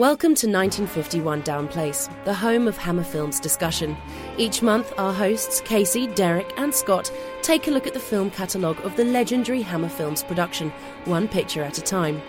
Welcome 0.00 0.34
to 0.36 0.46
1951 0.46 1.42
Down 1.42 1.68
Place, 1.68 2.08
the 2.24 2.32
home 2.32 2.66
of 2.66 2.78
Hammer 2.78 3.04
Films 3.04 3.38
discussion. 3.38 3.98
Each 4.38 4.62
month, 4.62 4.94
our 4.96 5.12
hosts, 5.12 5.60
Casey, 5.60 6.06
Derek, 6.06 6.50
and 6.56 6.74
Scott, 6.74 7.12
take 7.42 7.68
a 7.68 7.70
look 7.70 7.86
at 7.86 7.92
the 7.92 8.00
film 8.00 8.30
catalogue 8.30 8.80
of 8.82 8.96
the 8.96 9.04
legendary 9.04 9.60
Hammer 9.60 9.90
Films 9.90 10.22
production, 10.22 10.72
one 11.04 11.28
picture 11.28 11.62
at 11.62 11.76
a 11.76 11.82
time. 11.82 12.22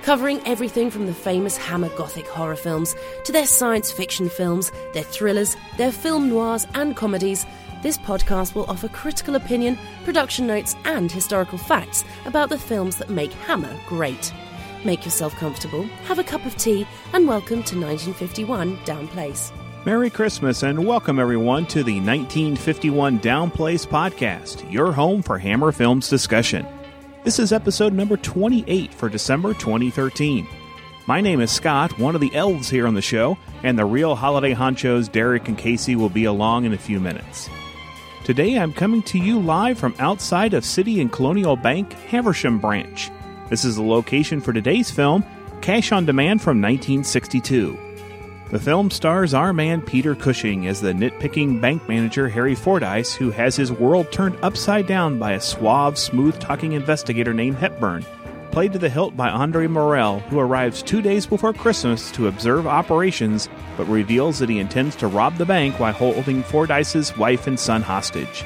Covering 0.00 0.40
everything 0.46 0.90
from 0.90 1.04
the 1.04 1.12
famous 1.12 1.58
Hammer 1.58 1.90
Gothic 1.90 2.26
horror 2.26 2.56
films 2.56 2.96
to 3.24 3.32
their 3.32 3.46
science 3.46 3.92
fiction 3.92 4.30
films, 4.30 4.72
their 4.94 5.02
thrillers, 5.02 5.58
their 5.76 5.92
film 5.92 6.30
noirs, 6.30 6.66
and 6.72 6.96
comedies, 6.96 7.44
this 7.82 7.98
podcast 7.98 8.54
will 8.54 8.64
offer 8.64 8.88
critical 8.88 9.34
opinion, 9.34 9.78
production 10.04 10.46
notes, 10.46 10.74
and 10.86 11.12
historical 11.12 11.58
facts 11.58 12.02
about 12.24 12.48
the 12.48 12.56
films 12.56 12.96
that 12.96 13.10
make 13.10 13.32
Hammer 13.34 13.78
great. 13.86 14.32
Make 14.82 15.04
yourself 15.04 15.34
comfortable, 15.36 15.82
have 16.04 16.18
a 16.18 16.24
cup 16.24 16.46
of 16.46 16.56
tea, 16.56 16.86
and 17.12 17.28
welcome 17.28 17.62
to 17.64 17.78
1951 17.78 18.78
Down 18.86 19.08
Place. 19.08 19.52
Merry 19.84 20.08
Christmas 20.08 20.62
and 20.62 20.86
welcome 20.86 21.18
everyone 21.18 21.66
to 21.66 21.82
the 21.82 22.00
1951 22.00 23.18
Down 23.18 23.50
Place 23.50 23.84
podcast, 23.84 24.70
your 24.72 24.92
home 24.92 25.22
for 25.22 25.38
Hammer 25.38 25.70
Films 25.70 26.08
discussion. 26.08 26.66
This 27.24 27.38
is 27.38 27.52
episode 27.52 27.92
number 27.92 28.16
28 28.16 28.94
for 28.94 29.10
December 29.10 29.52
2013. 29.52 30.48
My 31.06 31.20
name 31.20 31.42
is 31.42 31.50
Scott, 31.50 31.98
one 31.98 32.14
of 32.14 32.22
the 32.22 32.34
elves 32.34 32.70
here 32.70 32.86
on 32.86 32.94
the 32.94 33.02
show, 33.02 33.36
and 33.62 33.78
the 33.78 33.84
real 33.84 34.14
holiday 34.14 34.54
honchos 34.54 35.12
Derek 35.12 35.46
and 35.48 35.58
Casey 35.58 35.94
will 35.94 36.08
be 36.08 36.24
along 36.24 36.64
in 36.64 36.72
a 36.72 36.78
few 36.78 37.00
minutes. 37.00 37.50
Today 38.24 38.58
I'm 38.58 38.72
coming 38.72 39.02
to 39.02 39.18
you 39.18 39.40
live 39.40 39.78
from 39.78 39.94
outside 39.98 40.54
of 40.54 40.64
City 40.64 41.02
and 41.02 41.12
Colonial 41.12 41.56
Bank, 41.56 41.92
Haversham 41.92 42.58
Branch. 42.58 43.10
This 43.50 43.64
is 43.64 43.74
the 43.74 43.82
location 43.82 44.40
for 44.40 44.52
today's 44.52 44.92
film, 44.92 45.24
Cash 45.60 45.90
on 45.90 46.06
Demand 46.06 46.40
from 46.40 46.62
1962. 46.62 47.76
The 48.50 48.60
film 48.60 48.92
stars 48.92 49.34
our 49.34 49.52
man 49.52 49.82
Peter 49.82 50.14
Cushing 50.14 50.68
as 50.68 50.80
the 50.80 50.92
nitpicking 50.92 51.60
bank 51.60 51.88
manager 51.88 52.28
Harry 52.28 52.54
Fordyce, 52.54 53.12
who 53.12 53.32
has 53.32 53.56
his 53.56 53.72
world 53.72 54.12
turned 54.12 54.38
upside 54.42 54.86
down 54.86 55.18
by 55.18 55.32
a 55.32 55.40
suave, 55.40 55.98
smooth 55.98 56.38
talking 56.38 56.72
investigator 56.74 57.34
named 57.34 57.56
Hepburn, 57.56 58.06
played 58.52 58.72
to 58.72 58.78
the 58.78 58.88
hilt 58.88 59.16
by 59.16 59.28
Andre 59.28 59.66
Morell, 59.66 60.20
who 60.20 60.38
arrives 60.38 60.80
two 60.80 61.02
days 61.02 61.26
before 61.26 61.52
Christmas 61.52 62.12
to 62.12 62.28
observe 62.28 62.68
operations 62.68 63.48
but 63.76 63.88
reveals 63.88 64.38
that 64.38 64.48
he 64.48 64.60
intends 64.60 64.94
to 64.94 65.08
rob 65.08 65.36
the 65.38 65.46
bank 65.46 65.80
while 65.80 65.92
holding 65.92 66.44
Fordyce's 66.44 67.16
wife 67.16 67.48
and 67.48 67.58
son 67.58 67.82
hostage. 67.82 68.44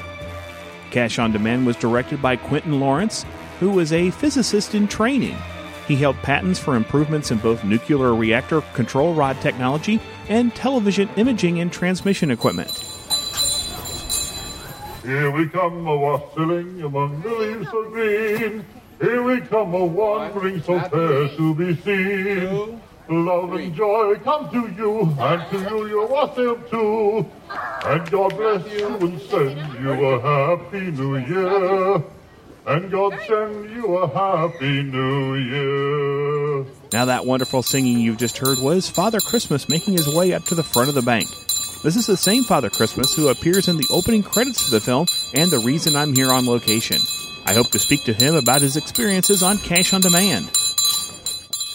Cash 0.89 1.19
on 1.19 1.31
Demand 1.31 1.67
was 1.67 1.75
directed 1.75 2.23
by 2.23 2.37
Quentin 2.37 2.79
Lawrence 2.79 3.23
who 3.59 3.71
was 3.71 3.93
a 3.93 4.11
physicist 4.11 4.75
in 4.75 4.87
training. 4.87 5.37
He 5.87 5.95
held 5.95 6.15
patents 6.17 6.59
for 6.59 6.75
improvements 6.75 7.31
in 7.31 7.37
both 7.37 7.63
nuclear 7.63 8.15
reactor 8.15 8.61
control 8.73 9.13
rod 9.13 9.39
technology 9.41 9.99
and 10.29 10.53
television 10.55 11.09
imaging 11.15 11.59
and 11.59 11.71
transmission 11.71 12.31
equipment. 12.31 12.71
Here 15.03 15.29
we 15.29 15.47
come 15.47 15.85
a 15.85 15.95
wassailing 15.95 16.81
among 16.81 17.21
the 17.21 17.29
leaves 17.29 17.69
so 17.69 17.89
green. 17.89 18.65
Here 18.99 19.21
we 19.21 19.41
come 19.41 19.75
a 19.75 19.85
wandering 19.85 20.61
so 20.63 20.79
fair 20.79 21.27
to 21.37 21.53
be 21.53 21.75
seen. 21.81 22.81
Love 23.07 23.53
and 23.53 23.75
joy 23.75 24.15
come 24.23 24.49
to 24.49 24.67
you, 24.81 25.01
and 25.19 25.51
to 25.51 25.59
you 25.69 25.87
your 25.87 26.07
wassail 26.07 26.55
too. 26.71 27.25
And 27.85 28.09
God 28.09 28.35
bless 28.35 28.73
you 28.73 28.87
and 28.95 29.21
send 29.21 29.79
you 29.79 29.91
a 29.91 30.19
happy 30.57 30.89
new 30.89 31.17
year 31.17 32.03
and 32.67 32.89
God 32.89 33.17
send 33.27 33.69
you 33.69 33.97
a 33.97 34.07
happy 34.07 34.81
new 34.81 35.35
year. 35.35 36.65
Now, 36.91 37.05
that 37.05 37.25
wonderful 37.25 37.61
singing 37.61 37.99
you've 37.99 38.17
just 38.17 38.37
heard 38.37 38.57
was 38.59 38.89
Father 38.89 39.19
Christmas 39.19 39.69
making 39.69 39.93
his 39.93 40.13
way 40.13 40.33
up 40.33 40.43
to 40.45 40.55
the 40.55 40.63
front 40.63 40.89
of 40.89 40.95
the 40.95 41.01
bank. 41.01 41.27
This 41.83 41.95
is 41.95 42.07
the 42.07 42.17
same 42.17 42.43
Father 42.43 42.69
Christmas 42.69 43.13
who 43.13 43.27
appears 43.27 43.67
in 43.67 43.77
the 43.77 43.87
opening 43.91 44.23
credits 44.23 44.63
for 44.63 44.71
the 44.71 44.81
film 44.81 45.05
and 45.35 45.51
the 45.51 45.59
reason 45.59 45.95
I'm 45.95 46.15
here 46.15 46.31
on 46.31 46.47
location. 46.47 46.97
I 47.45 47.53
hope 47.53 47.69
to 47.71 47.79
speak 47.79 48.03
to 48.05 48.13
him 48.13 48.33
about 48.33 48.61
his 48.61 48.75
experiences 48.75 49.43
on 49.43 49.59
Cash 49.59 49.93
on 49.93 50.01
Demand. 50.01 50.49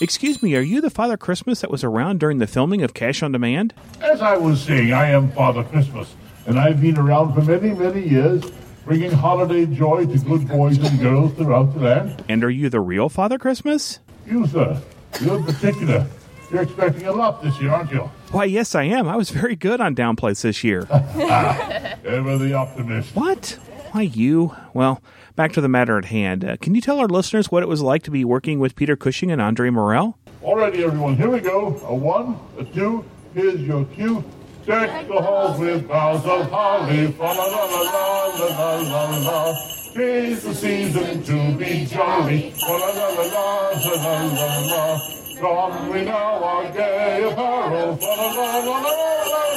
Excuse 0.00 0.42
me, 0.42 0.56
are 0.56 0.62
you 0.62 0.81
the 0.81 0.91
Father 0.91 1.16
Christmas 1.16 1.60
that 1.60 1.70
was 1.70 1.84
around 1.84 2.19
during 2.19 2.38
the 2.38 2.47
filming 2.48 2.82
of 2.82 2.94
Cash 2.94 3.22
on 3.22 3.31
Demand? 3.31 3.75
As 4.00 4.20
I 4.20 4.36
was 4.36 4.62
saying, 4.62 4.92
I 4.92 5.10
am 5.10 5.31
Father 5.32 5.62
Christmas, 5.62 6.12
and 6.47 6.59
I've 6.59 6.81
been 6.81 6.98
around 6.98 7.34
for 7.34 7.42
many, 7.42 7.75
many 7.75 8.09
years 8.09 8.42
bringing 8.84 9.10
holiday 9.10 9.66
joy 9.66 10.06
to 10.06 10.18
good 10.18 10.48
boys 10.48 10.78
and 10.78 10.98
girls 11.00 11.32
throughout 11.34 11.74
the 11.74 11.80
land. 11.80 12.24
And 12.28 12.42
are 12.44 12.50
you 12.50 12.68
the 12.68 12.80
real 12.80 13.08
Father 13.08 13.38
Christmas? 13.38 14.00
You, 14.26 14.46
sir. 14.46 14.80
You 15.20 15.34
in 15.36 15.44
particular. 15.44 16.06
You're 16.50 16.62
expecting 16.62 17.06
a 17.06 17.12
lot 17.12 17.42
this 17.42 17.60
year, 17.60 17.70
aren't 17.70 17.92
you? 17.92 18.10
Why, 18.32 18.44
yes, 18.44 18.74
I 18.74 18.84
am. 18.84 19.06
I 19.08 19.16
was 19.16 19.30
very 19.30 19.54
good 19.54 19.80
on 19.80 19.94
Downplace 19.94 20.42
this 20.42 20.64
year. 20.64 20.80
Ever 20.91 22.38
the 22.38 22.54
optimist. 22.54 23.14
What? 23.14 23.58
Why, 23.92 24.02
you? 24.02 24.56
Well, 24.74 25.00
back 25.36 25.52
to 25.52 25.60
the 25.60 25.68
matter 25.68 25.97
at 25.97 26.06
hand. 26.06 26.44
Uh, 26.44 26.56
can 26.56 26.74
you 26.74 26.80
tell 26.80 26.98
our 26.98 27.08
listeners 27.08 27.50
what 27.50 27.62
it 27.62 27.68
was 27.68 27.82
like 27.82 28.02
to 28.04 28.10
be 28.10 28.24
working 28.24 28.58
with 28.58 28.74
Peter 28.74 28.97
Cushing 28.97 29.30
and 29.30 29.41
Andre 29.41 29.70
Morell? 29.70 30.18
Alrighty, 30.42 30.78
everyone. 30.78 31.16
Here 31.16 31.28
we 31.28 31.41
go. 31.41 31.80
A 31.84 31.94
one, 31.94 32.38
a 32.58 32.64
two. 32.64 33.04
Here's 33.34 33.60
your 33.60 33.84
cue. 33.84 34.24
Deck 34.70 35.08
the 35.08 35.20
halls 35.20 35.58
with 35.58 35.88
boughs 35.88 36.25
of 36.25 36.48
holly. 36.48 37.10
Fa 37.10 37.25
la 37.25 37.32
la 37.32 37.64
la 37.64 37.81
la 37.81 38.47
la 38.47 38.70
la 38.78 39.19
la. 39.19 39.54
Tis 39.92 40.44
the 40.44 40.54
season 40.54 41.25
to 41.25 41.58
be 41.58 41.86
jolly. 41.86 42.53
Fa 42.53 42.70
la 42.70 42.91
la 42.98 43.09
la 43.09 43.25
la 43.34 43.70
la 43.75 44.14
la 44.38 44.48
la. 44.70 45.00
Don 45.41 45.91
we 45.91 46.04
now 46.04 46.44
our 46.44 46.70
gay 46.70 47.28
apparel. 47.28 47.97
Fa 47.97 48.06
la 48.06 48.28
la 48.30 48.59
la 48.59 48.78
la 48.78 48.92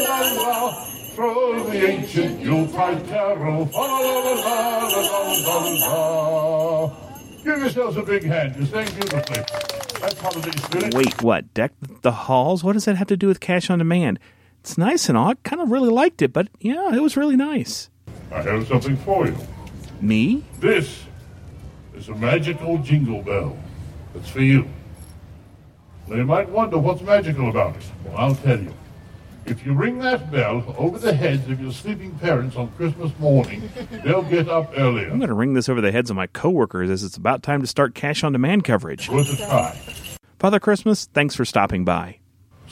la 0.02 0.18
la. 0.42 0.86
Throw 1.14 1.64
the 1.64 1.92
ancient 1.92 2.42
Yuletide 2.42 3.08
carol. 3.08 3.68
Fa 3.68 3.78
la 3.78 4.00
la 4.00 4.18
la 4.18 4.34
la 4.34 5.00
la 5.00 5.22
la 5.46 5.58
la. 5.92 6.94
Give 7.44 7.60
yourselves 7.60 7.98
a 7.98 8.02
big 8.02 8.24
hand. 8.24 8.56
You're 8.56 8.66
saying 8.66 8.90
beautifully. 8.96 9.44
That's 10.02 10.20
holiday 10.20 10.58
spirit. 10.58 10.94
Wait, 10.96 11.22
what? 11.22 11.54
Deck 11.54 11.72
the 12.02 12.12
halls? 12.12 12.64
What 12.64 12.74
does 12.74 12.86
that 12.86 12.96
have 12.96 13.10
to 13.10 13.16
do 13.16 13.28
with 13.28 13.40
cash 13.40 13.70
on 13.70 13.78
demand? 13.78 14.18
It's 14.64 14.78
nice 14.78 15.10
and 15.10 15.18
all. 15.18 15.28
I 15.28 15.34
kind 15.44 15.62
of 15.62 15.72
really 15.72 15.90
liked 15.90 16.22
it, 16.22 16.32
but 16.32 16.48
yeah, 16.62 16.96
it 16.96 17.02
was 17.02 17.18
really 17.18 17.36
nice. 17.36 17.90
I 18.32 18.42
have 18.44 18.66
something 18.66 18.96
for 18.96 19.28
you. 19.28 19.36
Me? 20.00 20.46
This 20.62 21.04
is 21.94 22.08
a 22.08 22.16
magical 22.16 22.78
jingle 22.78 23.22
bell. 23.22 23.58
It's 24.16 24.30
for 24.30 24.40
you. 24.40 24.70
Now 26.08 26.16
you 26.16 26.24
might 26.24 26.48
wonder 26.48 26.78
what's 26.78 27.02
magical 27.02 27.50
about 27.50 27.76
it. 27.76 27.84
Well, 28.06 28.16
I'll 28.16 28.36
tell 28.36 28.58
you. 28.58 28.74
If 29.46 29.66
you 29.66 29.74
ring 29.74 30.00
that 30.00 30.32
bell 30.32 30.74
over 30.78 30.98
the 30.98 31.14
heads 31.14 31.50
of 31.50 31.60
your 31.60 31.74
sleeping 31.74 32.18
parents 32.20 32.56
on 32.56 32.72
Christmas 32.78 33.12
morning, 33.20 33.70
they'll 34.06 34.24
get 34.24 34.48
up 34.48 34.72
earlier. 34.78 35.10
I'm 35.10 35.20
going 35.20 35.28
to 35.28 35.34
ring 35.34 35.56
this 35.56 35.68
over 35.68 35.82
the 35.82 35.92
heads 35.92 36.10
of 36.10 36.16
my 36.16 36.28
coworkers 36.28 36.90
as 36.90 37.04
it's 37.04 37.18
about 37.18 37.44
time 37.44 37.60
to 37.60 37.68
start 37.68 37.96
cash 37.96 38.24
on 38.24 38.32
demand 38.32 38.64
coverage. 38.64 39.10
Worth 39.10 39.34
a 39.34 39.46
try. 39.46 39.72
Father 40.40 40.62
Christmas, 40.62 41.08
thanks 41.14 41.36
for 41.36 41.44
stopping 41.44 41.84
by. 41.84 42.20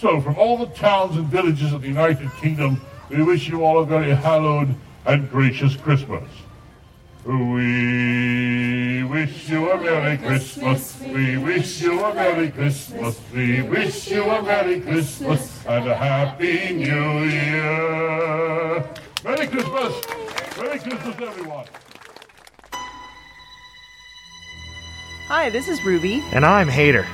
So, 0.01 0.19
from 0.19 0.35
all 0.35 0.57
the 0.57 0.65
towns 0.65 1.15
and 1.15 1.27
villages 1.27 1.73
of 1.73 1.83
the 1.83 1.87
United 1.87 2.31
Kingdom, 2.41 2.81
we 3.11 3.21
wish 3.21 3.47
you 3.47 3.63
all 3.63 3.83
a 3.83 3.85
very 3.85 4.09
hallowed 4.09 4.73
and 5.05 5.29
gracious 5.29 5.75
Christmas. 5.75 6.27
We 7.23 9.03
wish 9.03 9.47
you 9.47 9.69
a 9.69 9.79
Merry 9.79 10.17
Christmas. 10.17 10.99
We 11.01 11.37
wish 11.37 11.83
you 11.83 12.03
a 12.03 12.15
Merry 12.15 12.49
Christmas. 12.49 13.21
We 13.31 13.61
wish 13.61 14.09
you 14.09 14.23
a 14.23 14.41
Merry 14.41 14.81
Christmas 14.81 15.63
and 15.67 15.87
a 15.87 15.95
Happy 15.95 16.73
New 16.73 17.19
Year. 17.25 18.83
Merry 19.23 19.45
Christmas. 19.45 20.03
Merry 20.57 20.79
Christmas, 20.79 21.15
everyone. 21.21 21.65
Hi, 25.27 25.51
this 25.51 25.67
is 25.67 25.79
Ruby, 25.85 26.23
And 26.33 26.43
I'm 26.43 26.69
Hater, 26.69 27.05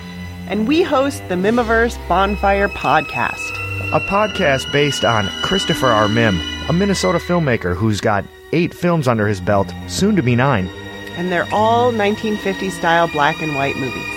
and 0.49 0.67
we 0.67 0.81
host 0.83 1.21
the 1.29 1.35
Mihmiverse 1.35 1.97
Bonfire 2.07 2.67
Podcast. 2.69 3.51
a 3.93 3.99
podcast 4.01 4.69
based 4.71 5.05
on 5.05 5.27
Christopher 5.41 5.87
R. 5.87 6.07
Mihm, 6.07 6.39
a 6.69 6.73
Minnesota 6.73 7.19
filmmaker 7.19 7.75
who's 7.75 8.01
got 8.01 8.25
eight 8.53 8.73
films 8.73 9.07
under 9.07 9.27
his 9.27 9.39
belt, 9.41 9.71
soon 9.87 10.15
to 10.15 10.21
be 10.23 10.35
nine. 10.35 10.67
And 11.15 11.31
they're 11.31 11.47
all 11.53 11.91
1950s 11.91 12.71
style 12.71 13.07
black 13.07 13.41
and 13.41 13.55
white 13.55 13.75
movies. 13.77 14.13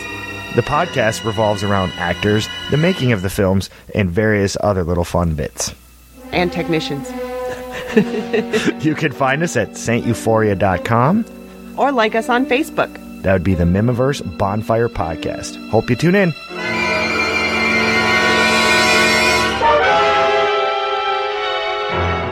The 0.56 0.62
podcast 0.62 1.24
revolves 1.24 1.62
around 1.62 1.92
actors, 1.92 2.48
the 2.70 2.76
making 2.76 3.12
of 3.12 3.22
the 3.22 3.30
films, 3.30 3.70
and 3.94 4.10
various 4.10 4.56
other 4.60 4.82
little 4.82 5.04
fun 5.04 5.34
bits. 5.34 5.74
And 6.32 6.52
technicians. 6.52 7.08
You 8.84 8.94
can 8.94 9.10
find 9.10 9.42
us 9.42 9.56
at 9.56 9.70
sainteuphoria.com. 9.70 11.24
Or 11.76 11.90
like 11.90 12.14
us 12.14 12.28
on 12.28 12.46
Facebook. 12.46 12.96
That 13.22 13.34
would 13.34 13.44
be 13.44 13.54
the 13.54 13.64
Mihmiverse 13.64 14.38
Bonfire 14.38 14.88
Podcast. 14.88 15.68
Hope 15.70 15.90
you 15.90 15.96
tune 15.96 16.14
in. 16.14 16.32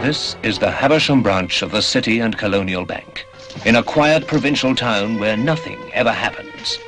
This 0.02 0.36
is 0.42 0.58
the 0.58 0.70
Habersham 0.70 1.22
branch 1.22 1.60
of 1.60 1.72
the 1.72 1.82
City 1.82 2.20
and 2.20 2.38
Colonial 2.38 2.86
Bank, 2.86 3.26
in 3.66 3.76
a 3.76 3.82
quiet 3.82 4.26
provincial 4.26 4.74
town 4.74 5.18
where 5.18 5.36
nothing 5.36 5.78
ever 5.92 6.12
happens. 6.12 6.78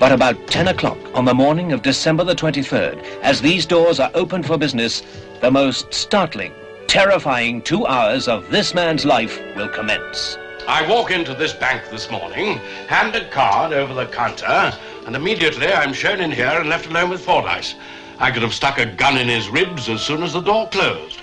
But 0.00 0.10
about 0.10 0.48
10 0.48 0.66
o'clock 0.66 0.98
on 1.14 1.24
the 1.24 1.34
morning 1.34 1.70
of 1.70 1.82
December 1.82 2.24
the 2.24 2.34
23rd, 2.34 3.00
as 3.22 3.40
these 3.40 3.66
doors 3.66 4.00
are 4.00 4.10
opened 4.14 4.46
for 4.46 4.58
business, 4.58 5.04
the 5.40 5.52
most 5.52 5.94
startling, 5.94 6.52
terrifying 6.88 7.62
two 7.62 7.86
hours 7.86 8.26
of 8.26 8.50
this 8.50 8.74
man's 8.74 9.04
life 9.04 9.40
will 9.54 9.68
commence. 9.68 10.36
I 10.68 10.86
walk 10.88 11.10
into 11.10 11.34
this 11.34 11.52
bank 11.52 11.82
this 11.90 12.08
morning, 12.10 12.58
hand 12.86 13.16
a 13.16 13.28
card 13.30 13.72
over 13.72 13.94
the 13.94 14.06
counter, 14.06 14.72
and 15.06 15.16
immediately 15.16 15.66
I'm 15.66 15.92
shown 15.92 16.20
in 16.20 16.30
here 16.30 16.46
and 16.46 16.68
left 16.68 16.86
alone 16.86 17.10
with 17.10 17.24
Fordyce. 17.24 17.74
I 18.18 18.30
could 18.30 18.42
have 18.42 18.54
stuck 18.54 18.78
a 18.78 18.86
gun 18.86 19.18
in 19.18 19.28
his 19.28 19.48
ribs 19.48 19.88
as 19.88 20.02
soon 20.02 20.22
as 20.22 20.32
the 20.32 20.40
door 20.40 20.68
closed. 20.68 21.18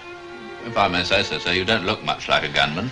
If 0.66 0.78
I 0.78 0.90
may 0.90 1.04
say 1.04 1.24
so, 1.24 1.40
sir, 1.40 1.54
you 1.54 1.64
don't 1.64 1.86
look 1.86 2.04
much 2.04 2.28
like 2.28 2.44
a 2.44 2.54
gunman. 2.54 2.90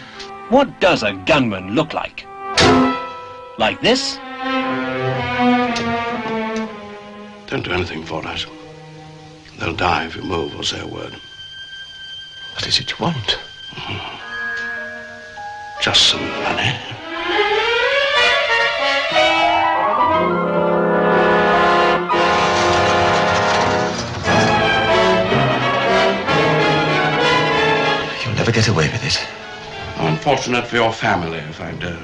What 0.49 0.79
does 0.79 1.03
a 1.03 1.13
gunman 1.13 1.75
look 1.75 1.93
like? 1.93 2.25
Like 3.57 3.81
this? 3.81 4.15
Don't 7.47 7.63
do 7.63 7.71
anything, 7.71 8.05
Fordyce. 8.05 8.45
They'll 9.59 9.75
die 9.75 10.05
if 10.05 10.15
you 10.15 10.21
move 10.21 10.55
or 10.55 10.63
say 10.63 10.79
a 10.79 10.87
word. 10.87 11.13
What 12.53 12.65
is 12.67 12.79
it 12.79 12.91
you 12.91 12.97
want? 12.99 13.39
Mm-hmm. 13.71 14.26
Just 15.79 16.09
some 16.09 16.21
money. 16.43 16.73
You'll 28.23 28.35
never 28.35 28.51
get 28.51 28.67
away 28.67 28.89
with 28.89 29.03
it. 29.05 29.25
Unfortunate 29.99 30.65
for 30.67 30.75
your 30.75 30.91
family 30.91 31.37
if 31.37 31.61
I 31.61 31.71
don't. 31.73 31.99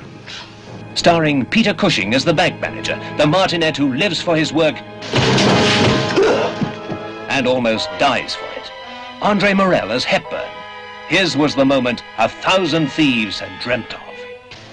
Starring 0.96 1.46
Peter 1.46 1.74
Cushing 1.74 2.14
as 2.14 2.24
the 2.24 2.34
bank 2.34 2.62
manager, 2.62 2.96
the 3.18 3.26
martinet 3.26 3.76
who 3.76 3.94
lives 3.96 4.22
for 4.22 4.36
his 4.38 4.54
work 4.54 4.76
and 7.30 7.48
almost 7.48 7.90
dies 7.98 8.36
for 8.36 8.46
it. 8.46 8.72
Andre 9.22 9.54
Morell 9.54 9.92
as 9.92 10.04
Hepburn. 10.04 10.63
His 11.10 11.36
was 11.36 11.54
the 11.54 11.66
moment 11.66 12.04
a 12.18 12.30
thousand 12.30 12.88
thieves 12.88 13.40
had 13.40 13.62
dreamt 13.62 13.94
of. 13.94 14.02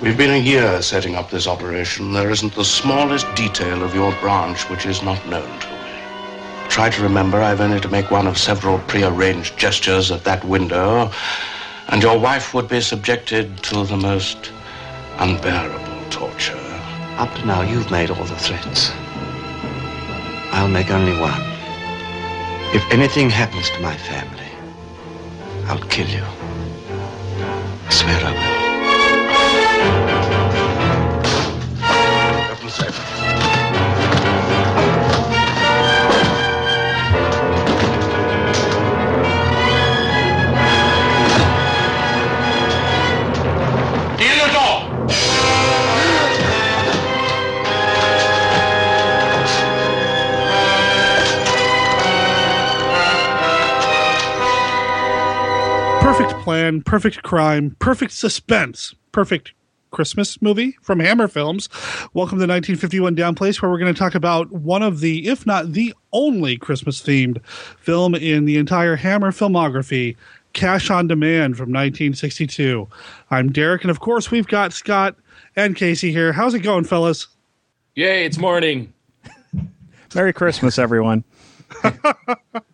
We've 0.01 0.17
been 0.17 0.31
a 0.31 0.39
year 0.39 0.81
setting 0.81 1.17
up 1.17 1.29
this 1.29 1.47
operation. 1.47 2.13
There 2.13 2.31
isn't 2.31 2.55
the 2.55 2.65
smallest 2.65 3.27
detail 3.35 3.83
of 3.83 3.95
your 3.95 4.13
branch 4.21 4.71
which 4.71 4.87
is 4.87 5.03
not 5.03 5.27
known 5.29 5.59
to 5.61 5.67
me. 5.69 5.81
Try 6.69 6.89
to 6.89 7.03
remember 7.03 7.43
I've 7.43 7.61
only 7.61 7.81
to 7.81 7.89
make 7.89 8.11
one 8.11 8.27
of 8.29 8.39
several 8.39 8.79
prearranged 8.79 9.59
gestures 9.59 10.11
at 10.11 10.25
that 10.25 10.45
window, 10.45 11.11
and 11.89 12.01
your 12.01 12.19
wife 12.19 12.55
would 12.55 12.69
be 12.69 12.81
subjected 12.81 13.63
to 13.65 13.85
the 13.85 13.97
most 13.97 14.53
unbearable 15.19 16.11
torture. 16.11 16.57
Up 17.19 17.35
to 17.35 17.45
now, 17.45 17.63
you've 17.63 17.91
made 17.91 18.09
all 18.11 18.25
the 18.25 18.37
threats. 18.37 18.93
I'll 20.53 20.69
make 20.69 20.91
only 20.91 21.19
one. 21.21 21.43
If 22.73 22.89
anything 22.93 23.29
happens 23.29 23.69
to 23.71 23.81
my 23.81 23.97
family, 23.97 24.40
I'll 25.71 25.79
kill 25.87 26.09
you. 26.09 26.25
I 27.87 27.91
swear 27.91 28.21
I 28.25 28.33
will. 28.33 28.71
Perfect 56.21 56.45
plan, 56.45 56.83
perfect 56.83 57.23
crime, 57.23 57.77
perfect 57.79 58.13
suspense, 58.13 58.95
perfect 59.11 59.55
Christmas 59.91 60.43
movie 60.43 60.77
from 60.83 61.01
Hammer 61.01 61.29
Films. 61.29 61.71
Welcome 62.13 62.37
to 62.37 62.47
1951 62.47 63.15
Down 63.15 63.35
Place, 63.35 63.63
where 63.63 63.71
we're 63.71 63.79
going 63.79 63.95
to 63.95 63.99
talk 63.99 64.15
about 64.15 64.53
one 64.53 64.83
of 64.83 65.01
the, 65.01 65.27
if 65.27 65.47
not 65.47 65.73
the 65.73 65.95
only 66.13 66.59
Christmas 66.59 67.01
themed 67.01 67.43
film 67.79 68.15
in 68.15 68.45
the 68.45 68.59
entire 68.59 68.97
Hammer 68.97 69.33
filmography, 69.33 70.15
Cash 70.53 70.91
on 70.91 71.09
Demand 71.09 71.57
from 71.57 71.71
1962. 71.71 72.87
I'm 73.31 73.51
Derek, 73.51 73.81
and 73.81 73.91
of 73.91 74.01
course, 74.01 74.31
we've 74.31 74.47
got 74.47 74.75
Scott 74.75 75.17
and 75.57 75.75
Casey 75.75 76.13
here. 76.13 76.35
How's 76.35 76.53
it 76.53 76.61
going, 76.61 76.85
fellas? 76.85 77.29
Yay, 77.95 78.27
it's 78.27 78.37
morning. 78.37 78.93
Merry 80.15 80.35
Christmas, 80.35 80.79
everyone. 80.79 81.25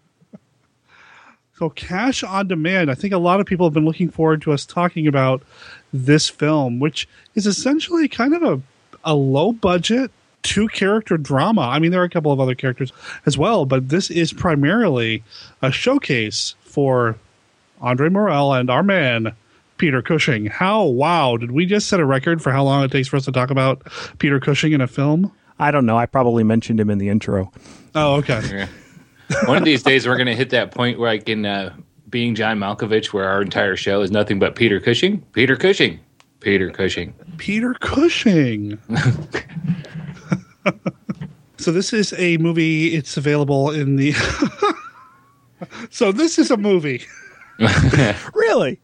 So, 1.59 1.71
Cash 1.71 2.23
on 2.23 2.49
Demand. 2.49 2.91
I 2.91 2.95
think 2.95 3.15
a 3.15 3.19
lot 3.19 3.41
of 3.41 3.47
people 3.47 3.65
have 3.67 3.73
been 3.73 3.87
looking 3.87 4.11
forward 4.11 4.43
to 4.43 4.53
us 4.53 4.67
talking 4.67 5.07
about 5.07 5.43
this 5.91 6.29
film, 6.29 6.81
which 6.81 7.09
is 7.35 7.47
essentially 7.47 8.09
kind 8.09 8.35
of 8.35 8.43
a, 8.43 8.63
a 9.05 9.15
low 9.15 9.53
budget, 9.53 10.11
two 10.43 10.69
character 10.69 11.17
drama. 11.17 11.63
I 11.63 11.79
mean, 11.79 11.93
there 11.93 12.03
are 12.03 12.05
a 12.05 12.11
couple 12.11 12.31
of 12.31 12.41
other 12.41 12.55
characters 12.55 12.93
as 13.25 13.39
well, 13.39 13.65
but 13.65 13.89
this 13.89 14.11
is 14.11 14.35
primarily 14.35 15.25
a 15.63 15.73
showcase 15.73 16.55
for 16.61 17.17
Andre 17.81 18.11
Morell 18.11 18.53
and 18.53 18.69
our 18.69 18.83
man, 18.83 19.35
Peter 19.79 20.03
Cushing. 20.03 20.47
How 20.47 20.85
wow, 20.85 21.39
did 21.39 21.53
we 21.53 21.65
just 21.65 21.89
set 21.89 22.01
a 22.01 22.05
record 22.05 22.43
for 22.43 22.53
how 22.53 22.65
long 22.65 22.85
it 22.85 22.91
takes 22.91 23.09
for 23.09 23.17
us 23.17 23.25
to 23.25 23.33
talk 23.33 23.51
about 23.51 23.81
Peter 24.19 24.41
Cushing 24.41 24.73
in 24.73 24.83
a 24.83 24.87
film? 24.87 25.33
I 25.59 25.71
don't 25.71 25.87
know. 25.87 25.97
I 25.97 26.05
probably 26.05 26.45
mentioned 26.45 26.79
him 26.79 26.91
in 26.91 26.99
the 26.99 27.09
intro. 27.09 27.51
Oh, 27.95 28.17
okay. 28.17 28.43
Yeah. 28.51 28.69
One 29.47 29.59
of 29.59 29.65
these 29.65 29.83
days, 29.83 30.07
we're 30.07 30.17
going 30.17 30.27
to 30.27 30.37
hit 30.37 30.51
that 30.51 30.71
point 30.71 30.99
where 30.99 31.11
I 31.11 31.19
can, 31.19 31.45
uh, 31.45 31.75
being 32.09 32.35
John 32.35 32.59
Malkovich, 32.59 33.13
where 33.13 33.29
our 33.29 33.43
entire 33.43 33.77
show 33.77 34.01
is 34.01 34.11
nothing 34.11 34.39
but 34.39 34.55
Peter 34.55 34.81
Cushing, 34.81 35.21
Peter 35.33 35.57
Cushing, 35.57 36.01
Peter 36.41 36.71
Cushing. 36.71 37.13
Peter 37.37 37.75
Cushing. 37.75 38.79
so 41.59 41.73
this 41.73 41.93
is 41.93 42.15
a 42.17 42.37
movie. 42.39 42.95
It's 42.95 43.17
available 43.17 43.71
in 43.71 43.97
the. 43.97 44.13
so 45.91 46.13
this 46.13 46.39
is 46.39 46.51
a 46.51 46.57
movie. 46.57 47.03
Really? 48.35 48.79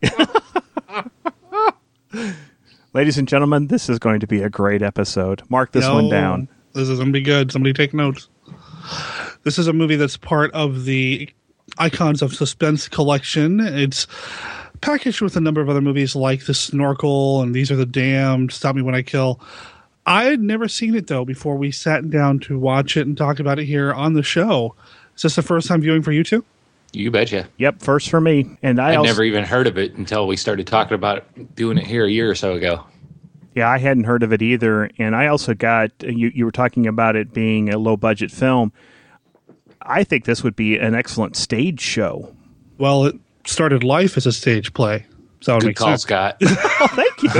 Ladies 2.94 3.16
and 3.16 3.28
gentlemen, 3.28 3.68
this 3.68 3.88
is 3.88 3.98
going 3.98 4.20
to 4.20 4.26
be 4.26 4.42
a 4.42 4.50
great 4.50 4.82
episode. 4.82 5.42
Mark 5.48 5.72
this 5.72 5.86
one 5.86 6.08
down. 6.08 6.48
This 6.72 6.88
is 6.88 6.98
gonna 6.98 7.10
be 7.10 7.20
good. 7.20 7.52
Somebody 7.52 7.72
take 7.72 7.94
notes. 7.94 8.28
This 9.44 9.58
is 9.58 9.66
a 9.66 9.72
movie 9.72 9.96
that's 9.96 10.16
part 10.16 10.52
of 10.52 10.84
the 10.84 11.28
Icons 11.78 12.22
of 12.22 12.34
Suspense 12.34 12.88
collection. 12.88 13.60
It's 13.60 14.06
packaged 14.80 15.20
with 15.20 15.36
a 15.36 15.40
number 15.40 15.60
of 15.60 15.68
other 15.68 15.80
movies 15.80 16.14
like 16.14 16.46
The 16.46 16.54
Snorkel 16.54 17.40
and 17.40 17.54
These 17.54 17.70
Are 17.70 17.76
the 17.76 17.86
Damned, 17.86 18.52
Stop 18.52 18.76
Me 18.76 18.82
When 18.82 18.94
I 18.94 19.02
Kill. 19.02 19.40
I 20.04 20.24
had 20.24 20.40
never 20.40 20.68
seen 20.68 20.94
it 20.94 21.06
though 21.06 21.24
before 21.24 21.56
we 21.56 21.70
sat 21.70 22.10
down 22.10 22.40
to 22.40 22.58
watch 22.58 22.96
it 22.96 23.06
and 23.06 23.16
talk 23.16 23.38
about 23.38 23.58
it 23.58 23.66
here 23.66 23.92
on 23.92 24.14
the 24.14 24.22
show. 24.22 24.74
Is 25.16 25.22
this 25.22 25.36
the 25.36 25.42
first 25.42 25.68
time 25.68 25.80
viewing 25.80 26.02
for 26.02 26.12
you 26.12 26.24
two? 26.24 26.44
You 26.92 27.10
betcha. 27.10 27.48
Yep, 27.56 27.80
first 27.80 28.10
for 28.10 28.20
me. 28.20 28.58
And 28.62 28.80
I 28.80 28.90
I'd 28.90 28.96
also, 28.96 29.08
never 29.08 29.24
even 29.24 29.44
heard 29.44 29.66
of 29.66 29.78
it 29.78 29.94
until 29.94 30.26
we 30.26 30.36
started 30.36 30.66
talking 30.66 30.94
about 30.94 31.24
doing 31.54 31.78
it 31.78 31.86
here 31.86 32.04
a 32.04 32.10
year 32.10 32.30
or 32.30 32.34
so 32.34 32.52
ago. 32.54 32.84
Yeah, 33.54 33.68
I 33.68 33.78
hadn't 33.78 34.04
heard 34.04 34.22
of 34.22 34.32
it 34.32 34.40
either. 34.42 34.90
And 34.98 35.14
I 35.14 35.26
also 35.26 35.54
got 35.54 35.90
you. 36.02 36.30
You 36.34 36.44
were 36.44 36.52
talking 36.52 36.86
about 36.86 37.16
it 37.16 37.32
being 37.32 37.68
a 37.72 37.78
low 37.78 37.96
budget 37.96 38.30
film. 38.30 38.72
I 39.82 40.04
think 40.04 40.24
this 40.24 40.42
would 40.42 40.56
be 40.56 40.78
an 40.78 40.94
excellent 40.94 41.36
stage 41.36 41.80
show. 41.80 42.34
Well, 42.78 43.04
it 43.06 43.16
started 43.46 43.82
life 43.84 44.16
as 44.16 44.26
a 44.26 44.32
stage 44.32 44.72
play. 44.72 45.04
So 45.40 45.56
it 45.56 45.62
Good 45.62 45.76
call, 45.76 45.88
sense. 45.88 46.02
Scott. 46.02 46.36
Oh, 46.84 46.86
thank 46.88 47.22
you. 47.22 47.30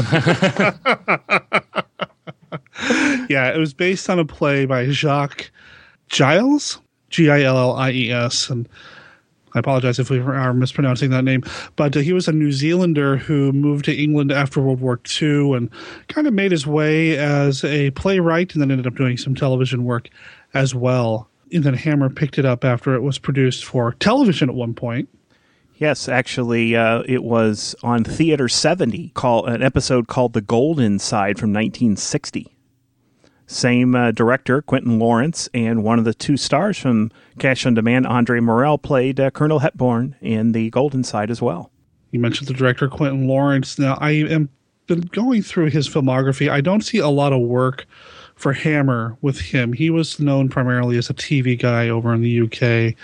Yeah, 3.29 3.49
it 3.55 3.59
was 3.59 3.73
based 3.73 4.11
on 4.11 4.19
a 4.19 4.25
play 4.25 4.67
by 4.67 4.89
Jacques 4.91 5.51
Gillies, 6.11 6.79
G 7.11 7.31
I 7.31 7.43
L 7.43 7.57
L 7.57 7.73
I 7.75 7.91
E 7.91 8.11
S, 8.11 8.51
and 8.51 8.69
I 9.55 9.59
apologize 9.59 9.99
if 9.99 10.11
we 10.11 10.19
are 10.19 10.55
mispronouncing 10.55 11.11
that 11.11 11.25
name. 11.25 11.43
But 11.77 11.97
uh, 11.97 12.01
he 12.01 12.13
was 12.13 12.29
a 12.29 12.33
New 12.33 12.53
Zealander 12.53 13.17
who 13.17 13.53
moved 13.53 13.85
to 13.87 13.95
England 13.95 14.33
after 14.33 14.61
World 14.61 14.81
War 14.81 15.01
II 15.21 15.53
and 15.55 15.71
kind 16.09 16.27
of 16.27 16.35
made 16.35 16.53
his 16.53 16.67
way 16.67 17.17
as 17.17 17.65
a 17.65 17.91
playwright, 17.91 18.55
and 18.55 18.63
then 18.63 18.71
ended 18.71 18.87
up 18.87 18.95
doing 18.95 19.17
some 19.17 19.35
television 19.35 19.85
work 19.85 20.09
as 20.55 20.75
well. 20.75 21.29
And 21.53 21.65
then 21.65 21.75
Hammer 21.75 22.09
picked 22.09 22.39
it 22.39 22.47
up 22.47 22.65
after 22.65 22.95
it 22.95 23.03
was 23.03 23.19
produced 23.19 23.65
for 23.65 23.93
television 23.95 24.49
at 24.49 24.55
one 24.55 24.75
point. 24.75 25.09
Yes, 25.77 26.09
actually, 26.09 26.77
uh, 26.77 27.03
it 27.07 27.25
was 27.25 27.75
on 27.83 28.05
Theater 28.05 28.49
70, 28.49 29.11
call, 29.15 29.47
an 29.47 29.63
episode 29.63 30.07
called 30.07 30.33
The 30.33 30.41
Gold 30.41 30.79
Inside 30.79 31.39
from 31.39 31.51
1960. 31.51 32.52
Same 33.47 33.95
uh, 33.95 34.13
director, 34.13 34.63
Quentin 34.63 34.99
Lawrence, 34.99 35.49
and 35.53 35.85
one 35.85 35.99
of 35.99 36.05
the 36.05 36.15
two 36.15 36.37
stars 36.37 36.79
from 36.79 37.11
Cash 37.39 37.67
on 37.67 37.75
Demand, 37.75 38.07
Andre 38.07 38.41
Morell, 38.41 38.79
played 38.79 39.21
uh, 39.21 39.31
Colonel 39.31 39.59
Hepburn 39.59 40.17
in 40.21 40.53
The 40.53 40.71
Gold 40.71 40.95
Inside 40.95 41.31
as 41.31 41.43
well. 41.43 41.71
You 42.11 42.21
mentioned 42.21 42.49
the 42.49 42.55
director 42.55 42.89
Quentin 42.89 43.27
Lawrence. 43.27 43.79
Now, 43.79 43.99
I 44.01 44.11
am 44.11 44.49
been 44.87 45.01
going 45.01 45.43
through 45.43 45.71
his 45.71 45.89
filmography. 45.89 46.51
I 46.51 46.61
don't 46.61 46.83
see 46.83 46.99
a 46.99 47.09
lot 47.09 47.33
of 47.33 47.41
work 47.41 47.87
for 48.35 48.53
Hammer 48.53 49.17
with 49.21 49.41
him. 49.41 49.73
He 49.73 49.91
was 49.91 50.19
known 50.19 50.49
primarily 50.49 50.99
as 50.99 51.09
a 51.11 51.15
TV 51.15 51.59
guy 51.59 51.89
over 51.89 52.13
in 52.13 52.23
the 52.23 52.43
UK. 52.43 52.97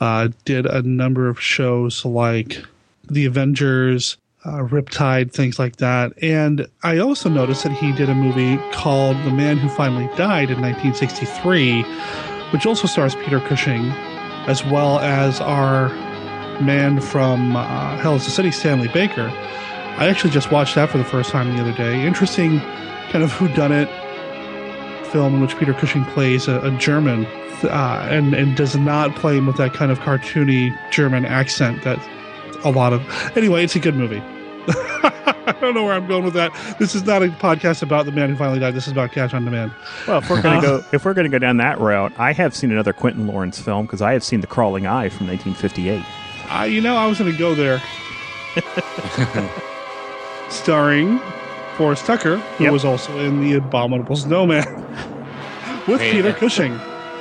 Uh, 0.00 0.28
did 0.44 0.66
a 0.66 0.82
number 0.82 1.28
of 1.28 1.40
shows 1.40 2.04
like 2.04 2.62
The 3.10 3.26
Avengers, 3.26 4.16
uh, 4.46 4.62
Riptide, 4.62 5.32
things 5.32 5.58
like 5.58 5.76
that. 5.76 6.12
And 6.22 6.68
I 6.82 6.98
also 6.98 7.28
noticed 7.28 7.64
that 7.64 7.72
he 7.72 7.92
did 7.92 8.08
a 8.08 8.14
movie 8.14 8.58
called 8.72 9.16
The 9.24 9.30
Man 9.30 9.56
Who 9.58 9.68
Finally 9.68 10.06
Died 10.16 10.50
in 10.50 10.60
1963, 10.60 11.82
which 12.52 12.64
also 12.64 12.86
stars 12.86 13.16
Peter 13.16 13.40
Cushing, 13.40 13.90
as 14.46 14.64
well 14.64 15.00
as 15.00 15.40
our 15.40 15.88
man 16.60 17.00
from 17.00 17.56
uh, 17.56 17.98
Hell 17.98 18.14
is 18.14 18.26
a 18.26 18.30
City, 18.30 18.52
Stanley 18.52 18.88
Baker. 18.88 19.32
I 19.98 20.08
actually 20.08 20.30
just 20.30 20.52
watched 20.52 20.76
that 20.76 20.90
for 20.90 20.98
the 20.98 21.04
first 21.04 21.30
time 21.30 21.54
the 21.56 21.62
other 21.62 21.74
day. 21.74 22.06
Interesting 22.06 22.60
kind 23.10 23.24
of 23.24 23.32
whodunit 23.32 23.88
film 25.10 25.34
in 25.34 25.40
which 25.40 25.56
Peter 25.56 25.74
Cushing 25.74 26.04
plays 26.06 26.46
a, 26.46 26.60
a 26.60 26.70
German 26.78 27.26
uh, 27.64 28.06
and, 28.10 28.34
and 28.34 28.56
does 28.56 28.76
not 28.76 29.16
play 29.16 29.36
him 29.38 29.46
with 29.46 29.56
that 29.56 29.74
kind 29.74 29.90
of 29.90 29.98
cartoony 30.00 30.76
German 30.92 31.24
accent 31.24 31.82
that 31.82 31.98
a 32.64 32.70
lot 32.70 32.92
of. 32.92 33.02
Anyway, 33.36 33.64
it's 33.64 33.74
a 33.74 33.80
good 33.80 33.96
movie. 33.96 34.22
I 35.48 35.56
don't 35.60 35.74
know 35.74 35.84
where 35.84 35.94
I'm 35.94 36.06
going 36.06 36.24
with 36.24 36.34
that. 36.34 36.52
This 36.78 36.94
is 36.94 37.04
not 37.04 37.22
a 37.22 37.28
podcast 37.28 37.82
about 37.82 38.04
the 38.06 38.12
man 38.12 38.28
who 38.30 38.36
finally 38.36 38.58
died. 38.58 38.74
This 38.74 38.86
is 38.86 38.92
about 38.92 39.12
Cash 39.12 39.32
on 39.32 39.44
Demand. 39.44 39.72
Well, 40.06 40.18
if 40.18 40.28
we're 40.28 40.42
going 40.42 40.60
to 40.60 40.66
go 40.66 40.84
if 40.92 41.04
we're 41.04 41.14
going 41.14 41.24
to 41.24 41.30
go 41.30 41.38
down 41.38 41.56
that 41.58 41.78
route, 41.78 42.12
I 42.18 42.32
have 42.32 42.54
seen 42.54 42.70
another 42.72 42.92
Quentin 42.92 43.26
Lawrence 43.26 43.58
film 43.60 43.86
because 43.86 44.02
I 44.02 44.12
have 44.12 44.24
seen 44.24 44.40
The 44.40 44.46
Crawling 44.46 44.86
Eye 44.86 45.08
from 45.08 45.28
1958. 45.28 46.04
Uh, 46.50 46.64
you 46.64 46.80
know, 46.80 46.96
I 46.96 47.06
was 47.06 47.18
going 47.18 47.30
to 47.32 47.38
go 47.38 47.54
there. 47.54 47.80
Starring 50.48 51.18
Forrest 51.76 52.06
Tucker, 52.06 52.36
who 52.38 52.64
Yep. 52.64 52.72
was 52.72 52.84
also 52.84 53.18
in 53.18 53.40
The 53.40 53.54
Abominable 53.54 54.16
Snowman 54.16 54.64
with 55.86 56.00
Hey, 56.00 56.12
Peter 56.12 56.32
Cushing. 56.32 56.78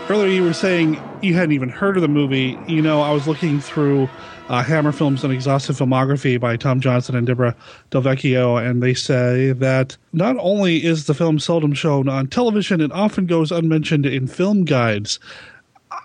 Earlier, 0.10 0.28
you 0.30 0.44
were 0.44 0.54
saying 0.54 1.02
you 1.22 1.34
hadn't 1.34 1.54
even 1.54 1.70
heard 1.70 1.98
of 1.98 2.02
the 2.02 2.08
movie. 2.08 2.58
You 2.68 2.82
know, 2.82 3.02
I 3.02 3.12
was 3.12 3.28
looking 3.28 3.60
through 3.60 4.08
uh, 4.50 4.64
Hammer 4.64 4.92
Films 4.92 5.24
and 5.24 5.34
Exhaustive 5.34 5.78
Filmography 5.78 6.40
by 6.40 6.56
Tom 6.56 6.80
Johnson 6.80 7.16
and 7.16 7.26
Deborah 7.26 7.56
Del 7.90 8.04
Vecchio, 8.04 8.58
and 8.58 8.82
they 8.82 8.94
say 8.94 9.52
that 9.54 9.98
not 10.14 10.36
only 10.40 10.84
is 10.86 11.06
the 11.06 11.14
film 11.14 11.40
seldom 11.40 11.74
shown 11.74 12.08
on 12.08 12.28
television, 12.28 12.80
it 12.82 12.92
often 12.92 13.26
goes 13.26 13.52
unmentioned 13.52 14.06
in 14.06 14.28
film 14.28 14.64
guides. 14.64 15.20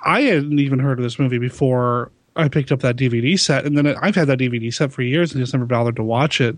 I 0.04 0.22
hadn't 0.22 0.58
even 0.58 0.78
heard 0.78 0.98
of 0.98 1.02
this 1.02 1.18
movie 1.18 1.38
before 1.38 2.10
I 2.36 2.48
picked 2.48 2.72
up 2.72 2.80
that 2.80 2.96
DVD 2.96 3.38
set, 3.38 3.66
and 3.66 3.76
then 3.76 3.86
I've 3.86 4.14
had 4.14 4.28
that 4.28 4.38
DVD 4.38 4.72
set 4.72 4.92
for 4.92 5.02
years 5.02 5.32
and 5.32 5.42
just 5.42 5.52
never 5.52 5.66
bothered 5.66 5.96
to 5.96 6.04
watch 6.04 6.40
it. 6.40 6.56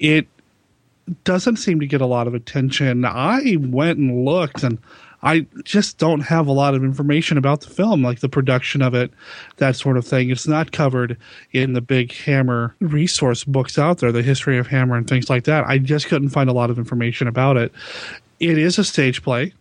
It 0.00 0.26
doesn't 1.24 1.56
seem 1.56 1.78
to 1.80 1.86
get 1.86 2.00
a 2.00 2.06
lot 2.06 2.26
of 2.26 2.34
attention. 2.34 3.04
I 3.04 3.56
went 3.60 3.98
and 3.98 4.24
looked, 4.24 4.64
and 4.64 4.78
I 5.24 5.46
just 5.64 5.96
don't 5.96 6.20
have 6.20 6.46
a 6.46 6.52
lot 6.52 6.74
of 6.74 6.84
information 6.84 7.38
about 7.38 7.62
the 7.62 7.70
film, 7.70 8.02
like 8.02 8.20
the 8.20 8.28
production 8.28 8.82
of 8.82 8.94
it, 8.94 9.10
that 9.56 9.74
sort 9.74 9.96
of 9.96 10.06
thing. 10.06 10.30
It's 10.30 10.46
not 10.46 10.70
covered 10.70 11.16
in 11.50 11.72
the 11.72 11.80
big 11.80 12.12
Hammer 12.12 12.76
resource 12.80 13.42
books 13.42 13.78
out 13.78 13.98
there, 13.98 14.12
the 14.12 14.22
history 14.22 14.58
of 14.58 14.66
Hammer 14.66 14.96
and 14.96 15.08
things 15.08 15.30
like 15.30 15.44
that. 15.44 15.64
I 15.66 15.78
just 15.78 16.08
couldn't 16.08 16.28
find 16.28 16.50
a 16.50 16.52
lot 16.52 16.68
of 16.68 16.78
information 16.78 17.26
about 17.26 17.56
it. 17.56 17.72
It 18.38 18.58
is 18.58 18.78
a 18.78 18.84
stage 18.84 19.22
play, 19.22 19.54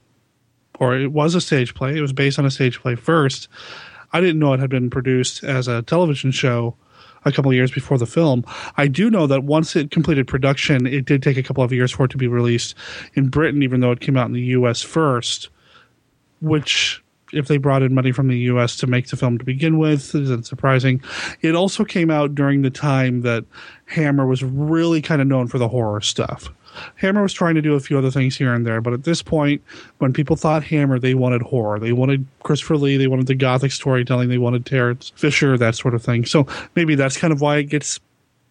or 0.79 0.97
it 0.97 1.13
was 1.13 1.33
a 1.33 1.41
stage 1.41 1.73
play. 1.73 1.97
It 1.97 2.01
was 2.01 2.11
based 2.11 2.37
on 2.37 2.45
a 2.45 2.51
stage 2.51 2.81
play 2.81 2.95
first. 2.95 3.47
I 4.11 4.19
didn't 4.19 4.39
know 4.39 4.53
it 4.53 4.59
had 4.59 4.69
been 4.69 4.89
produced 4.89 5.45
as 5.45 5.69
a 5.69 5.81
television 5.81 6.31
show 6.31 6.75
a 7.25 7.31
couple 7.31 7.51
of 7.51 7.55
years 7.55 7.71
before 7.71 7.97
the 7.97 8.05
film. 8.05 8.43
I 8.75 8.87
do 8.87 9.09
know 9.09 9.27
that 9.27 9.45
once 9.45 9.77
it 9.77 9.91
completed 9.91 10.27
production, 10.27 10.85
it 10.85 11.05
did 11.05 11.23
take 11.23 11.37
a 11.37 11.43
couple 11.43 11.63
of 11.63 11.71
years 11.71 11.91
for 11.91 12.03
it 12.05 12.11
to 12.11 12.17
be 12.17 12.27
released 12.27 12.75
in 13.13 13.29
Britain, 13.29 13.63
even 13.63 13.79
though 13.79 13.91
it 13.91 14.01
came 14.01 14.17
out 14.17 14.27
in 14.27 14.33
the 14.33 14.41
U.S. 14.41 14.81
first. 14.81 15.49
Which, 16.43 17.03
if 17.31 17.47
they 17.47 17.57
brought 17.57 17.81
in 17.81 17.95
money 17.95 18.11
from 18.11 18.27
the 18.27 18.37
U.S. 18.39 18.75
to 18.77 18.87
make 18.87 19.07
the 19.07 19.17
film 19.17 19.37
to 19.37 19.45
begin 19.45 19.79
with, 19.79 20.13
isn't 20.13 20.45
surprising. 20.45 21.01
It 21.41 21.55
also 21.55 21.83
came 21.83 22.11
out 22.11 22.35
during 22.35 22.61
the 22.61 22.69
time 22.69 23.21
that 23.21 23.45
Hammer 23.85 24.27
was 24.27 24.43
really 24.43 25.01
kind 25.01 25.21
of 25.21 25.27
known 25.27 25.47
for 25.47 25.57
the 25.57 25.67
horror 25.67 26.01
stuff. 26.01 26.49
Hammer 26.95 27.21
was 27.21 27.33
trying 27.33 27.55
to 27.55 27.61
do 27.61 27.75
a 27.75 27.79
few 27.79 27.97
other 27.97 28.11
things 28.11 28.35
here 28.35 28.53
and 28.53 28.65
there, 28.65 28.81
but 28.81 28.93
at 28.93 29.03
this 29.03 29.21
point, 29.21 29.61
when 29.99 30.11
people 30.11 30.35
thought 30.35 30.63
Hammer, 30.63 30.99
they 30.99 31.13
wanted 31.13 31.41
horror. 31.41 31.79
They 31.79 31.93
wanted 31.93 32.25
Christopher 32.41 32.77
Lee, 32.77 32.97
they 32.97 33.07
wanted 33.07 33.27
the 33.27 33.35
gothic 33.35 33.71
storytelling, 33.71 34.29
they 34.29 34.37
wanted 34.37 34.65
Terence 34.65 35.11
Fisher, 35.15 35.57
that 35.57 35.75
sort 35.75 35.93
of 35.93 36.03
thing. 36.03 36.25
So 36.25 36.47
maybe 36.75 36.95
that's 36.95 37.17
kind 37.17 37.31
of 37.31 37.41
why 37.41 37.57
it 37.57 37.65
gets 37.65 37.99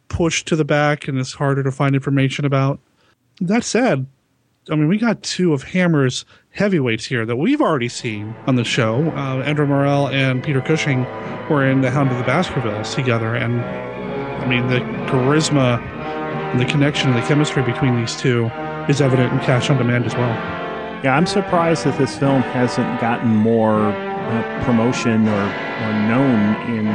pushed 0.08 0.46
to 0.48 0.56
the 0.56 0.64
back 0.64 1.08
and 1.08 1.18
it's 1.18 1.32
harder 1.32 1.62
to 1.62 1.72
find 1.72 1.94
information 1.94 2.44
about. 2.44 2.78
That 3.40 3.64
said, 3.64 4.06
I 4.70 4.76
mean, 4.76 4.86
we 4.86 4.96
got 4.96 5.22
two 5.24 5.52
of 5.52 5.64
Hammer's 5.64 6.24
heavyweights 6.50 7.04
here 7.04 7.26
that 7.26 7.34
we've 7.34 7.60
already 7.60 7.88
seen 7.88 8.32
on 8.46 8.54
the 8.54 8.62
show. 8.62 9.10
Uh, 9.16 9.42
Andrew 9.42 9.66
Morell 9.66 10.06
and 10.08 10.42
Peter 10.42 10.60
Cushing 10.60 11.02
were 11.50 11.66
in 11.68 11.80
The 11.80 11.90
Hound 11.90 12.12
of 12.12 12.18
the 12.18 12.22
Baskervilles 12.22 12.94
together, 12.94 13.34
and 13.34 13.60
I 13.60 14.46
mean, 14.46 14.68
the 14.68 14.78
charisma 15.10 15.80
and 15.80 16.60
the 16.60 16.64
connection 16.64 17.10
and 17.10 17.20
the 17.20 17.26
chemistry 17.26 17.64
between 17.64 17.96
these 17.96 18.14
two 18.16 18.44
is 18.88 19.00
evident 19.00 19.32
in 19.32 19.40
Cash 19.40 19.68
on 19.68 19.78
Demand 19.78 20.04
as 20.04 20.14
well. 20.14 20.30
Yeah, 21.02 21.16
I'm 21.16 21.26
surprised 21.26 21.84
that 21.84 21.98
this 21.98 22.16
film 22.16 22.42
hasn't 22.42 23.00
gotten 23.00 23.34
more 23.34 23.80
uh, 23.80 24.64
promotion 24.64 25.26
or, 25.26 25.42
or 25.42 25.92
known 26.06 26.54
in, 26.70 26.86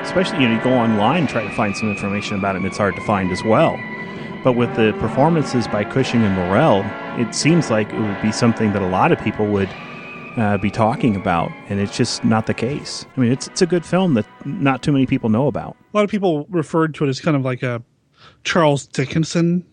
especially 0.00 0.40
you 0.40 0.48
know, 0.48 0.56
you 0.56 0.64
go 0.64 0.72
online 0.72 1.28
try 1.28 1.44
to 1.44 1.54
find 1.54 1.76
some 1.76 1.88
information 1.88 2.36
about 2.36 2.56
it, 2.56 2.58
and 2.58 2.66
it's 2.66 2.78
hard 2.78 2.96
to 2.96 3.02
find 3.02 3.30
as 3.30 3.44
well. 3.44 3.78
But 4.44 4.52
with 4.52 4.76
the 4.76 4.94
performances 5.00 5.66
by 5.66 5.84
Cushing 5.84 6.22
and 6.22 6.34
Morell, 6.34 6.84
it 7.18 7.34
seems 7.34 7.70
like 7.70 7.90
it 7.90 7.98
would 7.98 8.20
be 8.20 8.30
something 8.30 8.74
that 8.74 8.82
a 8.82 8.86
lot 8.86 9.10
of 9.10 9.18
people 9.20 9.46
would 9.46 9.70
uh, 10.36 10.58
be 10.58 10.70
talking 10.70 11.16
about, 11.16 11.50
and 11.68 11.80
it's 11.80 11.96
just 11.96 12.24
not 12.24 12.46
the 12.46 12.54
case. 12.54 13.06
I 13.16 13.20
mean, 13.20 13.32
it's 13.32 13.46
it's 13.48 13.62
a 13.62 13.66
good 13.66 13.86
film 13.86 14.14
that 14.14 14.26
not 14.44 14.82
too 14.82 14.92
many 14.92 15.06
people 15.06 15.30
know 15.30 15.46
about. 15.46 15.76
A 15.92 15.96
lot 15.96 16.04
of 16.04 16.10
people 16.10 16.46
referred 16.50 16.94
to 16.96 17.04
it 17.04 17.08
as 17.08 17.20
kind 17.20 17.36
of 17.36 17.42
like 17.42 17.62
a 17.62 17.82
Charles 18.42 18.86
Dickinson, 18.86 19.64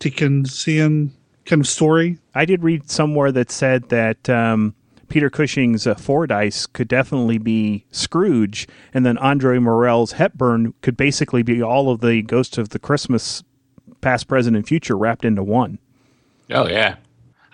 Dickensian 0.00 1.12
kind 1.44 1.60
of 1.60 1.68
story. 1.68 2.18
I 2.34 2.44
did 2.44 2.64
read 2.64 2.90
somewhere 2.90 3.30
that 3.32 3.50
said 3.50 3.88
that 3.90 4.28
um, 4.28 4.74
Peter 5.08 5.30
Cushing's 5.30 5.86
uh, 5.86 5.94
Fordyce 5.94 6.66
could 6.66 6.88
definitely 6.88 7.38
be 7.38 7.86
Scrooge, 7.92 8.66
and 8.92 9.06
then 9.06 9.18
Andre 9.18 9.58
Morell's 9.58 10.12
Hepburn 10.12 10.74
could 10.82 10.96
basically 10.96 11.42
be 11.42 11.62
all 11.62 11.90
of 11.90 12.00
the 12.00 12.22
Ghosts 12.22 12.58
of 12.58 12.70
the 12.70 12.78
Christmas, 12.78 13.44
past, 14.00 14.28
present, 14.28 14.56
and 14.56 14.66
future 14.66 14.96
wrapped 14.96 15.24
into 15.24 15.42
one. 15.42 15.78
Oh 16.50 16.68
yeah. 16.68 16.96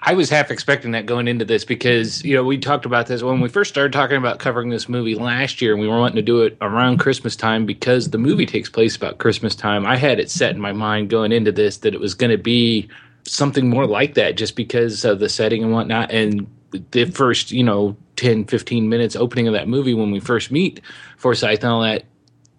I 0.04 0.14
was 0.14 0.30
half 0.30 0.50
expecting 0.50 0.90
that 0.92 1.06
going 1.06 1.28
into 1.28 1.44
this 1.44 1.64
because, 1.64 2.24
you 2.24 2.34
know, 2.34 2.42
we 2.42 2.58
talked 2.58 2.86
about 2.86 3.06
this 3.06 3.22
when 3.22 3.40
we 3.40 3.48
first 3.48 3.70
started 3.70 3.92
talking 3.92 4.16
about 4.16 4.40
covering 4.40 4.68
this 4.68 4.88
movie 4.88 5.14
last 5.14 5.62
year 5.62 5.72
and 5.72 5.80
we 5.80 5.86
were 5.86 5.98
wanting 5.98 6.16
to 6.16 6.22
do 6.22 6.42
it 6.42 6.56
around 6.60 6.98
Christmas 6.98 7.36
time 7.36 7.66
because 7.66 8.10
the 8.10 8.18
movie 8.18 8.44
takes 8.44 8.68
place 8.68 8.96
about 8.96 9.18
Christmas 9.18 9.54
time. 9.54 9.86
I 9.86 9.96
had 9.96 10.18
it 10.18 10.28
set 10.28 10.56
in 10.56 10.60
my 10.60 10.72
mind 10.72 11.08
going 11.08 11.30
into 11.30 11.52
this 11.52 11.76
that 11.78 11.94
it 11.94 12.00
was 12.00 12.14
going 12.14 12.32
to 12.32 12.38
be 12.38 12.88
something 13.24 13.68
more 13.68 13.86
like 13.86 14.14
that 14.14 14.36
just 14.36 14.56
because 14.56 15.04
of 15.04 15.20
the 15.20 15.28
setting 15.28 15.62
and 15.62 15.72
whatnot. 15.72 16.10
And 16.10 16.48
the 16.90 17.04
first, 17.04 17.52
you 17.52 17.62
know, 17.62 17.96
10, 18.16 18.46
15 18.46 18.88
minutes 18.88 19.14
opening 19.14 19.46
of 19.46 19.54
that 19.54 19.68
movie 19.68 19.94
when 19.94 20.10
we 20.10 20.18
first 20.18 20.50
meet 20.50 20.80
Forsyth 21.16 21.62
and 21.62 21.72
all 21.72 21.82
that, 21.82 22.04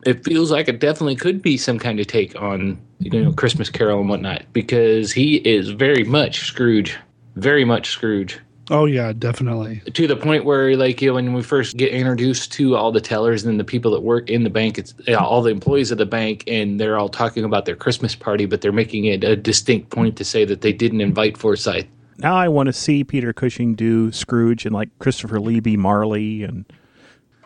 it 0.06 0.24
feels 0.24 0.52
like 0.52 0.68
it 0.68 0.80
definitely 0.80 1.16
could 1.16 1.42
be 1.42 1.58
some 1.58 1.80
kind 1.80 2.00
of 2.00 2.08
take 2.08 2.40
on, 2.42 2.80
you 3.00 3.10
know, 3.10 3.32
Christmas 3.34 3.70
Carol 3.70 4.00
and 4.00 4.10
whatnot 4.10 4.44
because 4.54 5.12
he 5.12 5.38
is 5.38 5.70
very 5.70 6.04
much 6.04 6.42
Scrooge 6.42 6.98
very 7.36 7.66
much 7.66 7.90
Scrooge. 7.90 8.40
Oh 8.70 8.86
yeah, 8.86 9.12
definitely. 9.12 9.82
To 9.92 10.08
the 10.08 10.16
point 10.16 10.46
where, 10.46 10.78
like, 10.78 11.02
you 11.02 11.10
know, 11.10 11.16
when 11.16 11.34
we 11.34 11.44
first 11.44 11.76
get 11.76 11.92
introduced 11.92 12.54
to 12.54 12.76
all 12.78 12.94
the 12.94 13.02
tellers 13.02 13.44
and 13.44 13.60
the 13.60 13.64
people 13.64 13.92
that 13.92 14.02
work 14.02 14.30
in 14.30 14.44
the 14.44 14.50
bank, 14.50 14.78
it's 14.78 14.94
you 15.06 15.14
know, 15.14 15.20
all 15.20 15.42
the 15.42 15.52
employees 15.52 15.92
of 15.92 15.98
the 15.98 16.06
bank, 16.06 16.46
and 16.48 16.80
they're 16.80 16.98
all 16.98 17.10
talking 17.10 17.44
about 17.44 17.66
their 17.66 17.76
Christmas 17.76 18.16
party, 18.16 18.46
but 18.46 18.62
they're 18.62 18.72
making 18.72 19.06
it 19.06 19.24
a 19.24 19.36
distinct 19.36 19.90
point 19.90 20.16
to 20.18 20.24
say 20.24 20.46
that 20.46 20.62
they 20.62 20.72
didn't 20.72 21.02
invite 21.02 21.38
Forsyth. 21.38 21.88
Now 22.20 22.36
I 22.36 22.48
want 22.48 22.68
to 22.68 22.74
see 22.74 23.04
Peter 23.04 23.34
Cushing 23.34 23.76
do 23.76 24.12
Scrooge 24.14 24.66
and 24.66 24.74
like 24.74 24.90
Christopher 25.00 25.42
Lee 25.42 25.60
be 25.60 25.76
Marley 25.76 26.44
and 26.44 26.66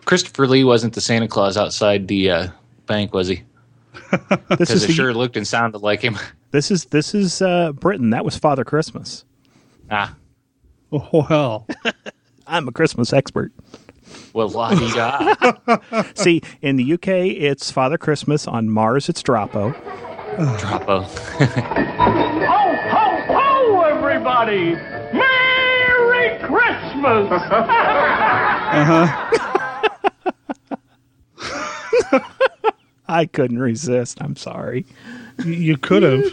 Christopher 0.08 0.48
Lee 0.48 0.64
wasn't 0.64 0.94
the 0.94 1.02
Santa 1.02 1.28
Claus 1.28 1.58
outside 1.58 2.08
the 2.08 2.32
uh, 2.32 2.48
bank, 2.86 3.14
was 3.14 3.28
he? 3.28 3.44
this 4.12 4.20
Because 4.48 4.70
is 4.72 4.84
it 4.86 4.88
the- 4.88 4.94
sure 4.94 5.14
looked 5.14 5.36
and 5.36 5.46
sounded 5.46 5.80
like 5.80 6.02
him. 6.02 6.18
this 6.52 6.72
is 6.72 6.86
this 6.86 7.14
is 7.14 7.42
uh, 7.42 7.74
Britain. 7.74 8.12
That 8.12 8.24
was 8.24 8.38
Father 8.38 8.64
Christmas. 8.64 9.26
Ah, 9.92 10.16
Oh 10.94 11.26
well. 11.30 11.68
I'm 12.48 12.68
a 12.70 12.72
Christmas 12.72 13.12
expert. 13.12 13.52
well, 14.32 14.48
la 14.48 14.74
di 14.74 14.90
da. 14.94 15.36
See, 16.16 16.42
in 16.62 16.78
the 16.78 16.94
UK, 16.94 17.08
it's 17.10 17.70
Father 17.72 17.98
Christmas. 17.98 18.48
On 18.48 18.70
Mars, 18.70 19.10
it's 19.10 19.22
Droppo. 19.22 19.74
Droppo. 20.58 21.04
Ho, 22.48 22.76
ho, 22.94 23.34
ho, 23.34 23.82
everybody! 23.82 24.76
Merry 25.14 26.40
Christmas! 26.40 27.28
I 33.08 33.26
couldn't 33.26 33.60
resist. 33.60 34.22
I'm 34.22 34.36
sorry. 34.36 34.86
You- 35.44 35.54
you 35.54 35.78
could 35.78 36.04
have. 36.04 36.24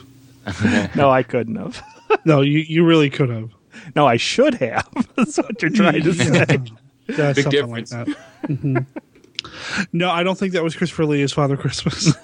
No, 0.95 1.11
I 1.11 1.23
couldn't 1.23 1.57
have. 1.57 1.83
No, 2.27 2.43
you, 2.43 2.59
you 2.61 2.85
really 2.85 3.11
could 3.11 3.29
have. 3.31 3.51
no, 3.97 4.07
I 4.07 4.17
should 4.19 4.55
have. 4.55 4.89
That's 5.17 5.37
what 5.39 5.61
you're 5.61 5.71
trying 5.71 6.03
to 6.03 6.13
say. 6.13 6.59
Yeah, 7.09 7.33
Big 7.33 7.43
something 7.43 7.71
like 7.71 7.87
that. 7.89 8.07
Mhm. 8.45 8.87
No, 9.93 10.11
I 10.11 10.23
don't 10.23 10.39
think 10.39 10.53
that 10.53 10.63
was 10.63 10.77
Christopher 10.77 11.07
Lee 11.07 11.23
as 11.23 11.33
Father 11.33 11.57
Christmas. 11.57 12.15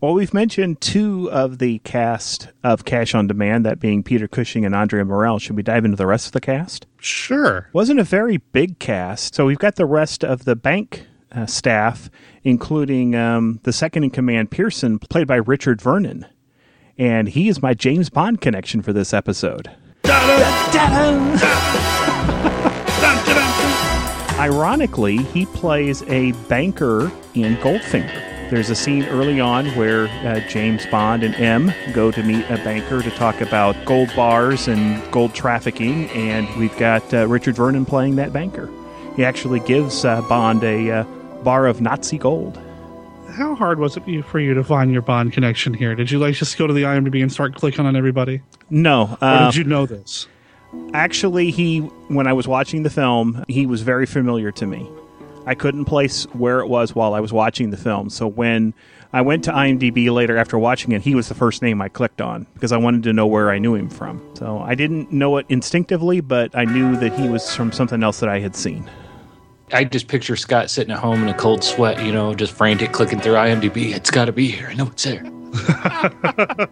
Well, 0.00 0.14
we've 0.14 0.32
mentioned 0.34 0.80
two 0.80 1.30
of 1.30 1.58
the 1.58 1.78
cast 1.80 2.48
of 2.64 2.84
Cash 2.84 3.14
on 3.14 3.26
Demand, 3.26 3.64
that 3.66 3.78
being 3.80 4.02
Peter 4.02 4.26
Cushing 4.26 4.64
and 4.64 4.74
Andrea 4.74 5.04
Morell. 5.04 5.38
Should 5.38 5.56
we 5.56 5.62
dive 5.62 5.84
into 5.84 5.96
the 5.96 6.06
rest 6.06 6.26
of 6.26 6.32
the 6.32 6.40
cast? 6.40 6.86
Sure. 7.00 7.68
Wasn't 7.72 8.00
a 8.00 8.04
very 8.04 8.38
big 8.38 8.78
cast. 8.78 9.34
So 9.34 9.44
we've 9.46 9.58
got 9.58 9.76
the 9.76 9.86
rest 9.86 10.24
of 10.24 10.46
the 10.46 10.56
bank 10.56 11.06
uh, 11.32 11.46
staff, 11.46 12.10
including 12.44 13.14
um, 13.14 13.60
the 13.62 13.72
second 13.72 14.04
in 14.04 14.10
command, 14.10 14.50
Pearson, 14.50 14.98
played 14.98 15.26
by 15.26 15.36
Richard 15.36 15.80
Vernon. 15.80 16.26
And 16.98 17.28
he 17.28 17.48
is 17.48 17.62
my 17.62 17.74
James 17.74 18.10
Bond 18.10 18.40
connection 18.40 18.82
for 18.82 18.92
this 18.92 19.14
episode. 19.14 19.70
Ironically, 24.38 25.18
he 25.18 25.46
plays 25.46 26.02
a 26.04 26.32
banker 26.48 27.12
in 27.34 27.56
Goldfinger. 27.56 28.48
There's 28.50 28.70
a 28.70 28.74
scene 28.74 29.04
early 29.04 29.38
on 29.38 29.66
where 29.76 30.08
uh, 30.26 30.40
James 30.48 30.84
Bond 30.86 31.22
and 31.22 31.34
M 31.36 31.72
go 31.92 32.10
to 32.10 32.22
meet 32.22 32.44
a 32.50 32.56
banker 32.56 33.00
to 33.00 33.10
talk 33.12 33.40
about 33.40 33.76
gold 33.84 34.10
bars 34.16 34.66
and 34.66 35.00
gold 35.12 35.34
trafficking, 35.34 36.10
and 36.10 36.48
we've 36.58 36.76
got 36.76 37.14
uh, 37.14 37.28
Richard 37.28 37.54
Vernon 37.54 37.84
playing 37.84 38.16
that 38.16 38.32
banker. 38.32 38.68
He 39.14 39.24
actually 39.24 39.60
gives 39.60 40.04
uh, 40.04 40.20
Bond 40.22 40.64
a 40.64 40.90
uh, 40.90 41.04
bar 41.42 41.66
of 41.66 41.80
Nazi 41.80 42.18
gold. 42.18 42.58
How 43.30 43.54
hard 43.54 43.78
was 43.78 43.96
it 43.96 44.02
for 44.26 44.40
you 44.40 44.54
to 44.54 44.64
find 44.64 44.92
your 44.92 45.02
Bond 45.02 45.32
connection 45.32 45.72
here? 45.72 45.94
Did 45.94 46.10
you 46.10 46.18
like 46.18 46.34
just 46.34 46.58
go 46.58 46.66
to 46.66 46.72
the 46.72 46.82
IMDb 46.82 47.22
and 47.22 47.32
start 47.32 47.54
clicking 47.54 47.86
on 47.86 47.96
everybody? 47.96 48.42
No, 48.70 49.16
Or 49.20 49.24
uh, 49.24 49.46
did 49.50 49.56
you 49.56 49.64
know 49.64 49.86
this? 49.86 50.26
Actually, 50.94 51.50
he 51.50 51.78
when 52.08 52.26
I 52.26 52.32
was 52.32 52.46
watching 52.46 52.82
the 52.82 52.90
film, 52.90 53.44
he 53.48 53.66
was 53.66 53.82
very 53.82 54.06
familiar 54.06 54.52
to 54.52 54.66
me. 54.66 54.88
I 55.46 55.54
couldn't 55.54 55.86
place 55.86 56.24
where 56.32 56.60
it 56.60 56.68
was 56.68 56.94
while 56.94 57.14
I 57.14 57.20
was 57.20 57.32
watching 57.32 57.70
the 57.70 57.76
film. 57.76 58.10
So 58.10 58.26
when 58.26 58.74
I 59.12 59.22
went 59.22 59.42
to 59.44 59.52
IMDb 59.52 60.12
later 60.12 60.36
after 60.36 60.58
watching 60.58 60.92
it, 60.92 61.02
he 61.02 61.14
was 61.14 61.28
the 61.28 61.34
first 61.34 61.62
name 61.62 61.80
I 61.80 61.88
clicked 61.88 62.20
on 62.20 62.46
because 62.54 62.72
I 62.72 62.76
wanted 62.76 63.02
to 63.04 63.12
know 63.12 63.26
where 63.26 63.50
I 63.50 63.58
knew 63.58 63.74
him 63.74 63.88
from. 63.88 64.22
So 64.36 64.58
I 64.58 64.74
didn't 64.74 65.10
know 65.12 65.38
it 65.38 65.46
instinctively, 65.48 66.20
but 66.20 66.54
I 66.54 66.64
knew 66.66 66.94
that 66.98 67.18
he 67.18 67.28
was 67.28 67.54
from 67.54 67.72
something 67.72 68.02
else 68.02 68.20
that 68.20 68.28
I 68.28 68.38
had 68.38 68.54
seen. 68.54 68.88
I 69.72 69.84
just 69.84 70.08
picture 70.08 70.36
Scott 70.36 70.70
sitting 70.70 70.92
at 70.92 70.98
home 70.98 71.22
in 71.22 71.28
a 71.28 71.34
cold 71.34 71.62
sweat, 71.64 72.04
you 72.04 72.12
know, 72.12 72.34
just 72.34 72.52
frantic 72.52 72.92
clicking 72.92 73.20
through 73.20 73.34
IMDb. 73.34 73.94
It's 73.94 74.10
got 74.10 74.24
to 74.26 74.32
be 74.32 74.50
here. 74.50 74.68
I 74.68 74.74
know 74.74 74.86
it's 74.88 75.04
there. 75.04 75.24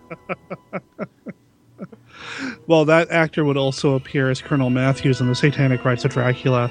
Well, 2.67 2.85
that 2.85 3.11
actor 3.11 3.45
would 3.45 3.57
also 3.57 3.95
appear 3.95 4.31
as 4.31 4.43
Colonel 4.43 4.69
Matthews 4.69 5.21
in 5.23 5.28
the 5.28 5.35
Satanic 5.35 5.85
Rites 5.85 6.05
of 6.05 6.12
Dracula 6.12 6.71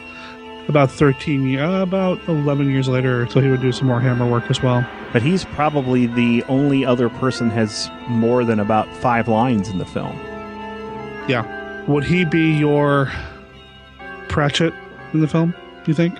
about 0.67 0.91
13, 0.91 1.47
ye- 1.47 1.57
uh, 1.57 1.81
about 1.81 2.19
11 2.27 2.69
years 2.69 2.87
later, 2.87 3.27
so 3.29 3.39
he 3.41 3.47
would 3.49 3.61
do 3.61 3.71
some 3.71 3.87
more 3.87 3.99
Hammer 3.99 4.29
work 4.29 4.49
as 4.51 4.61
well. 4.61 4.85
But 5.11 5.23
he's 5.23 5.43
probably 5.45 6.05
the 6.05 6.43
only 6.43 6.85
other 6.85 7.09
person 7.09 7.49
has 7.49 7.89
more 8.09 8.45
than 8.45 8.59
about 8.59 8.87
five 8.97 9.27
lines 9.27 9.69
in 9.69 9.79
the 9.79 9.85
film. 9.85 10.15
Yeah. 11.27 11.83
Would 11.87 12.03
he 12.03 12.25
be 12.25 12.51
your 12.53 13.11
Cratchit 14.27 14.73
in 15.13 15.21
the 15.21 15.27
film, 15.27 15.51
do 15.51 15.66
you 15.87 15.93
think? 15.95 16.17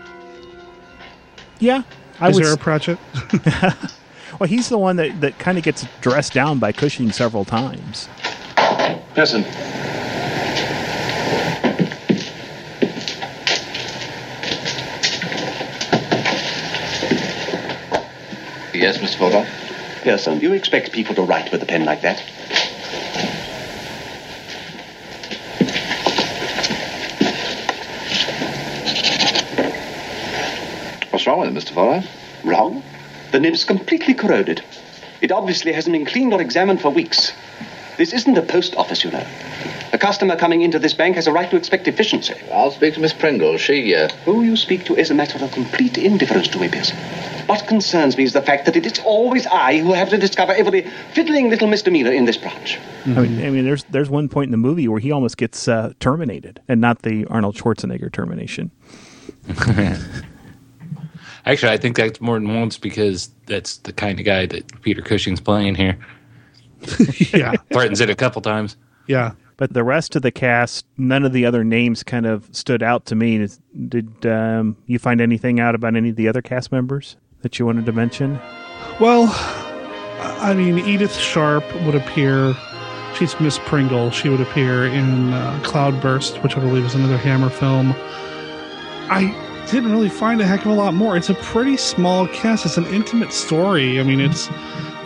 Yeah. 1.59 1.83
I 2.19 2.29
Is 2.29 2.35
would 2.35 2.43
there 2.45 2.51
a 2.53 2.55
s- 2.55 2.61
Cratchit? 2.61 2.99
Well, 4.39 4.47
he's 4.47 4.69
the 4.69 4.77
one 4.77 4.97
that, 4.97 5.19
that 5.21 5.39
kind 5.39 5.57
of 5.57 5.63
gets 5.63 5.87
dressed 6.01 6.33
down 6.33 6.59
by 6.59 6.71
Cushing 6.71 7.11
several 7.11 7.43
times. 7.45 8.07
Listen. 9.15 9.43
Yes, 18.73 18.97
Mr. 18.99 19.17
Fordyce? 19.17 19.49
Pearson, 20.03 20.37
do 20.39 20.45
you 20.47 20.53
expect 20.53 20.91
people 20.91 21.15
to 21.15 21.23
write 21.23 21.51
with 21.51 21.63
a 21.63 21.65
pen 21.65 21.85
like 21.85 22.01
that? 22.01 22.21
Wrong 31.37 31.53
with 31.53 31.67
it, 31.67 31.69
Mr. 31.69 31.73
Fordyce? 31.75 32.07
Wrong? 32.43 32.81
The 33.31 33.39
nib's 33.39 33.63
completely 33.63 34.15
corroded. 34.15 34.63
It 35.21 35.31
obviously 35.31 35.71
hasn't 35.71 35.93
been 35.93 36.03
cleaned 36.03 36.33
or 36.33 36.41
examined 36.41 36.81
for 36.81 36.89
weeks. 36.89 37.31
This 37.95 38.11
isn't 38.11 38.35
a 38.35 38.41
post 38.41 38.75
office, 38.75 39.03
you 39.03 39.11
know. 39.11 39.23
A 39.93 39.99
customer 39.99 40.35
coming 40.35 40.63
into 40.63 40.79
this 40.79 40.95
bank 40.95 41.15
has 41.15 41.27
a 41.27 41.31
right 41.31 41.47
to 41.51 41.55
expect 41.55 41.87
efficiency. 41.87 42.33
I'll 42.51 42.71
speak 42.71 42.95
to 42.95 42.99
Miss 42.99 43.13
Pringle. 43.13 43.59
She, 43.59 43.93
uh... 43.93 44.09
Who 44.25 44.41
you 44.41 44.55
speak 44.55 44.85
to 44.85 44.95
is 44.95 45.11
a 45.11 45.13
matter 45.13 45.37
of 45.43 45.51
complete 45.51 45.99
indifference 45.99 46.47
to 46.47 46.59
me, 46.59 46.69
Pearson. 46.69 46.97
What 47.45 47.67
concerns 47.67 48.17
me 48.17 48.23
is 48.23 48.33
the 48.33 48.41
fact 48.41 48.65
that 48.65 48.75
it 48.75 48.87
is 48.87 48.99
always 49.05 49.45
I 49.45 49.77
who 49.77 49.93
have 49.93 50.09
to 50.09 50.17
discover 50.17 50.53
every 50.53 50.89
fiddling 51.13 51.51
little 51.51 51.67
misdemeanor 51.67 52.11
in 52.13 52.25
this 52.25 52.37
branch. 52.37 52.79
I 53.05 53.09
mean, 53.09 53.45
I 53.45 53.51
mean, 53.51 53.63
there's 53.63 53.83
there's 53.91 54.09
one 54.09 54.27
point 54.27 54.47
in 54.47 54.51
the 54.51 54.57
movie 54.57 54.87
where 54.87 54.99
he 54.99 55.11
almost 55.11 55.37
gets 55.37 55.67
uh, 55.67 55.93
terminated, 55.99 56.61
and 56.67 56.81
not 56.81 57.03
the 57.03 57.25
Arnold 57.25 57.55
Schwarzenegger 57.55 58.11
termination. 58.11 58.71
Actually, 61.47 61.71
I 61.71 61.77
think 61.77 61.95
that's 61.95 62.19
more 62.19 62.37
than 62.37 62.53
once 62.53 62.77
because 62.77 63.29
that's 63.45 63.77
the 63.77 63.93
kind 63.93 64.19
of 64.19 64.25
guy 64.25 64.45
that 64.47 64.81
Peter 64.81 65.01
Cushing's 65.01 65.39
playing 65.39 65.75
here. 65.75 65.97
yeah. 67.33 67.53
Threatens 67.71 68.01
it 68.01 68.09
a 68.09 68.15
couple 68.15 68.41
times. 68.41 68.75
Yeah. 69.07 69.31
But 69.55 69.71
the 69.71 69.85
rest 69.85 70.17
of 70.17 70.23
the 70.23 70.31
cast, 70.31 70.85
none 70.97 71.23
of 71.23 71.31
the 71.31 71.45
other 71.45 71.63
names 71.63 72.03
kind 72.03 72.25
of 72.25 72.49
stood 72.51 72.83
out 72.83 73.05
to 73.05 73.15
me. 73.15 73.47
Did 73.87 74.25
um, 74.25 74.75
you 74.87 74.99
find 74.99 75.21
anything 75.21 75.61
out 75.61 75.73
about 75.73 75.95
any 75.95 76.09
of 76.09 76.17
the 76.17 76.27
other 76.27 76.41
cast 76.41 76.69
members 76.73 77.15
that 77.43 77.57
you 77.57 77.65
wanted 77.65 77.85
to 77.85 77.93
mention? 77.93 78.37
Well, 78.99 79.27
I 80.19 80.53
mean, 80.53 80.79
Edith 80.79 81.15
Sharpe 81.15 81.73
would 81.85 81.95
appear. 81.95 82.55
She's 83.17 83.39
Miss 83.39 83.57
Pringle. 83.59 84.11
She 84.11 84.27
would 84.27 84.41
appear 84.41 84.85
in 84.85 85.31
uh, 85.31 85.61
Cloudburst, 85.63 86.43
which 86.43 86.57
I 86.57 86.59
believe 86.59 86.83
is 86.83 86.93
another 86.93 87.17
Hammer 87.17 87.49
film. 87.49 87.95
I 89.09 89.46
didn't 89.71 89.91
really 89.91 90.09
find 90.09 90.39
a 90.41 90.45
heck 90.45 90.61
of 90.61 90.71
a 90.71 90.73
lot 90.73 90.93
more. 90.93 91.17
It's 91.17 91.29
a 91.29 91.35
pretty 91.35 91.77
small 91.77 92.27
cast. 92.27 92.65
It's 92.65 92.77
an 92.77 92.85
intimate 92.85 93.33
story. 93.33 93.99
I 93.99 94.03
mean, 94.03 94.19
it's 94.19 94.47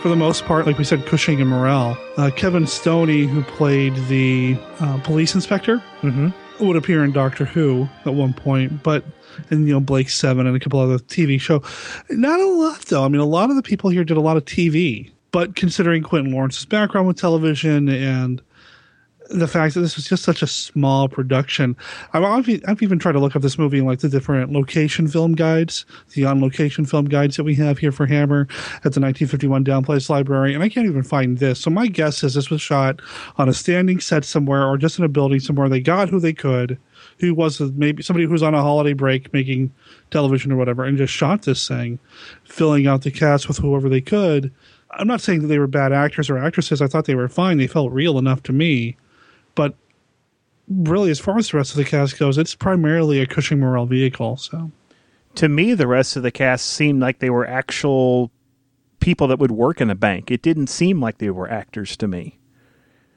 for 0.00 0.08
the 0.08 0.16
most 0.16 0.44
part, 0.44 0.66
like 0.66 0.78
we 0.78 0.84
said, 0.84 1.04
Cushing 1.06 1.40
and 1.40 1.50
Morell. 1.50 1.96
Uh, 2.16 2.30
Kevin 2.34 2.66
Stoney, 2.66 3.26
who 3.26 3.42
played 3.42 3.94
the 4.06 4.56
uh, 4.80 5.00
police 5.02 5.34
inspector, 5.34 5.82
mm-hmm. 6.02 6.28
would 6.64 6.76
appear 6.76 7.04
in 7.04 7.12
Doctor 7.12 7.44
Who 7.44 7.88
at 8.04 8.14
one 8.14 8.34
point, 8.34 8.82
but 8.82 9.04
and 9.50 9.66
you 9.66 9.72
know 9.72 9.80
Blake 9.80 10.10
Seven 10.10 10.46
and 10.46 10.56
a 10.56 10.60
couple 10.60 10.78
other 10.78 10.98
TV 10.98 11.40
show. 11.40 11.62
Not 12.10 12.38
a 12.38 12.46
lot 12.46 12.80
though. 12.82 13.04
I 13.04 13.08
mean, 13.08 13.20
a 13.20 13.26
lot 13.26 13.50
of 13.50 13.56
the 13.56 13.62
people 13.62 13.90
here 13.90 14.04
did 14.04 14.16
a 14.16 14.20
lot 14.20 14.36
of 14.36 14.44
TV, 14.44 15.10
but 15.32 15.56
considering 15.56 16.02
Quentin 16.02 16.32
Lawrence's 16.32 16.66
background 16.66 17.08
with 17.08 17.16
television 17.16 17.88
and 17.88 18.42
the 19.32 19.48
fact 19.48 19.74
that 19.74 19.80
this 19.80 19.96
was 19.96 20.06
just 20.06 20.22
such 20.22 20.42
a 20.42 20.46
small 20.46 21.08
production, 21.08 21.76
I've, 22.12 22.48
I've, 22.66 22.82
even 22.82 22.98
tried 22.98 23.12
to 23.12 23.18
look 23.18 23.34
up 23.34 23.42
this 23.42 23.58
movie 23.58 23.78
in 23.78 23.86
like 23.86 24.00
the 24.00 24.08
different 24.08 24.52
location 24.52 25.08
film 25.08 25.32
guides, 25.34 25.86
the 26.14 26.24
on 26.24 26.40
location 26.40 26.84
film 26.84 27.06
guides 27.06 27.36
that 27.36 27.44
we 27.44 27.54
have 27.56 27.78
here 27.78 27.92
for 27.92 28.06
Hammer 28.06 28.42
at 28.84 28.92
the 28.92 29.00
1951 29.00 29.64
Downplace 29.64 30.08
Library, 30.10 30.54
and 30.54 30.62
I 30.62 30.68
can't 30.68 30.86
even 30.86 31.02
find 31.02 31.38
this. 31.38 31.60
So 31.60 31.70
my 31.70 31.86
guess 31.86 32.22
is 32.22 32.34
this 32.34 32.50
was 32.50 32.60
shot 32.60 33.00
on 33.36 33.48
a 33.48 33.54
standing 33.54 34.00
set 34.00 34.24
somewhere 34.24 34.66
or 34.66 34.76
just 34.76 34.98
in 34.98 35.04
a 35.04 35.08
building 35.08 35.40
somewhere. 35.40 35.68
They 35.68 35.80
got 35.80 36.08
who 36.08 36.20
they 36.20 36.32
could, 36.32 36.78
who 37.18 37.34
was 37.34 37.60
maybe 37.60 38.02
somebody 38.02 38.26
who 38.26 38.32
was 38.32 38.42
on 38.42 38.54
a 38.54 38.62
holiday 38.62 38.92
break 38.92 39.32
making 39.32 39.72
television 40.10 40.52
or 40.52 40.56
whatever, 40.56 40.84
and 40.84 40.98
just 40.98 41.12
shot 41.12 41.42
this 41.42 41.66
thing, 41.66 41.98
filling 42.44 42.86
out 42.86 43.02
the 43.02 43.10
cast 43.10 43.48
with 43.48 43.58
whoever 43.58 43.88
they 43.88 44.00
could. 44.00 44.52
I'm 44.94 45.06
not 45.06 45.22
saying 45.22 45.40
that 45.40 45.46
they 45.46 45.58
were 45.58 45.66
bad 45.66 45.92
actors 45.92 46.28
or 46.28 46.36
actresses. 46.36 46.82
I 46.82 46.86
thought 46.86 47.06
they 47.06 47.14
were 47.14 47.28
fine. 47.28 47.56
They 47.56 47.66
felt 47.66 47.92
real 47.92 48.18
enough 48.18 48.42
to 48.44 48.52
me. 48.52 48.98
But 49.54 49.74
really, 50.68 51.10
as 51.10 51.20
far 51.20 51.38
as 51.38 51.50
the 51.50 51.56
rest 51.56 51.72
of 51.72 51.76
the 51.76 51.84
cast 51.84 52.18
goes, 52.18 52.38
it's 52.38 52.54
primarily 52.54 53.20
a 53.20 53.26
Cushing 53.26 53.60
Morell 53.60 53.86
vehicle. 53.86 54.36
So 54.36 54.70
To 55.36 55.48
me, 55.48 55.74
the 55.74 55.86
rest 55.86 56.16
of 56.16 56.22
the 56.22 56.30
cast 56.30 56.66
seemed 56.66 57.00
like 57.00 57.18
they 57.18 57.30
were 57.30 57.46
actual 57.46 58.30
people 59.00 59.26
that 59.28 59.38
would 59.38 59.50
work 59.50 59.80
in 59.80 59.90
a 59.90 59.94
bank. 59.94 60.30
It 60.30 60.42
didn't 60.42 60.68
seem 60.68 61.00
like 61.00 61.18
they 61.18 61.30
were 61.30 61.50
actors 61.50 61.96
to 61.98 62.08
me, 62.08 62.38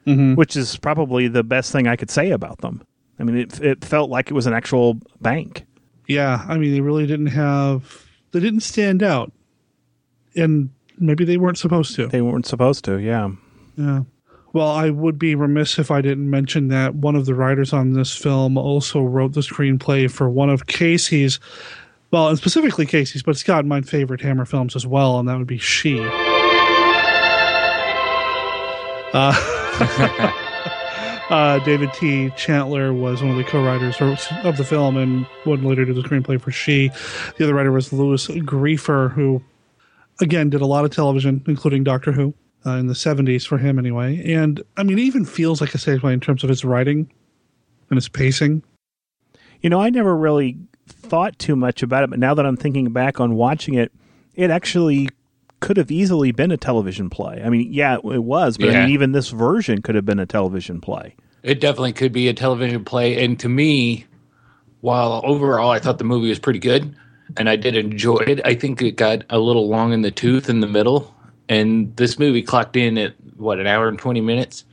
mm-hmm. 0.06 0.34
which 0.34 0.56
is 0.56 0.76
probably 0.76 1.28
the 1.28 1.44
best 1.44 1.72
thing 1.72 1.86
I 1.86 1.96
could 1.96 2.10
say 2.10 2.30
about 2.30 2.58
them. 2.58 2.84
I 3.18 3.24
mean, 3.24 3.36
it, 3.36 3.60
it 3.60 3.84
felt 3.84 4.10
like 4.10 4.30
it 4.30 4.34
was 4.34 4.46
an 4.46 4.52
actual 4.52 4.98
bank. 5.20 5.64
yeah, 6.08 6.44
I 6.48 6.58
mean, 6.58 6.72
they 6.72 6.80
really 6.80 7.06
didn't 7.06 7.28
have. 7.28 8.04
They 8.32 8.40
didn't 8.40 8.60
stand 8.60 9.02
out, 9.02 9.32
and 10.34 10.70
maybe 10.98 11.24
they 11.24 11.36
weren't 11.36 11.56
supposed 11.56 11.94
to. 11.96 12.08
They 12.08 12.20
weren't 12.20 12.46
supposed 12.46 12.84
to. 12.84 12.98
Yeah. 12.98 13.30
Yeah. 13.76 14.02
Well, 14.56 14.70
I 14.70 14.88
would 14.88 15.18
be 15.18 15.34
remiss 15.34 15.78
if 15.78 15.90
I 15.90 16.00
didn't 16.00 16.30
mention 16.30 16.68
that 16.68 16.94
one 16.94 17.14
of 17.14 17.26
the 17.26 17.34
writers 17.34 17.74
on 17.74 17.92
this 17.92 18.16
film 18.16 18.56
also 18.56 19.02
wrote 19.02 19.34
the 19.34 19.42
screenplay 19.42 20.10
for 20.10 20.30
one 20.30 20.48
of 20.48 20.66
Casey's, 20.66 21.38
well, 22.10 22.28
and 22.30 22.38
specifically 22.38 22.86
Casey's, 22.86 23.22
but 23.22 23.36
Scott 23.36 23.58
and 23.58 23.68
my 23.68 23.82
favorite 23.82 24.22
Hammer 24.22 24.46
films 24.46 24.74
as 24.74 24.86
well, 24.86 25.18
and 25.18 25.28
that 25.28 25.36
would 25.36 25.46
be 25.46 25.58
She. 25.58 26.00
Uh, 29.12 30.32
Uh, 31.28 31.58
David 31.64 31.92
T. 31.92 32.30
Chantler 32.36 32.96
was 32.96 33.20
one 33.20 33.32
of 33.32 33.36
the 33.36 33.42
co-writers 33.42 33.96
of 34.44 34.56
the 34.56 34.64
film 34.64 34.96
and 34.96 35.26
would 35.44 35.64
later 35.64 35.84
do 35.84 35.92
the 35.92 36.02
screenplay 36.02 36.40
for 36.40 36.52
She. 36.52 36.88
The 37.36 37.44
other 37.44 37.52
writer 37.52 37.72
was 37.72 37.92
Lewis 37.92 38.28
Greifer, 38.28 39.12
who 39.12 39.42
again 40.20 40.50
did 40.50 40.60
a 40.60 40.66
lot 40.66 40.84
of 40.84 40.92
television, 40.92 41.42
including 41.48 41.82
Doctor 41.82 42.12
Who 42.12 42.32
uh, 42.66 42.70
in 42.70 42.86
the 42.86 42.94
'70s 42.94 43.46
for 43.46 43.58
him 43.58 43.78
anyway. 43.78 44.32
And 44.32 44.62
I 44.76 44.82
mean, 44.82 44.98
it 44.98 45.02
even 45.02 45.24
feels 45.24 45.60
like 45.60 45.74
a 45.74 45.78
stage 45.78 46.00
play 46.00 46.12
in 46.12 46.20
terms 46.20 46.42
of 46.42 46.50
his 46.50 46.64
writing 46.64 47.10
and 47.90 47.96
his 47.96 48.08
pacing. 48.08 48.62
You 49.60 49.70
know, 49.70 49.80
I 49.80 49.90
never 49.90 50.16
really 50.16 50.58
thought 50.86 51.38
too 51.38 51.56
much 51.56 51.82
about 51.82 52.04
it, 52.04 52.10
but 52.10 52.18
now 52.18 52.34
that 52.34 52.46
I'm 52.46 52.56
thinking 52.56 52.92
back 52.92 53.20
on 53.20 53.34
watching 53.34 53.74
it, 53.74 53.92
it 54.34 54.50
actually 54.50 55.08
could 55.60 55.76
have 55.76 55.90
easily 55.90 56.32
been 56.32 56.50
a 56.50 56.56
television 56.56 57.08
play. 57.10 57.42
I 57.44 57.48
mean, 57.48 57.72
yeah, 57.72 57.94
it 57.96 58.24
was, 58.24 58.58
but 58.58 58.70
I 58.70 58.80
mean, 58.80 58.90
even 58.90 59.12
this 59.12 59.30
version 59.30 59.82
could 59.82 59.94
have 59.94 60.04
been 60.04 60.18
a 60.18 60.26
television 60.26 60.80
play. 60.80 61.14
It 61.42 61.60
definitely 61.60 61.92
could 61.92 62.12
be 62.12 62.28
a 62.28 62.34
television 62.34 62.84
play. 62.84 63.24
And 63.24 63.38
to 63.40 63.48
me, 63.48 64.06
while 64.80 65.22
overall 65.24 65.70
I 65.70 65.78
thought 65.78 65.98
the 65.98 66.04
movie 66.04 66.28
was 66.28 66.38
pretty 66.38 66.58
good 66.58 66.94
and 67.36 67.48
I 67.48 67.56
did 67.56 67.76
enjoy 67.76 68.18
it, 68.18 68.40
I 68.44 68.54
think 68.54 68.82
it 68.82 68.92
got 68.92 69.24
a 69.30 69.38
little 69.38 69.68
long 69.68 69.92
in 69.92 70.02
the 70.02 70.10
tooth 70.10 70.48
in 70.48 70.60
the 70.60 70.66
middle. 70.66 71.14
And 71.48 71.94
this 71.96 72.18
movie 72.18 72.42
clocked 72.42 72.76
in 72.76 72.98
at 72.98 73.14
what, 73.36 73.60
an 73.60 73.66
hour 73.66 73.88
and 73.88 73.98
20 73.98 74.20
minutes? 74.20 74.64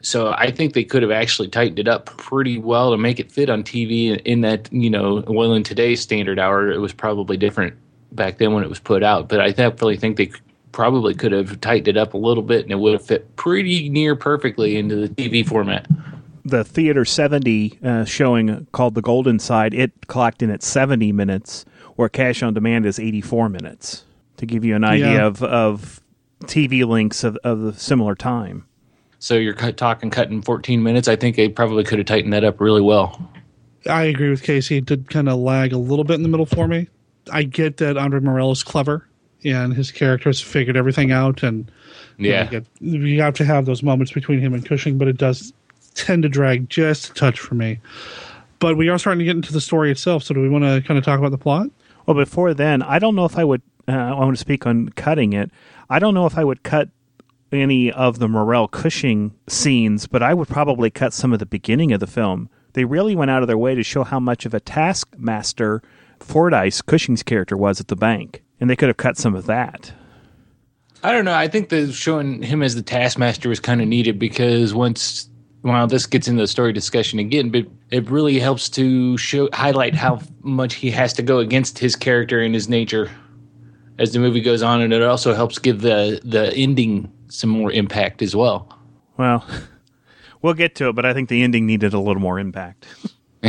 So 0.00 0.32
I 0.32 0.50
think 0.50 0.74
they 0.74 0.82
could 0.82 1.02
have 1.02 1.12
actually 1.12 1.48
tightened 1.48 1.78
it 1.78 1.86
up 1.86 2.06
pretty 2.16 2.58
well 2.58 2.90
to 2.90 2.96
make 2.96 3.20
it 3.20 3.30
fit 3.30 3.48
on 3.48 3.62
TV 3.62 4.20
in 4.22 4.40
that, 4.40 4.72
you 4.72 4.90
know, 4.90 5.22
well, 5.28 5.52
in 5.52 5.62
today's 5.62 6.00
standard 6.00 6.40
hour, 6.40 6.70
it 6.70 6.78
was 6.78 6.92
probably 6.92 7.36
different 7.36 7.74
back 8.10 8.38
then 8.38 8.52
when 8.52 8.64
it 8.64 8.68
was 8.68 8.80
put 8.80 9.04
out. 9.04 9.28
But 9.28 9.40
I 9.40 9.50
definitely 9.50 9.96
think 9.96 10.16
they 10.16 10.32
probably 10.72 11.14
could 11.14 11.30
have 11.30 11.60
tightened 11.60 11.88
it 11.88 11.96
up 11.96 12.14
a 12.14 12.18
little 12.18 12.42
bit 12.42 12.62
and 12.62 12.72
it 12.72 12.78
would 12.78 12.94
have 12.94 13.04
fit 13.04 13.36
pretty 13.36 13.88
near 13.88 14.16
perfectly 14.16 14.76
into 14.76 14.96
the 14.96 15.08
TV 15.08 15.46
format. 15.46 15.86
The 16.44 16.64
Theater 16.64 17.04
70 17.04 17.78
uh, 17.84 18.04
showing 18.04 18.66
called 18.72 18.96
The 18.96 19.02
Gold 19.02 19.28
Inside, 19.28 19.74
it 19.74 20.08
clocked 20.08 20.42
in 20.42 20.50
at 20.50 20.62
70 20.64 21.12
minutes, 21.12 21.64
where 21.94 22.08
Cash 22.08 22.42
on 22.42 22.52
Demand 22.52 22.84
is 22.84 22.98
84 22.98 23.48
minutes, 23.48 24.04
to 24.42 24.46
give 24.46 24.64
you 24.64 24.74
an 24.76 24.84
idea 24.84 25.12
Yeah. 25.14 25.26
of, 25.26 25.42
of 25.42 26.00
TV 26.44 26.84
links 26.86 27.22
of, 27.24 27.36
of 27.44 27.60
the 27.60 27.72
similar 27.72 28.14
time. 28.16 28.66
So 29.20 29.36
you're 29.36 29.54
cut, 29.54 29.76
talking 29.76 30.10
cutting 30.10 30.42
14 30.42 30.82
minutes. 30.82 31.06
I 31.06 31.14
think 31.16 31.36
they 31.36 31.48
probably 31.48 31.84
could 31.84 31.98
have 31.98 32.06
tightened 32.06 32.32
that 32.32 32.42
up 32.44 32.60
really 32.60 32.80
well. 32.80 33.30
I 33.88 34.02
agree 34.04 34.30
with 34.30 34.42
Casey. 34.42 34.78
It 34.78 34.86
did 34.86 35.08
kind 35.10 35.28
of 35.28 35.38
lag 35.38 35.72
a 35.72 35.78
little 35.78 36.04
bit 36.04 36.14
in 36.14 36.22
the 36.24 36.28
middle 36.28 36.46
for 36.46 36.66
me. 36.66 36.88
I 37.32 37.44
get 37.44 37.76
that 37.76 37.96
Andre 37.96 38.18
Morell 38.20 38.50
is 38.50 38.64
clever 38.64 39.06
and 39.44 39.72
his 39.74 39.90
characters 39.92 40.40
figured 40.40 40.76
everything 40.76 41.10
out, 41.12 41.42
and 41.42 41.70
you 42.16 42.30
know, 42.30 42.34
Yeah. 42.34 42.44
you, 42.44 42.50
get- 42.50 42.66
you 42.80 43.22
have 43.22 43.34
to 43.34 43.44
have 43.44 43.64
those 43.66 43.82
moments 43.82 44.12
between 44.12 44.40
him 44.40 44.54
and 44.54 44.64
Cushing, 44.66 44.98
but 44.98 45.06
it 45.08 45.16
does 45.16 45.52
tend 45.94 46.22
to 46.24 46.28
drag 46.28 46.68
just 46.68 47.10
a 47.10 47.14
touch 47.14 47.38
for 47.40 47.54
me. 47.54 47.78
But 48.60 48.76
we 48.76 48.88
are 48.88 48.98
starting 48.98 49.18
to 49.20 49.24
get 49.24 49.34
into 49.36 49.52
the 49.52 49.60
story 49.60 49.90
itself. 49.90 50.22
So 50.24 50.34
do 50.34 50.40
we 50.40 50.48
want 50.48 50.64
to 50.64 50.80
kind 50.86 50.96
of 50.98 51.04
talk 51.04 51.18
about 51.18 51.30
the 51.32 51.38
plot? 51.38 51.68
Well, 52.06 52.16
before 52.16 52.54
then, 52.54 52.82
I 52.82 52.98
don't 53.00 53.14
know 53.16 53.24
if 53.24 53.36
I 53.38 53.42
would. 53.44 53.62
Uh, 53.88 53.92
I 53.92 54.14
want 54.14 54.36
to 54.36 54.40
speak 54.40 54.66
on 54.66 54.90
cutting 54.90 55.32
it. 55.32 55.50
I 55.90 55.98
don't 55.98 56.14
know 56.14 56.26
if 56.26 56.38
I 56.38 56.44
would 56.44 56.62
cut 56.62 56.88
any 57.52 57.92
of 57.92 58.18
the 58.18 58.28
Morell 58.28 58.68
Cushing 58.68 59.34
scenes, 59.48 60.06
but 60.06 60.22
I 60.22 60.34
would 60.34 60.48
probably 60.48 60.90
cut 60.90 61.12
some 61.12 61.32
of 61.32 61.38
the 61.38 61.46
beginning 61.46 61.92
of 61.92 62.00
the 62.00 62.06
film. 62.06 62.48
They 62.72 62.84
really 62.84 63.14
went 63.14 63.30
out 63.30 63.42
of 63.42 63.48
their 63.48 63.58
way 63.58 63.74
to 63.74 63.82
show 63.82 64.04
how 64.04 64.18
much 64.18 64.46
of 64.46 64.54
a 64.54 64.60
taskmaster 64.60 65.82
Fordyce 66.20 66.80
Cushing's 66.80 67.22
character 67.22 67.56
was 67.56 67.80
at 67.80 67.88
the 67.88 67.96
bank, 67.96 68.42
and 68.60 68.70
they 68.70 68.76
could 68.76 68.88
have 68.88 68.96
cut 68.96 69.18
some 69.18 69.34
of 69.34 69.46
that. 69.46 69.92
I 71.02 71.12
don't 71.12 71.24
know. 71.24 71.34
I 71.34 71.48
think 71.48 71.68
the 71.68 71.92
showing 71.92 72.42
him 72.42 72.62
as 72.62 72.76
the 72.76 72.82
taskmaster 72.82 73.48
was 73.48 73.58
kind 73.60 73.82
of 73.82 73.88
needed 73.88 74.18
because 74.18 74.72
once, 74.72 75.28
well, 75.62 75.86
this 75.88 76.06
gets 76.06 76.28
into 76.28 76.42
the 76.42 76.46
story 76.46 76.72
discussion 76.72 77.18
again, 77.18 77.50
but 77.50 77.66
it 77.90 78.08
really 78.08 78.38
helps 78.38 78.68
to 78.70 79.18
show 79.18 79.48
highlight 79.52 79.94
how 79.94 80.20
much 80.42 80.74
he 80.74 80.90
has 80.92 81.12
to 81.14 81.22
go 81.22 81.38
against 81.38 81.78
his 81.78 81.96
character 81.96 82.40
and 82.40 82.54
his 82.54 82.68
nature 82.68 83.10
as 84.02 84.12
the 84.12 84.18
movie 84.18 84.42
goes 84.42 84.62
on, 84.62 84.82
and 84.82 84.92
it 84.92 85.02
also 85.02 85.34
helps 85.34 85.58
give 85.58 85.80
the 85.80 86.20
the 86.22 86.52
ending 86.54 87.10
some 87.28 87.48
more 87.48 87.72
impact 87.72 88.20
as 88.20 88.36
well. 88.36 88.78
Well, 89.16 89.46
we'll 90.42 90.54
get 90.54 90.74
to 90.76 90.90
it, 90.90 90.92
but 90.94 91.06
I 91.06 91.14
think 91.14 91.30
the 91.30 91.42
ending 91.42 91.66
needed 91.66 91.94
a 91.94 92.00
little 92.00 92.20
more 92.20 92.38
impact. 92.38 92.86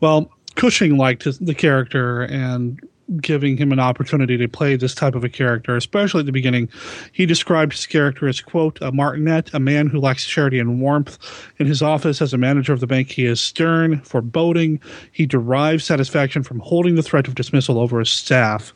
Well, 0.00 0.30
Cushing 0.56 0.96
liked 0.96 1.24
his, 1.24 1.38
the 1.38 1.54
character 1.54 2.22
and 2.22 2.80
giving 3.20 3.56
him 3.56 3.72
an 3.72 3.78
opportunity 3.78 4.36
to 4.36 4.48
play 4.48 4.74
this 4.74 4.94
type 4.94 5.14
of 5.14 5.22
a 5.22 5.28
character, 5.28 5.76
especially 5.76 6.20
at 6.20 6.26
the 6.26 6.32
beginning. 6.32 6.68
He 7.12 7.24
described 7.24 7.72
his 7.72 7.86
character 7.86 8.26
as, 8.26 8.40
quote, 8.40 8.80
a 8.82 8.90
martinet, 8.90 9.52
a 9.54 9.60
man 9.60 9.86
who 9.86 10.00
lacks 10.00 10.26
charity 10.26 10.58
and 10.58 10.80
warmth. 10.80 11.18
In 11.58 11.66
his 11.66 11.82
office 11.82 12.20
as 12.20 12.34
a 12.34 12.38
manager 12.38 12.72
of 12.72 12.80
the 12.80 12.86
bank, 12.86 13.10
he 13.10 13.26
is 13.26 13.40
stern, 13.40 14.00
foreboding. 14.00 14.80
He 15.12 15.24
derives 15.24 15.84
satisfaction 15.84 16.42
from 16.42 16.58
holding 16.60 16.96
the 16.96 17.02
threat 17.02 17.28
of 17.28 17.36
dismissal 17.36 17.78
over 17.78 18.00
his 18.00 18.10
staff. 18.10 18.74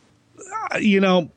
Uh, 0.69 0.77
You 0.77 0.99
know, 0.99 1.31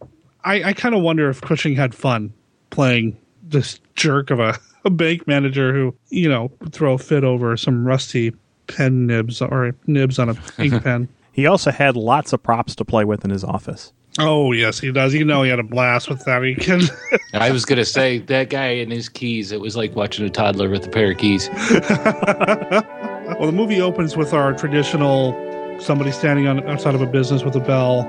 I, 0.45 0.63
I 0.65 0.73
kind 0.73 0.95
of 0.95 1.03
wonder 1.03 1.31
if 1.31 1.41
Cushing 1.41 1.75
had 1.77 1.95
fun 1.95 2.33
playing 2.71 3.17
this 3.43 3.81
jerk 3.95 4.31
of 4.31 4.41
a, 4.41 4.59
a 4.85 4.91
bank 4.91 5.27
manager 5.27 5.73
who, 5.73 5.95
you 6.11 6.29
know, 6.29 6.51
would 6.61 6.73
throw 6.73 6.95
a 6.95 6.99
fit 6.99 7.25
over 7.25 7.57
some 7.57 7.87
rusty 7.87 8.35
pen 8.67 9.07
nibs 9.07 9.41
or 9.43 9.75
nibs 9.87 10.19
on 10.19 10.31
a 10.31 10.37
ink 10.59 10.83
pen. 10.85 11.09
He 11.33 11.47
also 11.47 11.71
had 11.71 11.97
lots 11.97 12.33
of 12.33 12.43
props 12.43 12.75
to 12.77 12.85
play 12.85 13.05
with 13.05 13.25
in 13.25 13.31
his 13.31 13.45
office. 13.45 13.93
Oh 14.21 14.53
yes, 14.53 14.79
he 14.79 14.93
does. 14.93 15.13
You 15.13 15.25
know 15.25 15.43
he 15.43 15.51
had 15.51 15.59
a 15.59 15.65
blast 15.65 16.09
with 16.09 16.25
that. 16.25 16.41
He 16.45 16.55
can. 16.55 16.83
I 17.35 17.51
was 17.51 17.65
gonna 17.65 17.85
say 17.85 18.19
that 18.21 18.49
guy 18.49 18.67
and 18.69 18.93
his 18.93 19.09
keys. 19.09 19.51
It 19.51 19.61
was 19.61 19.77
like 19.77 19.97
watching 19.97 20.25
a 20.25 20.31
toddler 20.31 20.71
with 20.71 20.87
a 20.87 20.89
pair 20.91 21.11
of 21.11 21.19
keys. 21.19 21.49
well, 21.51 23.47
the 23.47 23.53
movie 23.53 23.81
opens 23.81 24.17
with 24.17 24.33
our 24.33 24.53
traditional 24.55 25.33
somebody 25.81 26.13
standing 26.13 26.47
on 26.47 26.67
outside 26.69 26.95
of 26.95 27.01
a 27.03 27.07
business 27.07 27.43
with 27.43 27.57
a 27.57 27.61
bell, 27.61 28.03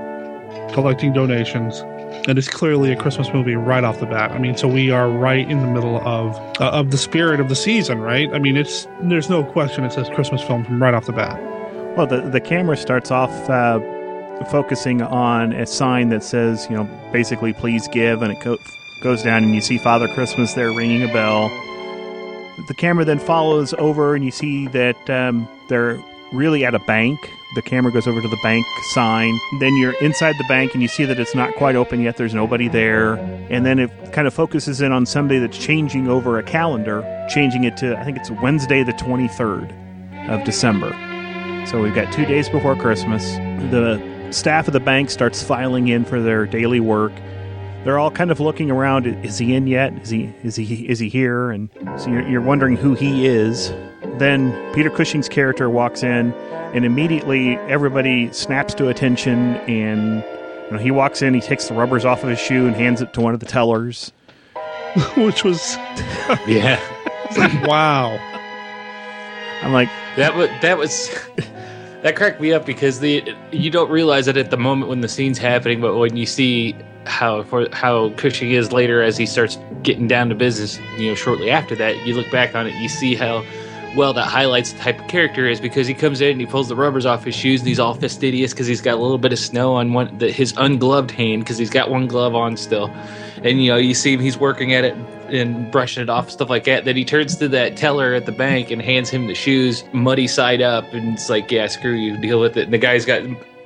collecting 0.74 1.14
donations, 1.14 1.80
and 2.28 2.38
it's 2.38 2.48
clearly 2.48 2.92
a 2.92 2.96
Christmas 2.96 3.32
movie 3.34 3.56
right 3.56 3.84
off 3.84 4.00
the 4.00 4.06
bat. 4.06 4.32
I 4.32 4.38
mean, 4.38 4.58
so 4.58 4.68
we 4.68 4.92
are 4.92 5.10
right 5.10 5.50
in 5.50 5.62
the 5.62 5.68
middle 5.68 5.98
of 6.08 6.36
uh, 6.60 6.72
of 6.72 6.92
the 6.92 6.98
spirit 6.98 7.40
of 7.40 7.50
the 7.50 7.56
season, 7.56 8.00
right? 8.00 8.32
I 8.34 8.40
mean, 8.40 8.58
it's 8.58 8.88
there's 9.02 9.30
no 9.30 9.44
question 9.44 9.84
it's 9.84 9.98
a 9.98 10.04
Christmas 10.14 10.42
film 10.42 10.64
from 10.66 10.82
right 10.82 10.94
off 10.94 11.06
the 11.06 11.14
bat. 11.14 11.42
Well, 11.98 12.08
the 12.08 12.22
the 12.22 12.42
camera 12.42 12.78
starts 12.78 13.12
off 13.12 13.32
uh, 13.50 13.80
focusing 14.46 15.02
on 15.02 15.54
a 15.54 15.66
sign 15.66 16.10
that 16.10 16.24
says, 16.24 16.68
you 16.70 16.76
know, 16.76 16.84
basically 17.12 17.54
"Please 17.54 17.88
give," 17.90 18.22
and 18.22 18.32
it 18.34 18.42
co- 18.42 18.58
goes 19.02 19.24
down, 19.24 19.44
and 19.44 19.56
you 19.56 19.62
see 19.62 19.78
Father 19.78 20.08
Christmas 20.10 20.54
there 20.54 20.72
ringing 20.72 21.04
a 21.04 21.14
bell. 21.14 21.50
The 22.68 22.74
camera 22.74 23.06
then 23.06 23.20
follows 23.20 23.74
over, 23.78 24.16
and 24.16 24.24
you 24.24 24.32
see 24.32 24.68
that 24.70 25.10
um, 25.10 25.48
they're 25.70 26.02
really 26.34 26.66
at 26.66 26.74
a 26.74 26.80
bank. 26.80 27.20
The 27.56 27.62
camera 27.62 27.92
goes 27.92 28.06
over 28.06 28.22
to 28.22 28.28
the 28.28 28.40
bank 28.44 28.66
sign. 28.94 29.40
Then 29.60 29.76
you're 29.78 29.96
inside 30.02 30.36
the 30.38 30.44
bank, 30.50 30.74
and 30.74 30.82
you 30.82 30.90
see 30.90 31.06
that 31.06 31.20
it's 31.20 31.34
not 31.34 31.56
quite 31.56 31.76
open 31.76 32.02
yet. 32.02 32.18
There's 32.18 32.34
nobody 32.34 32.68
there, 32.68 33.16
and 33.50 33.66
then 33.66 33.80
it 33.80 33.90
kind 34.12 34.28
of 34.28 34.34
focuses 34.34 34.82
in 34.82 34.92
on 34.92 35.06
somebody 35.06 35.40
that's 35.40 35.58
changing 35.58 36.10
over 36.10 36.38
a 36.38 36.44
calendar, 36.44 37.04
changing 37.30 37.64
it 37.64 37.78
to 37.78 37.98
I 37.98 38.04
think 38.04 38.18
it's 38.18 38.30
Wednesday 38.30 38.84
the 38.84 38.92
23rd 38.94 40.30
of 40.30 40.44
December. 40.44 40.92
So 41.66 41.82
we've 41.82 41.96
got 41.96 42.12
two 42.12 42.26
days 42.26 42.50
before 42.50 42.76
Christmas. 42.76 43.24
The 43.72 44.02
staff 44.32 44.68
of 44.68 44.74
the 44.74 44.80
bank 44.80 45.10
starts 45.10 45.42
filing 45.42 45.88
in 45.88 46.04
for 46.04 46.22
their 46.22 46.46
daily 46.46 46.80
work. 46.80 47.14
They're 47.86 48.00
all 48.00 48.10
kind 48.10 48.32
of 48.32 48.40
looking 48.40 48.72
around. 48.72 49.06
Is 49.24 49.38
he 49.38 49.54
in 49.54 49.68
yet? 49.68 49.94
Is 50.02 50.10
he 50.10 50.34
is 50.44 50.56
he 50.56 50.90
is 50.90 50.98
he 50.98 51.08
here? 51.08 51.52
And 51.52 51.70
so 51.98 52.10
you're, 52.10 52.28
you're 52.28 52.42
wondering 52.42 52.76
who 52.76 52.96
he 52.96 53.28
is. 53.28 53.70
Then 54.18 54.52
Peter 54.74 54.90
Cushing's 54.90 55.30
character 55.30 55.70
walks 55.70 56.02
in, 56.02 56.34
and 56.74 56.84
immediately 56.84 57.58
everybody 57.70 58.32
snaps 58.34 58.74
to 58.76 58.88
attention. 58.90 59.56
And 59.68 60.24
you 60.66 60.72
know, 60.72 60.80
he 60.80 60.90
walks 60.90 61.22
in, 61.22 61.36
he 61.36 61.42
takes 61.42 61.68
the 61.68 61.76
rubbers 61.76 62.06
off 62.06 62.24
of 62.24 62.30
his 62.30 62.40
shoe 62.40 62.66
and 62.66 62.76
hands 62.76 63.02
it 63.02 63.14
to 63.14 63.22
one 63.22 63.36
of 63.36 63.40
the 63.40 63.46
tellers. 63.46 64.12
Which 65.18 65.44
was 65.44 65.76
Yeah. 66.48 66.80
it's 67.26 67.38
like 67.38 67.68
wow. 67.68 68.18
I'm 69.62 69.74
like, 69.74 69.90
That 70.16 70.36
was 70.36 70.50
that 70.62 70.78
was 70.80 71.10
that 72.02 72.16
cracked 72.16 72.42
me 72.42 72.52
up 72.52 72.66
because 72.66 73.00
the 73.00 73.24
you 73.52 73.70
don't 73.70 73.92
realize 73.92 74.28
it 74.28 74.38
at 74.38 74.50
the 74.50 74.58
moment 74.58 74.90
when 74.90 75.02
the 75.02 75.08
scene's 75.08 75.38
happening, 75.38 75.82
but 75.82 75.96
when 75.98 76.18
you 76.18 76.26
see 76.26 76.76
how 77.06 77.44
for 77.44 77.68
how 77.72 78.10
Cushing 78.12 78.52
is 78.52 78.72
later 78.72 79.02
as 79.02 79.18
he 79.18 79.26
starts 79.26 79.58
getting 79.84 80.08
down 80.08 80.30
to 80.30 80.36
business, 80.36 80.80
you 80.98 81.10
know, 81.10 81.16
shortly 81.16 81.50
after 81.50 81.76
that, 81.76 81.96
you 82.06 82.14
look 82.16 82.30
back 82.32 82.56
on 82.56 82.68
it, 82.68 82.74
you 82.82 82.90
see 82.90 83.16
how 83.16 83.44
well 83.96 84.14
that 84.14 84.28
highlights 84.28 84.74
the 84.74 84.80
type 84.80 85.00
of 85.00 85.08
character 85.08 85.48
is 85.48 85.62
because 85.62 85.88
he 85.88 85.94
comes 85.94 86.20
in 86.20 86.32
and 86.32 86.42
he 86.42 86.46
pulls 86.46 86.68
the 86.68 86.76
rubbers 86.76 87.06
off 87.06 87.24
his 87.24 87.34
shoes 87.34 87.62
and 87.62 87.68
he's 87.68 87.80
all 87.80 87.94
fastidious 87.94 88.52
because 88.52 88.68
he's 88.68 88.82
got 88.82 88.96
a 88.96 89.02
little 89.02 89.18
bit 89.18 89.32
of 89.32 89.40
snow 89.40 89.74
on 89.74 89.94
one 89.94 90.18
the, 90.18 90.32
his 90.32 90.54
ungloved 90.54 91.12
hand 91.12 91.44
because 91.44 91.58
he's 91.58 91.70
got 91.70 91.90
one 91.90 92.08
glove 92.08 92.36
on 92.36 92.58
still, 92.58 92.88
and 93.44 93.64
you 93.64 93.72
know 93.72 93.78
you 93.78 93.94
see 93.94 94.14
him 94.14 94.20
he's 94.20 94.38
working 94.38 94.74
at 94.74 94.84
it 94.84 94.96
and 95.30 95.72
brushing 95.72 96.04
it 96.04 96.10
off 96.10 96.30
stuff 96.30 96.50
like 96.50 96.66
that. 96.66 96.86
Then 96.86 96.96
he 96.96 97.06
turns 97.06 97.38
to 97.38 97.48
that 97.50 97.78
teller 97.78 98.14
at 98.14 98.26
the 98.26 98.32
bank 98.32 98.70
and 98.70 98.82
hands 98.82 99.10
him 99.10 99.28
the 99.28 99.36
shoes 99.36 99.84
muddy 99.94 100.28
side 100.28 100.62
up 100.62 100.94
and 100.94 101.14
it's 101.14 101.30
like 101.30 101.50
yeah 101.50 101.68
screw 101.68 101.94
you 101.94 102.18
deal 102.18 102.40
with 102.40 102.58
it. 102.58 102.66
And 102.66 102.74
the 102.74 102.78
guy's 102.78 103.06
got 103.06 103.22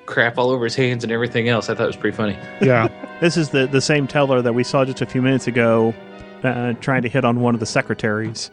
crap 0.10 0.38
all 0.38 0.50
over 0.50 0.64
his 0.66 0.76
hands 0.76 1.04
and 1.04 1.12
everything 1.14 1.48
else. 1.48 1.70
I 1.70 1.76
thought 1.76 1.84
it 1.84 1.88
was 1.88 1.96
pretty 1.96 2.18
funny. 2.18 2.38
Yeah. 2.62 2.88
This 3.20 3.36
is 3.36 3.50
the, 3.50 3.68
the 3.68 3.82
same 3.82 4.08
teller 4.08 4.42
that 4.42 4.54
we 4.54 4.64
saw 4.64 4.86
just 4.86 5.02
a 5.02 5.06
few 5.06 5.22
minutes 5.22 5.46
ago 5.46 5.94
uh, 6.42 6.72
trying 6.80 7.02
to 7.02 7.10
hit 7.10 7.26
on 7.26 7.42
one 7.42 7.54
of 7.54 7.60
the 7.60 7.66
secretaries. 7.66 8.50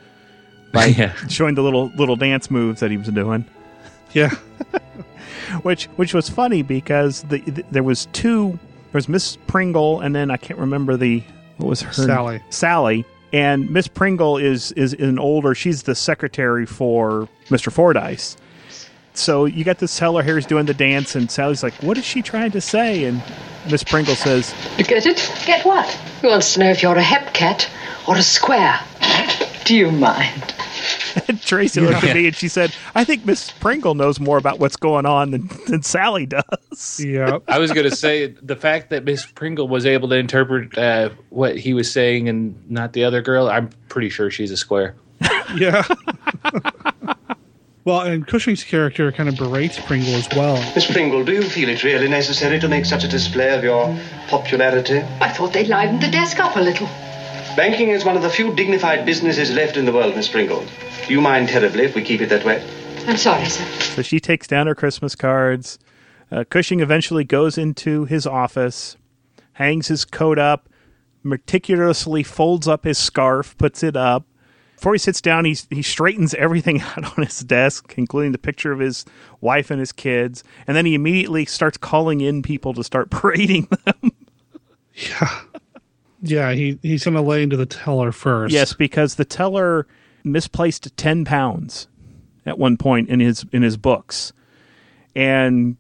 by 0.73 0.87
Yeah. 0.99 1.15
showing 1.29 1.55
the 1.55 1.63
little 1.63 1.87
little 1.95 2.17
dance 2.17 2.51
moves 2.51 2.81
that 2.81 2.91
he 2.91 2.97
was 2.97 3.07
doing. 3.09 3.45
Yeah. 4.13 4.31
which 5.63 5.85
which 5.97 6.13
was 6.15 6.29
funny 6.29 6.63
because 6.63 7.23
the, 7.25 7.39
the 7.43 7.65
there 7.71 7.85
was 7.85 8.07
two 8.07 8.59
there 8.91 8.99
was 8.99 9.09
Miss 9.09 9.37
Pringle 9.47 10.01
and 10.01 10.17
then 10.17 10.33
I 10.33 10.37
can't 10.37 10.59
remember 10.59 10.97
the 10.97 11.23
what 11.59 11.69
was 11.69 11.83
her 11.83 11.93
Sally. 11.93 12.43
Sally 12.51 13.05
and 13.33 13.71
Miss 13.71 13.87
Pringle 13.87 14.37
is 14.37 14.73
is 14.73 14.95
an 14.95 15.21
older 15.21 15.55
she's 15.55 15.85
the 15.85 15.95
secretary 15.95 16.67
for 16.67 17.29
Mr. 17.51 17.71
Fordyce. 17.71 18.37
So 19.19 19.45
you 19.45 19.65
got 19.65 19.79
this 19.79 19.97
teller 19.97 20.23
here 20.23 20.35
who's 20.35 20.47
doing 20.47 20.67
the 20.67 20.75
dance 20.75 21.15
and 21.15 21.31
Sally's 21.31 21.63
like, 21.63 21.75
"What 21.83 21.99
is 21.99 22.05
she 22.05 22.23
trying 22.23 22.51
to 22.53 22.61
say?" 22.61 23.05
And 23.05 23.23
Miss 23.71 23.83
Pringle 23.83 24.15
says, 24.15 24.55
You 24.79 24.85
get 24.85 25.07
it? 25.07 25.33
Get 25.45 25.65
what? 25.65 25.89
He 26.21 26.29
wants 26.29 26.55
to 26.55 26.61
know 26.61 26.71
if 26.71 26.83
you're 26.83 26.97
a 26.97 27.03
hep 27.03 27.35
cat 27.35 27.69
or 28.07 28.17
a 28.17 28.23
square. 28.23 28.79
Do 29.65 29.75
you 29.75 29.91
mind? 29.91 30.55
and 31.29 31.41
Tracy 31.43 31.81
looked 31.81 32.05
at 32.05 32.15
me 32.15 32.27
and 32.27 32.37
she 32.37 32.49
said, 32.49 32.73
"I 32.95 33.05
think 33.05 33.25
Miss 33.25 33.51
Pringle 33.51 33.95
knows 33.95 34.21
more 34.21 34.39
about 34.39 34.59
what's 34.59 34.77
going 34.77 35.07
on 35.07 35.31
than, 35.31 35.51
than 35.67 35.83
Sally 35.83 36.27
does." 36.27 37.01
Yeah. 37.01 37.39
I 37.49 37.59
was 37.59 37.73
going 37.73 37.89
to 37.89 37.97
say 37.97 38.27
the 38.27 38.57
fact 38.57 38.91
that 38.91 39.05
Miss 39.05 39.27
Pringle 39.27 39.69
was 39.69 39.87
able 39.87 40.09
to 40.11 40.17
interpret 40.17 40.77
uh, 40.79 41.11
what 41.31 41.57
he 41.57 41.75
was 41.75 41.91
saying 41.91 42.29
and 42.29 42.71
not 42.71 42.93
the 42.93 43.05
other 43.05 43.23
girl, 43.23 43.49
I'm 43.49 43.71
pretty 43.89 44.11
sure 44.11 44.31
she's 44.31 44.51
a 44.51 44.57
square. 44.57 44.95
Yeah. 45.57 45.85
well, 47.87 48.01
and 48.01 48.27
Cushing's 48.27 48.65
character 48.65 49.13
kind 49.13 49.29
of 49.29 49.37
berates 49.37 49.79
Pringle 49.79 50.15
as 50.17 50.29
well. 50.35 50.57
Miss 50.75 50.91
Pringle, 50.91 51.25
do 51.25 51.33
you 51.33 51.43
feel 51.45 51.69
it 51.69 51.85
really 51.85 52.09
necessary 52.09 52.59
to 52.59 52.67
make 52.67 52.85
such 52.85 53.05
a 53.05 53.09
display 53.09 53.57
of 53.57 53.63
your 53.63 53.97
popularity? 54.27 54.99
I 55.21 55.29
thought 55.31 55.53
they 55.53 55.65
livened 55.65 56.03
the 56.03 56.11
desk 56.11 56.41
up 56.41 56.57
a 56.57 56.61
little. 56.61 56.89
Banking 57.57 57.91
is 57.91 58.05
one 58.05 58.17
of 58.17 58.23
the 58.23 58.29
few 58.29 58.53
dignified 58.55 59.07
businesses 59.07 59.53
left 59.55 59.77
in 59.77 59.85
the 59.85 59.93
world, 59.93 60.17
Miss 60.17 60.29
Pringle. 60.29 60.67
Do 61.07 61.13
you 61.13 61.21
mind 61.21 61.49
terribly 61.49 61.85
if 61.85 61.95
we 61.95 62.03
keep 62.03 62.21
it 62.21 62.29
that 62.29 62.45
way? 62.45 62.61
I'm 63.07 63.17
sorry, 63.17 63.47
sir. 63.47 63.65
So 63.95 64.03
she 64.03 64.19
takes 64.19 64.49
down 64.49 64.67
her 64.67 64.75
Christmas 64.75 65.15
cards. 65.15 65.79
Uh, 66.29 66.43
Cushing 66.43 66.81
eventually 66.81 67.23
goes 67.23 67.57
into 67.57 68.05
his 68.05 68.27
office, 68.27 68.97
hangs 69.53 69.87
his 69.87 70.05
coat 70.05 70.41
up, 70.41 70.69
meticulously 71.23 72.25
folds 72.25 72.67
up 72.67 72.83
his 72.83 72.99
scarf, 72.99 73.57
puts 73.59 73.85
it 73.85 73.97
up. 73.97 74.27
Before 74.77 74.93
he 74.93 74.99
sits 74.99 75.21
down, 75.21 75.45
he, 75.45 75.57
he 75.71 75.83
straightens 75.83 76.35
everything 76.35 76.81
out 76.97 77.19
on 77.19 77.25
his 77.25 77.41
desk, 77.41 77.95
including 77.97 78.33
the 78.33 78.39
picture 78.39 78.73
of 78.73 78.79
his 78.79 79.05
wife 79.41 79.71
and 79.71 79.81
his 79.81 79.93
kids. 79.93 80.45
And 80.67 80.77
then 80.77 80.87
he 80.87 80.95
immediately 80.95 81.45
starts 81.47 81.77
calling 81.77 82.21
in 82.21 82.43
people 82.43 82.75
to 82.75 82.85
start 82.85 83.11
parading 83.11 83.69
them. 83.85 84.13
Yeah, 84.95 85.41
Yeah, 86.23 86.53
he, 86.53 86.79
he's 86.83 87.05
going 87.05 87.15
to 87.15 87.21
lay 87.21 87.43
into 87.43 87.57
the 87.57 87.67
teller 87.67 88.13
first. 88.13 88.53
Yes, 88.53 88.73
because 88.73 89.17
the 89.17 89.25
teller 89.25 89.87
misplaced 90.25 90.97
ten 90.97 91.25
pounds 91.25 91.87
at 92.45 92.59
one 92.59 92.77
point 92.77 93.09
in 93.09 93.21
his 93.21 93.45
in 93.53 93.63
his 93.63 93.77
books, 93.77 94.33
and 95.15 95.77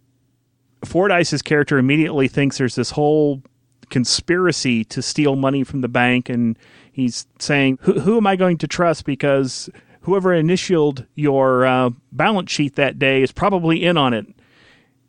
Fordyce's 0.84 1.42
character 1.42 1.78
immediately 1.78 2.28
thinks 2.28 2.58
there's 2.58 2.74
this 2.74 2.90
whole 2.90 3.42
conspiracy 3.88 4.84
to 4.84 5.00
steal 5.00 5.36
money 5.36 5.64
from 5.64 5.80
the 5.80 5.88
bank, 5.88 6.28
and 6.28 6.58
he's 6.96 7.26
saying, 7.38 7.78
"Who, 7.82 8.16
am 8.16 8.26
I 8.26 8.36
going 8.36 8.58
to 8.58 8.66
trust?" 8.66 9.04
Because 9.04 9.68
whoever 10.00 10.32
initialed 10.32 11.04
your 11.14 11.66
uh, 11.66 11.90
balance 12.10 12.50
sheet 12.50 12.76
that 12.76 12.98
day 12.98 13.22
is 13.22 13.32
probably 13.32 13.84
in 13.84 13.98
on 13.98 14.14
it. 14.14 14.26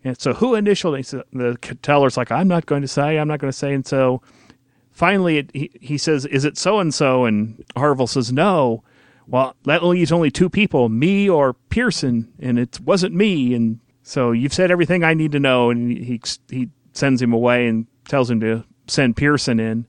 And 0.03 0.19
so, 0.19 0.33
who 0.33 0.53
initialed? 0.53 0.95
it? 0.95 1.05
So 1.07 1.23
the 1.31 1.57
teller's 1.81 2.17
like, 2.17 2.31
"I'm 2.31 2.47
not 2.47 2.65
going 2.65 2.81
to 2.81 2.87
say. 2.87 3.17
I'm 3.17 3.27
not 3.27 3.39
going 3.39 3.51
to 3.51 3.57
say." 3.57 3.73
And 3.73 3.85
so 3.85 4.21
finally 4.97 5.37
it, 5.37 5.51
he, 5.53 5.69
he 5.79 5.97
says 5.97 6.25
is 6.25 6.43
it 6.43 6.57
so 6.57 6.79
and 6.79 6.91
so 6.91 7.23
and 7.25 7.63
harville 7.77 8.07
says 8.07 8.33
no 8.33 8.83
well 9.27 9.55
that 9.63 9.83
leaves 9.83 10.11
only 10.11 10.31
two 10.31 10.49
people 10.49 10.89
me 10.89 11.29
or 11.29 11.53
pearson 11.53 12.33
and 12.39 12.57
it 12.57 12.79
wasn't 12.79 13.13
me 13.13 13.53
and 13.53 13.79
so 14.01 14.31
you've 14.31 14.53
said 14.55 14.71
everything 14.71 15.03
i 15.03 15.13
need 15.13 15.31
to 15.31 15.39
know 15.39 15.69
and 15.69 15.91
he 15.91 16.19
he 16.49 16.67
sends 16.93 17.21
him 17.21 17.31
away 17.31 17.67
and 17.67 17.85
tells 18.07 18.27
him 18.31 18.39
to 18.39 18.63
send 18.87 19.15
pearson 19.15 19.59
in 19.59 19.85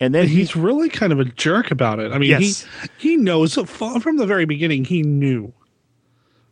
and 0.00 0.14
then 0.14 0.28
he, 0.28 0.36
he's 0.36 0.54
really 0.56 0.88
kind 0.88 1.12
of 1.12 1.20
a 1.20 1.24
jerk 1.24 1.70
about 1.70 1.98
it. 2.00 2.12
I 2.12 2.18
mean, 2.18 2.30
Yes. 2.30 2.66
he 2.98 3.10
he 3.10 3.16
knows 3.16 3.54
from 3.54 4.16
the 4.16 4.26
very 4.26 4.44
beginning. 4.44 4.84
He 4.84 5.02
knew 5.02 5.52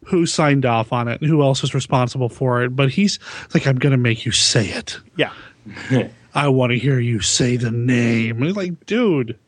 who 0.07 0.27
signed 0.27 0.67
off 0.67 0.93
on 0.93 1.09
it 1.09 1.21
and 1.21 1.31
who 1.31 1.43
else 1.43 1.63
was 1.63 1.75
responsible 1.75 2.29
for 2.29 2.63
it. 2.63 2.77
But 2.77 2.91
he's 2.91 3.19
like, 3.55 3.67
"I'm 3.67 3.77
going 3.79 3.93
to 3.93 3.97
make 3.99 4.25
you 4.27 4.33
say 4.33 4.69
it. 4.69 4.99
yeah 5.17 5.33
I 6.35 6.49
want 6.49 6.73
to 6.73 6.79
hear 6.79 6.99
you 6.99 7.21
say 7.21 7.57
the 7.57 7.71
name." 7.71 8.37
And 8.39 8.47
he's 8.47 8.57
like, 8.57 8.85
"Dude, 8.87 9.39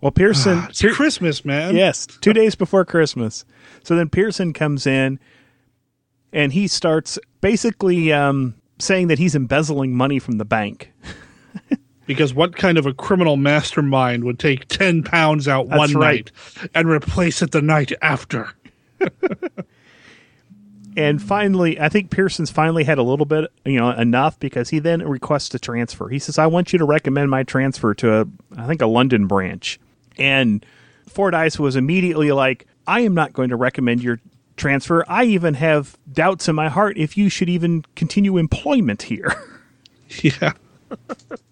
well 0.00 0.12
pearson 0.12 0.64
it's 0.68 0.80
Christmas, 0.82 1.44
man." 1.44 1.74
Yes, 1.76 2.06
two 2.06 2.32
days 2.32 2.54
before 2.54 2.84
Christmas. 2.84 3.44
So 3.84 3.96
then 3.96 4.08
Pearson 4.08 4.52
comes 4.52 4.86
in 4.86 5.18
and 6.32 6.52
he 6.52 6.68
starts 6.68 7.18
basically 7.40 8.12
um, 8.12 8.54
saying 8.78 9.08
that 9.08 9.18
he's 9.18 9.34
embezzling 9.34 9.94
money 9.94 10.18
from 10.18 10.36
the 10.38 10.44
bank. 10.44 10.92
Because 12.08 12.34
what 12.34 12.56
kind 12.56 12.78
of 12.78 12.86
a 12.86 12.94
criminal 12.94 13.36
mastermind 13.36 14.24
would 14.24 14.38
take 14.40 14.66
ten 14.66 15.04
pounds 15.04 15.46
out 15.46 15.68
That's 15.68 15.78
one 15.78 15.92
right. 15.92 16.32
night 16.56 16.70
and 16.74 16.88
replace 16.88 17.42
it 17.42 17.52
the 17.52 17.62
night 17.62 17.92
after? 18.02 18.50
And 20.98 21.22
finally, 21.22 21.78
I 21.78 21.88
think 21.88 22.10
Pearson's 22.10 22.50
finally 22.50 22.82
had 22.82 22.98
a 22.98 23.04
little 23.04 23.24
bit, 23.24 23.52
you 23.64 23.78
know, 23.78 23.90
enough 23.92 24.40
because 24.40 24.70
he 24.70 24.80
then 24.80 25.00
requests 25.06 25.54
a 25.54 25.58
transfer. 25.60 26.08
He 26.08 26.18
says, 26.18 26.38
"I 26.38 26.48
want 26.48 26.72
you 26.72 26.78
to 26.80 26.84
recommend 26.84 27.30
my 27.30 27.44
transfer 27.44 27.94
to 27.94 28.22
a, 28.22 28.26
I 28.56 28.66
think, 28.66 28.82
a 28.82 28.86
London 28.86 29.28
branch." 29.28 29.78
And 30.18 30.66
Fordyce 31.08 31.56
was 31.56 31.76
immediately 31.76 32.32
like, 32.32 32.66
"I 32.88 33.02
am 33.02 33.14
not 33.14 33.32
going 33.32 33.50
to 33.50 33.56
recommend 33.56 34.02
your 34.02 34.18
transfer. 34.56 35.04
I 35.06 35.22
even 35.22 35.54
have 35.54 35.96
doubts 36.12 36.48
in 36.48 36.56
my 36.56 36.68
heart 36.68 36.98
if 36.98 37.16
you 37.16 37.28
should 37.28 37.48
even 37.48 37.84
continue 37.94 38.36
employment 38.36 39.02
here." 39.02 39.34
Yeah. 40.22 40.54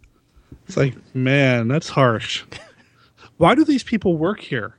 it's 0.66 0.76
like, 0.76 0.94
man, 1.14 1.68
that's 1.68 1.88
harsh. 1.88 2.44
Why 3.38 3.54
do 3.54 3.64
these 3.64 3.82
people 3.82 4.16
work 4.16 4.40
here? 4.40 4.76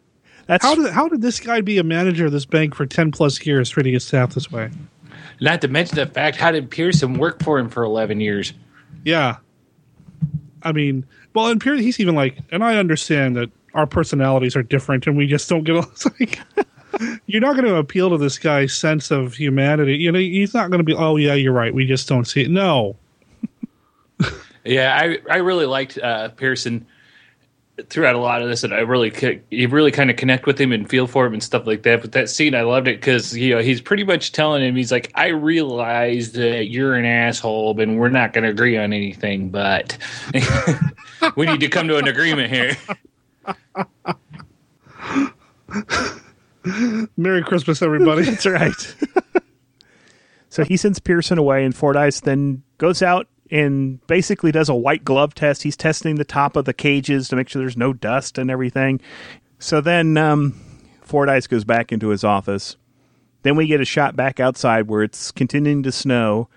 That's 0.48 0.64
how 0.64 0.76
did 0.76 0.92
how 0.92 1.08
did 1.08 1.22
this 1.22 1.40
guy 1.40 1.62
be 1.62 1.78
a 1.78 1.84
manager 1.84 2.28
of 2.28 2.32
this 2.32 2.46
bank 2.46 2.74
for 2.74 2.86
ten 2.86 3.12
plus 3.12 3.46
years 3.46 3.70
treating 3.70 3.94
his 3.94 4.06
staff 4.06 4.34
this 4.34 4.52
way? 4.52 4.72
Not 5.40 5.62
to 5.62 5.68
mention 5.68 5.96
the 5.96 6.06
fact, 6.06 6.38
how 6.38 6.52
did 6.52 6.70
Pearson 6.70 7.18
work 7.18 7.44
for 7.44 7.60
him 7.60 7.70
for 7.70 7.84
11 7.84 8.20
years? 8.20 8.54
Yeah. 9.04 9.38
I 10.64 10.72
mean, 10.72 11.06
well, 11.34 11.48
and 11.48 11.62
Pearson 11.62 11.84
he's 11.84 12.00
even 12.00 12.16
like, 12.16 12.40
and 12.52 12.64
I 12.64 12.78
understand 12.78 13.36
that 13.36 13.52
our 13.74 13.86
personalities 13.86 14.56
are 14.56 14.64
different 14.64 15.06
and 15.06 15.16
we 15.16 15.28
just 15.28 15.48
don't 15.48 15.64
get 15.64 15.76
along. 15.76 15.92
Like, 16.20 16.40
you're 17.28 17.42
not 17.42 17.54
going 17.54 17.66
to 17.66 17.76
appeal 17.76 18.10
to 18.10 18.18
this 18.18 18.40
guy's 18.40 18.76
sense 18.76 19.12
of 19.12 19.36
humanity. 19.36 19.98
You 19.98 20.12
know, 20.12 20.18
he's 20.18 20.54
not 20.56 20.72
going 20.72 20.80
to 20.80 20.84
be, 20.84 20.96
oh, 20.96 21.18
yeah, 21.18 21.36
you're 21.36 21.54
right. 21.54 21.72
We 21.72 21.86
just 21.86 22.08
don't 22.08 22.26
see 22.26 22.44
it. 22.44 22.50
No. 22.50 22.96
Yeah, 24.68 24.98
I 25.00 25.18
I 25.30 25.38
really 25.38 25.66
liked 25.66 25.98
uh, 25.98 26.30
Pearson 26.30 26.86
throughout 27.90 28.16
a 28.16 28.20
lot 28.20 28.42
of 28.42 28.50
this, 28.50 28.64
and 28.64 28.74
I 28.74 28.80
really 28.80 29.12
could, 29.12 29.44
you 29.52 29.68
really 29.68 29.92
kind 29.92 30.10
of 30.10 30.16
connect 30.16 30.48
with 30.48 30.60
him 30.60 30.72
and 30.72 30.90
feel 30.90 31.06
for 31.06 31.26
him 31.26 31.34
and 31.34 31.44
stuff 31.44 31.68
like 31.68 31.84
that. 31.84 32.02
But 32.02 32.14
that 32.14 32.30
scene, 32.30 32.56
I 32.56 32.62
loved 32.62 32.88
it 32.88 33.00
because 33.00 33.38
you 33.38 33.54
know 33.56 33.62
he's 33.62 33.82
pretty 33.82 34.04
much 34.04 34.32
telling 34.32 34.64
him 34.64 34.76
he's 34.76 34.92
like, 34.92 35.12
I 35.16 35.28
realize 35.28 36.32
that 36.34 36.70
you're 36.70 36.96
an 36.96 37.06
asshole, 37.06 37.80
and 37.80 38.00
we're 38.00 38.10
not 38.10 38.34
going 38.34 38.44
to 38.44 38.50
agree 38.50 38.78
on 38.78 38.94
anything, 38.94 39.50
but 39.50 39.98
we 41.36 41.46
need 41.46 41.60
to 41.60 41.70
come 41.70 41.88
to 41.88 41.98
an 41.98 42.08
agreement 42.08 42.52
here. 42.52 42.76
Merry 47.16 47.44
Christmas, 47.44 47.82
everybody. 47.82 48.24
That's 48.24 48.46
right. 48.46 48.96
so 50.50 50.64
he 50.64 50.78
sends 50.78 51.00
Pearson 51.00 51.38
away, 51.38 51.64
and 51.64 51.76
Fordyce 51.76 52.22
then 52.22 52.64
goes 52.78 53.02
out 53.02 53.28
and 53.52 54.06
basically 54.08 54.52
does 54.52 54.70
a 54.70 54.76
white 54.76 55.04
glove 55.04 55.34
test. 55.34 55.64
He's 55.64 55.78
testing 55.78 56.16
the 56.16 56.26
top 56.26 56.56
of 56.56 56.66
the 56.66 56.74
cages 56.74 57.30
to 57.30 57.36
make 57.36 57.50
sure 57.50 57.62
there's 57.62 57.78
no 57.78 57.94
dust 57.94 58.38
and 58.38 58.52
everything. 58.52 59.02
So 59.60 59.82
then 59.82 60.18
um, 60.18 60.60
Fordyce 61.02 61.48
goes 61.48 61.64
back 61.64 61.92
into 61.92 62.10
his 62.10 62.24
office. 62.24 62.76
Then 63.44 63.56
we 63.56 63.68
get 63.68 63.82
a 63.82 63.86
shot 63.86 64.16
back 64.16 64.40
outside 64.40 64.88
where 64.88 65.04
it's 65.04 65.32
continuing 65.32 65.84
to 65.84 65.92
snow, 65.92 66.50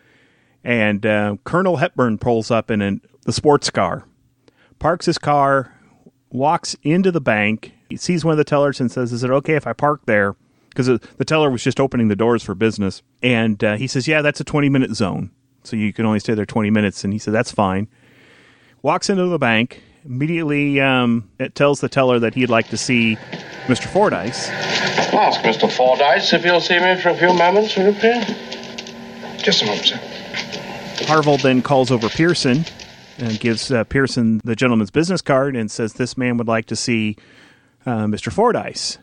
and 0.64 1.07
uh, 1.07 1.37
Colonel 1.44 1.76
Hepburn 1.76 2.18
pulls 2.18 2.50
up 2.50 2.70
in 2.70 2.83
an, 2.83 3.00
the 3.22 3.33
sports 3.33 3.70
car, 3.70 4.05
parks 4.79 5.07
his 5.07 5.18
car, 5.18 5.74
walks 6.31 6.74
into 6.83 7.12
the 7.12 7.20
bank. 7.20 7.72
He 7.88 7.96
sees 7.96 8.24
one 8.24 8.33
of 8.33 8.38
the 8.38 8.44
tellers 8.44 8.81
and 8.81 8.90
says, 8.90 9.12
"Is 9.12 9.22
it 9.22 9.31
okay 9.31 9.55
if 9.55 9.66
I 9.66 9.72
park 9.72 10.03
there?" 10.07 10.35
Because 10.68 10.87
the 10.87 11.24
teller 11.24 11.50
was 11.50 11.62
just 11.62 11.81
opening 11.81 12.09
the 12.09 12.16
doors 12.16 12.42
for 12.42 12.55
business, 12.55 13.03
and 13.22 13.62
uh, 13.62 13.76
he 13.76 13.87
says, 13.87 14.09
"Yeah, 14.09 14.22
that's 14.22 14.40
a 14.40 14.44
twenty-minute 14.44 14.94
zone, 14.94 15.31
so 15.62 15.77
you 15.77 15.92
can 15.92 16.07
only 16.07 16.20
stay 16.20 16.35
there 16.35 16.46
twenty 16.46 16.70
minutes." 16.70 17.05
And 17.05 17.12
he 17.12 17.18
said, 17.18 17.35
"That's 17.35 17.53
fine." 17.53 17.88
Walks 18.83 19.11
into 19.11 19.27
the 19.27 19.38
bank. 19.38 19.83
Immediately, 20.07 20.81
um, 20.81 21.29
it 21.38 21.55
tells 21.55 21.81
the 21.81 21.88
teller 21.88 22.18
that 22.18 22.35
he'd 22.35 22.49
like 22.49 22.68
to 22.70 22.79
see 22.79 23.16
Mr. 23.66 23.87
Fordyce. 23.87 24.49
Ask 24.49 25.40
Mr. 25.42 25.70
Fordyce 25.70 26.33
if 26.33 26.42
he'll 26.42 26.61
see 26.61 26.79
me 26.79 26.99
for 27.01 27.11
a 27.11 27.14
few 27.14 27.35
moments, 27.35 27.77
will 27.77 27.92
you, 27.92 27.92
please? 27.92 28.25
Just 29.42 29.62
a 29.62 29.66
moment, 29.66 29.87
sir. 29.87 30.01
Harville 31.07 31.37
then 31.37 31.61
calls 31.61 31.90
over 31.90 32.09
Pearson 32.09 32.64
and 33.18 33.38
gives 33.38 33.70
uh, 33.70 33.85
Pearson 33.85 34.40
the 34.44 34.57
gentleman's 34.57 34.90
business 34.90 35.20
card 35.20 35.57
and 35.57 35.70
says 35.70 35.94
this 35.94 36.16
man 36.16 36.37
would 36.38 36.49
like 36.49 36.66
to 36.66 36.77
see 36.77 37.16
uh, 37.85 38.05
Mr. 38.05 38.33
Fordyce. 38.33 38.99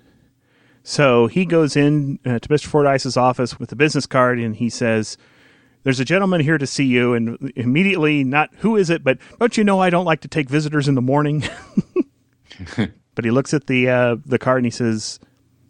So 0.84 1.28
he 1.28 1.46
goes 1.46 1.76
in 1.76 2.20
uh, 2.26 2.40
to 2.40 2.50
Mr. 2.50 2.66
Fordyce's 2.68 3.18
office 3.18 3.60
with 3.60 3.72
a 3.72 3.76
business 3.76 4.06
card 4.06 4.40
and 4.40 4.56
he 4.56 4.70
says, 4.70 5.18
There's 5.88 6.02
a 6.02 6.06
gentleman 6.06 6.42
here 6.42 6.58
to 6.58 6.68
see 6.68 6.84
you. 6.84 7.14
And 7.14 7.54
immediately, 7.56 8.26
not 8.26 8.50
who 8.58 8.76
is 8.76 8.90
it, 8.90 9.06
but 9.06 9.20
don't 9.40 9.56
you 9.56 9.64
know 9.64 9.80
I 9.80 9.90
don't 9.90 10.04
like 10.04 10.20
to 10.20 10.28
take 10.28 10.50
visitors 10.50 10.90
in 10.90 10.96
the 10.96 11.02
morning? 11.02 11.46
but 13.16 13.24
he 13.24 13.32
looks 13.32 13.54
at 13.54 13.68
the 13.68 13.88
uh, 13.88 14.18
the 14.26 14.38
card 14.38 14.58
and 14.58 14.66
he 14.66 14.70
says, 14.70 15.18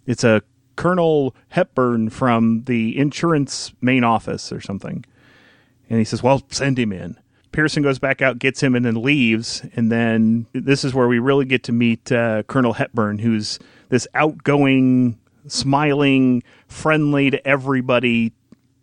It's 0.07 0.23
a 0.23 0.41
Colonel 0.75 1.35
Hepburn 1.49 2.09
from 2.09 2.63
the 2.63 2.97
insurance 2.97 3.73
main 3.79 4.03
office 4.03 4.51
or 4.51 4.59
something. 4.59 5.05
And 5.87 5.99
he 5.99 6.03
says, 6.03 6.23
Well, 6.23 6.41
send 6.49 6.79
him 6.79 6.91
in. 6.91 7.15
Pearson 7.51 7.83
goes 7.83 7.99
back 7.99 8.19
out, 8.19 8.39
gets 8.39 8.63
him, 8.63 8.73
and 8.73 8.83
then 8.83 8.99
leaves. 8.99 9.63
And 9.75 9.91
then 9.91 10.47
this 10.51 10.83
is 10.83 10.95
where 10.95 11.07
we 11.07 11.19
really 11.19 11.45
get 11.45 11.61
to 11.65 11.71
meet 11.71 12.11
uh, 12.11 12.41
Colonel 12.47 12.73
Hepburn, 12.73 13.19
who's 13.19 13.59
this 13.89 14.07
outgoing, 14.15 15.19
smiling, 15.45 16.41
friendly 16.67 17.29
to 17.29 17.47
everybody 17.47 18.33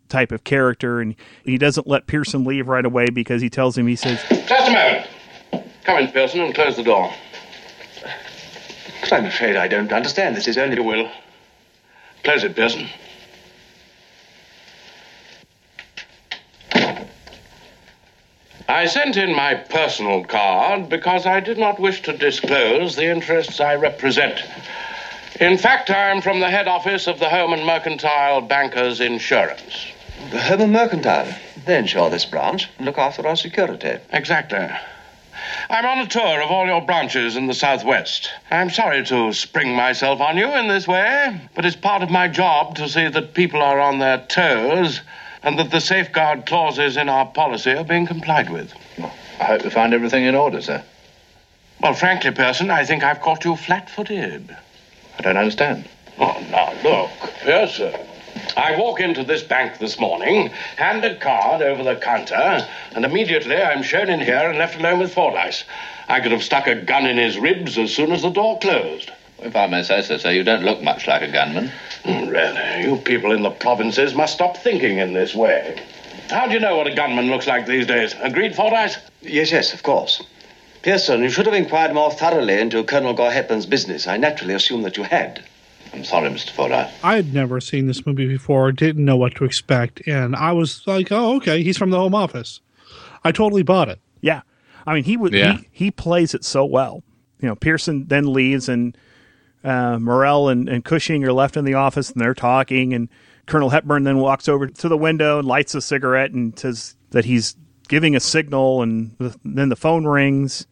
type 0.09 0.31
of 0.31 0.43
character. 0.43 1.01
And 1.01 1.15
he 1.43 1.57
doesn't 1.57 1.87
let 1.87 2.07
Pearson 2.07 2.43
leave 2.43 2.67
right 2.67 2.85
away 2.85 3.07
because 3.09 3.41
he 3.41 3.49
tells 3.49 3.77
him, 3.77 3.87
he 3.87 3.95
says, 3.95 4.21
Just 4.29 4.69
a 4.69 4.71
moment. 4.71 5.07
Come 5.83 5.99
in, 5.99 6.11
Pearson, 6.11 6.41
and 6.41 6.55
close 6.55 6.75
the 6.75 6.83
door. 6.83 7.11
But 9.01 9.13
I'm 9.13 9.25
afraid 9.25 9.55
I 9.55 9.67
don't 9.67 9.91
understand. 9.93 10.35
This 10.35 10.47
is 10.47 10.57
only. 10.57 10.77
You 10.77 10.83
will. 10.83 11.11
Close 12.23 12.43
it, 12.43 12.55
Pearson. 12.55 12.89
I 18.67 18.87
sent 18.87 19.15
in 19.15 19.35
my 19.35 19.53
personal 19.53 20.23
card 20.23 20.89
because 20.89 21.27
I 21.27 21.39
did 21.39 21.59
not 21.59 21.79
wish 21.79 22.01
to 22.01 22.17
disclose 22.17 22.95
the 22.95 23.05
interests 23.05 23.59
I 23.59 23.75
represent. 23.75 24.41
In 25.39 25.57
fact, 25.57 25.91
I 25.91 26.09
am 26.09 26.21
from 26.21 26.39
the 26.39 26.49
head 26.49 26.67
office 26.67 27.07
of 27.07 27.19
the 27.19 27.29
Home 27.29 27.53
and 27.53 27.63
Mercantile 27.65 28.41
Bankers 28.41 29.01
Insurance. 29.01 29.91
The 30.31 30.63
and 30.63 30.71
Mercantile. 30.71 31.35
They 31.65 31.77
insure 31.77 32.09
this 32.09 32.25
branch 32.25 32.69
and 32.77 32.85
look 32.85 32.97
after 32.97 33.27
our 33.27 33.35
security. 33.35 33.99
Exactly. 34.11 34.67
I'm 35.69 35.85
on 35.85 35.99
a 35.99 36.07
tour 36.07 36.41
of 36.41 36.49
all 36.49 36.65
your 36.65 36.81
branches 36.81 37.35
in 37.35 37.45
the 37.45 37.53
Southwest. 37.53 38.31
I'm 38.49 38.71
sorry 38.71 39.05
to 39.05 39.33
spring 39.33 39.75
myself 39.75 40.21
on 40.21 40.37
you 40.37 40.51
in 40.55 40.67
this 40.67 40.87
way, 40.87 41.39
but 41.53 41.65
it's 41.65 41.75
part 41.75 42.01
of 42.01 42.09
my 42.09 42.27
job 42.27 42.75
to 42.77 42.89
see 42.89 43.07
that 43.07 43.33
people 43.35 43.61
are 43.61 43.79
on 43.79 43.99
their 43.99 44.17
toes 44.27 45.01
and 45.43 45.59
that 45.59 45.69
the 45.69 45.79
safeguard 45.79 46.47
clauses 46.47 46.97
in 46.97 47.07
our 47.07 47.27
policy 47.27 47.71
are 47.71 47.83
being 47.83 48.07
complied 48.07 48.49
with. 48.49 48.73
I 49.39 49.43
hope 49.43 49.63
you 49.63 49.69
find 49.69 49.93
everything 49.93 50.23
in 50.23 50.33
order, 50.33 50.61
sir. 50.61 50.83
Well, 51.81 51.93
frankly, 51.93 52.31
Pearson, 52.31 52.71
I 52.71 52.83
think 52.83 53.03
I've 53.03 53.21
caught 53.21 53.45
you 53.45 53.55
flat 53.55 53.89
footed. 53.91 54.55
I 55.19 55.21
don't 55.21 55.37
understand. 55.37 55.87
Oh, 56.17 56.43
now, 56.49 56.73
look, 56.83 57.11
Pearson. 57.41 57.93
I 58.57 58.75
walk 58.77 58.99
into 58.99 59.23
this 59.23 59.43
bank 59.43 59.79
this 59.79 59.99
morning, 59.99 60.47
hand 60.77 61.03
a 61.03 61.15
card 61.15 61.61
over 61.61 61.83
the 61.83 61.95
counter, 61.95 62.67
and 62.93 63.05
immediately 63.05 63.57
I'm 63.57 63.83
shown 63.83 64.09
in 64.09 64.19
here 64.19 64.49
and 64.49 64.57
left 64.57 64.75
alone 64.79 64.99
with 64.99 65.13
Fordyce. 65.13 65.63
I 66.07 66.19
could 66.19 66.31
have 66.31 66.43
stuck 66.43 66.67
a 66.67 66.75
gun 66.75 67.05
in 67.05 67.17
his 67.17 67.37
ribs 67.37 67.77
as 67.77 67.93
soon 67.93 68.11
as 68.11 68.21
the 68.21 68.29
door 68.29 68.59
closed. 68.59 69.11
If 69.39 69.55
I 69.55 69.67
may 69.67 69.83
say 69.83 70.01
so, 70.01 70.17
sir, 70.17 70.31
you 70.31 70.43
don't 70.43 70.63
look 70.63 70.81
much 70.81 71.07
like 71.07 71.21
a 71.21 71.31
gunman. 71.31 71.71
Mm, 72.03 72.29
Really, 72.31 72.87
you 72.87 72.97
people 72.97 73.31
in 73.31 73.41
the 73.41 73.49
provinces 73.49 74.13
must 74.13 74.33
stop 74.33 74.57
thinking 74.57 74.97
in 74.99 75.13
this 75.13 75.35
way. 75.35 75.81
How 76.29 76.47
do 76.47 76.53
you 76.53 76.59
know 76.59 76.77
what 76.77 76.87
a 76.87 76.95
gunman 76.95 77.29
looks 77.29 77.47
like 77.47 77.65
these 77.65 77.85
days? 77.85 78.15
Agreed, 78.21 78.55
Fordyce? 78.55 78.97
Yes, 79.21 79.51
yes, 79.51 79.73
of 79.73 79.83
course. 79.83 80.23
Pearson, 80.81 81.21
you 81.23 81.29
should 81.29 81.47
have 81.47 81.55
inquired 81.55 81.93
more 81.93 82.11
thoroughly 82.11 82.59
into 82.59 82.83
Colonel 82.83 83.13
Gore 83.13 83.31
Hepburn's 83.31 83.65
business. 83.65 84.07
I 84.07 84.17
naturally 84.17 84.53
assumed 84.53 84.85
that 84.85 84.97
you 84.97 85.03
had. 85.03 85.43
I'm 85.95 86.03
sorry, 86.03 86.29
Mr. 86.29 86.51
Fordyce. 86.51 86.91
I 87.03 87.15
had 87.15 87.33
never 87.33 87.59
seen 87.61 87.87
this 87.87 88.05
movie 88.05 88.27
before, 88.27 88.71
didn't 88.71 89.05
know 89.05 89.17
what 89.17 89.35
to 89.35 89.45
expect, 89.45 90.05
and 90.07 90.35
I 90.35 90.51
was 90.51 90.85
like, 90.85 91.11
"Oh, 91.11 91.37
okay, 91.37 91.63
he's 91.63 91.77
from 91.77 91.89
the 91.89 91.97
Home 91.97 92.13
Office." 92.15 92.59
I 93.23 93.31
totally 93.31 93.63
bought 93.63 93.89
it. 93.89 93.99
Yeah, 94.21 94.41
I 94.85 94.93
mean 94.93 95.03
he 95.05 95.17
would 95.17 95.33
Yeah. 95.33 95.57
he, 95.57 95.67
he 95.85 95.91
plays 95.91 96.33
it 96.33 96.43
so 96.43 96.65
well. 96.65 97.03
You 97.41 97.47
know, 97.49 97.55
Pearson 97.55 98.05
then 98.07 98.31
leaves, 98.31 98.67
and 98.69 98.97
uh, 99.63 99.97
Morell 99.99 100.49
and, 100.49 100.67
and 100.69 100.83
Cushing 100.85 101.23
are 101.23 101.33
left 101.33 101.57
in 101.57 101.65
the 101.65 101.73
office, 101.73 102.11
and 102.11 102.19
they're 102.21 102.33
talking. 102.33 102.93
And 102.93 103.09
Colonel 103.45 103.69
Hepburn 103.69 104.03
then 104.03 104.17
walks 104.19 104.47
over 104.47 104.67
to 104.67 104.89
the 104.89 104.97
window 104.97 105.39
and 105.39 105.47
lights 105.47 105.75
a 105.75 105.81
cigarette 105.81 106.31
and 106.31 106.57
says 106.57 106.95
that 107.11 107.25
he's 107.25 107.55
giving 107.87 108.15
a 108.15 108.19
signal, 108.19 108.81
and 108.81 109.17
th- 109.19 109.33
then 109.43 109.69
the 109.69 109.75
phone 109.75 110.05
rings, 110.05 110.65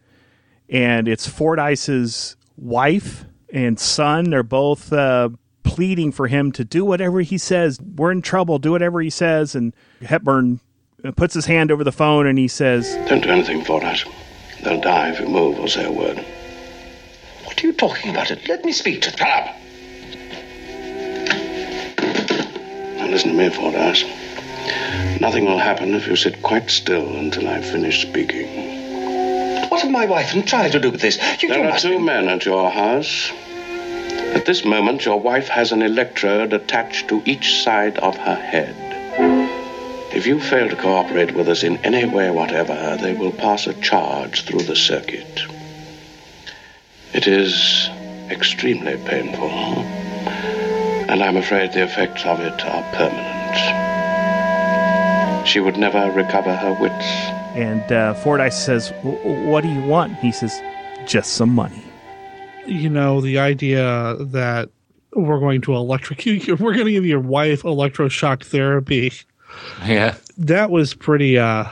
and 0.68 1.06
it's 1.08 1.26
Fordyce's 1.28 2.36
wife 2.56 3.24
and 3.54 3.78
son. 3.78 4.30
They're 4.30 4.42
both 4.42 4.92
uh, 4.92 5.30
pleading 5.62 6.12
for 6.12 6.26
him 6.26 6.52
to 6.52 6.64
do 6.64 6.84
whatever 6.84 7.20
he 7.20 7.38
says. 7.38 7.80
We're 7.80 8.10
in 8.10 8.20
trouble. 8.20 8.58
Do 8.58 8.72
whatever 8.72 9.00
he 9.00 9.10
says. 9.10 9.54
And 9.54 9.74
Hepburn 10.02 10.60
uh, 11.04 11.12
puts 11.12 11.32
his 11.32 11.46
hand 11.46 11.70
over 11.70 11.84
the 11.84 11.92
phone 11.92 12.26
and 12.26 12.38
he 12.38 12.48
says, 12.48 12.94
Don't 13.08 13.22
do 13.22 13.30
anything, 13.30 13.64
Fordyce. 13.64 14.04
They'll 14.62 14.80
die 14.80 15.10
if 15.10 15.20
you 15.20 15.28
move 15.28 15.58
or 15.58 15.68
say 15.68 15.84
a 15.84 15.92
word. 15.92 16.18
What 17.44 17.62
are 17.62 17.66
you 17.66 17.72
talking 17.72 18.10
about? 18.10 18.30
It. 18.30 18.46
Let 18.48 18.64
me 18.64 18.72
speak 18.72 19.02
to 19.02 19.10
them. 19.10 19.18
Shut 19.18 19.28
up! 19.28 19.56
Now 22.98 23.06
listen 23.06 23.30
to 23.30 23.36
me, 23.36 23.50
Fordyce. 23.50 24.04
Nothing 25.20 25.44
will 25.44 25.58
happen 25.58 25.94
if 25.94 26.06
you 26.08 26.16
sit 26.16 26.42
quite 26.42 26.70
still 26.70 27.16
until 27.16 27.48
I 27.48 27.60
finish 27.60 28.02
speaking. 28.02 28.82
What 29.68 29.82
have 29.82 29.90
my 29.90 30.06
wife 30.06 30.34
and 30.34 30.46
child 30.46 30.72
to 30.72 30.80
do 30.80 30.90
with 30.90 31.00
this? 31.00 31.16
You, 31.42 31.48
there 31.48 31.58
you 31.58 31.64
are 31.64 31.70
must 31.70 31.84
two 31.84 31.98
men 31.98 32.28
at 32.28 32.44
your 32.44 32.70
house. 32.70 33.30
At 34.34 34.46
this 34.46 34.64
moment, 34.64 35.04
your 35.04 35.20
wife 35.20 35.48
has 35.48 35.72
an 35.72 35.82
electrode 35.82 36.52
attached 36.52 37.08
to 37.08 37.22
each 37.24 37.62
side 37.62 37.98
of 37.98 38.16
her 38.16 38.34
head. 38.34 38.76
If 40.14 40.26
you 40.26 40.38
fail 40.38 40.68
to 40.68 40.76
cooperate 40.76 41.34
with 41.34 41.48
us 41.48 41.62
in 41.62 41.78
any 41.78 42.04
way 42.04 42.30
whatever, 42.30 42.96
they 43.00 43.14
will 43.14 43.32
pass 43.32 43.66
a 43.66 43.74
charge 43.74 44.42
through 44.42 44.62
the 44.62 44.76
circuit. 44.76 45.40
It 47.12 47.26
is 47.26 47.88
extremely 48.30 48.96
painful, 48.96 49.50
and 49.50 51.22
I'm 51.22 51.36
afraid 51.36 51.72
the 51.72 51.82
effects 51.82 52.24
of 52.24 52.40
it 52.40 52.64
are 52.64 52.82
permanent. 52.92 53.56
She 55.46 55.60
would 55.60 55.76
never 55.76 56.10
recover 56.10 56.54
her 56.54 56.72
wits. 56.80 57.04
and 57.54 57.90
uh, 57.92 58.14
Fordyce 58.14 58.56
says, 58.56 58.92
"What 59.02 59.62
do 59.62 59.68
you 59.68 59.82
want?" 59.82 60.16
He 60.18 60.32
says, 60.32 60.60
"Just 61.06 61.34
some 61.34 61.54
money." 61.54 61.82
You 62.66 62.88
know, 62.88 63.20
the 63.20 63.38
idea 63.38 64.16
that 64.18 64.70
we're 65.14 65.38
going 65.40 65.60
to 65.62 65.74
electrocute, 65.74 66.48
we're 66.60 66.72
going 66.74 66.86
to 66.86 66.92
give 66.92 67.06
your 67.06 67.20
wife 67.20 67.62
electroshock 67.62 68.44
therapy. 68.44 69.12
Yeah, 69.86 70.16
that 70.38 70.70
was 70.70 70.94
pretty. 70.94 71.38
uh 71.38 71.64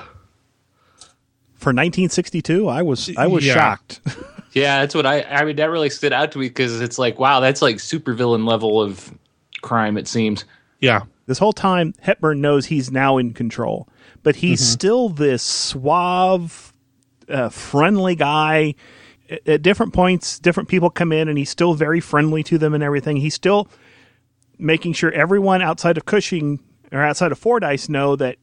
For 1.55 1.71
1962, 1.71 2.69
I 2.69 2.83
was 2.83 3.11
I 3.17 3.27
was 3.27 3.45
Yeah. 3.47 3.55
shocked. 3.55 4.01
Yeah, 4.55 4.81
that's 4.81 4.95
what 4.95 5.07
I. 5.07 5.23
I 5.23 5.47
mean, 5.47 5.57
that 5.57 5.71
really 5.71 5.89
stood 5.89 6.13
out 6.13 6.31
to 6.33 6.39
me 6.39 6.47
because 6.49 6.79
it's 6.83 6.99
like, 6.99 7.19
wow, 7.19 7.41
that's 7.41 7.63
like 7.63 7.77
supervillain 7.77 8.47
level 8.47 8.83
of 8.83 9.11
crime. 9.63 9.97
It 9.97 10.07
seems. 10.07 10.45
Yeah. 10.79 11.05
This 11.25 11.39
whole 11.39 11.55
time, 11.55 11.95
Hepburn 12.01 12.43
knows 12.43 12.67
he's 12.67 12.91
now 12.93 13.17
in 13.17 13.33
control, 13.33 13.89
but 14.23 14.37
he's 14.37 14.61
Mhm. 14.61 14.65
still 14.73 15.09
this 15.09 15.43
suave, 15.43 16.75
uh, 17.31 17.49
friendly 17.49 18.15
guy. 18.15 18.75
At, 19.33 19.49
at 19.49 19.63
different 19.63 19.93
points, 19.93 20.39
different 20.39 20.69
people 20.69 20.91
come 20.91 21.13
in, 21.13 21.29
and 21.29 21.39
he's 21.39 21.51
still 21.51 21.75
very 21.75 22.01
friendly 22.01 22.43
to 22.45 22.59
them 22.59 22.75
and 22.75 22.83
everything. 22.83 23.17
He's 23.17 23.35
still 23.35 23.69
making 24.59 24.93
sure 24.93 25.11
everyone 25.13 25.63
outside 25.63 25.97
of 25.97 26.05
Cushing 26.05 26.61
or 26.93 27.03
outside 27.03 27.33
of 27.33 27.39
Fordyce 27.39 27.89
know 27.89 28.17
that 28.17 28.37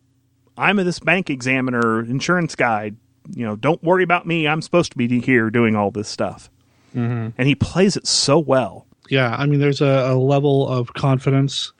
I'm 0.57 0.77
this 0.77 0.99
bank 0.99 1.29
examiner, 1.29 2.01
insurance 2.01 2.55
guy. 2.55 2.91
You 3.33 3.45
know, 3.45 3.55
don't 3.55 3.81
worry 3.83 4.03
about 4.03 4.25
me. 4.25 4.47
I'm 4.47 4.61
supposed 4.61 4.91
to 4.91 4.97
be 4.97 5.21
here 5.21 5.49
doing 5.49 5.75
all 5.75 5.91
this 5.91 6.09
stuff. 6.09 6.49
Mhm. 6.95 7.33
And 7.37 7.47
he 7.47 7.55
plays 7.55 7.95
it 7.95 8.07
so 8.07 8.39
well. 8.39 8.87
Yeah, 9.09 9.35
I 9.37 9.45
mean, 9.45 9.59
there's 9.59 9.81
a, 9.81 10.11
a 10.11 10.15
level 10.15 10.67
of 10.67 10.93
confidence, 10.93 11.71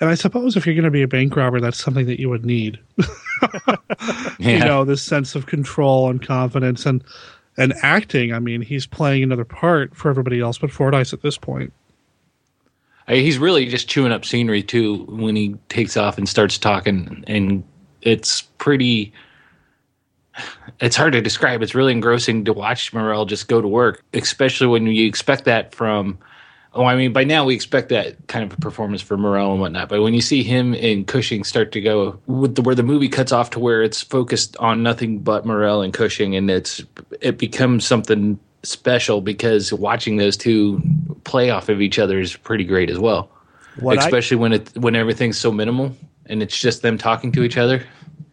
and 0.00 0.08
I 0.08 0.14
suppose 0.14 0.56
if 0.56 0.66
you're 0.66 0.74
going 0.74 0.84
to 0.84 0.90
be 0.90 1.02
a 1.02 1.08
bank 1.08 1.36
robber, 1.36 1.60
that's 1.60 1.82
something 1.82 2.06
that 2.06 2.20
you 2.20 2.28
would 2.30 2.44
need. 2.46 2.78
You 4.38 4.58
know, 4.58 4.84
this 4.84 5.02
sense 5.02 5.34
of 5.34 5.46
control 5.46 6.10
and 6.10 6.20
confidence, 6.24 6.86
and 6.86 7.02
and 7.56 7.74
acting. 7.82 8.32
I 8.32 8.38
mean, 8.38 8.62
he's 8.62 8.86
playing 8.86 9.22
another 9.22 9.44
part 9.44 9.94
for 9.94 10.10
everybody 10.10 10.40
else 10.40 10.58
but 10.58 10.70
Fordyce 10.70 11.12
at 11.12 11.22
this 11.22 11.38
point. 11.38 11.72
He's 13.08 13.38
really 13.38 13.66
just 13.66 13.88
chewing 13.88 14.10
up 14.10 14.24
scenery 14.24 14.62
too 14.62 15.04
when 15.04 15.36
he 15.36 15.54
takes 15.68 15.96
off 15.96 16.18
and 16.18 16.28
starts 16.28 16.58
talking, 16.58 17.22
and 17.28 17.62
it's 18.02 18.42
pretty. 18.42 19.12
It's 20.80 20.96
hard 20.96 21.12
to 21.12 21.22
describe. 21.22 21.62
It's 21.62 21.74
really 21.74 21.92
engrossing 21.92 22.44
to 22.44 22.52
watch 22.52 22.92
Morell 22.92 23.24
just 23.24 23.48
go 23.48 23.62
to 23.62 23.68
work, 23.68 24.04
especially 24.12 24.66
when 24.66 24.86
you 24.86 25.06
expect 25.06 25.44
that 25.44 25.74
from. 25.74 26.18
Oh, 26.76 26.84
I 26.84 26.94
mean, 26.94 27.12
by 27.12 27.24
now 27.24 27.44
we 27.46 27.54
expect 27.54 27.88
that 27.88 28.14
kind 28.28 28.44
of 28.44 28.56
a 28.56 28.60
performance 28.60 29.00
for 29.00 29.16
Morell 29.16 29.50
and 29.52 29.60
whatnot. 29.60 29.88
But 29.88 30.02
when 30.02 30.12
you 30.14 30.20
see 30.20 30.42
him 30.42 30.74
and 30.74 31.06
Cushing 31.06 31.42
start 31.42 31.72
to 31.72 31.80
go, 31.80 32.20
with 32.26 32.54
the, 32.54 32.62
where 32.62 32.74
the 32.74 32.82
movie 32.82 33.08
cuts 33.08 33.32
off 33.32 33.50
to 33.50 33.58
where 33.58 33.82
it's 33.82 34.02
focused 34.02 34.56
on 34.58 34.82
nothing 34.82 35.20
but 35.20 35.46
Morell 35.46 35.80
and 35.82 35.92
Cushing, 35.94 36.36
and 36.36 36.50
it's 36.50 36.84
it 37.20 37.38
becomes 37.38 37.86
something 37.86 38.38
special 38.62 39.20
because 39.22 39.72
watching 39.72 40.16
those 40.18 40.36
two 40.36 40.82
play 41.24 41.50
off 41.50 41.68
of 41.68 41.80
each 41.80 41.98
other 41.98 42.20
is 42.20 42.36
pretty 42.36 42.64
great 42.64 42.90
as 42.90 42.98
well. 42.98 43.30
What 43.80 43.98
I- 43.98 44.04
Especially 44.04 44.36
when 44.36 44.52
it 44.52 44.70
when 44.76 44.94
everything's 44.94 45.38
so 45.38 45.50
minimal 45.50 45.96
and 46.26 46.42
it's 46.42 46.58
just 46.58 46.82
them 46.82 46.98
talking 46.98 47.32
to 47.32 47.42
each 47.42 47.56
other. 47.56 47.82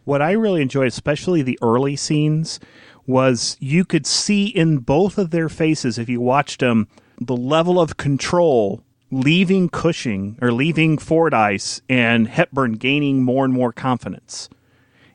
What 0.04 0.20
I 0.20 0.32
really 0.32 0.60
enjoyed, 0.60 0.88
especially 0.88 1.40
the 1.42 1.58
early 1.62 1.96
scenes, 1.96 2.60
was 3.06 3.56
you 3.60 3.84
could 3.86 4.06
see 4.06 4.46
in 4.46 4.78
both 4.78 5.16
of 5.16 5.30
their 5.30 5.48
faces, 5.48 5.98
if 5.98 6.08
you 6.10 6.20
watched 6.20 6.60
them, 6.60 6.88
the 7.20 7.36
level 7.36 7.80
of 7.80 7.96
control 7.96 8.82
leaving 9.10 9.68
Cushing 9.68 10.36
or 10.42 10.52
leaving 10.52 10.98
Fordyce 10.98 11.80
and 11.88 12.26
Hepburn 12.26 12.72
gaining 12.72 13.22
more 13.22 13.44
and 13.44 13.54
more 13.54 13.72
confidence. 13.72 14.48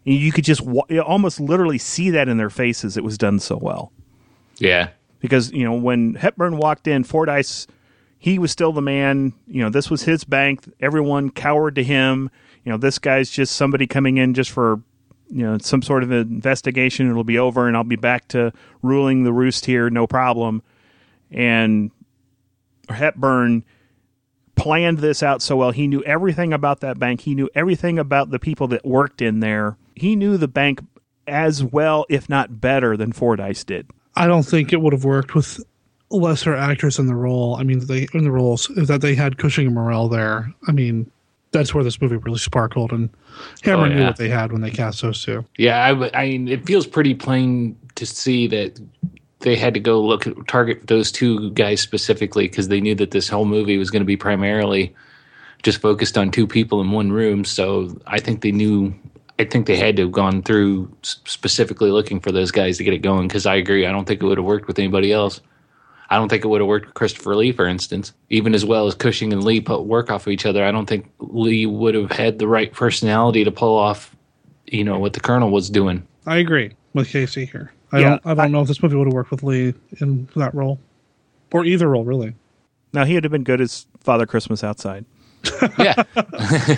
And 0.05 0.15
you 0.15 0.31
could 0.31 0.45
just 0.45 0.61
wa- 0.61 0.85
you 0.89 1.01
almost 1.01 1.39
literally 1.39 1.77
see 1.77 2.09
that 2.11 2.29
in 2.29 2.37
their 2.37 2.49
faces. 2.49 2.95
It 2.95 3.03
was 3.03 3.17
done 3.17 3.39
so 3.39 3.57
well. 3.57 3.91
Yeah. 4.57 4.89
Because, 5.19 5.51
you 5.51 5.65
know, 5.65 5.73
when 5.73 6.15
Hepburn 6.15 6.57
walked 6.57 6.87
in, 6.87 7.03
Fordyce, 7.03 7.67
he 8.17 8.39
was 8.39 8.51
still 8.51 8.71
the 8.71 8.81
man. 8.81 9.33
You 9.47 9.63
know, 9.63 9.69
this 9.69 9.89
was 9.89 10.03
his 10.03 10.23
bank. 10.23 10.63
Everyone 10.79 11.29
cowered 11.29 11.75
to 11.75 11.83
him. 11.83 12.29
You 12.63 12.71
know, 12.71 12.77
this 12.77 12.99
guy's 12.99 13.29
just 13.29 13.55
somebody 13.55 13.85
coming 13.85 14.17
in 14.17 14.33
just 14.33 14.51
for, 14.51 14.81
you 15.29 15.43
know, 15.43 15.57
some 15.57 15.81
sort 15.81 16.03
of 16.03 16.11
investigation. 16.11 17.09
It'll 17.09 17.23
be 17.23 17.39
over 17.39 17.67
and 17.67 17.75
I'll 17.75 17.83
be 17.83 17.97
back 17.97 18.29
to 18.29 18.53
ruling 18.81 19.23
the 19.23 19.33
roost 19.33 19.65
here, 19.65 19.89
no 19.89 20.07
problem. 20.07 20.63
And 21.32 21.91
Hepburn 22.89 23.63
planned 24.55 24.97
this 24.99 25.23
out 25.23 25.41
so 25.41 25.55
well. 25.55 25.71
He 25.71 25.88
knew 25.88 26.03
everything 26.03 26.53
about 26.53 26.82
that 26.82 26.99
bank. 26.99 27.21
He 27.21 27.36
knew 27.36 27.49
everything 27.55 27.97
about 27.97 28.30
the 28.30 28.39
people 28.39 28.67
that 28.69 28.86
worked 28.86 29.21
in 29.21 29.39
there. 29.39 29.77
He 29.95 30.15
knew 30.15 30.38
the 30.38 30.47
bank 30.47 30.82
as 31.27 31.63
well, 31.63 32.05
if 32.09 32.27
not 32.30 32.59
better, 32.59 32.97
than 32.97 33.11
Fordyce 33.13 33.63
did. 33.63 33.89
I 34.15 34.27
don't 34.27 34.43
think 34.43 34.73
it 34.73 34.82
would 34.82 34.93
have 34.93 35.05
worked 35.05 35.36
with 35.36 35.63
lesser 36.09 36.55
actors 36.55 36.99
in 36.99 37.07
the 37.07 37.15
role. 37.15 37.55
I 37.55 37.63
mean, 37.63 37.86
they 37.86 38.07
in 38.13 38.23
the 38.23 38.32
roles 38.32 38.67
that 38.75 39.01
they 39.01 39.15
had 39.15 39.38
Cushing 39.38 39.67
and 39.67 39.75
Morell 39.75 40.09
there. 40.09 40.51
I 40.67 40.71
mean, 40.71 41.09
that's 41.51 41.73
where 41.73 41.84
this 41.84 42.01
movie 42.01 42.17
really 42.17 42.39
sparkled, 42.39 42.91
and 42.91 43.09
Hammer 43.63 43.86
Oh, 43.86 43.88
knew 43.88 44.03
what 44.03 44.17
they 44.17 44.30
had 44.30 44.51
when 44.51 44.61
they 44.61 44.71
cast 44.71 45.01
those 45.01 45.23
two. 45.23 45.45
Yeah, 45.57 46.09
I 46.13 46.25
mean, 46.25 46.47
it 46.47 46.65
feels 46.65 46.86
pretty 46.86 47.13
plain 47.13 47.77
to 47.95 48.05
see 48.05 48.47
that 48.47 48.80
they 49.39 49.55
had 49.55 49.73
to 49.73 49.79
go 49.79 50.01
look 50.01 50.27
at 50.27 50.47
target 50.47 50.87
those 50.87 51.11
two 51.11 51.51
guys 51.51 51.81
specifically 51.81 52.47
because 52.47 52.67
they 52.67 52.81
knew 52.81 52.95
that 52.95 53.11
this 53.11 53.29
whole 53.29 53.45
movie 53.45 53.77
was 53.77 53.89
going 53.89 54.01
to 54.01 54.05
be 54.05 54.17
primarily 54.17 54.93
just 55.63 55.81
focused 55.81 56.17
on 56.17 56.31
two 56.31 56.47
people 56.47 56.81
in 56.81 56.91
one 56.91 57.11
room. 57.11 57.45
So 57.45 57.97
I 58.07 58.19
think 58.19 58.41
they 58.41 58.51
knew. 58.51 58.93
I 59.37 59.45
think 59.45 59.67
they 59.67 59.77
had 59.77 59.95
to 59.95 60.01
have 60.01 60.11
gone 60.11 60.43
through 60.43 60.93
specifically 61.01 61.91
looking 61.91 62.19
for 62.19 62.29
those 62.29 62.51
guys 62.51 62.77
to 62.77 62.83
get 62.83 62.93
it 62.93 62.99
going. 62.99 63.29
Because 63.29 63.45
I 63.45 63.55
agree, 63.55 63.85
I 63.85 63.91
don't 63.91 64.05
think 64.05 64.21
it 64.21 64.25
would 64.25 64.37
have 64.37 64.45
worked 64.45 64.67
with 64.67 64.77
anybody 64.79 65.13
else. 65.13 65.39
I 66.09 66.17
don't 66.17 66.27
think 66.27 66.43
it 66.43 66.47
would 66.47 66.59
have 66.59 66.67
worked 66.67 66.87
with 66.87 66.95
Christopher 66.95 67.35
Lee, 67.35 67.53
for 67.53 67.65
instance. 67.65 68.11
Even 68.29 68.53
as 68.53 68.65
well 68.65 68.87
as 68.87 68.95
Cushing 68.95 69.31
and 69.31 69.43
Lee 69.43 69.61
put 69.61 69.85
work 69.85 70.11
off 70.11 70.27
of 70.27 70.33
each 70.33 70.45
other, 70.45 70.65
I 70.65 70.71
don't 70.71 70.87
think 70.87 71.09
Lee 71.19 71.65
would 71.65 71.95
have 71.95 72.11
had 72.11 72.39
the 72.39 72.47
right 72.47 72.73
personality 72.73 73.45
to 73.45 73.51
pull 73.51 73.77
off, 73.77 74.13
you 74.65 74.83
know, 74.83 74.99
what 74.99 75.13
the 75.13 75.19
Colonel 75.21 75.51
was 75.51 75.69
doing. 75.69 76.05
I 76.25 76.37
agree 76.37 76.73
with 76.93 77.07
Casey 77.07 77.45
here. 77.45 77.71
I 77.91 77.99
Yeah, 77.99 78.09
don't. 78.09 78.25
I 78.25 78.33
don't 78.33 78.51
know 78.51 78.61
if 78.61 78.67
this 78.67 78.81
movie 78.81 78.95
would 78.95 79.07
have 79.07 79.13
worked 79.13 79.31
with 79.31 79.43
Lee 79.43 79.73
in 79.99 80.27
that 80.35 80.53
role, 80.53 80.79
or 81.51 81.65
either 81.65 81.87
role 81.89 82.03
really. 82.03 82.35
Now 82.93 83.05
he 83.05 83.13
would 83.15 83.23
have 83.23 83.31
been 83.31 83.43
good 83.43 83.61
as 83.61 83.85
Father 83.99 84.25
Christmas 84.25 84.63
outside. 84.63 85.05
yeah. 85.79 86.03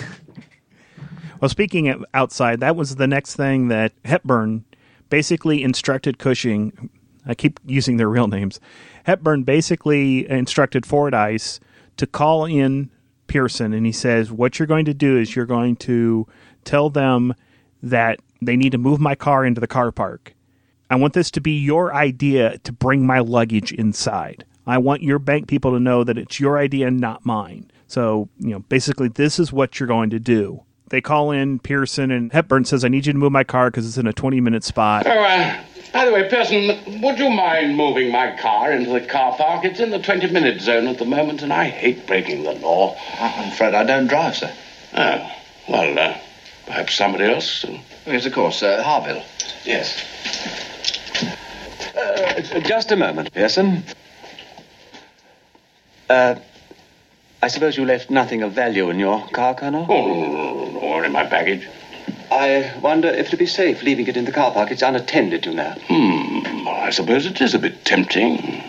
well, 1.40 1.48
speaking 1.48 1.88
of 1.88 2.04
outside, 2.14 2.60
that 2.60 2.76
was 2.76 2.96
the 2.96 3.06
next 3.06 3.36
thing 3.36 3.68
that 3.68 3.92
Hepburn 4.04 4.64
basically 5.08 5.62
instructed 5.62 6.18
Cushing. 6.18 6.90
I 7.26 7.34
keep 7.34 7.60
using 7.64 7.96
their 7.98 8.08
real 8.08 8.26
names. 8.26 8.60
Hepburn 9.04 9.44
basically 9.44 10.28
instructed 10.28 10.84
Fordyce 10.84 11.60
to 11.96 12.06
call 12.06 12.44
in 12.44 12.90
Pearson, 13.26 13.72
and 13.72 13.86
he 13.86 13.92
says, 13.92 14.32
"What 14.32 14.58
you're 14.58 14.66
going 14.66 14.84
to 14.86 14.94
do 14.94 15.18
is 15.18 15.34
you're 15.36 15.46
going 15.46 15.76
to 15.76 16.26
tell 16.64 16.90
them 16.90 17.34
that 17.82 18.20
they 18.40 18.56
need 18.56 18.72
to 18.72 18.78
move 18.78 19.00
my 19.00 19.14
car 19.14 19.44
into 19.44 19.60
the 19.60 19.66
car 19.66 19.90
park. 19.92 20.34
I 20.92 20.96
want 20.96 21.14
this 21.14 21.30
to 21.30 21.40
be 21.40 21.52
your 21.52 21.94
idea 21.94 22.58
to 22.58 22.70
bring 22.70 23.06
my 23.06 23.20
luggage 23.20 23.72
inside. 23.72 24.44
I 24.66 24.76
want 24.76 25.02
your 25.02 25.18
bank 25.18 25.48
people 25.48 25.72
to 25.72 25.80
know 25.80 26.04
that 26.04 26.18
it's 26.18 26.38
your 26.38 26.58
idea, 26.58 26.88
and 26.88 27.00
not 27.00 27.24
mine. 27.24 27.70
So, 27.86 28.28
you 28.38 28.50
know, 28.50 28.58
basically, 28.58 29.08
this 29.08 29.38
is 29.38 29.54
what 29.54 29.80
you're 29.80 29.86
going 29.86 30.10
to 30.10 30.18
do. 30.18 30.64
They 30.90 31.00
call 31.00 31.30
in 31.30 31.60
Pearson, 31.60 32.10
and 32.10 32.30
Hepburn 32.30 32.66
says, 32.66 32.84
I 32.84 32.88
need 32.88 33.06
you 33.06 33.14
to 33.14 33.18
move 33.18 33.32
my 33.32 33.42
car 33.42 33.70
because 33.70 33.86
it's 33.86 33.96
in 33.96 34.06
a 34.06 34.12
20 34.12 34.42
minute 34.42 34.64
spot. 34.64 35.06
Oh, 35.06 35.18
uh, 35.18 35.64
by 35.94 36.04
the 36.04 36.12
way, 36.12 36.28
Pearson, 36.28 37.00
would 37.00 37.18
you 37.18 37.30
mind 37.30 37.74
moving 37.74 38.12
my 38.12 38.36
car 38.36 38.70
into 38.70 38.90
the 38.90 39.00
car 39.00 39.34
park? 39.38 39.64
It's 39.64 39.80
in 39.80 39.88
the 39.88 39.98
20 39.98 40.30
minute 40.30 40.60
zone 40.60 40.88
at 40.88 40.98
the 40.98 41.06
moment, 41.06 41.40
and 41.40 41.54
I 41.54 41.70
hate 41.70 42.06
breaking 42.06 42.42
the 42.42 42.52
law. 42.52 42.98
I'm 43.18 43.50
afraid 43.50 43.72
I 43.72 43.84
don't 43.84 44.08
drive, 44.08 44.36
sir. 44.36 44.54
Oh, 44.94 45.32
well, 45.70 45.98
uh, 45.98 46.18
perhaps 46.66 46.94
somebody 46.94 47.24
else? 47.24 47.64
Yes, 48.04 48.26
of 48.26 48.34
course, 48.34 48.62
uh, 48.62 48.82
Harville. 48.82 49.24
Yes. 49.64 50.68
Uh, 51.96 52.40
just 52.60 52.90
a 52.92 52.96
moment, 52.96 53.32
Pearson. 53.32 53.82
Uh, 56.08 56.36
I 57.42 57.48
suppose 57.48 57.76
you 57.76 57.84
left 57.84 58.10
nothing 58.10 58.42
of 58.42 58.52
value 58.52 58.90
in 58.90 58.98
your 58.98 59.26
car, 59.28 59.54
Colonel? 59.54 59.86
Oh, 59.88 60.78
or 60.78 61.04
in 61.04 61.12
my 61.12 61.24
baggage. 61.24 61.68
I 62.30 62.72
wonder 62.80 63.08
if 63.08 63.26
it'd 63.26 63.38
be 63.38 63.46
safe 63.46 63.82
leaving 63.82 64.06
it 64.06 64.16
in 64.16 64.24
the 64.24 64.32
car 64.32 64.52
park. 64.52 64.70
It's 64.70 64.82
unattended, 64.82 65.44
you 65.44 65.52
know. 65.52 65.74
Hmm, 65.88 66.64
well, 66.64 66.74
I 66.74 66.90
suppose 66.90 67.26
it 67.26 67.40
is 67.40 67.54
a 67.54 67.58
bit 67.58 67.84
tempting. 67.84 68.62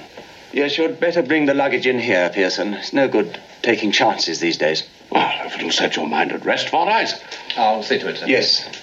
Yes, 0.51 0.77
you'd 0.77 0.99
better 0.99 1.21
bring 1.21 1.45
the 1.45 1.53
luggage 1.53 1.87
in 1.87 1.97
here, 1.99 2.29
Pearson. 2.29 2.73
It's 2.73 2.93
no 2.93 3.07
good 3.07 3.39
taking 3.61 3.91
chances 3.91 4.39
these 4.39 4.57
days. 4.57 4.83
Well, 5.09 5.31
if 5.45 5.55
it'll 5.55 5.71
set 5.71 5.95
your 5.95 6.07
mind 6.07 6.31
at 6.31 6.45
rest, 6.45 6.69
Fordyce. 6.69 7.19
I'll 7.57 7.83
see 7.83 7.99
to 7.99 8.09
it, 8.09 8.17
sir. 8.17 8.27
Yes. 8.27 8.82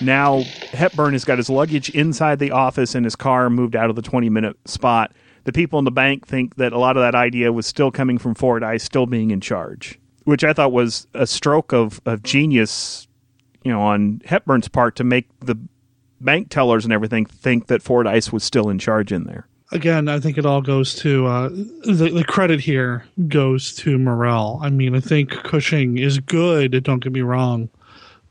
Now, 0.00 0.40
Hepburn 0.72 1.12
has 1.12 1.24
got 1.24 1.38
his 1.38 1.50
luggage 1.50 1.90
inside 1.90 2.38
the 2.38 2.52
office 2.52 2.94
and 2.94 3.04
his 3.04 3.16
car 3.16 3.50
moved 3.50 3.76
out 3.76 3.90
of 3.90 3.96
the 3.96 4.02
20 4.02 4.28
minute 4.30 4.56
spot. 4.66 5.12
The 5.44 5.52
people 5.52 5.78
in 5.78 5.84
the 5.84 5.90
bank 5.90 6.26
think 6.26 6.56
that 6.56 6.72
a 6.72 6.78
lot 6.78 6.96
of 6.96 7.02
that 7.02 7.14
idea 7.14 7.52
was 7.52 7.66
still 7.66 7.90
coming 7.90 8.18
from 8.18 8.34
Ford. 8.34 8.62
Fordyce, 8.62 8.82
still 8.82 9.06
being 9.06 9.30
in 9.30 9.40
charge, 9.40 9.98
which 10.24 10.44
I 10.44 10.52
thought 10.52 10.72
was 10.72 11.06
a 11.14 11.26
stroke 11.26 11.72
of, 11.72 12.00
of 12.04 12.22
genius, 12.22 13.08
you 13.62 13.72
know, 13.72 13.80
on 13.80 14.20
Hepburn's 14.24 14.68
part 14.68 14.96
to 14.96 15.04
make 15.04 15.26
the 15.40 15.56
bank 16.20 16.50
tellers 16.50 16.84
and 16.84 16.92
everything 16.92 17.24
think 17.24 17.68
that 17.68 17.82
Fordyce 17.82 18.32
was 18.32 18.44
still 18.44 18.68
in 18.68 18.78
charge 18.78 19.12
in 19.12 19.24
there. 19.24 19.46
Again, 19.72 20.08
I 20.08 20.18
think 20.18 20.36
it 20.36 20.44
all 20.44 20.62
goes 20.62 20.96
to 20.96 21.26
uh, 21.26 21.48
the 21.48 22.10
the 22.12 22.24
credit 22.24 22.58
here 22.58 23.04
goes 23.28 23.72
to 23.76 23.98
Morell. 23.98 24.58
I 24.62 24.68
mean, 24.68 24.96
I 24.96 25.00
think 25.00 25.30
Cushing 25.30 25.96
is 25.96 26.18
good. 26.18 26.82
Don't 26.82 26.98
get 26.98 27.12
me 27.12 27.20
wrong, 27.20 27.70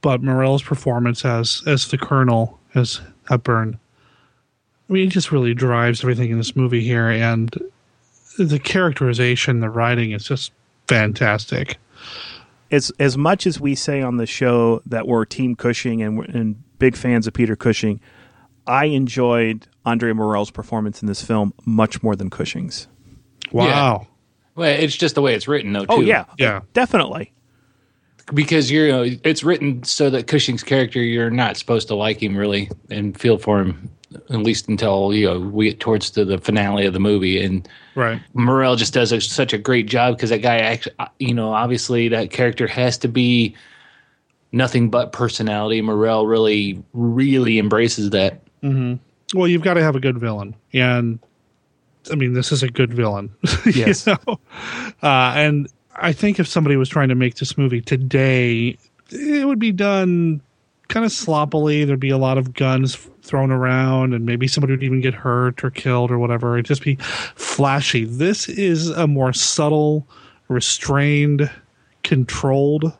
but 0.01 0.21
Morell's 0.23 0.63
performance 0.63 1.25
as 1.25 1.61
as 1.65 1.87
the 1.89 1.97
Colonel 1.97 2.59
as 2.75 3.01
Hepburn, 3.27 3.79
I 4.89 4.93
mean, 4.93 5.07
it 5.07 5.11
just 5.11 5.31
really 5.31 5.53
drives 5.53 6.01
everything 6.03 6.31
in 6.31 6.37
this 6.37 6.55
movie 6.55 6.81
here, 6.83 7.09
and 7.09 7.55
the 8.37 8.59
characterization, 8.59 9.59
the 9.59 9.69
writing 9.69 10.11
is 10.11 10.25
just 10.25 10.51
fantastic. 10.87 11.77
as 12.71 12.91
as 12.99 13.17
much 13.17 13.45
as 13.47 13.59
we 13.59 13.75
say 13.75 14.01
on 14.01 14.17
the 14.17 14.25
show 14.25 14.81
that 14.85 15.07
we're 15.07 15.25
Team 15.25 15.55
Cushing 15.55 16.01
and 16.01 16.19
and 16.29 16.63
big 16.79 16.95
fans 16.95 17.27
of 17.27 17.33
Peter 17.33 17.55
Cushing, 17.55 17.99
I 18.67 18.85
enjoyed 18.85 19.67
Andre 19.85 20.13
Morell's 20.13 20.51
performance 20.51 21.01
in 21.01 21.07
this 21.07 21.21
film 21.21 21.53
much 21.65 22.01
more 22.03 22.15
than 22.15 22.29
Cushing's. 22.29 22.87
Wow. 23.51 24.07
Well, 24.55 24.69
it's 24.69 24.95
just 24.95 25.15
the 25.15 25.21
way 25.21 25.35
it's 25.35 25.47
written, 25.47 25.73
though. 25.73 25.85
Oh, 25.89 25.97
too. 25.97 26.01
Oh 26.01 26.01
yeah, 26.01 26.25
yeah, 26.37 26.61
definitely. 26.73 27.31
Because 28.33 28.69
you're, 28.71 28.85
you 28.85 28.91
know, 28.91 29.17
it's 29.23 29.43
written 29.43 29.83
so 29.83 30.09
that 30.09 30.27
Cushing's 30.27 30.63
character, 30.63 31.01
you're 31.01 31.29
not 31.31 31.57
supposed 31.57 31.87
to 31.87 31.95
like 31.95 32.21
him 32.21 32.37
really 32.37 32.69
and 32.89 33.19
feel 33.19 33.37
for 33.37 33.59
him, 33.59 33.89
at 34.29 34.37
least 34.39 34.67
until 34.67 35.13
you 35.13 35.25
know 35.27 35.39
we 35.39 35.69
get 35.69 35.79
towards 35.79 36.09
to 36.11 36.25
the 36.25 36.37
finale 36.37 36.85
of 36.85 36.93
the 36.93 36.99
movie. 36.99 37.43
And 37.43 37.67
Right. 37.95 38.21
Morell 38.33 38.75
just 38.75 38.93
does 38.93 39.11
a, 39.11 39.19
such 39.19 39.51
a 39.51 39.57
great 39.57 39.87
job 39.87 40.15
because 40.15 40.29
that 40.29 40.41
guy, 40.43 40.57
actually, 40.57 40.95
you 41.19 41.33
know, 41.33 41.53
obviously 41.53 42.07
that 42.09 42.29
character 42.31 42.67
has 42.67 42.97
to 42.99 43.07
be 43.07 43.55
nothing 44.51 44.89
but 44.89 45.11
personality. 45.11 45.81
Morell 45.81 46.25
really, 46.27 46.81
really 46.93 47.57
embraces 47.59 48.11
that. 48.11 48.41
mm-hmm. 48.61 48.95
Well, 49.37 49.47
you've 49.47 49.61
got 49.63 49.75
to 49.75 49.83
have 49.83 49.95
a 49.95 49.99
good 49.99 50.17
villain, 50.17 50.55
and 50.73 51.19
I 52.11 52.15
mean, 52.15 52.33
this 52.33 52.51
is 52.51 52.63
a 52.63 52.67
good 52.69 52.93
villain. 52.93 53.31
you 53.65 53.71
Yes. 53.73 54.07
know? 54.07 54.17
uh, 54.27 55.33
and 55.35 55.67
I 56.01 56.13
think 56.13 56.39
if 56.39 56.47
somebody 56.47 56.75
was 56.75 56.89
trying 56.89 57.09
to 57.09 57.15
make 57.15 57.35
this 57.35 57.57
movie 57.57 57.81
today, 57.81 58.77
it 59.11 59.47
would 59.47 59.59
be 59.59 59.71
done 59.71 60.41
kind 60.87 61.05
of 61.05 61.11
sloppily. 61.11 61.85
There'd 61.85 61.99
be 61.99 62.09
a 62.09 62.17
lot 62.17 62.37
of 62.37 62.53
guns 62.53 62.95
thrown 63.21 63.51
around, 63.51 64.13
and 64.13 64.25
maybe 64.25 64.47
somebody 64.47 64.73
would 64.73 64.83
even 64.83 65.01
get 65.01 65.13
hurt 65.13 65.63
or 65.63 65.69
killed 65.69 66.09
or 66.11 66.17
whatever. 66.17 66.55
It'd 66.55 66.65
just 66.65 66.83
be 66.83 66.95
flashy. 67.35 68.05
This 68.05 68.49
is 68.49 68.89
a 68.89 69.07
more 69.07 69.33
subtle, 69.33 70.07
restrained, 70.47 71.49
controlled 72.03 72.93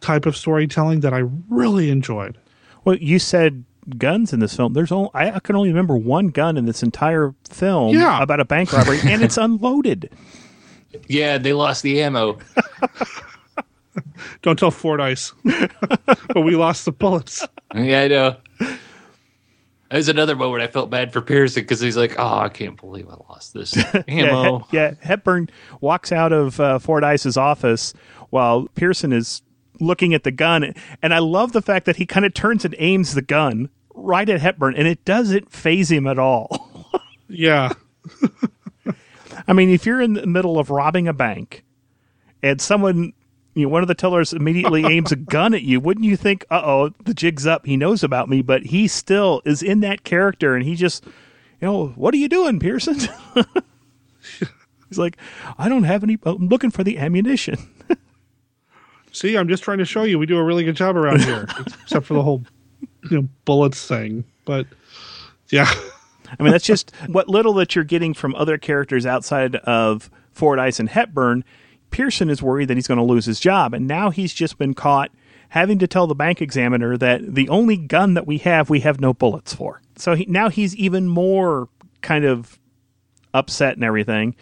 type 0.00 0.24
of 0.24 0.36
storytelling 0.36 1.00
that 1.00 1.12
I 1.12 1.24
really 1.50 1.90
enjoyed. 1.90 2.38
Well, 2.84 2.96
you 2.96 3.18
said 3.18 3.64
guns 3.98 4.32
in 4.32 4.40
this 4.40 4.56
film. 4.56 4.72
There's 4.72 4.92
only 4.92 5.10
I, 5.14 5.38
can 5.40 5.56
only 5.56 5.68
remember 5.68 5.96
one 5.96 6.28
gun 6.28 6.56
in 6.56 6.64
this 6.64 6.82
entire 6.82 7.34
film 7.50 7.94
Yeah. 7.94 8.22
about 8.22 8.40
a 8.40 8.44
bank 8.44 8.72
robbery, 8.72 8.98
and 9.04 9.22
it's 9.22 9.36
unloaded. 9.36 10.10
Yeah, 11.06 11.38
they 11.38 11.52
lost 11.52 11.82
the 11.82 12.02
ammo. 12.02 12.38
Don't 14.42 14.58
tell 14.58 14.70
Fordyce. 14.70 15.32
but 15.44 16.42
we 16.42 16.56
lost 16.56 16.84
the 16.84 16.92
bullets. 16.92 17.46
Yeah, 17.74 18.02
I 18.02 18.08
know. 18.08 18.36
There's 19.90 20.08
another 20.08 20.36
moment 20.36 20.62
I 20.62 20.68
felt 20.68 20.88
bad 20.88 21.12
for 21.12 21.20
Pearson 21.20 21.62
because 21.62 21.80
he's 21.80 21.96
like, 21.96 22.14
"Oh, 22.18 22.38
I 22.38 22.48
can't 22.48 22.80
believe 22.80 23.08
I 23.08 23.16
lost 23.28 23.54
this 23.54 23.74
yeah, 23.94 24.02
ammo." 24.06 24.60
He- 24.70 24.76
yeah, 24.76 24.94
Hepburn 25.00 25.50
walks 25.80 26.12
out 26.12 26.32
of 26.32 26.60
uh, 26.60 26.78
Fordyce's 26.78 27.36
office 27.36 27.92
while 28.30 28.68
Pearson 28.76 29.12
is 29.12 29.42
looking 29.80 30.14
at 30.14 30.22
the 30.22 30.30
gun, 30.30 30.74
and 31.02 31.12
I 31.12 31.18
love 31.18 31.52
the 31.52 31.62
fact 31.62 31.86
that 31.86 31.96
he 31.96 32.06
kind 32.06 32.24
of 32.24 32.34
turns 32.34 32.64
and 32.64 32.74
aims 32.78 33.14
the 33.14 33.22
gun 33.22 33.68
right 33.94 34.28
at 34.28 34.40
Hepburn, 34.40 34.76
and 34.76 34.86
it 34.86 35.04
doesn't 35.04 35.50
phase 35.52 35.90
him 35.90 36.06
at 36.06 36.18
all. 36.18 36.68
Yeah. 37.28 37.72
I 39.50 39.52
mean, 39.52 39.68
if 39.68 39.84
you're 39.84 40.00
in 40.00 40.12
the 40.12 40.26
middle 40.28 40.60
of 40.60 40.70
robbing 40.70 41.08
a 41.08 41.12
bank, 41.12 41.64
and 42.40 42.60
someone, 42.60 43.12
you 43.54 43.64
know, 43.64 43.68
one 43.68 43.82
of 43.82 43.88
the 43.88 43.96
tellers 43.96 44.32
immediately 44.32 44.84
aims 44.86 45.10
a 45.10 45.16
gun 45.16 45.54
at 45.54 45.62
you, 45.62 45.80
wouldn't 45.80 46.06
you 46.06 46.16
think, 46.16 46.44
"Uh 46.52 46.62
oh, 46.64 46.90
the 47.04 47.12
jig's 47.12 47.48
up. 47.48 47.66
He 47.66 47.76
knows 47.76 48.04
about 48.04 48.28
me," 48.28 48.42
but 48.42 48.66
he 48.66 48.86
still 48.86 49.42
is 49.44 49.60
in 49.60 49.80
that 49.80 50.04
character, 50.04 50.54
and 50.54 50.64
he 50.64 50.76
just, 50.76 51.04
you 51.04 51.66
know, 51.66 51.88
what 51.96 52.14
are 52.14 52.18
you 52.18 52.28
doing, 52.28 52.60
Pearson? 52.60 52.94
He's 54.88 54.98
like, 54.98 55.16
I 55.58 55.68
don't 55.68 55.82
have 55.82 56.04
any. 56.04 56.16
I'm 56.22 56.46
looking 56.46 56.70
for 56.70 56.84
the 56.84 56.98
ammunition. 56.98 57.56
See, 59.12 59.36
I'm 59.36 59.48
just 59.48 59.64
trying 59.64 59.78
to 59.78 59.84
show 59.84 60.04
you 60.04 60.20
we 60.20 60.26
do 60.26 60.38
a 60.38 60.44
really 60.44 60.62
good 60.62 60.76
job 60.76 60.96
around 60.96 61.24
here, 61.24 61.48
except 61.82 62.06
for 62.06 62.14
the 62.14 62.22
whole 62.22 62.44
you 63.10 63.22
know, 63.22 63.28
bullets 63.44 63.84
thing. 63.84 64.22
But 64.44 64.68
yeah. 65.48 65.68
I 66.38 66.42
mean, 66.42 66.52
that's 66.52 66.64
just 66.64 66.94
what 67.06 67.28
little 67.28 67.54
that 67.54 67.74
you're 67.74 67.84
getting 67.84 68.14
from 68.14 68.34
other 68.34 68.58
characters 68.58 69.06
outside 69.06 69.56
of 69.56 70.10
Fordyce 70.32 70.80
and 70.80 70.88
Hepburn. 70.88 71.44
Pearson 71.90 72.30
is 72.30 72.42
worried 72.42 72.68
that 72.68 72.76
he's 72.76 72.86
going 72.86 72.98
to 72.98 73.04
lose 73.04 73.26
his 73.26 73.40
job, 73.40 73.74
and 73.74 73.86
now 73.86 74.10
he's 74.10 74.32
just 74.32 74.58
been 74.58 74.74
caught 74.74 75.10
having 75.50 75.78
to 75.80 75.86
tell 75.86 76.06
the 76.06 76.14
bank 76.14 76.40
examiner 76.40 76.96
that 76.96 77.34
the 77.34 77.48
only 77.48 77.76
gun 77.76 78.14
that 78.14 78.26
we 78.26 78.38
have, 78.38 78.70
we 78.70 78.80
have 78.80 79.00
no 79.00 79.12
bullets 79.12 79.52
for. 79.52 79.82
So 79.96 80.14
he, 80.14 80.24
now 80.26 80.48
he's 80.48 80.76
even 80.76 81.08
more 81.08 81.68
kind 82.02 82.24
of 82.24 82.58
upset 83.34 83.74
and 83.74 83.84
everything. 83.84 84.36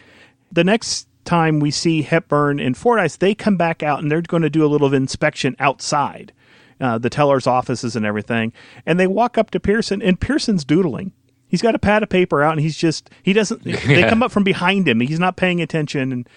The 0.52 0.64
next 0.64 1.08
time 1.24 1.60
we 1.60 1.70
see 1.70 2.02
Hepburn 2.02 2.60
and 2.60 2.76
Fordyce, 2.76 3.16
they 3.16 3.34
come 3.34 3.56
back 3.56 3.82
out 3.82 4.00
and 4.00 4.10
they're 4.10 4.22
going 4.22 4.42
to 4.42 4.50
do 4.50 4.64
a 4.64 4.68
little 4.68 4.92
inspection 4.92 5.56
outside 5.58 6.32
uh, 6.80 6.98
the 6.98 7.10
teller's 7.10 7.46
offices 7.46 7.96
and 7.96 8.06
everything. 8.06 8.52
And 8.86 9.00
they 9.00 9.06
walk 9.06 9.38
up 9.38 9.50
to 9.50 9.60
Pearson, 9.60 10.02
and 10.02 10.20
Pearson's 10.20 10.64
doodling. 10.64 11.12
He's 11.48 11.62
got 11.62 11.74
a 11.74 11.78
pad 11.78 12.02
of 12.02 12.08
paper 12.08 12.42
out, 12.42 12.52
and 12.52 12.60
he's 12.60 12.76
just 12.76 13.10
he 13.22 13.32
doesn't. 13.32 13.62
They 13.64 14.08
come 14.08 14.22
up 14.22 14.30
from 14.30 14.44
behind 14.44 14.86
him. 14.86 15.00
He's 15.00 15.18
not 15.20 15.36
paying 15.36 15.60
attention, 15.60 16.12
and 16.12 16.28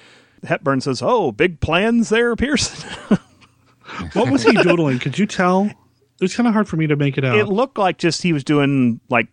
Hepburn 0.43 0.81
says, 0.81 1.01
"Oh, 1.03 1.31
big 1.31 1.59
plans 1.59 2.09
there, 2.09 2.35
Pearson." 2.35 3.17
What 4.13 4.31
was 4.31 4.43
he 4.43 4.53
doodling? 4.63 4.99
Could 4.99 5.19
you 5.19 5.25
tell? 5.25 5.65
It 5.65 5.75
was 6.21 6.33
kind 6.33 6.47
of 6.47 6.53
hard 6.53 6.67
for 6.69 6.77
me 6.77 6.87
to 6.87 6.95
make 6.95 7.17
it 7.17 7.25
out. 7.25 7.35
it 7.37 7.45
looked 7.47 7.77
like 7.77 7.97
just 7.97 8.21
he 8.23 8.31
was 8.31 8.43
doing 8.43 9.01
like 9.09 9.27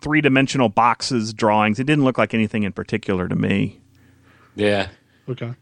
three 0.00 0.20
dimensional 0.20 0.68
boxes 0.68 1.32
drawings. 1.32 1.78
It 1.78 1.84
didn't 1.84 2.02
look 2.04 2.18
like 2.18 2.34
anything 2.34 2.64
in 2.64 2.72
particular 2.72 3.28
to 3.28 3.36
me. 3.36 3.78
Yeah. 4.56 4.88
Okay. 5.28 5.52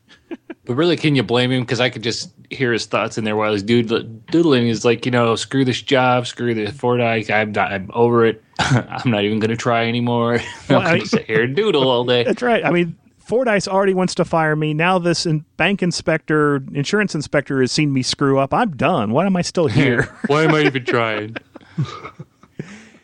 But 0.65 0.75
really, 0.75 0.97
can 0.97 1.15
you 1.15 1.23
blame 1.23 1.51
him? 1.53 1.63
Because 1.63 1.81
I 1.81 1.91
could 1.91 2.03
just 2.03 2.33
hear 2.51 2.73
his 2.73 2.87
thoughts 2.87 3.19
in 3.19 3.25
there 3.25 3.37
while 3.37 3.53
he's 3.53 3.63
doodle- 3.63 4.03
doodling. 4.31 4.67
He's 4.67 4.85
like, 4.85 5.05
you 5.05 5.11
know, 5.13 5.35
screw 5.37 5.65
this 5.65 5.81
job, 5.83 6.27
screw 6.27 6.55
the 6.55 6.73
Fordyce. 6.73 7.31
I'm 7.31 7.53
not, 7.53 7.73
I'm 7.73 7.91
over 7.95 8.25
it. 8.27 8.43
I'm 8.59 9.11
not 9.11 9.25
even 9.25 9.39
going 9.41 9.51
to 9.51 9.57
try 9.57 9.87
anymore. 9.87 10.41
Well, 10.69 10.81
I'm 10.81 10.87
I- 10.87 10.91
going 10.91 11.01
to 11.03 11.09
sit 11.09 11.25
here 11.27 11.43
and 11.45 11.55
doodle 11.57 11.89
all 11.89 12.05
day. 12.05 12.25
That's 12.25 12.43
right. 12.43 12.65
I 12.65 12.71
mean, 12.71 12.97
Fordyce 13.19 13.67
already 13.69 13.95
wants 13.95 14.15
to 14.17 14.25
fire 14.25 14.55
me. 14.57 14.73
Now 14.75 14.99
this 14.99 15.27
in- 15.27 15.45
bank 15.57 15.83
inspector, 15.83 16.57
insurance 16.73 17.15
inspector 17.15 17.61
has 17.61 17.71
seen 17.73 17.93
me 17.93 18.03
screw 18.03 18.39
up. 18.39 18.53
I'm 18.55 18.77
done. 18.77 19.11
Why 19.13 19.27
am 19.27 19.37
I 19.37 19.43
still 19.43 19.67
here? 19.69 20.03
Why 20.27 20.45
am 20.45 20.55
I 20.55 20.63
even 20.63 20.85
trying? 20.85 21.37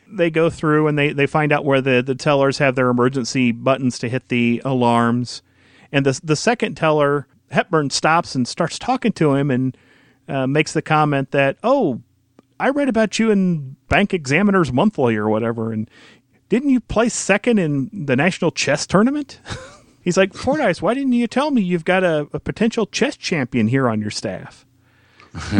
they 0.08 0.30
go 0.30 0.50
through 0.50 0.88
and 0.88 0.98
they, 0.98 1.12
they 1.12 1.26
find 1.26 1.52
out 1.52 1.64
where 1.64 1.80
the, 1.80 2.02
the 2.02 2.14
tellers 2.14 2.58
have 2.58 2.74
their 2.74 2.88
emergency 2.90 3.50
buttons 3.52 3.98
to 4.00 4.08
hit 4.08 4.28
the 4.28 4.60
alarms. 4.64 5.42
And 5.92 6.06
the, 6.06 6.18
the 6.24 6.36
second 6.36 6.76
teller, 6.76 7.26
Hepburn, 7.50 7.90
stops 7.90 8.34
and 8.34 8.48
starts 8.48 8.78
talking 8.78 9.12
to 9.12 9.34
him 9.34 9.50
and 9.50 9.76
uh, 10.28 10.46
makes 10.46 10.72
the 10.72 10.82
comment 10.82 11.30
that, 11.32 11.58
oh, 11.62 12.00
I 12.58 12.70
read 12.70 12.88
about 12.88 13.18
you 13.18 13.30
in 13.30 13.76
Bank 13.88 14.14
Examiner's 14.14 14.72
Monthly 14.72 15.16
or 15.16 15.28
whatever. 15.28 15.72
And 15.72 15.90
didn't 16.48 16.70
you 16.70 16.80
place 16.80 17.14
second 17.14 17.58
in 17.58 17.90
the 17.92 18.16
national 18.16 18.52
chess 18.52 18.86
tournament? 18.86 19.40
He's 20.02 20.16
like, 20.16 20.34
Fordyce, 20.34 20.82
why 20.82 20.94
didn't 20.94 21.12
you 21.12 21.26
tell 21.26 21.50
me 21.50 21.62
you've 21.62 21.84
got 21.84 22.02
a, 22.02 22.28
a 22.32 22.40
potential 22.40 22.86
chess 22.86 23.16
champion 23.16 23.68
here 23.68 23.88
on 23.88 24.00
your 24.00 24.10
staff? 24.10 24.66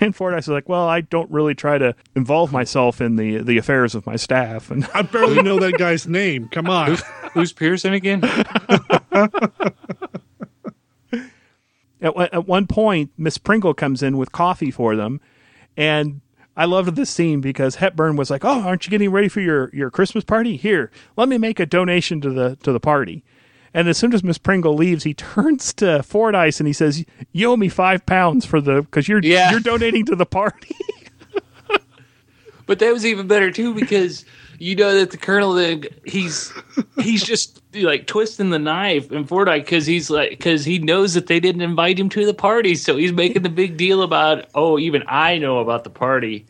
and 0.00 0.16
Fordyce 0.16 0.44
is 0.44 0.48
like, 0.48 0.68
well, 0.68 0.88
I 0.88 1.02
don't 1.02 1.30
really 1.30 1.54
try 1.54 1.76
to 1.78 1.94
involve 2.16 2.52
myself 2.52 3.00
in 3.00 3.16
the 3.16 3.38
the 3.38 3.58
affairs 3.58 3.94
of 3.94 4.06
my 4.06 4.16
staff. 4.16 4.70
And 4.74 4.88
I 4.94 5.02
barely 5.02 5.42
know 5.42 5.58
that 5.58 5.78
guy's 5.78 6.06
name. 6.06 6.48
Come 6.48 6.70
on. 6.70 6.96
Who's 7.32 7.52
Pearson 7.52 7.92
again? 7.92 8.22
At, 12.00 12.14
one- 12.16 12.28
at 12.32 12.46
one 12.46 12.66
point, 12.66 13.10
Miss 13.16 13.38
Pringle 13.38 13.74
comes 13.74 14.02
in 14.02 14.16
with 14.18 14.32
coffee 14.32 14.70
for 14.70 14.96
them, 14.96 15.20
and 15.76 16.20
I 16.56 16.66
loved 16.66 16.94
this 16.96 17.10
scene 17.10 17.40
because 17.40 17.76
Hepburn 17.76 18.16
was 18.16 18.30
like, 18.30 18.44
"Oh, 18.44 18.60
aren't 18.60 18.86
you 18.86 18.90
getting 18.90 19.10
ready 19.10 19.28
for 19.28 19.40
your, 19.40 19.70
your 19.72 19.90
Christmas 19.90 20.24
party? 20.24 20.56
Here, 20.56 20.90
let 21.16 21.28
me 21.28 21.38
make 21.38 21.58
a 21.58 21.66
donation 21.66 22.20
to 22.22 22.30
the 22.30 22.56
to 22.62 22.72
the 22.72 22.80
party." 22.80 23.24
And 23.76 23.88
as 23.88 23.98
soon 23.98 24.14
as 24.14 24.22
Miss 24.22 24.38
Pringle 24.38 24.74
leaves, 24.74 25.02
he 25.02 25.14
turns 25.14 25.72
to 25.74 26.02
Fordyce 26.02 26.60
and 26.60 26.66
he 26.66 26.72
says, 26.72 27.04
"You 27.32 27.50
owe 27.50 27.56
me 27.56 27.68
five 27.68 28.06
pounds 28.06 28.44
for 28.46 28.60
the 28.60 28.82
because 28.82 29.08
you're 29.08 29.20
Yeah. 29.22 29.50
you're 29.50 29.60
donating 29.60 30.04
to 30.06 30.16
the 30.16 30.26
party." 30.26 30.74
But 32.66 32.78
that 32.78 32.94
was 32.94 33.04
even 33.04 33.26
better 33.26 33.50
too 33.50 33.74
because 33.74 34.24
you 34.58 34.74
know 34.74 34.94
that 34.94 35.10
the 35.10 35.18
colonel 35.18 35.52
the, 35.52 35.86
he's 36.06 36.50
he's 36.98 37.22
just 37.22 37.60
like 37.74 38.06
twisting 38.06 38.50
the 38.50 38.58
knife 38.58 39.10
in 39.10 39.24
Fordyce 39.24 39.62
because 39.62 39.86
he's 39.86 40.10
like 40.10 40.30
because 40.30 40.64
he 40.64 40.78
knows 40.78 41.14
that 41.14 41.26
they 41.26 41.40
didn't 41.40 41.62
invite 41.62 41.98
him 41.98 42.08
to 42.10 42.26
the 42.26 42.34
party, 42.34 42.74
so 42.74 42.96
he's 42.96 43.12
making 43.12 43.42
the 43.42 43.48
big 43.48 43.76
deal 43.76 44.02
about 44.02 44.46
oh 44.54 44.78
even 44.78 45.02
I 45.06 45.38
know 45.38 45.58
about 45.58 45.84
the 45.84 45.90
party. 45.90 46.46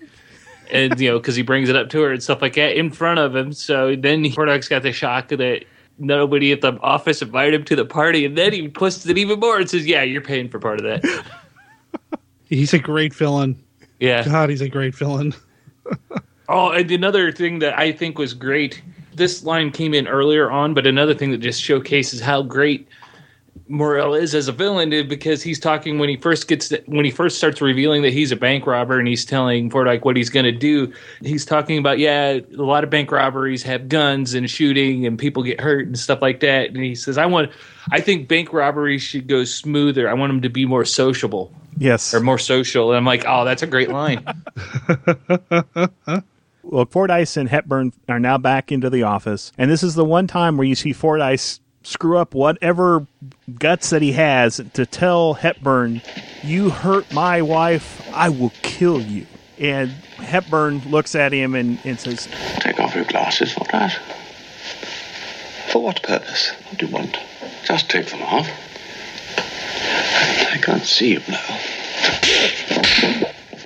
And 0.70 0.98
you 0.98 1.10
know, 1.10 1.18
because 1.18 1.36
he 1.36 1.42
brings 1.42 1.68
it 1.68 1.76
up 1.76 1.90
to 1.90 2.00
her 2.02 2.12
and 2.12 2.22
stuff 2.22 2.42
like 2.42 2.54
that 2.54 2.76
in 2.76 2.90
front 2.90 3.20
of 3.20 3.36
him. 3.36 3.52
So 3.52 3.94
then 3.96 4.30
Fordyce 4.30 4.68
got 4.68 4.82
the 4.82 4.92
shock 4.92 5.28
that 5.28 5.64
nobody 5.98 6.52
at 6.52 6.60
the 6.60 6.78
office 6.80 7.22
invited 7.22 7.54
him 7.54 7.64
to 7.64 7.76
the 7.76 7.84
party, 7.84 8.24
and 8.24 8.36
then 8.36 8.52
he 8.52 8.68
twists 8.68 9.06
it 9.06 9.18
even 9.18 9.40
more 9.40 9.58
and 9.58 9.68
says, 9.68 9.86
"Yeah, 9.86 10.02
you're 10.02 10.22
paying 10.22 10.48
for 10.48 10.58
part 10.58 10.80
of 10.80 10.84
that." 10.84 11.24
He's 12.48 12.72
a 12.72 12.78
great 12.78 13.14
villain. 13.14 13.62
Yeah. 13.98 14.24
God, 14.24 14.50
he's 14.50 14.60
a 14.60 14.68
great 14.68 14.94
villain. 14.94 15.34
Oh, 16.48 16.70
and 16.70 16.90
another 16.90 17.32
thing 17.32 17.60
that 17.60 17.78
I 17.78 17.92
think 17.92 18.18
was 18.18 18.34
great. 18.34 18.82
This 19.14 19.44
line 19.44 19.70
came 19.70 19.94
in 19.94 20.06
earlier 20.06 20.50
on, 20.50 20.74
but 20.74 20.86
another 20.86 21.14
thing 21.14 21.30
that 21.30 21.38
just 21.38 21.62
showcases 21.62 22.20
how 22.20 22.42
great 22.42 22.88
Morell 23.68 24.14
is 24.14 24.34
as 24.34 24.48
a 24.48 24.52
villain 24.52 24.92
is 24.92 25.04
because 25.04 25.42
he's 25.42 25.58
talking 25.58 25.98
when 25.98 26.08
he 26.08 26.16
first 26.16 26.48
gets 26.48 26.72
when 26.86 27.04
he 27.04 27.10
first 27.10 27.38
starts 27.38 27.60
revealing 27.60 28.02
that 28.02 28.12
he's 28.12 28.30
a 28.30 28.36
bank 28.36 28.66
robber 28.66 28.98
and 28.98 29.08
he's 29.08 29.24
telling 29.24 29.70
Fordyce 29.70 30.02
what 30.02 30.16
he's 30.16 30.28
going 30.28 30.44
to 30.44 30.52
do. 30.52 30.92
He's 31.22 31.46
talking 31.46 31.78
about 31.78 31.98
yeah, 31.98 32.40
a 32.56 32.62
lot 32.62 32.84
of 32.84 32.90
bank 32.90 33.10
robberies 33.10 33.62
have 33.62 33.88
guns 33.88 34.34
and 34.34 34.50
shooting 34.50 35.06
and 35.06 35.18
people 35.18 35.42
get 35.42 35.60
hurt 35.60 35.86
and 35.86 35.98
stuff 35.98 36.20
like 36.20 36.40
that. 36.40 36.70
And 36.70 36.78
he 36.78 36.94
says, 36.94 37.16
I 37.16 37.26
want, 37.26 37.52
I 37.90 38.00
think 38.00 38.28
bank 38.28 38.52
robberies 38.52 39.02
should 39.02 39.28
go 39.28 39.44
smoother. 39.44 40.10
I 40.10 40.14
want 40.14 40.30
them 40.30 40.42
to 40.42 40.50
be 40.50 40.66
more 40.66 40.84
sociable 40.84 41.54
yes, 41.78 42.12
or 42.12 42.20
more 42.20 42.38
social. 42.38 42.90
And 42.90 42.96
I'm 42.96 43.04
like, 43.04 43.24
oh, 43.26 43.44
that's 43.44 43.62
a 43.62 43.66
great 43.66 43.88
line. 43.88 44.24
Well, 46.64 46.86
Fordyce 46.86 47.36
and 47.36 47.48
Hepburn 47.48 47.92
are 48.08 48.18
now 48.18 48.38
back 48.38 48.72
into 48.72 48.90
the 48.90 49.02
office, 49.02 49.52
and 49.58 49.70
this 49.70 49.82
is 49.82 49.94
the 49.94 50.04
one 50.04 50.26
time 50.26 50.56
where 50.56 50.66
you 50.66 50.74
see 50.74 50.92
Fordyce 50.92 51.60
screw 51.82 52.16
up 52.18 52.34
whatever 52.34 53.06
guts 53.58 53.90
that 53.90 54.00
he 54.02 54.12
has 54.12 54.60
to 54.72 54.86
tell 54.86 55.34
Hepburn, 55.34 56.00
"You 56.42 56.70
hurt 56.70 57.12
my 57.12 57.42
wife, 57.42 58.00
I 58.14 58.30
will 58.30 58.52
kill 58.62 59.00
you." 59.00 59.26
And 59.58 59.90
Hepburn 60.16 60.80
looks 60.90 61.14
at 61.14 61.32
him 61.32 61.54
and, 61.54 61.78
and 61.84 62.00
says, 62.00 62.26
Take 62.58 62.80
off 62.80 62.94
your 62.96 63.04
glasses, 63.04 63.52
Fordyce. 63.52 63.94
For 65.70 65.80
what 65.80 66.02
purpose? 66.02 66.50
What 66.68 66.78
do 66.78 66.86
you 66.86 66.92
want? 66.92 67.16
Just 67.64 67.88
take 67.88 68.06
them 68.08 68.22
off. 68.22 68.48
I 69.36 70.58
can't 70.60 70.82
see 70.84 71.12
you 71.12 71.20
now. 71.28 71.60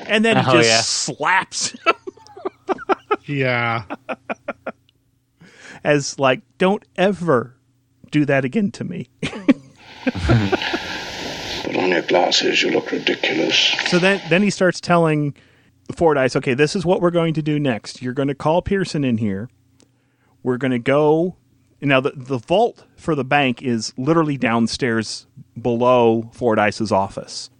and 0.06 0.22
then 0.24 0.36
he 0.36 0.42
Oh, 0.46 0.52
just 0.52 0.68
yeah. 0.68 0.80
slaps 0.82 1.70
him 1.70 1.94
Yeah. 3.24 3.84
as 5.84 6.18
like, 6.18 6.42
"Don't 6.58 6.84
ever 6.96 7.56
do 8.10 8.24
that 8.24 8.44
again 8.44 8.70
to 8.72 8.84
me." 8.84 9.08
Put 9.22 9.36
on 11.76 11.90
your 11.90 12.02
glasses, 12.02 12.62
you 12.62 12.70
look 12.70 12.90
ridiculous. 12.90 13.74
So 13.88 13.98
then, 13.98 14.20
then 14.30 14.42
he 14.42 14.50
starts 14.50 14.80
telling 14.80 15.34
Fordyce, 15.94 16.34
okay, 16.36 16.54
this 16.54 16.74
is 16.74 16.86
what 16.86 17.02
we're 17.02 17.10
going 17.10 17.34
to 17.34 17.42
do 17.42 17.58
next. 17.58 18.00
You're 18.00 18.14
going 18.14 18.28
to 18.28 18.34
call 18.34 18.62
Pearson 18.62 19.04
in 19.04 19.18
here. 19.18 19.50
We're 20.42 20.56
going 20.56 20.70
to 20.70 20.78
go 20.78 21.36
Now, 21.80 22.00
the, 22.00 22.12
the 22.14 22.38
vault 22.38 22.84
for 22.96 23.14
the 23.14 23.24
bank 23.24 23.62
is 23.62 23.92
literally 23.96 24.36
downstairs 24.36 25.26
below 25.60 26.30
Fordyce's 26.32 26.90
office. 26.92 27.50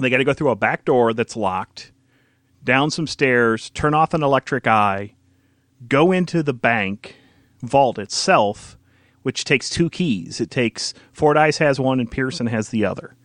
They 0.00 0.10
got 0.10 0.16
to 0.18 0.24
go 0.24 0.32
through 0.32 0.50
a 0.50 0.56
back 0.56 0.84
door 0.86 1.12
that's 1.12 1.36
locked, 1.36 1.92
down 2.64 2.90
some 2.90 3.06
stairs, 3.06 3.70
turn 3.70 3.94
off 3.94 4.14
an 4.14 4.22
electric 4.22 4.66
eye, 4.66 5.14
go 5.88 6.12
into 6.12 6.42
the 6.42 6.54
bank 6.54 7.16
vault 7.62 7.98
itself, 7.98 8.78
which 9.22 9.44
takes 9.44 9.70
two 9.70 9.90
keys. 9.90 10.40
It 10.40 10.50
takes 10.50 10.94
Fordyce 11.12 11.58
has 11.58 11.78
one 11.78 12.00
and 12.00 12.10
Pearson 12.10 12.46
has 12.46 12.70
the 12.70 12.84
other. 12.84 13.16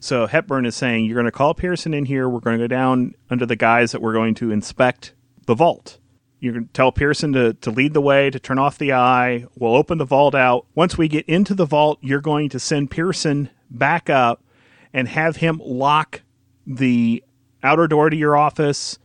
So 0.00 0.26
Hepburn 0.26 0.66
is 0.66 0.76
saying, 0.76 1.06
You're 1.06 1.14
going 1.14 1.24
to 1.24 1.32
call 1.32 1.54
Pearson 1.54 1.94
in 1.94 2.04
here. 2.04 2.28
We're 2.28 2.40
going 2.40 2.58
to 2.58 2.64
go 2.64 2.68
down 2.68 3.14
under 3.30 3.46
the 3.46 3.56
guise 3.56 3.92
that 3.92 4.02
we're 4.02 4.12
going 4.12 4.34
to 4.36 4.50
inspect 4.50 5.14
the 5.46 5.54
vault. 5.54 5.98
You're 6.40 6.52
going 6.52 6.66
to 6.66 6.72
tell 6.74 6.92
Pearson 6.92 7.32
to, 7.32 7.54
to 7.54 7.70
lead 7.70 7.94
the 7.94 8.02
way, 8.02 8.28
to 8.28 8.38
turn 8.38 8.58
off 8.58 8.76
the 8.76 8.92
eye. 8.92 9.46
We'll 9.56 9.74
open 9.74 9.96
the 9.96 10.04
vault 10.04 10.34
out. 10.34 10.66
Once 10.74 10.98
we 10.98 11.08
get 11.08 11.24
into 11.26 11.54
the 11.54 11.64
vault, 11.64 11.98
you're 12.02 12.20
going 12.20 12.50
to 12.50 12.60
send 12.60 12.90
Pearson 12.90 13.48
back 13.70 14.10
up 14.10 14.44
and 14.92 15.08
have 15.08 15.36
him 15.36 15.58
lock 15.64 16.20
the 16.66 17.23
outer 17.64 17.88
door 17.88 18.10
to 18.10 18.16
your 18.16 18.36
office, 18.36 18.98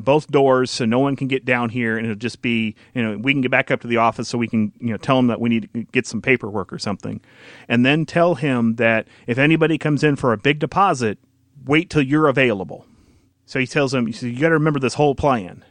both 0.00 0.28
doors, 0.28 0.70
so 0.70 0.84
no 0.84 0.98
one 0.98 1.16
can 1.16 1.28
get 1.28 1.44
down 1.44 1.70
here, 1.70 1.96
and 1.96 2.06
it'll 2.06 2.16
just 2.16 2.42
be 2.42 2.74
you 2.94 3.02
know 3.02 3.18
we 3.18 3.32
can 3.32 3.40
get 3.40 3.50
back 3.50 3.70
up 3.70 3.80
to 3.80 3.88
the 3.88 3.96
office 3.96 4.28
so 4.28 4.38
we 4.38 4.48
can 4.48 4.72
you 4.78 4.90
know 4.90 4.96
tell 4.96 5.18
him 5.18 5.26
that 5.26 5.40
we 5.40 5.48
need 5.48 5.68
to 5.72 5.82
get 5.92 6.06
some 6.06 6.22
paperwork 6.22 6.72
or 6.72 6.78
something, 6.78 7.20
and 7.68 7.84
then 7.84 8.06
tell 8.06 8.36
him 8.36 8.76
that 8.76 9.08
if 9.26 9.38
anybody 9.38 9.76
comes 9.76 10.04
in 10.04 10.16
for 10.16 10.32
a 10.32 10.38
big 10.38 10.58
deposit, 10.58 11.18
wait 11.64 11.90
till 11.90 12.02
you're 12.02 12.28
available. 12.28 12.86
So 13.46 13.58
he 13.58 13.66
tells 13.66 13.92
him, 13.92 14.06
he 14.06 14.12
says, 14.12 14.30
you 14.30 14.40
got 14.40 14.48
to 14.48 14.54
remember 14.54 14.80
this 14.80 14.94
whole 14.94 15.14
plan. 15.14 15.64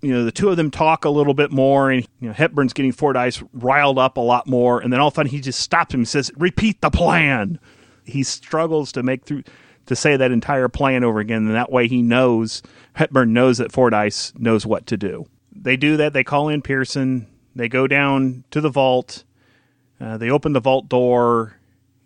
You 0.00 0.14
know, 0.14 0.24
the 0.24 0.32
two 0.32 0.48
of 0.48 0.56
them 0.56 0.70
talk 0.70 1.04
a 1.04 1.10
little 1.10 1.34
bit 1.34 1.52
more, 1.52 1.90
and 1.90 2.06
you 2.20 2.28
know 2.28 2.34
Hepburn's 2.34 2.72
getting 2.72 2.90
Fordyce 2.90 3.42
riled 3.52 3.98
up 3.98 4.16
a 4.16 4.20
lot 4.20 4.46
more, 4.46 4.80
and 4.80 4.92
then 4.92 4.98
all 4.98 5.08
of 5.08 5.14
a 5.14 5.16
sudden 5.16 5.30
he 5.30 5.40
just 5.40 5.60
stops 5.60 5.94
him 5.94 6.00
and 6.00 6.08
says, 6.08 6.32
"Repeat 6.36 6.80
the 6.80 6.90
plan." 6.90 7.60
He 8.04 8.24
struggles 8.24 8.90
to 8.92 9.02
make 9.04 9.24
through 9.26 9.44
to 9.86 9.96
say 9.96 10.16
that 10.16 10.30
entire 10.30 10.68
plan 10.68 11.04
over 11.04 11.20
again, 11.20 11.46
and 11.46 11.54
that 11.54 11.72
way 11.72 11.88
he 11.88 12.02
knows 12.02 12.62
Hepburn 12.94 13.32
knows 13.32 13.58
that 13.58 13.72
Fordyce 13.72 14.32
knows 14.38 14.66
what 14.66 14.86
to 14.86 14.96
do. 14.96 15.26
They 15.54 15.76
do 15.76 15.96
that. 15.98 16.12
They 16.12 16.24
call 16.24 16.48
in 16.48 16.62
Pearson. 16.62 17.26
They 17.54 17.68
go 17.68 17.86
down 17.86 18.44
to 18.50 18.60
the 18.60 18.70
vault. 18.70 19.24
Uh, 20.00 20.16
they 20.16 20.30
open 20.30 20.52
the 20.52 20.60
vault 20.60 20.88
door. 20.88 21.56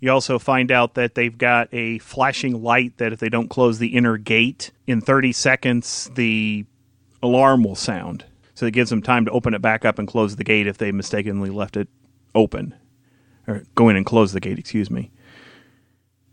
You 0.00 0.10
also 0.10 0.38
find 0.38 0.70
out 0.70 0.94
that 0.94 1.14
they've 1.14 1.36
got 1.36 1.68
a 1.72 1.98
flashing 1.98 2.62
light 2.62 2.98
that 2.98 3.12
if 3.12 3.20
they 3.20 3.28
don't 3.28 3.48
close 3.48 3.78
the 3.78 3.96
inner 3.96 4.18
gate 4.18 4.70
in 4.86 5.00
30 5.00 5.32
seconds, 5.32 6.10
the 6.14 6.66
alarm 7.22 7.64
will 7.64 7.74
sound. 7.74 8.24
So 8.54 8.66
it 8.66 8.72
gives 8.72 8.90
them 8.90 9.02
time 9.02 9.24
to 9.24 9.30
open 9.30 9.54
it 9.54 9.62
back 9.62 9.84
up 9.84 9.98
and 9.98 10.06
close 10.06 10.36
the 10.36 10.44
gate 10.44 10.66
if 10.66 10.78
they 10.78 10.92
mistakenly 10.92 11.50
left 11.50 11.76
it 11.76 11.88
open. 12.34 12.74
Or 13.46 13.64
go 13.74 13.88
in 13.88 13.96
and 13.96 14.04
close 14.04 14.32
the 14.32 14.40
gate, 14.40 14.58
excuse 14.58 14.90
me. 14.90 15.10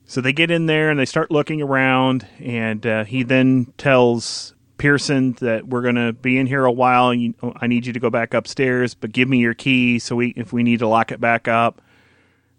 So 0.05 0.21
they 0.21 0.33
get 0.33 0.51
in 0.51 0.65
there 0.65 0.89
and 0.89 0.99
they 0.99 1.05
start 1.05 1.31
looking 1.31 1.61
around, 1.61 2.27
and 2.39 2.85
uh, 2.85 3.03
he 3.05 3.23
then 3.23 3.73
tells 3.77 4.53
Pearson 4.77 5.33
that 5.39 5.67
we're 5.67 5.81
going 5.81 5.95
to 5.95 6.13
be 6.13 6.37
in 6.37 6.45
here 6.45 6.65
a 6.65 6.71
while. 6.71 7.13
You, 7.13 7.33
I 7.57 7.67
need 7.67 7.85
you 7.85 7.93
to 7.93 7.99
go 7.99 8.09
back 8.09 8.33
upstairs, 8.33 8.93
but 8.93 9.11
give 9.11 9.29
me 9.29 9.39
your 9.39 9.53
key 9.53 9.99
so 9.99 10.15
we 10.15 10.29
if 10.35 10.51
we 10.51 10.61
need 10.61 10.79
to 10.79 10.87
lock 10.87 11.11
it 11.11 11.21
back 11.21 11.47
up, 11.47 11.81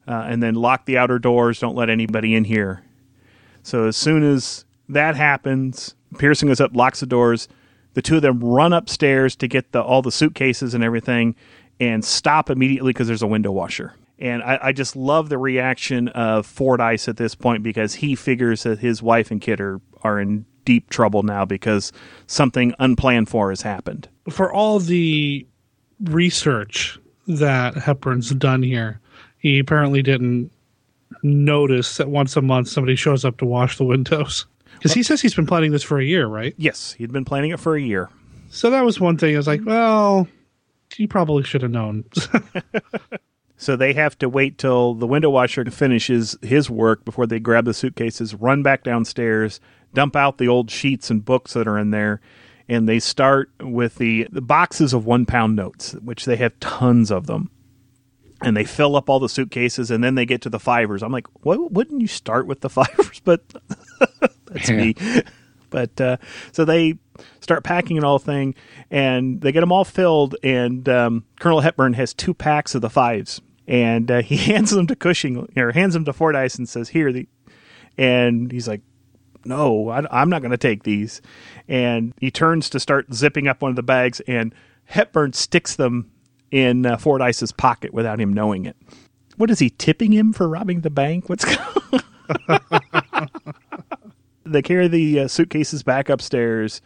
uh, 0.08 0.24
and 0.26 0.42
then 0.42 0.54
lock 0.54 0.86
the 0.86 0.96
outer 0.96 1.18
doors. 1.18 1.60
Don't 1.60 1.76
let 1.76 1.90
anybody 1.90 2.34
in 2.34 2.44
here. 2.44 2.82
So 3.62 3.86
as 3.86 3.96
soon 3.96 4.22
as 4.22 4.64
that 4.88 5.16
happens, 5.16 5.94
Pearson 6.18 6.48
goes 6.48 6.60
up, 6.60 6.74
locks 6.74 7.00
the 7.00 7.06
doors. 7.06 7.48
The 7.92 8.02
two 8.02 8.16
of 8.16 8.22
them 8.22 8.40
run 8.40 8.72
upstairs 8.72 9.36
to 9.36 9.46
get 9.46 9.72
the 9.72 9.82
all 9.82 10.02
the 10.02 10.10
suitcases 10.10 10.74
and 10.74 10.82
everything, 10.82 11.36
and 11.78 12.04
stop 12.04 12.48
immediately 12.48 12.92
because 12.92 13.06
there's 13.06 13.22
a 13.22 13.26
window 13.26 13.52
washer. 13.52 13.94
And 14.18 14.42
I, 14.42 14.58
I, 14.62 14.72
just 14.72 14.94
love 14.94 15.28
the 15.28 15.38
reaction 15.38 16.08
of 16.08 16.46
Fordyce 16.46 17.08
at 17.08 17.16
this 17.16 17.34
point 17.34 17.62
because 17.64 17.94
he 17.94 18.14
figures 18.14 18.62
that 18.62 18.78
his 18.78 19.02
wife 19.02 19.30
and 19.30 19.40
kid 19.40 19.60
are, 19.60 19.80
are 20.02 20.20
in 20.20 20.46
deep 20.64 20.88
trouble 20.88 21.22
now 21.22 21.44
because 21.44 21.92
something 22.26 22.74
unplanned 22.78 23.28
for 23.28 23.50
has 23.50 23.62
happened. 23.62 24.08
For 24.30 24.52
all 24.52 24.78
the 24.78 25.46
research 26.04 26.98
that 27.26 27.74
Hepburn's 27.74 28.30
done 28.30 28.62
here, 28.62 29.00
he 29.38 29.58
apparently 29.58 30.02
didn't 30.02 30.50
notice 31.22 31.96
that 31.96 32.08
once 32.08 32.36
a 32.36 32.42
month 32.42 32.68
somebody 32.68 32.96
shows 32.96 33.24
up 33.24 33.38
to 33.38 33.44
wash 33.44 33.78
the 33.78 33.84
windows. 33.84 34.46
Because 34.74 34.92
he 34.92 35.02
says 35.02 35.20
he's 35.20 35.34
been 35.34 35.46
planning 35.46 35.72
this 35.72 35.82
for 35.82 35.98
a 35.98 36.04
year, 36.04 36.26
right? 36.26 36.54
Yes, 36.56 36.92
he'd 36.92 37.12
been 37.12 37.24
planning 37.24 37.50
it 37.50 37.60
for 37.60 37.76
a 37.76 37.80
year. 37.80 38.10
So 38.50 38.70
that 38.70 38.84
was 38.84 39.00
one 39.00 39.16
thing. 39.16 39.34
I 39.34 39.38
was 39.38 39.46
like, 39.46 39.62
well, 39.64 40.28
you 40.96 41.08
probably 41.08 41.42
should 41.42 41.62
have 41.62 41.70
known. 41.70 42.04
So 43.56 43.76
they 43.76 43.92
have 43.92 44.18
to 44.18 44.28
wait 44.28 44.58
till 44.58 44.94
the 44.94 45.06
window 45.06 45.30
washer 45.30 45.64
finishes 45.66 46.36
his 46.42 46.68
work 46.68 47.04
before 47.04 47.26
they 47.26 47.38
grab 47.38 47.64
the 47.64 47.74
suitcases, 47.74 48.34
run 48.34 48.62
back 48.62 48.82
downstairs, 48.82 49.60
dump 49.94 50.16
out 50.16 50.38
the 50.38 50.48
old 50.48 50.70
sheets 50.70 51.10
and 51.10 51.24
books 51.24 51.52
that 51.52 51.68
are 51.68 51.78
in 51.78 51.90
there, 51.90 52.20
and 52.68 52.88
they 52.88 52.98
start 52.98 53.50
with 53.60 53.96
the, 53.96 54.26
the 54.30 54.40
boxes 54.40 54.92
of 54.92 55.06
one 55.06 55.24
pound 55.24 55.54
notes, 55.54 55.92
which 56.02 56.24
they 56.24 56.36
have 56.36 56.58
tons 56.60 57.10
of 57.10 57.26
them. 57.26 57.50
And 58.42 58.56
they 58.56 58.64
fill 58.64 58.96
up 58.96 59.08
all 59.08 59.20
the 59.20 59.28
suitcases, 59.28 59.90
and 59.90 60.02
then 60.02 60.16
they 60.16 60.26
get 60.26 60.42
to 60.42 60.50
the 60.50 60.58
fivers. 60.58 61.02
I'm 61.02 61.12
like, 61.12 61.28
what? 61.44 61.72
Wouldn't 61.72 62.00
you 62.00 62.08
start 62.08 62.46
with 62.46 62.60
the 62.60 62.68
fivers? 62.70 63.20
But 63.20 63.42
that's 64.46 64.68
yeah. 64.68 64.76
me. 64.76 64.94
But 65.70 65.98
uh, 66.00 66.16
so 66.52 66.64
they 66.64 66.98
start 67.40 67.64
packing 67.64 67.96
and 67.96 68.04
all 68.04 68.18
thing, 68.18 68.54
and 68.90 69.40
they 69.40 69.52
get 69.52 69.60
them 69.60 69.72
all 69.72 69.84
filled. 69.84 70.36
And 70.42 70.88
um, 70.88 71.24
Colonel 71.40 71.60
Hepburn 71.60 71.94
has 71.94 72.14
two 72.14 72.34
packs 72.34 72.74
of 72.74 72.82
the 72.82 72.90
fives, 72.90 73.40
and 73.66 74.10
uh, 74.10 74.22
he 74.22 74.36
hands 74.36 74.70
them 74.70 74.86
to 74.86 74.96
Cushing 74.96 75.48
or 75.56 75.72
hands 75.72 75.94
them 75.94 76.04
to 76.04 76.12
Fordyce 76.12 76.56
and 76.56 76.68
says, 76.68 76.90
"Here." 76.90 77.12
The, 77.12 77.26
and 77.96 78.50
he's 78.50 78.68
like, 78.68 78.82
"No, 79.44 79.88
I, 79.88 80.22
am 80.22 80.30
not 80.30 80.42
going 80.42 80.50
to 80.50 80.56
take 80.56 80.82
these." 80.82 81.22
And 81.68 82.12
he 82.20 82.30
turns 82.30 82.68
to 82.70 82.80
start 82.80 83.12
zipping 83.14 83.48
up 83.48 83.62
one 83.62 83.70
of 83.70 83.76
the 83.76 83.82
bags, 83.82 84.20
and 84.20 84.54
Hepburn 84.84 85.32
sticks 85.32 85.76
them 85.76 86.10
in 86.50 86.86
uh, 86.86 86.96
Fordyce's 86.96 87.52
pocket 87.52 87.92
without 87.92 88.20
him 88.20 88.32
knowing 88.32 88.66
it. 88.66 88.76
What 89.36 89.50
is 89.50 89.58
he 89.58 89.70
tipping 89.70 90.12
him 90.12 90.32
for 90.32 90.48
robbing 90.48 90.82
the 90.82 90.90
bank? 90.90 91.28
What's 91.28 91.44
going? 91.56 92.02
they 94.44 94.62
carry 94.62 94.88
the 94.88 95.20
uh, 95.20 95.28
suitcases 95.28 95.82
back 95.82 96.08
upstairs. 96.08 96.80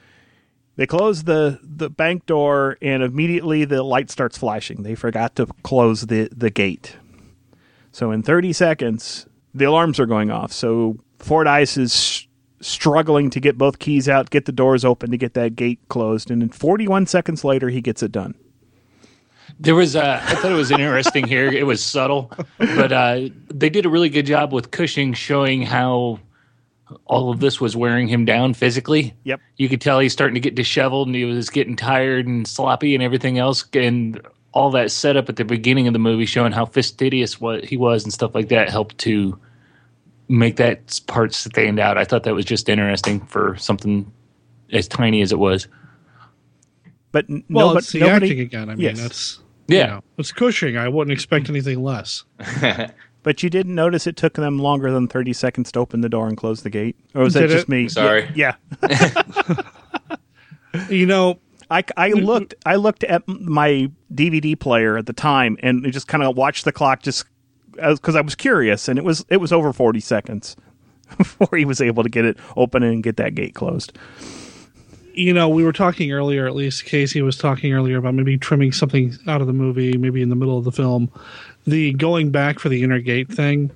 They 0.79 0.87
close 0.87 1.24
the, 1.24 1.59
the 1.61 1.91
bank 1.91 2.26
door, 2.26 2.79
and 2.81 3.03
immediately 3.03 3.64
the 3.64 3.83
light 3.83 4.11
starts 4.11 4.39
flashing. 4.39 4.85
They 4.85 4.95
forgot 4.95 5.35
to 5.35 5.47
close 5.64 6.03
the, 6.03 6.29
the 6.31 6.51
gate. 6.51 6.97
So 7.91 8.12
in 8.12 8.22
30 8.22 8.53
seconds, 8.53 9.26
the 9.53 9.64
alarms 9.64 9.99
are 9.99 10.07
going 10.07 10.31
off. 10.31 10.53
So 10.53 11.01
Fordyce 11.18 11.76
is 11.76 12.29
struggling 12.61 13.29
to 13.31 13.41
get 13.41 13.59
both 13.59 13.81
keys 13.81 14.09
out, 14.09 14.31
get 14.31 14.45
the 14.45 14.53
doors 14.53 14.85
open 14.85 15.11
to 15.11 15.16
get 15.16 15.35
that 15.35 15.57
gate 15.57 15.81
closed, 15.89 16.31
and 16.31 16.45
in 16.45 16.51
41 16.51 17.07
seconds 17.07 17.43
later, 17.43 17.70
he 17.70 17.81
gets 17.81 18.01
it 18.01 18.12
done. 18.12 18.37
There 19.59 19.74
was, 19.74 19.97
uh, 19.97 20.20
I 20.22 20.37
thought 20.37 20.53
it 20.53 20.55
was 20.55 20.70
interesting 20.70 21.26
here. 21.26 21.49
It 21.49 21.66
was 21.66 21.83
subtle, 21.83 22.31
but 22.59 22.93
uh, 22.93 23.31
they 23.49 23.68
did 23.68 23.85
a 23.85 23.89
really 23.89 24.11
good 24.11 24.26
job 24.26 24.53
with 24.53 24.70
Cushing 24.70 25.12
showing 25.12 25.62
how 25.62 26.20
all 27.07 27.30
of 27.30 27.41
this 27.41 27.61
was 27.61 27.76
wearing 27.76 28.09
him 28.09 28.24
down 28.24 28.55
physically. 28.55 29.14
Yep. 29.24 29.41
You 29.57 29.68
could 29.68 29.80
tell 29.80 29.99
he's 29.99 30.12
starting 30.12 30.34
to 30.34 30.41
get 30.41 30.55
disheveled 30.55 31.09
and 31.09 31.14
he 31.14 31.24
was 31.24 31.51
getting 31.51 31.76
tired 31.76 32.26
and 32.26 32.47
sloppy 32.47 32.95
and 32.95 33.03
everything 33.03 33.39
else. 33.39 33.64
And 33.74 34.20
all 34.53 34.70
that 34.70 34.91
setup 34.91 35.28
at 35.28 35.36
the 35.36 35.45
beginning 35.45 35.86
of 35.86 35.93
the 35.93 35.99
movie 35.99 36.26
showing 36.26 36.53
how 36.53 36.64
fastidious 36.64 37.41
what 37.41 37.64
he 37.64 37.76
was 37.76 38.05
and 38.05 38.12
stuff 38.12 38.34
like 38.34 38.49
that 38.49 38.70
helped 38.70 38.99
to 38.99 39.39
make 40.28 40.57
that 40.57 41.01
part 41.07 41.34
stand 41.34 41.78
out. 41.78 41.99
I 41.99 42.05
thought 42.05 42.24
that 42.24 42.34
was 42.34 42.45
just 42.45 42.68
interesting 42.68 43.20
for 43.26 43.57
something 43.57 44.11
as 44.72 44.89
tiny 44.89 45.22
as 45.22 45.32
it 45.32 45.39
was. 45.39 45.68
But 47.12 47.26
well, 47.49 47.72
no, 47.72 47.76
it's 47.78 47.93
the 47.93 48.01
nobody, 48.01 48.26
acting 48.26 48.41
again. 48.41 48.68
I 48.68 48.74
mean, 48.74 48.84
yes. 48.84 49.01
that's 49.01 49.41
yeah, 49.66 49.78
you 49.78 49.86
know, 49.86 50.05
it's 50.18 50.32
Cushing. 50.32 50.76
I 50.76 50.89
wouldn't 50.89 51.12
expect 51.12 51.49
anything 51.49 51.82
less. 51.82 52.24
But 53.29 53.43
you 53.43 53.51
didn't 53.51 53.74
notice 53.74 54.07
it 54.07 54.16
took 54.16 54.33
them 54.33 54.59
longer 54.59 54.91
than 54.91 55.07
30 55.07 55.35
seconds 55.35 55.70
to 55.72 55.81
open 55.81 56.01
the 56.01 56.09
door 56.09 56.29
and 56.29 56.35
close 56.35 56.62
the 56.62 56.70
gate? 56.70 56.97
Or 57.14 57.24
was 57.24 57.35
Did 57.35 57.43
that 57.43 57.49
just 57.51 57.64
it? 57.64 57.68
me? 57.68 57.87
Sorry. 57.87 58.26
Yeah. 58.35 58.55
you 60.89 61.05
know, 61.05 61.39
I, 61.70 61.85
I 61.99 62.12
looked 62.12 62.55
I 62.64 62.76
looked 62.76 63.05
at 63.05 63.29
my 63.29 63.91
DVD 64.14 64.59
player 64.59 64.97
at 64.97 65.05
the 65.05 65.12
time 65.12 65.59
and 65.62 65.85
just 65.93 66.09
kind 66.09 66.24
of 66.24 66.39
watched 66.39 66.64
the 66.64 66.72
clock 66.72 67.03
just 67.03 67.26
uh, 67.79 67.93
because 67.93 68.16
I 68.16 68.22
was 68.22 68.35
curious 68.35 68.89
and 68.89 68.99
it 68.99 69.05
was 69.05 69.26
it 69.29 69.43
was 69.43 69.53
over 69.53 69.74
40 69.74 70.01
seconds 70.01 70.57
before 71.18 71.55
he 71.55 71.66
was 71.66 71.83
able 71.83 72.05
to 72.05 72.09
get 72.09 72.24
it 72.24 72.39
open 72.57 72.83
and 72.83 73.03
get 73.03 73.18
that 73.18 73.35
gate 73.35 73.55
closed. 73.55 73.93
You 75.12 75.35
know, 75.35 75.51
we 75.51 75.64
were 75.64 75.72
talking 75.74 76.12
earlier, 76.12 76.47
at 76.47 76.55
least 76.55 76.87
Casey 76.87 77.20
was 77.20 77.37
talking 77.37 77.74
earlier 77.74 77.99
about 77.99 78.14
maybe 78.14 78.39
trimming 78.39 78.72
something 78.72 79.18
out 79.26 79.43
of 79.43 79.49
the 79.49 79.53
movie, 79.53 79.99
maybe 79.99 80.22
in 80.22 80.31
the 80.31 80.37
middle 80.37 80.57
of 80.57 80.64
the 80.64 80.72
film 80.72 81.11
the 81.69 81.93
going 81.93 82.31
back 82.31 82.59
for 82.59 82.69
the 82.69 82.83
inner 82.83 83.01
gate 83.01 83.31
thing, 83.31 83.71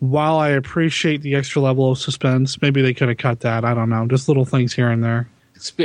while 0.00 0.38
I 0.38 0.50
appreciate 0.50 1.22
the 1.22 1.34
extra 1.34 1.60
level 1.60 1.90
of 1.90 1.98
suspense, 1.98 2.60
maybe 2.62 2.82
they 2.82 2.94
could 2.94 3.08
have 3.08 3.18
cut 3.18 3.40
that. 3.40 3.64
I 3.64 3.74
don't 3.74 3.90
know. 3.90 4.06
Just 4.06 4.28
little 4.28 4.44
things 4.44 4.72
here 4.72 4.90
and 4.90 5.02
there. 5.02 5.28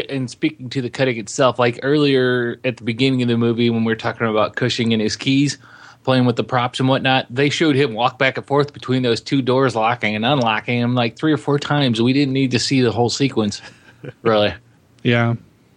and 0.09 0.29
speaking 0.29 0.69
to 0.69 0.81
the 0.81 0.89
cutting 0.89 1.17
itself, 1.17 1.57
like 1.57 1.79
earlier 1.81 2.59
at 2.63 2.77
the 2.77 2.83
beginning 2.83 3.21
of 3.23 3.27
the 3.27 3.37
movie 3.37 3.69
when 3.69 3.83
we 3.83 3.91
were 3.91 3.97
talking 3.97 4.27
about 4.27 4.55
Cushing 4.55 4.93
and 4.93 5.01
his 5.01 5.15
keys, 5.15 5.57
playing 6.03 6.25
with 6.25 6.35
the 6.35 6.43
props 6.43 6.79
and 6.79 6.87
whatnot, 6.87 7.25
they 7.29 7.49
showed 7.49 7.75
him 7.75 7.93
walk 7.93 8.19
back 8.19 8.37
and 8.37 8.45
forth 8.45 8.73
between 8.73 9.01
those 9.01 9.21
two 9.21 9.41
doors, 9.41 9.75
locking 9.75 10.15
and 10.15 10.25
unlocking 10.25 10.81
them 10.81 10.93
like 10.93 11.17
three 11.17 11.33
or 11.33 11.37
four 11.37 11.57
times. 11.57 12.01
We 12.01 12.13
didn't 12.13 12.33
need 12.33 12.51
to 12.51 12.59
see 12.59 12.81
the 12.81 12.91
whole 12.91 13.09
sequence, 13.09 13.61
really. 14.21 14.53
Yeah. 15.01 15.35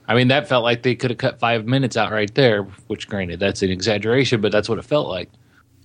I 0.08 0.14
mean, 0.14 0.28
that 0.28 0.48
felt 0.48 0.62
like 0.62 0.82
they 0.82 0.94
could 0.94 1.10
have 1.10 1.18
cut 1.18 1.40
five 1.40 1.66
minutes 1.66 1.96
out 1.96 2.12
right 2.12 2.32
there, 2.34 2.62
which, 2.86 3.08
granted, 3.08 3.40
that's 3.40 3.62
an 3.62 3.70
exaggeration, 3.70 4.40
but 4.40 4.52
that's 4.52 4.68
what 4.68 4.78
it 4.78 4.84
felt 4.84 5.08
like. 5.08 5.30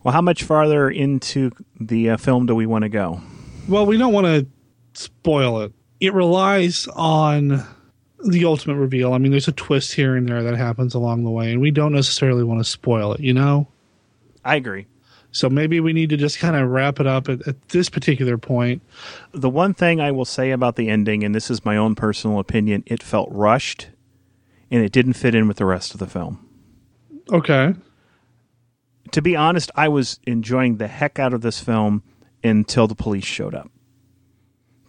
Well, 0.04 0.14
how 0.14 0.22
much 0.22 0.44
farther 0.44 0.90
into 0.90 1.52
the 1.80 2.12
uh, 2.12 2.18
film 2.18 2.46
do 2.46 2.56
we 2.56 2.66
want 2.66 2.84
to 2.84 2.90
go? 2.90 3.22
Well, 3.68 3.86
we 3.86 3.98
don't 3.98 4.14
want 4.14 4.26
to 4.26 4.48
spoil 4.94 5.62
it. 5.62 5.74
It 6.00 6.14
relies 6.14 6.88
on 6.96 7.64
the 8.24 8.46
ultimate 8.46 8.76
reveal. 8.76 9.14
I 9.14 9.20
mean, 9.20 9.32
there's 9.32 9.48
a 9.48 9.54
twist 9.54 9.94
here 9.94 10.16
and 10.16 10.28
there 10.28 10.44
that 10.44 10.56
happens 10.56 10.96
along 10.96 11.24
the 11.24 11.30
way, 11.30 11.52
and 11.52 11.62
we 11.62 11.72
don't 11.72 11.94
necessarily 11.94 12.44
want 12.44 12.60
to 12.60 12.64
spoil 12.64 13.14
it, 13.14 13.20
you 13.20 13.34
know? 13.34 13.68
I 14.44 14.56
agree. 14.56 14.88
So 15.32 15.50
maybe 15.50 15.80
we 15.80 15.94
need 15.94 16.10
to 16.10 16.18
just 16.18 16.40
kind 16.40 16.56
of 16.56 16.70
wrap 16.70 17.00
it 17.00 17.08
up 17.08 17.30
at, 17.30 17.48
at 17.48 17.70
this 17.70 17.90
particular 17.90 18.38
point. 18.38 18.82
The 19.32 19.50
one 19.50 19.74
thing 19.74 20.02
I 20.02 20.12
will 20.12 20.26
say 20.26 20.52
about 20.52 20.76
the 20.76 20.90
ending, 20.90 21.24
and 21.24 21.34
this 21.34 21.50
is 21.50 21.64
my 21.64 21.78
own 21.78 21.96
personal 21.96 22.40
opinion, 22.40 22.84
it 22.86 23.02
felt 23.02 23.30
rushed 23.32 23.90
and 24.70 24.84
it 24.84 24.92
didn't 24.92 25.14
fit 25.14 25.36
in 25.36 25.48
with 25.48 25.58
the 25.58 25.66
rest 25.66 25.94
of 25.94 26.00
the 26.00 26.08
film. 26.08 26.48
Okay. 27.32 27.76
To 29.12 29.22
be 29.22 29.36
honest, 29.36 29.72
I 29.76 29.90
was 29.90 30.20
enjoying 30.26 30.78
the 30.78 30.88
heck 30.88 31.20
out 31.20 31.34
of 31.34 31.42
this 31.42 31.60
film 31.60 32.04
until 32.44 32.88
the 32.88 32.96
police 32.96 33.26
showed 33.26 33.54
up. 33.54 33.70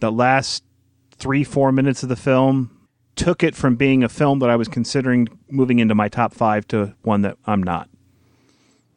The 0.00 0.12
last 0.12 0.64
three, 1.16 1.44
four 1.44 1.72
minutes 1.72 2.02
of 2.02 2.08
the 2.08 2.16
film 2.16 2.88
took 3.16 3.42
it 3.42 3.54
from 3.54 3.76
being 3.76 4.02
a 4.02 4.08
film 4.08 4.38
that 4.38 4.50
I 4.50 4.56
was 4.56 4.68
considering 4.68 5.28
moving 5.50 5.78
into 5.78 5.94
my 5.94 6.08
top 6.08 6.34
five 6.34 6.66
to 6.68 6.94
one 7.02 7.22
that 7.22 7.36
I'm 7.44 7.62
not. 7.62 7.88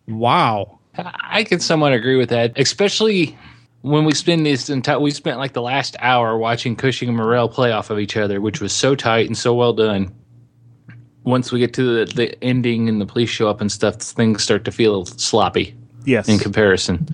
Wow. 0.08 0.80
I 0.98 1.44
can 1.44 1.60
somewhat 1.60 1.94
agree 1.94 2.16
with 2.16 2.30
that, 2.30 2.54
especially 2.58 3.38
when 3.82 4.06
we 4.06 4.14
spend 4.14 4.46
this 4.46 4.70
entire. 4.70 5.00
We 5.00 5.12
spent 5.12 5.38
like 5.38 5.54
the 5.54 5.62
last 5.62 5.96
hour 6.00 6.38
watching 6.38 6.76
Cushing 6.76 7.10
and 7.10 7.18
Morell 7.18 7.50
play 7.50 7.72
off 7.72 7.90
of 7.90 8.00
each 8.00 8.16
other, 8.16 8.40
which 8.40 8.62
was 8.62 8.72
so 8.72 8.96
tight 8.96 9.28
and 9.28 9.38
so 9.38 9.54
well 9.54 9.74
done. 9.74 10.16
Once 11.26 11.52
we 11.52 11.60
get 11.60 11.74
to 11.74 12.06
the, 12.06 12.14
the 12.14 12.44
ending 12.44 12.88
and 12.88 13.02
the 13.02 13.06
police 13.06 13.30
show 13.30 13.50
up 13.50 13.60
and 13.60 13.72
stuff, 13.72 13.96
things 13.96 14.44
start 14.44 14.64
to 14.64 14.72
feel 14.72 15.06
sloppy. 15.06 15.76
Yes. 16.06 16.30
In 16.30 16.38
comparison. 16.38 17.08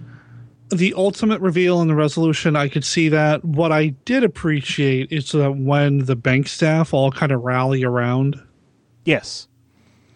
The 0.69 0.93
ultimate 0.93 1.41
reveal 1.41 1.81
and 1.81 1.89
the 1.89 1.95
resolution, 1.95 2.55
I 2.55 2.69
could 2.69 2.85
see 2.85 3.09
that. 3.09 3.43
What 3.43 3.71
I 3.71 3.87
did 4.05 4.23
appreciate 4.23 5.11
is 5.11 5.31
that 5.31 5.53
when 5.53 6.05
the 6.05 6.15
bank 6.15 6.47
staff 6.47 6.93
all 6.93 7.11
kind 7.11 7.31
of 7.31 7.41
rally 7.41 7.83
around. 7.83 8.41
Yes. 9.05 9.47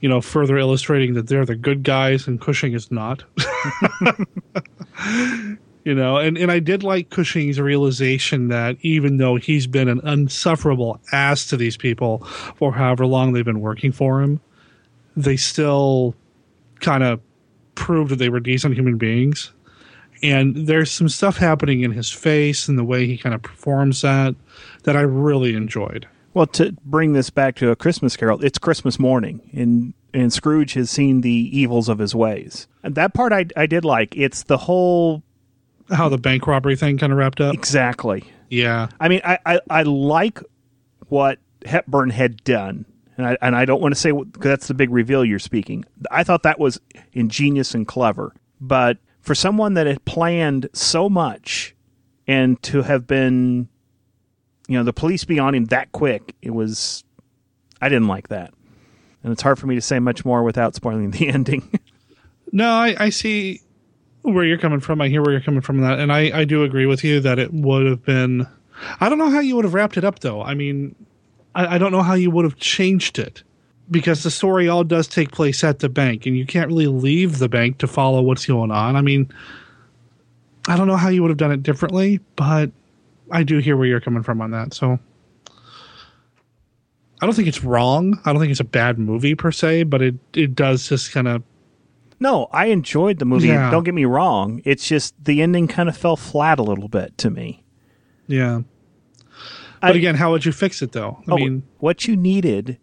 You 0.01 0.09
know, 0.09 0.21
further 0.21 0.57
illustrating 0.57 1.13
that 1.15 1.27
they're 1.27 1.45
the 1.45 1.55
good 1.55 1.83
guys 1.83 2.27
and 2.27 2.39
Cushing 2.39 2.73
is 2.73 2.91
not. 2.91 3.23
you 5.85 5.93
know, 5.93 6.17
and, 6.17 6.35
and 6.35 6.51
I 6.51 6.59
did 6.59 6.83
like 6.83 7.11
Cushing's 7.11 7.59
realization 7.59 8.47
that 8.47 8.75
even 8.81 9.17
though 9.17 9.35
he's 9.35 9.67
been 9.67 9.87
an 9.87 10.01
unsufferable 10.03 10.99
ass 11.11 11.45
to 11.49 11.57
these 11.57 11.77
people 11.77 12.25
for 12.55 12.73
however 12.73 13.05
long 13.05 13.31
they've 13.31 13.45
been 13.45 13.61
working 13.61 13.91
for 13.91 14.19
him, 14.19 14.41
they 15.15 15.37
still 15.37 16.15
kind 16.79 17.03
of 17.03 17.21
proved 17.75 18.09
that 18.09 18.15
they 18.15 18.29
were 18.29 18.39
decent 18.39 18.73
human 18.73 18.97
beings. 18.97 19.53
And 20.23 20.67
there's 20.67 20.91
some 20.91 21.07
stuff 21.07 21.37
happening 21.37 21.81
in 21.81 21.91
his 21.91 22.09
face 22.09 22.67
and 22.67 22.79
the 22.79 22.83
way 22.83 23.05
he 23.05 23.15
kind 23.15 23.35
of 23.35 23.43
performs 23.43 24.01
that 24.01 24.33
that 24.83 24.95
I 24.95 25.01
really 25.01 25.55
enjoyed. 25.55 26.07
Well, 26.33 26.47
to 26.47 26.75
bring 26.83 27.13
this 27.13 27.29
back 27.29 27.55
to 27.57 27.69
a 27.69 27.75
Christmas 27.75 28.17
Carol, 28.17 28.43
it's 28.43 28.57
Christmas 28.57 28.97
morning, 28.97 29.51
and 29.53 29.93
and 30.13 30.33
Scrooge 30.33 30.73
has 30.73 30.89
seen 30.89 31.21
the 31.21 31.29
evils 31.29 31.89
of 31.89 31.99
his 31.99 32.15
ways. 32.15 32.67
And 32.81 32.95
that 32.95 33.13
part 33.13 33.33
I 33.33 33.45
I 33.55 33.67
did 33.67 33.85
like. 33.85 34.15
It's 34.17 34.43
the 34.43 34.57
whole 34.57 35.21
how 35.89 36.09
the 36.09 36.17
bank 36.17 36.47
robbery 36.47 36.75
thing 36.75 36.97
kind 36.97 37.11
of 37.11 37.17
wrapped 37.17 37.41
up. 37.41 37.53
Exactly. 37.53 38.23
Yeah. 38.49 38.87
I 38.99 39.07
mean, 39.07 39.21
I 39.23 39.39
I, 39.45 39.59
I 39.69 39.83
like 39.83 40.39
what 41.07 41.39
Hepburn 41.65 42.09
had 42.09 42.43
done. 42.43 42.85
And 43.17 43.25
I, 43.25 43.37
and 43.41 43.55
I 43.55 43.63
don't 43.63 43.81
want 43.81 43.93
to 43.93 43.99
say 43.99 44.11
that's 44.39 44.67
the 44.67 44.73
big 44.73 44.89
reveal 44.89 45.23
you're 45.23 45.39
speaking. 45.39 45.85
I 46.11 46.23
thought 46.25 46.43
that 46.43 46.59
was 46.59 46.81
ingenious 47.13 47.73
and 47.73 47.87
clever. 47.87 48.33
But 48.59 48.97
for 49.21 49.33
someone 49.33 49.75
that 49.75 49.87
had 49.87 50.03
planned 50.03 50.67
so 50.73 51.09
much 51.09 51.75
and 52.27 52.61
to 52.63 52.81
have 52.81 53.07
been 53.07 53.69
you 54.67 54.77
know, 54.77 54.83
the 54.83 54.93
police 54.93 55.23
be 55.25 55.39
on 55.39 55.53
him 55.53 55.65
that 55.65 55.91
quick, 55.91 56.35
it 56.41 56.51
was 56.51 57.03
I 57.81 57.89
didn't 57.89 58.07
like 58.07 58.29
that. 58.29 58.53
And 59.23 59.31
it's 59.31 59.41
hard 59.41 59.57
for 59.57 59.67
me 59.67 59.75
to 59.75 59.81
say 59.81 59.99
much 59.99 60.23
more 60.25 60.43
without 60.43 60.75
spoiling 60.75 61.11
the 61.11 61.27
ending. 61.33 61.79
no, 62.51 62.69
I, 62.69 62.95
I 62.97 63.09
see 63.09 63.61
where 64.33 64.45
you're 64.45 64.57
coming 64.57 64.79
from. 64.79 65.01
I 65.01 65.07
hear 65.07 65.21
where 65.21 65.31
you're 65.31 65.41
coming 65.41 65.61
from 65.61 65.81
that. 65.81 65.99
And 65.99 66.11
I, 66.11 66.39
I 66.39 66.45
do 66.45 66.63
agree 66.63 66.85
with 66.85 67.03
you 67.03 67.19
that 67.21 67.39
it 67.39 67.53
would 67.53 67.85
have 67.85 68.03
been 68.03 68.47
I 68.99 69.07
don't 69.09 69.17
know 69.17 69.29
how 69.29 69.39
you 69.39 69.55
would 69.55 69.65
have 69.65 69.73
wrapped 69.73 69.97
it 69.97 70.03
up 70.03 70.19
though. 70.19 70.41
I 70.41 70.53
mean 70.53 70.95
I, 71.53 71.75
I 71.75 71.77
don't 71.77 71.91
know 71.91 72.01
how 72.01 72.13
you 72.13 72.31
would 72.31 72.45
have 72.45 72.57
changed 72.57 73.19
it. 73.19 73.43
Because 73.91 74.23
the 74.23 74.31
story 74.31 74.67
all 74.67 74.83
does 74.83 75.07
take 75.07 75.31
place 75.31 75.63
at 75.63 75.77
the 75.77 75.89
bank 75.89 76.25
and 76.25 76.35
you 76.35 76.47
can't 76.47 76.69
really 76.69 76.87
leave 76.87 77.37
the 77.37 77.47
bank 77.47 77.77
to 77.77 77.87
follow 77.87 78.21
what's 78.21 78.45
going 78.45 78.71
on. 78.71 78.95
I 78.95 79.01
mean 79.01 79.31
I 80.67 80.75
don't 80.75 80.87
know 80.87 80.97
how 80.97 81.09
you 81.09 81.21
would 81.21 81.29
have 81.29 81.37
done 81.37 81.51
it 81.51 81.61
differently, 81.61 82.19
but 82.35 82.71
I 83.31 83.43
do 83.43 83.59
hear 83.59 83.77
where 83.77 83.87
you're 83.87 84.01
coming 84.01 84.23
from 84.23 84.41
on 84.41 84.51
that. 84.51 84.73
So 84.73 84.99
I 87.21 87.25
don't 87.25 87.35
think 87.35 87.47
it's 87.47 87.63
wrong. 87.63 88.19
I 88.25 88.33
don't 88.33 88.41
think 88.41 88.51
it's 88.51 88.59
a 88.59 88.65
bad 88.65 88.99
movie 88.99 89.35
per 89.35 89.51
se, 89.51 89.83
but 89.83 90.01
it 90.01 90.15
it 90.33 90.55
does 90.55 90.89
just 90.89 91.11
kind 91.11 91.27
of. 91.27 91.43
No, 92.19 92.47
I 92.51 92.67
enjoyed 92.67 93.19
the 93.19 93.25
movie. 93.25 93.47
Yeah. 93.47 93.69
Don't 93.71 93.83
get 93.83 93.93
me 93.93 94.05
wrong. 94.05 94.61
It's 94.63 94.87
just 94.87 95.13
the 95.23 95.41
ending 95.41 95.67
kind 95.67 95.89
of 95.89 95.97
fell 95.97 96.15
flat 96.15 96.59
a 96.59 96.63
little 96.63 96.87
bit 96.87 97.17
to 97.19 97.29
me. 97.29 97.63
Yeah. 98.27 98.61
But 99.81 99.95
again, 99.95 100.15
how 100.15 100.31
would 100.31 100.45
you 100.45 100.51
fix 100.51 100.81
it 100.81 100.93
though? 100.93 101.19
I 101.27 101.31
oh, 101.33 101.35
mean, 101.35 101.63
what 101.77 102.07
you 102.07 102.15
needed 102.15 102.79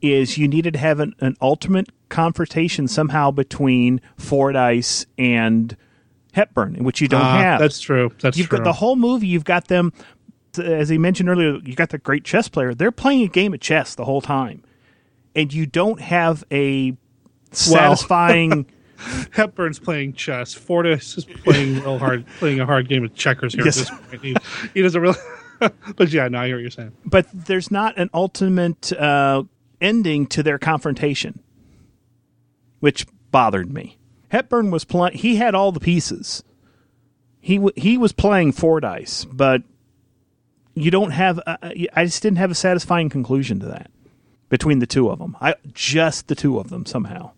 is 0.00 0.38
you 0.38 0.46
needed 0.46 0.74
to 0.74 0.78
have 0.78 1.00
an, 1.00 1.14
an 1.20 1.36
ultimate 1.40 1.88
confrontation 2.08 2.86
somehow 2.86 3.30
between 3.32 4.00
Fordyce 4.16 5.06
and 5.16 5.76
Hepburn, 6.34 6.84
which 6.84 7.00
you 7.00 7.08
don't 7.08 7.22
Ah, 7.22 7.38
have. 7.38 7.60
that's 7.60 7.80
true. 7.80 8.12
That's 8.20 8.38
you've 8.38 8.48
true. 8.48 8.58
got 8.58 8.64
the 8.64 8.74
whole 8.74 8.94
movie. 8.94 9.26
You've 9.26 9.44
got 9.44 9.66
them, 9.66 9.92
as 10.62 10.88
he 10.88 10.98
mentioned 10.98 11.28
earlier. 11.28 11.58
You 11.64 11.74
got 11.74 11.88
the 11.90 11.98
great 11.98 12.22
chess 12.24 12.46
player. 12.48 12.74
They're 12.74 12.92
playing 12.92 13.22
a 13.22 13.28
game 13.28 13.52
of 13.52 13.60
chess 13.60 13.96
the 13.96 14.04
whole 14.04 14.20
time, 14.20 14.62
and 15.34 15.52
you 15.52 15.66
don't 15.66 16.00
have 16.00 16.44
a 16.52 16.96
satisfying. 17.52 18.66
Hepburn's 19.30 19.78
playing 19.78 20.14
chess. 20.14 20.54
Fordyce 20.54 21.16
is 21.18 21.24
playing 21.24 21.76
real 21.80 21.98
hard, 21.98 22.26
playing 22.38 22.58
a 22.60 22.66
hard 22.66 22.88
game 22.88 23.04
of 23.04 23.14
checkers 23.14 23.54
here 23.54 23.64
Yes. 23.64 23.80
at 23.90 23.96
this 24.00 24.08
point. 24.10 24.22
He, 24.24 24.36
he 24.74 24.82
doesn't 24.82 25.00
really. 25.00 25.18
but 25.96 26.08
yeah, 26.10 26.26
no, 26.28 26.38
I 26.40 26.46
hear 26.46 26.56
what 26.56 26.62
you're 26.62 26.70
saying. 26.70 26.92
but 27.04 27.26
there's 27.32 27.70
not 27.70 27.96
an 27.98 28.10
ultimate 28.12 28.92
uh, 28.92 29.44
ending 29.80 30.26
to 30.28 30.42
their 30.42 30.58
confrontation, 30.58 31.40
which 32.80 33.06
bothered 33.30 33.72
me. 33.72 33.98
Hepburn 34.30 34.70
was 34.70 34.84
playing; 34.84 35.16
he 35.16 35.36
had 35.36 35.54
all 35.54 35.72
the 35.72 35.80
pieces. 35.80 36.42
He 37.40 37.56
w- 37.56 37.72
he 37.76 37.96
was 37.98 38.12
playing 38.12 38.52
Fordyce, 38.52 39.24
but 39.26 39.62
you 40.74 40.90
don't 40.90 41.10
have. 41.12 41.40
Uh, 41.46 41.56
I 41.94 42.04
just 42.04 42.22
didn't 42.22 42.38
have 42.38 42.50
a 42.50 42.54
satisfying 42.56 43.08
conclusion 43.10 43.58
to 43.60 43.66
that 43.66 43.90
between 44.48 44.80
the 44.80 44.86
two 44.86 45.08
of 45.08 45.18
them. 45.18 45.36
I 45.40 45.54
just 45.72 46.26
the 46.28 46.34
two 46.34 46.58
of 46.58 46.68
them 46.70 46.84
somehow. 46.84 47.30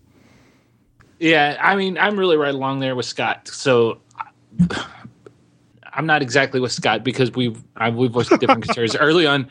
Yeah, 1.21 1.59
I 1.61 1.77
mean, 1.77 1.99
I'm 1.99 2.19
really 2.19 2.39
right 2.39 2.55
along 2.55 2.81
there 2.81 2.97
with 2.97 3.05
Scott. 3.05 3.47
So 3.49 4.01
I'm 5.93 6.07
not 6.07 6.23
exactly 6.23 6.61
with 6.61 6.73
Scott 6.73 7.05
because 7.05 7.31
we've 7.33 7.63
I, 7.77 7.91
we've 7.91 8.11
voiced 8.11 8.31
different 8.41 8.65
concerns 8.65 8.97
early 9.01 9.27
on. 9.27 9.51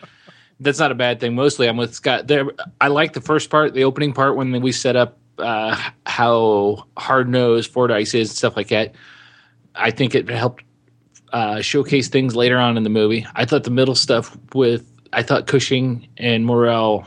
That's 0.60 0.80
not 0.80 0.92
a 0.92 0.96
bad 0.96 1.20
thing. 1.20 1.36
Mostly, 1.36 1.70
I'm 1.70 1.78
with 1.78 1.94
Scott. 1.94 2.28
There, 2.28 2.48
I 2.82 2.88
like 2.88 3.14
the 3.14 3.22
first 3.22 3.52
part, 3.52 3.76
the 3.76 3.84
opening 3.84 4.14
part, 4.14 4.36
when 4.36 4.52
we 4.62 4.72
set 4.72 4.96
up 4.96 5.20
uh, 5.38 5.80
how 6.06 6.88
hard 6.98 7.30
nosed 7.30 7.72
Fordyce 7.72 8.14
is 8.16 8.30
and 8.30 8.38
stuff 8.38 8.58
like 8.58 8.70
that. 8.70 8.96
I 9.76 9.92
think 9.92 10.16
it 10.16 10.28
helped 10.28 10.64
uh, 11.32 11.62
showcase 11.62 12.10
things 12.10 12.36
later 12.36 12.58
on 12.58 12.78
in 12.78 12.84
the 12.84 12.90
movie. 12.90 13.26
I 13.36 13.46
thought 13.46 13.64
the 13.64 13.70
middle 13.70 13.96
stuff 13.96 14.36
with 14.54 14.92
I 15.14 15.22
thought 15.22 15.46
Cushing 15.46 16.08
and 16.18 16.46
Morell 16.46 17.06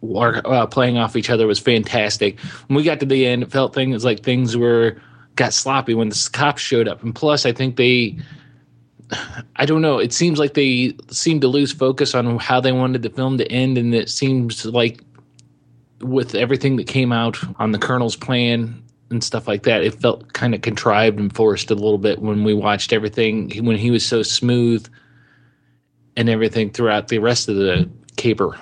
were 0.00 0.40
uh, 0.44 0.66
playing 0.66 0.98
off 0.98 1.16
each 1.16 1.30
other 1.30 1.46
was 1.46 1.58
fantastic. 1.58 2.38
When 2.68 2.76
we 2.76 2.82
got 2.82 3.00
to 3.00 3.06
the 3.06 3.26
end, 3.26 3.42
it 3.42 3.50
felt 3.50 3.74
things 3.74 4.04
like 4.04 4.22
things 4.22 4.56
were 4.56 5.00
got 5.36 5.52
sloppy 5.52 5.94
when 5.94 6.08
the 6.08 6.30
cops 6.32 6.62
showed 6.62 6.88
up, 6.88 7.02
and 7.02 7.14
plus, 7.14 7.46
I 7.46 7.52
think 7.52 7.76
they. 7.76 8.18
I 9.56 9.64
don't 9.64 9.80
know. 9.80 9.98
It 9.98 10.12
seems 10.12 10.38
like 10.38 10.52
they 10.52 10.94
seemed 11.10 11.40
to 11.40 11.48
lose 11.48 11.72
focus 11.72 12.14
on 12.14 12.38
how 12.38 12.60
they 12.60 12.72
wanted 12.72 13.02
the 13.02 13.08
film 13.08 13.38
to 13.38 13.50
end, 13.50 13.78
and 13.78 13.94
it 13.94 14.10
seems 14.10 14.66
like 14.66 15.00
with 16.00 16.34
everything 16.34 16.76
that 16.76 16.86
came 16.86 17.10
out 17.10 17.38
on 17.58 17.72
the 17.72 17.78
Colonel's 17.78 18.16
plan 18.16 18.82
and 19.10 19.24
stuff 19.24 19.48
like 19.48 19.62
that, 19.62 19.82
it 19.82 19.94
felt 19.94 20.32
kind 20.34 20.54
of 20.54 20.60
contrived 20.60 21.18
and 21.18 21.34
forced 21.34 21.70
a 21.70 21.74
little 21.74 21.98
bit 21.98 22.20
when 22.20 22.44
we 22.44 22.52
watched 22.52 22.92
everything 22.92 23.50
when 23.64 23.78
he 23.78 23.90
was 23.90 24.04
so 24.04 24.22
smooth 24.22 24.86
and 26.16 26.28
everything 26.28 26.70
throughout 26.70 27.08
the 27.08 27.18
rest 27.18 27.48
of 27.48 27.56
the 27.56 27.88
caper. 28.16 28.58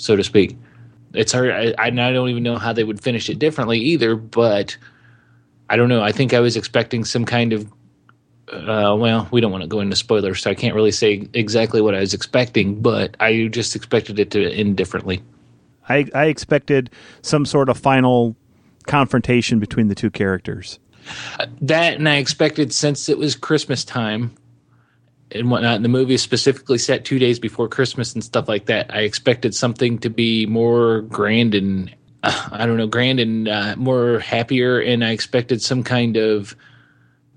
So 0.00 0.16
to 0.16 0.24
speak. 0.24 0.56
It's 1.12 1.32
hard. 1.32 1.50
I, 1.50 1.74
I 1.78 1.90
don't 1.90 2.28
even 2.28 2.42
know 2.42 2.56
how 2.56 2.72
they 2.72 2.84
would 2.84 3.00
finish 3.00 3.28
it 3.28 3.38
differently 3.38 3.78
either, 3.78 4.16
but 4.16 4.76
I 5.68 5.76
don't 5.76 5.88
know. 5.88 6.02
I 6.02 6.12
think 6.12 6.32
I 6.32 6.40
was 6.40 6.56
expecting 6.56 7.04
some 7.04 7.24
kind 7.24 7.52
of. 7.52 7.70
Uh, 8.52 8.96
well, 8.98 9.28
we 9.30 9.40
don't 9.40 9.52
want 9.52 9.62
to 9.62 9.68
go 9.68 9.78
into 9.80 9.94
spoilers, 9.94 10.42
so 10.42 10.50
I 10.50 10.54
can't 10.54 10.74
really 10.74 10.90
say 10.90 11.28
exactly 11.34 11.80
what 11.80 11.94
I 11.94 12.00
was 12.00 12.12
expecting, 12.14 12.80
but 12.80 13.16
I 13.20 13.46
just 13.46 13.76
expected 13.76 14.18
it 14.18 14.32
to 14.32 14.50
end 14.52 14.76
differently. 14.76 15.22
I, 15.88 16.06
I 16.14 16.24
expected 16.26 16.90
some 17.22 17.46
sort 17.46 17.68
of 17.68 17.78
final 17.78 18.34
confrontation 18.86 19.60
between 19.60 19.86
the 19.86 19.94
two 19.94 20.10
characters. 20.10 20.80
Uh, 21.38 21.46
that, 21.60 21.94
and 21.94 22.08
I 22.08 22.16
expected 22.16 22.72
since 22.72 23.08
it 23.08 23.18
was 23.18 23.36
Christmas 23.36 23.84
time 23.84 24.34
and 25.32 25.50
whatnot, 25.50 25.76
and 25.76 25.84
the 25.84 25.88
movie 25.88 26.14
is 26.14 26.22
specifically 26.22 26.78
set 26.78 27.04
two 27.04 27.18
days 27.18 27.38
before 27.38 27.68
Christmas 27.68 28.14
and 28.14 28.22
stuff 28.22 28.48
like 28.48 28.66
that. 28.66 28.92
I 28.94 29.00
expected 29.00 29.54
something 29.54 29.98
to 29.98 30.10
be 30.10 30.46
more 30.46 31.02
grand 31.02 31.54
and 31.54 31.94
uh, 32.22 32.48
I 32.52 32.66
don't 32.66 32.76
know, 32.76 32.86
grand 32.86 33.20
and 33.20 33.48
uh, 33.48 33.76
more 33.76 34.18
happier, 34.18 34.80
and 34.80 35.04
I 35.04 35.10
expected 35.10 35.62
some 35.62 35.82
kind 35.82 36.16
of 36.16 36.56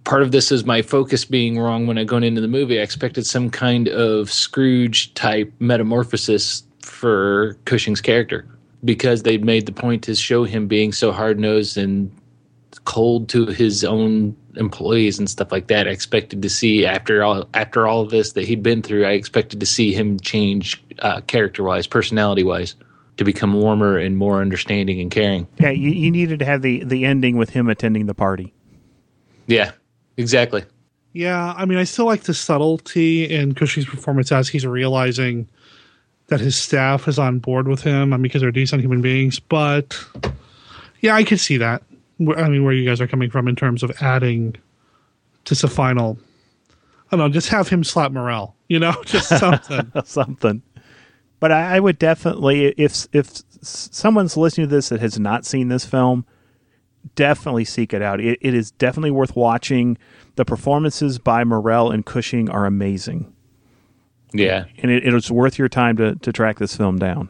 part 0.03 0.21
of 0.21 0.31
this 0.31 0.51
is 0.51 0.65
my 0.65 0.81
focus 0.81 1.25
being 1.25 1.57
wrong 1.57 1.87
when 1.87 1.97
I 1.97 2.03
going 2.03 2.23
into 2.23 2.41
the 2.41 2.47
movie. 2.47 2.79
I 2.79 2.83
expected 2.83 3.25
some 3.25 3.49
kind 3.49 3.87
of 3.87 4.31
Scrooge 4.31 5.13
type 5.13 5.51
metamorphosis 5.59 6.63
for 6.81 7.57
Cushing's 7.65 8.01
character 8.01 8.45
because 8.83 9.23
they 9.23 9.37
made 9.37 9.65
the 9.65 9.71
point 9.71 10.03
to 10.03 10.15
show 10.15 10.43
him 10.43 10.67
being 10.67 10.91
so 10.91 11.11
hard 11.11 11.39
nosed 11.39 11.77
and 11.77 12.11
cold 12.83 13.29
to 13.29 13.45
his 13.45 13.83
own 13.83 14.35
employees 14.55 15.19
and 15.19 15.29
stuff 15.29 15.51
like 15.51 15.67
that. 15.67 15.87
I 15.87 15.91
expected 15.91 16.41
to 16.41 16.49
see 16.49 16.85
after 16.85 17.23
all 17.23 17.47
after 17.53 17.87
all 17.87 18.01
of 18.01 18.09
this 18.09 18.33
that 18.33 18.45
he'd 18.45 18.63
been 18.63 18.81
through. 18.81 19.05
I 19.05 19.11
expected 19.11 19.59
to 19.59 19.65
see 19.65 19.93
him 19.93 20.19
change 20.19 20.83
uh, 20.99 21.21
character 21.21 21.63
wise, 21.63 21.87
personality 21.87 22.43
wise, 22.43 22.75
to 23.17 23.23
become 23.23 23.53
warmer 23.53 23.97
and 23.97 24.17
more 24.17 24.41
understanding 24.41 24.99
and 24.99 25.11
caring. 25.11 25.47
Yeah, 25.59 25.69
you, 25.69 25.89
you 25.89 26.11
needed 26.11 26.39
to 26.39 26.45
have 26.45 26.61
the 26.61 26.83
the 26.83 27.05
ending 27.05 27.37
with 27.37 27.49
him 27.49 27.69
attending 27.69 28.05
the 28.05 28.13
party. 28.13 28.53
Yeah, 29.47 29.71
exactly. 30.17 30.63
Yeah, 31.13 31.53
I 31.55 31.65
mean, 31.65 31.77
I 31.77 31.83
still 31.83 32.05
like 32.05 32.23
the 32.23 32.33
subtlety 32.33 33.25
in 33.25 33.53
Cushing's 33.53 33.85
performance 33.85 34.31
as 34.31 34.49
he's 34.49 34.65
realizing 34.65 35.47
that 36.27 36.39
his 36.39 36.55
staff 36.55 37.07
is 37.07 37.19
on 37.19 37.37
board 37.39 37.67
with 37.67 37.83
him. 37.83 38.13
I 38.13 38.17
mean, 38.17 38.23
because 38.23 38.41
they're 38.41 38.51
decent 38.51 38.81
human 38.81 39.01
beings. 39.01 39.39
But 39.39 39.99
yeah, 41.01 41.13
I 41.15 41.23
could 41.23 41.39
see 41.39 41.57
that. 41.57 41.83
I 42.19 42.47
mean, 42.47 42.63
where 42.63 42.73
you 42.73 42.87
guys 42.87 43.01
are 43.01 43.07
coming 43.07 43.29
from 43.29 43.47
in 43.47 43.55
terms 43.55 43.83
of 43.83 43.91
adding 44.01 44.55
just 45.45 45.63
a 45.63 45.67
final. 45.67 46.17
I 47.11 47.15
don't 47.15 47.19
know, 47.19 47.33
just 47.33 47.49
have 47.49 47.69
him 47.69 47.83
slap 47.83 48.11
Morell. 48.11 48.55
You 48.67 48.79
know, 48.79 48.95
just 49.05 49.29
something, 49.29 49.91
something. 50.05 50.61
But 51.39 51.51
I, 51.51 51.77
I 51.77 51.79
would 51.79 51.99
definitely, 51.99 52.67
if 52.77 53.07
if 53.13 53.41
someone's 53.61 54.37
listening 54.37 54.69
to 54.69 54.75
this 54.75 54.89
that 54.89 54.99
has 54.99 55.19
not 55.19 55.45
seen 55.45 55.67
this 55.67 55.85
film, 55.85 56.25
definitely 57.15 57.65
seek 57.65 57.93
it 57.93 58.01
out. 58.01 58.19
It, 58.19 58.39
it 58.41 58.53
is 58.53 58.71
definitely 58.71 59.11
worth 59.11 59.35
watching. 59.35 59.97
The 60.35 60.45
performances 60.45 61.19
by 61.19 61.43
Morell 61.43 61.91
and 61.91 62.05
Cushing 62.05 62.49
are 62.49 62.65
amazing. 62.65 63.31
Yeah, 64.31 64.65
and 64.77 64.89
it, 64.89 65.05
it's 65.05 65.29
worth 65.29 65.59
your 65.59 65.69
time 65.69 65.97
to 65.97 66.15
to 66.15 66.31
track 66.31 66.59
this 66.59 66.75
film 66.75 66.97
down. 66.97 67.29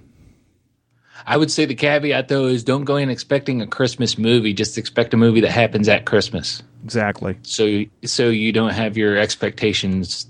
I 1.26 1.38
would 1.38 1.52
say 1.52 1.66
the 1.66 1.76
caveat 1.76 2.28
though 2.28 2.46
is 2.46 2.64
don't 2.64 2.84
go 2.84 2.98
in 2.98 3.10
expecting 3.10 3.62
a 3.62 3.68
Christmas 3.68 4.18
movie. 4.18 4.54
Just 4.54 4.78
expect 4.78 5.14
a 5.14 5.18
movie 5.18 5.42
that 5.42 5.52
happens 5.52 5.88
at 5.88 6.06
Christmas. 6.06 6.64
Exactly. 6.84 7.38
So 7.44 7.84
so 8.04 8.30
you 8.30 8.52
don't 8.52 8.74
have 8.74 8.98
your 8.98 9.18
expectations 9.18 10.28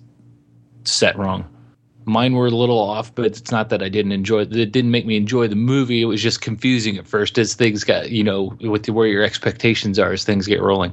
set 0.83 1.17
wrong. 1.17 1.45
Mine 2.05 2.33
were 2.33 2.47
a 2.47 2.51
little 2.51 2.79
off, 2.79 3.15
but 3.15 3.25
it's 3.25 3.49
not 3.49 3.69
that 3.69 3.81
I 3.81 3.87
didn't 3.87 4.11
enjoy 4.11 4.41
it. 4.41 4.55
It 4.55 4.71
didn't 4.73 4.91
make 4.91 5.05
me 5.05 5.15
enjoy 5.15 5.47
the 5.47 5.55
movie. 5.55 6.01
It 6.01 6.05
was 6.05 6.21
just 6.21 6.41
confusing 6.41 6.97
at 6.97 7.07
first 7.07 7.37
as 7.37 7.53
things 7.53 7.85
got, 7.85 8.11
you 8.11 8.25
know, 8.25 8.57
with 8.59 8.89
where 8.89 9.07
your 9.07 9.23
expectations 9.23 9.97
are 9.97 10.11
as 10.11 10.25
things 10.25 10.45
get 10.45 10.61
rolling. 10.61 10.91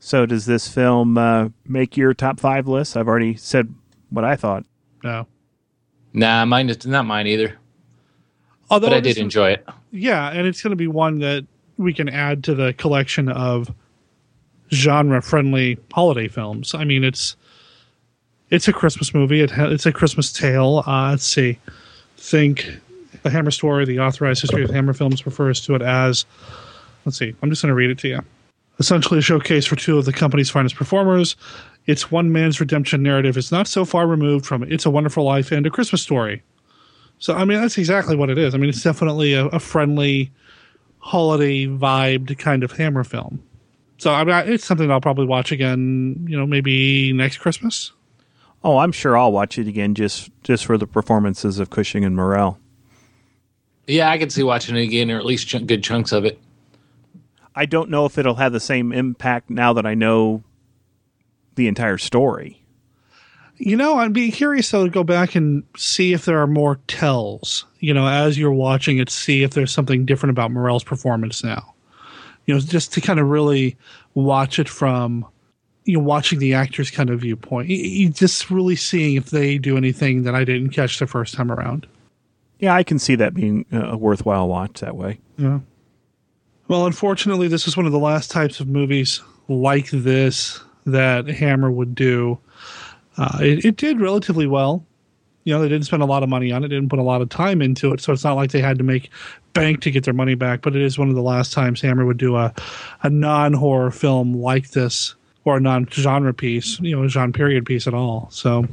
So 0.00 0.26
does 0.26 0.44
this 0.44 0.66
film 0.66 1.16
uh, 1.16 1.50
make 1.66 1.96
your 1.96 2.14
top 2.14 2.40
five 2.40 2.66
list? 2.66 2.96
I've 2.96 3.06
already 3.06 3.36
said 3.36 3.72
what 4.10 4.24
I 4.24 4.34
thought. 4.34 4.66
No. 5.04 5.28
Nah, 6.12 6.44
mine 6.44 6.68
is 6.68 6.84
not 6.84 7.06
mine 7.06 7.26
either. 7.28 7.56
Although 8.70 8.88
but 8.88 8.96
I 8.96 9.00
did 9.00 9.18
enjoy 9.18 9.50
it. 9.52 9.66
Yeah, 9.90 10.30
and 10.30 10.46
it's 10.46 10.62
going 10.62 10.70
to 10.70 10.76
be 10.76 10.86
one 10.86 11.18
that 11.20 11.46
we 11.76 11.92
can 11.92 12.08
add 12.08 12.44
to 12.44 12.54
the 12.54 12.72
collection 12.74 13.28
of 13.28 13.72
genre-friendly 14.72 15.78
holiday 15.92 16.28
films. 16.28 16.74
I 16.74 16.84
mean, 16.84 17.04
it's 17.04 17.36
it's 18.50 18.68
a 18.68 18.72
Christmas 18.72 19.14
movie. 19.14 19.40
It 19.40 19.50
ha- 19.50 19.68
it's 19.68 19.86
a 19.86 19.92
Christmas 19.92 20.32
tale. 20.32 20.82
Uh, 20.86 21.10
let's 21.10 21.26
see. 21.26 21.58
Think 22.16 22.80
the 23.22 23.30
Hammer 23.30 23.50
story. 23.50 23.84
The 23.84 24.00
authorized 24.00 24.40
history 24.42 24.64
of 24.64 24.70
Hammer 24.70 24.92
films 24.92 25.26
refers 25.26 25.60
to 25.62 25.74
it 25.74 25.82
as. 25.82 26.24
Let's 27.04 27.18
see. 27.18 27.34
I'm 27.42 27.50
just 27.50 27.62
going 27.62 27.70
to 27.70 27.74
read 27.74 27.90
it 27.90 27.98
to 27.98 28.08
you. 28.08 28.20
Essentially, 28.78 29.18
a 29.18 29.22
showcase 29.22 29.66
for 29.66 29.76
two 29.76 29.98
of 29.98 30.04
the 30.04 30.12
company's 30.12 30.50
finest 30.50 30.74
performers. 30.74 31.36
It's 31.86 32.10
one 32.10 32.32
man's 32.32 32.60
redemption 32.60 33.02
narrative. 33.02 33.36
It's 33.36 33.52
not 33.52 33.68
so 33.68 33.84
far 33.84 34.06
removed 34.06 34.46
from 34.46 34.62
It's 34.64 34.86
a 34.86 34.90
Wonderful 34.90 35.22
Life 35.22 35.52
and 35.52 35.66
A 35.66 35.70
Christmas 35.70 36.02
Story. 36.02 36.42
So, 37.24 37.32
I 37.32 37.46
mean, 37.46 37.58
that's 37.58 37.78
exactly 37.78 38.16
what 38.16 38.28
it 38.28 38.36
is. 38.36 38.54
I 38.54 38.58
mean, 38.58 38.68
it's 38.68 38.82
definitely 38.82 39.32
a, 39.32 39.46
a 39.46 39.58
friendly, 39.58 40.30
holiday 40.98 41.64
vibed 41.64 42.36
kind 42.36 42.62
of 42.62 42.72
Hammer 42.72 43.02
film. 43.02 43.42
So, 43.96 44.12
I 44.12 44.24
mean, 44.24 44.52
it's 44.52 44.66
something 44.66 44.90
I'll 44.90 45.00
probably 45.00 45.24
watch 45.24 45.50
again. 45.50 46.26
You 46.28 46.36
know, 46.36 46.46
maybe 46.46 47.14
next 47.14 47.38
Christmas. 47.38 47.92
Oh, 48.62 48.76
I'm 48.76 48.92
sure 48.92 49.16
I'll 49.16 49.32
watch 49.32 49.56
it 49.56 49.66
again 49.66 49.94
just 49.94 50.28
just 50.42 50.66
for 50.66 50.76
the 50.76 50.86
performances 50.86 51.58
of 51.58 51.70
Cushing 51.70 52.04
and 52.04 52.14
Morell. 52.14 52.58
Yeah, 53.86 54.10
I 54.10 54.18
can 54.18 54.28
see 54.28 54.42
watching 54.42 54.76
it 54.76 54.82
again, 54.82 55.10
or 55.10 55.16
at 55.16 55.24
least 55.24 55.48
ch- 55.48 55.66
good 55.66 55.82
chunks 55.82 56.12
of 56.12 56.26
it. 56.26 56.38
I 57.54 57.64
don't 57.64 57.88
know 57.88 58.04
if 58.04 58.18
it'll 58.18 58.34
have 58.34 58.52
the 58.52 58.60
same 58.60 58.92
impact 58.92 59.48
now 59.48 59.72
that 59.72 59.86
I 59.86 59.94
know 59.94 60.42
the 61.54 61.68
entire 61.68 61.96
story. 61.96 62.63
You 63.56 63.76
know, 63.76 63.98
I'd 63.98 64.12
be 64.12 64.30
curious 64.30 64.70
though 64.70 64.84
to 64.84 64.90
go 64.90 65.04
back 65.04 65.34
and 65.34 65.62
see 65.76 66.12
if 66.12 66.24
there 66.24 66.40
are 66.40 66.46
more 66.46 66.80
tells. 66.88 67.64
You 67.78 67.94
know, 67.94 68.06
as 68.06 68.36
you're 68.36 68.52
watching 68.52 68.98
it, 68.98 69.10
see 69.10 69.42
if 69.42 69.52
there's 69.52 69.72
something 69.72 70.04
different 70.04 70.30
about 70.30 70.50
Morell's 70.50 70.84
performance 70.84 71.44
now. 71.44 71.74
You 72.46 72.54
know, 72.54 72.60
just 72.60 72.92
to 72.94 73.00
kind 73.00 73.20
of 73.20 73.28
really 73.28 73.76
watch 74.14 74.58
it 74.58 74.68
from, 74.68 75.26
you 75.84 75.96
know, 75.96 76.02
watching 76.02 76.40
the 76.40 76.54
actor's 76.54 76.90
kind 76.90 77.10
of 77.10 77.20
viewpoint. 77.20 77.68
You 77.68 78.10
just 78.10 78.50
really 78.50 78.76
seeing 78.76 79.16
if 79.16 79.30
they 79.30 79.58
do 79.58 79.76
anything 79.76 80.24
that 80.24 80.34
I 80.34 80.44
didn't 80.44 80.70
catch 80.70 80.98
the 80.98 81.06
first 81.06 81.34
time 81.34 81.50
around. 81.50 81.86
Yeah, 82.58 82.74
I 82.74 82.82
can 82.82 82.98
see 82.98 83.14
that 83.16 83.34
being 83.34 83.66
a 83.72 83.96
worthwhile 83.96 84.48
watch 84.48 84.80
that 84.80 84.96
way. 84.96 85.20
Yeah. 85.38 85.60
Well, 86.68 86.86
unfortunately, 86.86 87.48
this 87.48 87.68
is 87.68 87.76
one 87.76 87.86
of 87.86 87.92
the 87.92 87.98
last 87.98 88.30
types 88.30 88.60
of 88.60 88.68
movies 88.68 89.20
like 89.48 89.90
this 89.90 90.60
that 90.86 91.26
Hammer 91.26 91.70
would 91.70 91.94
do. 91.94 92.38
Uh, 93.16 93.38
it, 93.40 93.64
it, 93.64 93.76
did 93.76 94.00
relatively 94.00 94.46
well. 94.46 94.84
You 95.44 95.54
know, 95.54 95.60
they 95.60 95.68
didn't 95.68 95.86
spend 95.86 96.02
a 96.02 96.06
lot 96.06 96.22
of 96.22 96.28
money 96.28 96.52
on 96.52 96.64
it, 96.64 96.68
didn't 96.68 96.88
put 96.88 96.98
a 96.98 97.02
lot 97.02 97.20
of 97.20 97.28
time 97.28 97.60
into 97.60 97.92
it, 97.92 98.00
so 98.00 98.12
it's 98.12 98.24
not 98.24 98.34
like 98.34 98.50
they 98.50 98.62
had 98.62 98.78
to 98.78 98.84
make 98.84 99.10
bank 99.52 99.82
to 99.82 99.90
get 99.90 100.04
their 100.04 100.14
money 100.14 100.34
back. 100.34 100.62
But 100.62 100.74
it 100.74 100.82
is 100.82 100.98
one 100.98 101.10
of 101.10 101.14
the 101.14 101.22
last 101.22 101.52
times 101.52 101.80
Hammer 101.80 102.06
would 102.06 102.16
do 102.16 102.36
a, 102.36 102.52
a 103.02 103.10
non 103.10 103.52
horror 103.52 103.90
film 103.90 104.34
like 104.34 104.70
this 104.70 105.14
or 105.44 105.58
a 105.58 105.60
non 105.60 105.86
genre 105.88 106.32
piece, 106.32 106.80
you 106.80 106.96
know, 106.96 107.04
a 107.04 107.08
genre 107.08 107.32
period 107.32 107.66
piece 107.66 107.86
at 107.86 107.94
all. 107.94 108.28
So 108.30 108.66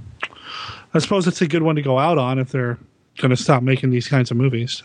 I 0.93 0.99
suppose 0.99 1.27
it's 1.27 1.41
a 1.41 1.47
good 1.47 1.63
one 1.63 1.75
to 1.75 1.81
go 1.81 1.99
out 1.99 2.17
on 2.17 2.39
if 2.39 2.49
they're 2.49 2.77
going 3.17 3.31
to 3.31 3.37
stop 3.37 3.63
making 3.63 3.91
these 3.91 4.07
kinds 4.07 4.31
of 4.31 4.37
movies. 4.37 4.81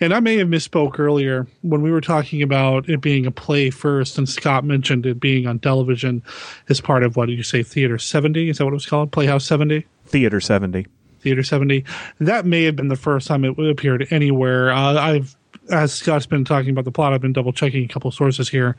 And 0.00 0.12
I 0.12 0.20
may 0.20 0.36
have 0.36 0.48
misspoke 0.48 0.98
earlier 0.98 1.46
when 1.62 1.82
we 1.82 1.90
were 1.90 2.00
talking 2.00 2.42
about 2.42 2.88
it 2.88 3.00
being 3.00 3.26
a 3.26 3.30
play 3.30 3.70
first, 3.70 4.18
and 4.18 4.28
Scott 4.28 4.64
mentioned 4.64 5.06
it 5.06 5.20
being 5.20 5.46
on 5.46 5.58
television 5.58 6.22
as 6.68 6.80
part 6.80 7.02
of 7.02 7.16
what 7.16 7.26
did 7.26 7.36
you 7.36 7.42
say, 7.42 7.62
Theater 7.62 7.98
70? 7.98 8.50
Is 8.50 8.58
that 8.58 8.64
what 8.64 8.72
it 8.72 8.74
was 8.74 8.86
called? 8.86 9.12
Playhouse 9.12 9.44
70? 9.44 9.86
Theater 10.06 10.40
70. 10.40 10.86
Theater 11.20 11.42
70. 11.42 11.84
That 12.20 12.46
may 12.46 12.64
have 12.64 12.76
been 12.76 12.88
the 12.88 12.96
first 12.96 13.28
time 13.28 13.44
it 13.44 13.58
appeared 13.58 14.06
anywhere. 14.10 14.72
Uh, 14.72 14.94
I've 14.94 15.36
as 15.70 15.92
Scott's 15.92 16.26
been 16.26 16.44
talking 16.44 16.70
about 16.70 16.84
the 16.84 16.90
plot, 16.90 17.12
I've 17.12 17.20
been 17.20 17.32
double 17.32 17.52
checking 17.52 17.84
a 17.84 17.88
couple 17.88 18.10
sources 18.10 18.48
here, 18.48 18.76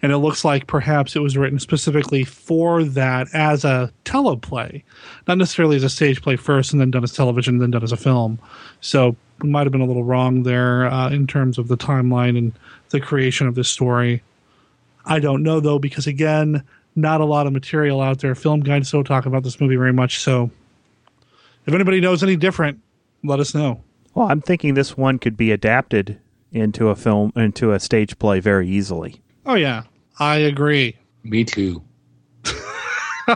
and 0.00 0.12
it 0.12 0.18
looks 0.18 0.44
like 0.44 0.66
perhaps 0.66 1.14
it 1.14 1.20
was 1.20 1.36
written 1.36 1.58
specifically 1.58 2.24
for 2.24 2.84
that 2.84 3.28
as 3.34 3.64
a 3.64 3.92
teleplay, 4.04 4.82
not 5.28 5.38
necessarily 5.38 5.76
as 5.76 5.84
a 5.84 5.90
stage 5.90 6.22
play 6.22 6.36
first 6.36 6.72
and 6.72 6.80
then 6.80 6.90
done 6.90 7.04
as 7.04 7.12
television 7.12 7.54
and 7.54 7.62
then 7.62 7.70
done 7.70 7.82
as 7.82 7.92
a 7.92 7.96
film. 7.96 8.38
So 8.80 9.16
might 9.44 9.64
have 9.64 9.72
been 9.72 9.80
a 9.80 9.86
little 9.86 10.04
wrong 10.04 10.42
there 10.42 10.86
uh, 10.86 11.10
in 11.10 11.26
terms 11.26 11.58
of 11.58 11.68
the 11.68 11.76
timeline 11.76 12.36
and 12.38 12.52
the 12.90 13.00
creation 13.00 13.46
of 13.46 13.54
this 13.54 13.68
story. 13.68 14.22
I 15.04 15.18
don't 15.18 15.42
know 15.42 15.60
though, 15.60 15.78
because 15.78 16.06
again, 16.06 16.62
not 16.94 17.20
a 17.20 17.24
lot 17.24 17.46
of 17.46 17.52
material 17.52 18.00
out 18.00 18.20
there. 18.20 18.34
Film 18.34 18.60
guides 18.60 18.90
don't 18.90 19.04
talk 19.04 19.26
about 19.26 19.42
this 19.42 19.60
movie 19.60 19.76
very 19.76 19.92
much. 19.92 20.20
So 20.20 20.50
if 21.66 21.74
anybody 21.74 22.00
knows 22.00 22.22
any 22.22 22.36
different, 22.36 22.80
let 23.24 23.40
us 23.40 23.54
know. 23.54 23.82
Well, 24.14 24.28
I'm 24.30 24.40
thinking 24.40 24.74
this 24.74 24.96
one 24.96 25.18
could 25.18 25.36
be 25.36 25.52
adapted 25.52 26.18
into 26.52 26.88
a 26.88 26.96
film, 26.96 27.32
into 27.34 27.72
a 27.72 27.80
stage 27.80 28.18
play 28.18 28.40
very 28.40 28.68
easily. 28.68 29.22
Oh, 29.46 29.54
yeah. 29.54 29.84
I 30.18 30.36
agree. 30.36 30.96
Me 31.24 31.44
too. 31.44 31.82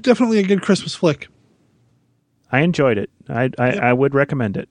Definitely 0.00 0.38
a 0.38 0.44
good 0.44 0.62
Christmas 0.62 0.94
flick. 0.94 1.28
I 2.56 2.62
enjoyed 2.62 2.96
it. 2.96 3.10
I 3.28 3.50
I, 3.58 3.70
I 3.78 3.92
would 3.92 4.14
recommend 4.14 4.56
it. 4.56 4.68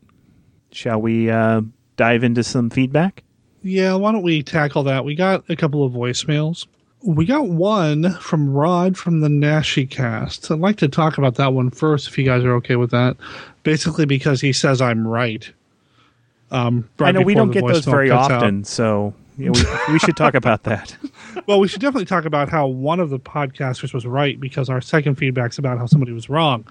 Shall 0.71 0.99
we 1.01 1.29
uh, 1.29 1.61
dive 1.97 2.23
into 2.23 2.43
some 2.43 2.69
feedback? 2.69 3.23
Yeah, 3.61 3.93
why 3.93 4.11
don't 4.11 4.23
we 4.23 4.43
tackle 4.43 4.83
that? 4.83 5.05
We 5.05 5.15
got 5.15 5.43
a 5.49 5.55
couple 5.55 5.83
of 5.83 5.93
voicemails. 5.93 6.65
We 7.03 7.25
got 7.25 7.47
one 7.47 8.13
from 8.15 8.51
Rod 8.51 8.97
from 8.97 9.21
the 9.21 9.29
Nashi 9.29 9.85
cast. 9.85 10.49
I'd 10.49 10.59
like 10.59 10.77
to 10.77 10.87
talk 10.87 11.19
about 11.19 11.35
that 11.35 11.53
one 11.53 11.69
first, 11.69 12.07
if 12.07 12.17
you 12.17 12.25
guys 12.25 12.43
are 12.43 12.53
okay 12.55 12.75
with 12.75 12.89
that. 12.91 13.17
Basically, 13.61 14.05
because 14.05 14.41
he 14.41 14.51
says 14.51 14.81
I'm 14.81 15.07
right. 15.07 15.51
Um, 16.51 16.89
right 16.97 17.09
I 17.09 17.11
know 17.11 17.21
we 17.21 17.35
don't 17.35 17.51
get 17.51 17.65
those 17.65 17.85
very 17.85 18.09
cuts 18.09 18.31
out. 18.31 18.43
often, 18.43 18.63
so 18.63 19.13
yeah, 19.37 19.51
we, 19.51 19.93
we 19.93 19.99
should 19.99 20.17
talk 20.17 20.33
about 20.33 20.63
that. 20.63 20.95
well, 21.47 21.59
we 21.59 21.67
should 21.67 21.81
definitely 21.81 22.05
talk 22.05 22.25
about 22.25 22.49
how 22.49 22.67
one 22.67 22.99
of 22.99 23.09
the 23.09 23.19
podcasters 23.19 23.93
was 23.93 24.05
right 24.05 24.39
because 24.39 24.69
our 24.69 24.81
second 24.81 25.15
feedback's 25.15 25.57
about 25.57 25.77
how 25.77 25.85
somebody 25.85 26.11
was 26.11 26.29
wrong, 26.29 26.65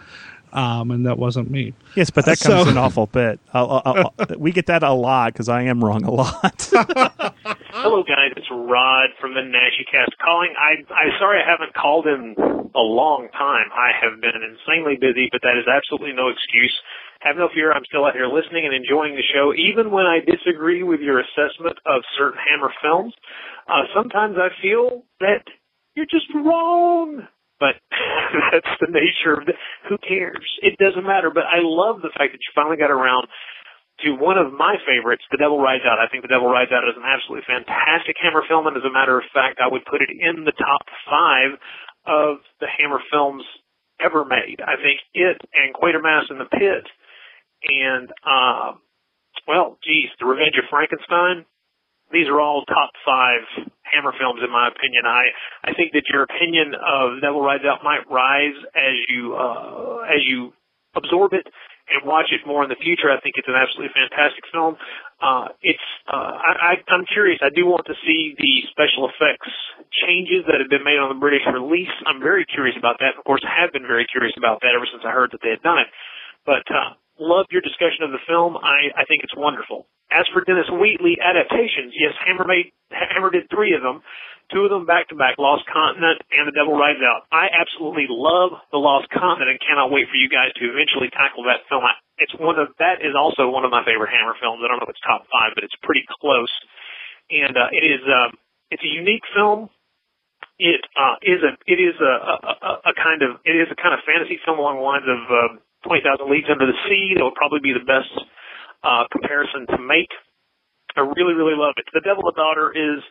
um, 0.55 0.91
and 0.91 1.05
that 1.07 1.19
wasn't 1.19 1.51
me. 1.51 1.75
Yes, 1.97 2.11
but 2.11 2.25
that 2.27 2.39
comes 2.41 2.65
so- 2.65 2.71
an 2.71 2.79
awful 2.85 3.07
bit. 3.07 3.41
I'll, 3.53 3.83
I'll, 3.85 4.15
I'll- 4.19 4.39
we 4.39 4.53
get 4.53 4.67
that 4.67 4.83
a 4.83 4.93
lot 4.93 5.33
because 5.33 5.49
I 5.49 5.63
am 5.63 5.85
wrong 5.85 6.05
a 6.05 6.11
lot. 6.11 6.71
Hello, 7.75 8.03
guys. 8.03 8.33
It's 8.37 8.47
Rod 8.51 9.11
from 9.21 9.35
the 9.35 9.41
Naschy 9.41 9.85
Cast 9.91 10.17
calling. 10.25 10.55
I, 10.59 10.81
I'm 10.93 11.13
sorry 11.19 11.41
I 11.43 11.51
haven't 11.51 11.75
called 11.75 12.07
in 12.07 12.35
a 12.75 12.81
long 12.81 13.29
time. 13.33 13.67
I 13.75 13.91
have 14.01 14.21
been 14.21 14.35
insanely 14.43 14.97
busy, 14.97 15.29
but 15.31 15.43
that 15.43 15.59
is 15.59 15.67
absolutely 15.69 16.15
no 16.15 16.29
excuse. 16.29 16.73
Have 17.21 17.37
no 17.37 17.49
fear. 17.53 17.73
I'm 17.73 17.85
still 17.87 18.05
out 18.05 18.15
here 18.15 18.27
listening 18.27 18.65
and 18.67 18.75
enjoying 18.75 19.15
the 19.17 19.23
show, 19.33 19.53
even 19.57 19.91
when 19.91 20.07
I 20.07 20.21
disagree 20.21 20.83
with 20.83 21.01
your 21.01 21.21
assessment 21.21 21.79
of 21.87 22.03
certain 22.19 22.39
Hammer 22.51 22.73
films. 22.83 23.15
Uh, 23.69 23.85
sometimes 23.95 24.37
I 24.39 24.49
feel 24.61 25.05
that 25.21 25.45
you're 25.95 26.07
just 26.11 26.27
wrong. 26.35 27.27
But 27.61 27.79
that's 28.53 28.75
the 28.81 28.91
nature 28.91 29.39
of 29.39 29.47
the, 29.47 29.55
who 29.89 29.99
cares? 29.99 30.45
It 30.63 30.79
doesn't 30.79 31.07
matter. 31.07 31.31
But 31.31 31.47
I 31.47 31.63
love 31.63 32.03
the 32.03 32.13
fact 32.15 32.35
that 32.35 32.43
you 32.43 32.51
finally 32.55 32.77
got 32.77 32.91
around 32.91 33.29
to 34.03 34.19
one 34.19 34.39
of 34.39 34.51
my 34.51 34.75
favorites, 34.83 35.23
The 35.31 35.39
Devil 35.39 35.63
Rides 35.63 35.87
Out. 35.87 36.03
I 36.03 36.11
think 36.11 36.27
The 36.27 36.33
Devil 36.35 36.51
Rides 36.51 36.75
Out 36.75 36.83
is 36.83 36.99
an 36.99 37.07
absolutely 37.07 37.47
fantastic 37.47 38.19
Hammer 38.19 38.43
film, 38.49 38.67
and 38.67 38.77
as 38.77 38.83
a 38.83 38.91
matter 38.91 39.15
of 39.15 39.25
fact, 39.31 39.63
I 39.63 39.71
would 39.71 39.87
put 39.87 40.03
it 40.03 40.11
in 40.11 40.43
the 40.43 40.57
top 40.57 40.83
five 41.07 41.55
of 42.07 42.43
the 42.59 42.67
Hammer 42.67 42.99
films 43.11 43.47
ever 44.03 44.27
made. 44.27 44.59
I 44.59 44.75
think 44.83 44.99
it 45.15 45.39
and 45.55 45.71
Quatermass 45.71 46.27
in 46.31 46.43
the 46.43 46.51
Pit 46.51 46.85
and, 47.71 48.11
uh, 48.27 48.75
well, 49.47 49.79
geez, 49.87 50.11
The 50.19 50.27
Revenge 50.27 50.59
of 50.59 50.67
Frankenstein. 50.69 51.47
These 52.15 52.31
are 52.31 52.39
all 52.39 52.63
top 52.65 52.95
five 53.03 53.43
Hammer 53.83 54.15
films 54.15 54.41
in 54.43 54.51
my 54.51 54.71
opinion. 54.71 55.03
I 55.05 55.35
I 55.67 55.75
think 55.75 55.93
that 55.93 56.07
your 56.09 56.23
opinion 56.23 56.75
of 56.79 57.21
Devil 57.21 57.43
Rides 57.43 57.67
Out 57.67 57.83
might 57.83 58.07
rise 58.07 58.55
as 58.75 58.95
you 59.11 59.35
uh, 59.35 60.07
as 60.07 60.23
you 60.23 60.55
absorb 60.95 61.35
it 61.35 61.47
and 61.91 62.07
watch 62.09 62.33
it 62.33 62.41
more 62.47 62.65
in 62.65 62.71
the 62.71 62.81
future. 62.81 63.11
I 63.13 63.21
think 63.21 63.37
it's 63.37 63.51
an 63.51 63.59
absolutely 63.59 63.93
fantastic 63.93 64.45
film. 64.49 64.79
Uh, 65.21 65.53
it's 65.61 65.89
uh, 66.09 66.39
I, 66.39 66.79
I, 66.79 66.93
I'm 66.95 67.05
curious. 67.11 67.39
I 67.43 67.53
do 67.53 67.67
want 67.67 67.85
to 67.87 67.97
see 68.07 68.35
the 68.39 68.55
special 68.73 69.11
effects 69.11 69.51
changes 70.07 70.47
that 70.49 70.59
have 70.63 70.71
been 70.71 70.87
made 70.87 70.99
on 70.99 71.13
the 71.13 71.21
British 71.21 71.45
release. 71.51 71.93
I'm 72.07 72.23
very 72.23 72.47
curious 72.47 72.77
about 72.79 72.99
that. 73.05 73.19
Of 73.19 73.25
course, 73.25 73.45
have 73.45 73.73
been 73.73 73.87
very 73.87 74.07
curious 74.07 74.35
about 74.39 74.63
that 74.63 74.73
ever 74.75 74.89
since 74.89 75.05
I 75.05 75.13
heard 75.13 75.31
that 75.35 75.43
they 75.45 75.53
had 75.53 75.63
done 75.63 75.79
it. 75.79 75.91
But 76.47 76.65
uh, 76.73 76.97
love 77.19 77.47
your 77.51 77.63
discussion 77.63 78.03
of 78.03 78.11
the 78.11 78.23
film. 78.27 78.57
I, 78.57 78.91
I 78.95 79.05
think 79.07 79.23
it's 79.23 79.37
wonderful. 79.37 79.87
As 80.11 80.27
for 80.31 80.45
Dennis 80.45 80.69
Wheatley 80.71 81.19
adaptations, 81.19 81.95
yes, 81.97 82.15
Hammer 82.23 82.47
made 82.47 82.71
Hammer 82.93 83.31
did 83.31 83.51
three 83.51 83.75
of 83.75 83.83
them, 83.83 84.03
two 84.53 84.63
of 84.63 84.71
them 84.71 84.87
back 84.87 85.09
to 85.11 85.17
back, 85.19 85.35
Lost 85.39 85.67
Continent 85.67 86.23
and 86.31 86.47
The 86.47 86.55
Devil 86.55 86.79
Rides 86.79 87.03
Out. 87.03 87.27
I 87.35 87.51
absolutely 87.51 88.07
love 88.07 88.55
The 88.71 88.79
Lost 88.79 89.11
Continent 89.11 89.51
and 89.51 89.59
cannot 89.59 89.91
wait 89.91 90.07
for 90.07 90.19
you 90.19 90.31
guys 90.31 90.55
to 90.61 90.65
eventually 90.71 91.11
tackle 91.11 91.43
that 91.51 91.67
film. 91.67 91.83
It's 92.19 92.35
one 92.39 92.63
of 92.63 92.71
that 92.79 93.03
is 93.03 93.19
also 93.19 93.51
one 93.51 93.67
of 93.67 93.75
my 93.75 93.83
favorite 93.83 94.15
Hammer 94.15 94.39
films. 94.39 94.63
I 94.63 94.71
don't 94.71 94.79
know 94.79 94.87
if 94.87 94.95
it's 94.95 95.03
top 95.03 95.27
five, 95.33 95.57
but 95.59 95.67
it's 95.67 95.75
pretty 95.83 96.07
close. 96.07 96.53
And 97.33 97.57
uh, 97.57 97.75
it 97.75 97.83
is 97.83 98.03
um, 98.07 98.39
it's 98.71 98.85
a 98.85 98.93
unique 98.93 99.25
film 99.35 99.73
it 100.59 100.83
uh, 100.95 101.19
is 101.23 101.43
a 101.43 101.59
it 101.67 101.83
is 101.83 101.99
a, 101.99 102.15
a, 102.47 102.73
a 102.87 102.95
kind 102.95 103.23
of 103.27 103.43
it 103.43 103.59
is 103.59 103.67
a 103.75 103.79
kind 103.79 103.91
of 103.91 104.01
fantasy 104.07 104.39
film 104.47 104.59
along 104.59 104.79
the 104.79 104.87
lines 104.87 105.09
of 105.09 105.21
um, 105.27 105.53
20,000 105.85 106.27
Leagues 106.31 106.49
Under 106.51 106.67
the 106.67 106.79
Sea. 106.89 107.15
That 107.17 107.25
would 107.25 107.39
probably 107.39 107.61
be 107.61 107.77
the 107.77 107.85
best 107.85 108.11
uh, 108.83 109.05
comparison 109.13 109.69
to 109.71 109.79
make. 109.79 110.11
I 110.97 111.01
really, 111.01 111.35
really 111.35 111.57
love 111.57 111.75
it. 111.77 111.87
The 111.93 112.05
Devil 112.05 112.25
and 112.27 112.37
Daughter 112.37 112.73
is 112.73 113.03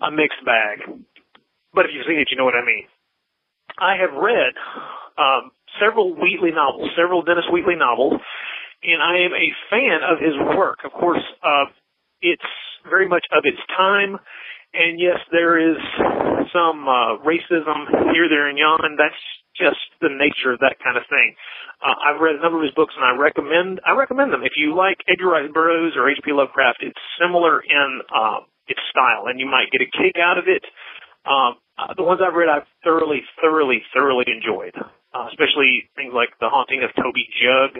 a 0.00 0.10
mixed 0.10 0.42
bag, 0.44 0.86
but 1.74 1.86
if 1.86 1.90
you've 1.92 2.06
seen 2.06 2.20
it, 2.20 2.28
you 2.30 2.36
know 2.36 2.44
what 2.44 2.56
I 2.56 2.64
mean. 2.64 2.84
I 3.78 3.96
have 3.96 4.12
read 4.12 4.52
um, 5.16 5.52
several 5.80 6.14
Wheatley 6.14 6.50
novels, 6.52 6.90
several 6.96 7.22
Dennis 7.22 7.48
Wheatley 7.52 7.76
novels, 7.76 8.20
and 8.82 9.02
I 9.02 9.24
am 9.24 9.32
a 9.32 9.48
fan 9.70 10.00
of 10.04 10.18
his 10.18 10.36
work. 10.56 10.80
Of 10.84 10.92
course, 10.92 11.22
uh, 11.42 11.70
it's 12.20 12.50
very 12.88 13.08
much 13.08 13.24
of 13.32 13.44
its 13.44 13.60
time, 13.76 14.18
and 14.72 15.00
yes, 15.00 15.18
there 15.32 15.58
is 15.58 15.76
some 16.52 16.88
uh, 16.88 17.20
racism 17.24 17.88
here, 18.12 18.28
there, 18.28 18.48
and 18.48 18.58
yon. 18.58 18.80
That's 18.96 19.22
just 19.60 19.84
the 20.00 20.08
nature 20.08 20.56
of 20.56 20.64
that 20.64 20.80
kind 20.80 20.96
of 20.96 21.04
thing. 21.12 21.36
Uh, 21.84 21.92
I've 21.92 22.20
read 22.20 22.36
a 22.36 22.42
number 22.42 22.58
of 22.58 22.64
his 22.64 22.74
books, 22.74 22.96
and 22.96 23.04
I 23.04 23.12
recommend 23.20 23.80
I 23.84 23.92
recommend 23.92 24.32
them. 24.32 24.42
If 24.42 24.56
you 24.56 24.74
like 24.74 25.04
Edgar 25.04 25.28
Rice 25.28 25.52
Burroughs 25.52 25.94
or 25.96 26.08
H.P. 26.08 26.32
Lovecraft, 26.32 26.80
it's 26.80 27.00
similar 27.20 27.60
in 27.60 28.00
uh, 28.08 28.40
its 28.66 28.80
style, 28.88 29.28
and 29.28 29.38
you 29.38 29.46
might 29.46 29.68
get 29.70 29.84
a 29.84 29.90
kick 29.92 30.16
out 30.16 30.40
of 30.40 30.48
it. 30.48 30.64
Um, 31.28 31.60
uh, 31.76 31.92
the 31.96 32.02
ones 32.02 32.20
I've 32.24 32.34
read, 32.34 32.48
I've 32.48 32.68
thoroughly, 32.82 33.20
thoroughly, 33.40 33.82
thoroughly 33.92 34.24
enjoyed, 34.28 34.72
uh, 34.76 35.26
especially 35.28 35.88
things 35.96 36.12
like 36.16 36.32
The 36.40 36.48
Haunting 36.48 36.82
of 36.82 36.90
Toby 36.96 37.28
Jugg 37.36 37.76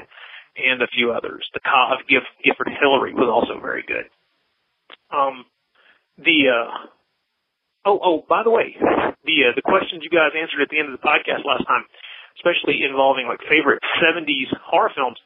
and 0.56 0.82
a 0.82 0.88
few 0.88 1.12
others. 1.12 1.48
The 1.54 1.60
Ka 1.60 1.96
of 1.96 2.06
Giff- 2.08 2.36
Gifford 2.44 2.68
Hillary 2.80 3.14
was 3.14 3.28
also 3.28 3.60
very 3.60 3.84
good. 3.86 4.08
Um, 5.12 5.44
the 6.18 6.52
uh, 6.52 6.68
oh 7.84 7.98
oh 8.02 8.24
by 8.28 8.42
the 8.42 8.50
way, 8.50 8.76
the 9.24 9.36
uh, 9.48 9.52
the 9.56 9.62
questions 9.62 10.02
you 10.02 10.10
guys 10.10 10.32
answered 10.36 10.62
at 10.62 10.70
the 10.70 10.78
end 10.78 10.92
of 10.92 10.96
the 10.98 11.04
podcast 11.04 11.44
last 11.44 11.66
time, 11.66 11.84
especially 12.38 12.82
involving 12.82 13.26
like 13.26 13.40
favorite 13.48 13.82
'70s 14.00 14.50
horror 14.64 14.92
films. 14.94 15.18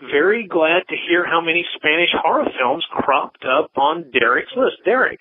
Very 0.00 0.48
glad 0.48 0.88
to 0.88 0.96
hear 0.96 1.26
how 1.28 1.44
many 1.44 1.64
Spanish 1.76 2.08
horror 2.16 2.48
films 2.56 2.84
cropped 2.88 3.44
up 3.44 3.70
on 3.76 4.10
Derek's 4.10 4.52
list. 4.56 4.80
Derek, 4.86 5.20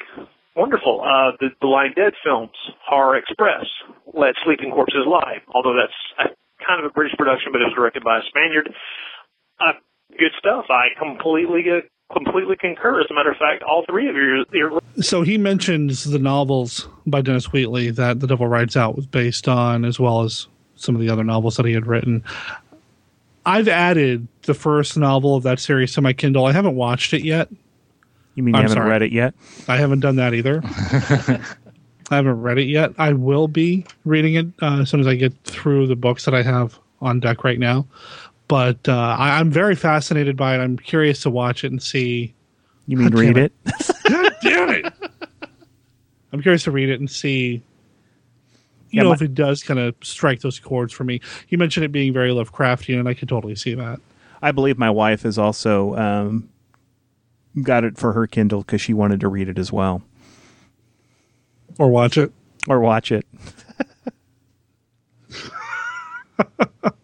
wonderful. 0.55 1.03
Uh, 1.03 1.35
the, 1.39 1.49
Blind 1.59 1.95
Dead 1.95 2.13
films, 2.23 2.55
Horror 2.87 3.17
Express, 3.17 3.67
Let 4.13 4.35
Sleeping 4.45 4.71
Corpses 4.71 5.03
Lie. 5.03 5.43
Although 5.51 5.75
that's 5.75 6.31
kind 6.63 6.79
of 6.79 6.89
a 6.89 6.93
British 6.93 7.17
production, 7.17 7.51
but 7.51 7.59
it 7.59 7.67
was 7.67 7.75
directed 7.75 8.03
by 8.03 8.19
a 8.19 8.25
Spaniard. 8.31 8.71
Uh, 9.59 9.75
good 10.15 10.31
stuff. 10.39 10.65
I 10.71 10.95
completely 10.95 11.67
uh, 11.67 11.83
completely 12.11 12.55
concur. 12.55 12.99
As 13.01 13.07
a 13.09 13.13
matter 13.13 13.31
of 13.31 13.37
fact, 13.37 13.63
all 13.63 13.83
three 13.85 14.09
of 14.09 14.15
your 14.15 14.43
your 14.51 14.81
So 15.01 15.21
he 15.21 15.37
mentions 15.37 16.03
the 16.05 16.19
novels 16.19 16.87
by 17.05 17.21
Dennis 17.21 17.51
Wheatley 17.51 17.89
that 17.91 18.19
The 18.19 18.27
Devil 18.27 18.47
Rides 18.47 18.75
Out 18.75 18.95
was 18.95 19.05
based 19.05 19.47
on, 19.47 19.85
as 19.85 19.99
well 19.99 20.21
as 20.21 20.47
some 20.75 20.95
of 20.95 21.01
the 21.01 21.09
other 21.09 21.23
novels 21.23 21.57
that 21.57 21.65
he 21.65 21.73
had 21.73 21.85
written. 21.87 22.23
I've 23.45 23.67
added 23.67 24.27
the 24.43 24.53
first 24.53 24.97
novel 24.97 25.35
of 25.35 25.43
that 25.43 25.59
series 25.59 25.93
to 25.93 26.01
my 26.01 26.13
Kindle. 26.13 26.45
I 26.45 26.51
haven't 26.51 26.75
watched 26.75 27.13
it 27.13 27.23
yet. 27.23 27.49
You 28.35 28.43
mean 28.43 28.53
you 28.53 28.59
I'm 28.59 28.63
haven't 28.63 28.77
sorry. 28.77 28.89
read 28.89 29.01
it 29.01 29.11
yet? 29.11 29.33
I 29.67 29.77
haven't 29.77 30.01
done 30.01 30.15
that 30.17 30.33
either. 30.33 30.61
I 32.11 32.15
haven't 32.15 32.41
read 32.41 32.57
it 32.57 32.65
yet. 32.65 32.91
I 32.97 33.13
will 33.13 33.47
be 33.47 33.85
reading 34.05 34.35
it 34.35 34.47
uh, 34.61 34.81
as 34.81 34.89
soon 34.89 34.99
as 34.99 35.07
I 35.07 35.15
get 35.15 35.33
through 35.43 35.87
the 35.87 35.95
books 35.95 36.25
that 36.25 36.33
I 36.33 36.41
have 36.41 36.79
on 37.01 37.19
deck 37.19 37.43
right 37.43 37.59
now. 37.59 37.85
But 38.49 38.89
uh, 38.89 39.15
I, 39.17 39.39
I'm 39.39 39.49
very 39.51 39.75
fascinated 39.75 40.35
by 40.35 40.55
it. 40.55 40.59
I'm 40.59 40.77
curious 40.77 41.21
to 41.21 41.29
watch 41.29 41.63
it 41.63 41.71
and 41.71 41.81
see. 41.81 42.33
You 42.87 42.97
mean 42.97 43.09
read 43.15 43.35
damn 43.35 43.45
it? 43.45 43.53
God 44.09 44.31
damn 44.41 44.69
it! 44.71 44.93
I'm 46.33 46.41
curious 46.41 46.63
to 46.63 46.71
read 46.71 46.89
it 46.89 46.99
and 46.99 47.09
see. 47.09 47.61
You 48.89 48.97
Yeah, 48.97 49.03
know 49.03 49.09
my- 49.09 49.15
if 49.15 49.21
it 49.21 49.35
does 49.35 49.61
kind 49.63 49.79
of 49.79 49.93
strike 50.01 50.41
those 50.41 50.59
chords 50.59 50.91
for 50.91 51.03
me. 51.03 51.21
You 51.49 51.57
mentioned 51.59 51.85
it 51.85 51.91
being 51.91 52.11
very 52.11 52.31
Lovecraftian, 52.31 52.99
and 52.99 53.07
I 53.07 53.13
can 53.13 53.27
totally 53.27 53.55
see 53.55 53.75
that. 53.75 53.99
I 54.41 54.51
believe 54.51 54.77
my 54.79 54.89
wife 54.89 55.21
has 55.23 55.37
also 55.37 55.95
um, 55.95 56.49
got 57.61 57.83
it 57.83 57.97
for 57.99 58.13
her 58.13 58.25
Kindle 58.25 58.61
because 58.61 58.81
she 58.81 58.93
wanted 58.95 59.19
to 59.19 59.27
read 59.27 59.47
it 59.47 59.59
as 59.59 59.71
well. 59.71 60.01
Or 61.77 61.87
watch 61.89 62.17
it. 62.17 62.31
Or 62.67 62.79
watch 62.79 63.11
it. 63.11 63.27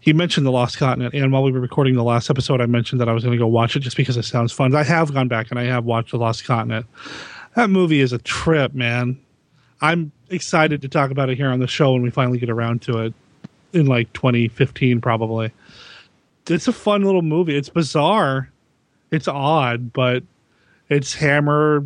He 0.00 0.14
mentioned 0.14 0.46
the 0.46 0.50
Lost 0.50 0.78
Continent, 0.78 1.14
and 1.14 1.30
while 1.30 1.42
we 1.42 1.52
were 1.52 1.60
recording 1.60 1.94
the 1.94 2.02
last 2.02 2.30
episode, 2.30 2.60
I 2.60 2.66
mentioned 2.66 3.00
that 3.02 3.08
I 3.08 3.12
was 3.12 3.22
going 3.22 3.36
to 3.36 3.38
go 3.38 3.46
watch 3.46 3.76
it 3.76 3.80
just 3.80 3.98
because 3.98 4.16
it 4.16 4.24
sounds 4.24 4.50
fun. 4.50 4.74
I 4.74 4.82
have 4.82 5.12
gone 5.12 5.28
back 5.28 5.50
and 5.50 5.58
I 5.58 5.64
have 5.64 5.84
watched 5.84 6.12
the 6.12 6.16
Lost 6.16 6.44
Continent. 6.44 6.86
That 7.54 7.68
movie 7.68 8.00
is 8.00 8.12
a 8.12 8.18
trip, 8.18 8.72
man. 8.74 9.20
I'm 9.82 10.10
excited 10.30 10.80
to 10.82 10.88
talk 10.88 11.10
about 11.10 11.28
it 11.28 11.36
here 11.36 11.50
on 11.50 11.60
the 11.60 11.66
show 11.66 11.92
when 11.92 12.02
we 12.02 12.10
finally 12.10 12.38
get 12.38 12.48
around 12.48 12.80
to 12.82 12.98
it 12.98 13.14
in 13.72 13.86
like 13.86 14.12
2015, 14.14 15.00
probably. 15.00 15.52
It's 16.48 16.66
a 16.66 16.72
fun 16.72 17.02
little 17.02 17.22
movie. 17.22 17.56
It's 17.56 17.68
bizarre, 17.68 18.50
it's 19.10 19.28
odd, 19.28 19.92
but 19.92 20.22
it's 20.88 21.14
Hammer 21.14 21.84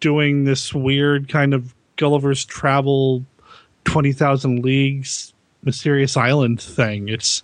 doing 0.00 0.44
this 0.44 0.74
weird 0.74 1.28
kind 1.28 1.54
of 1.54 1.74
Gulliver's 1.96 2.44
Travel 2.44 3.24
20,000 3.84 4.64
Leagues 4.64 5.32
mysterious 5.62 6.16
island 6.16 6.60
thing. 6.60 7.08
It's 7.08 7.42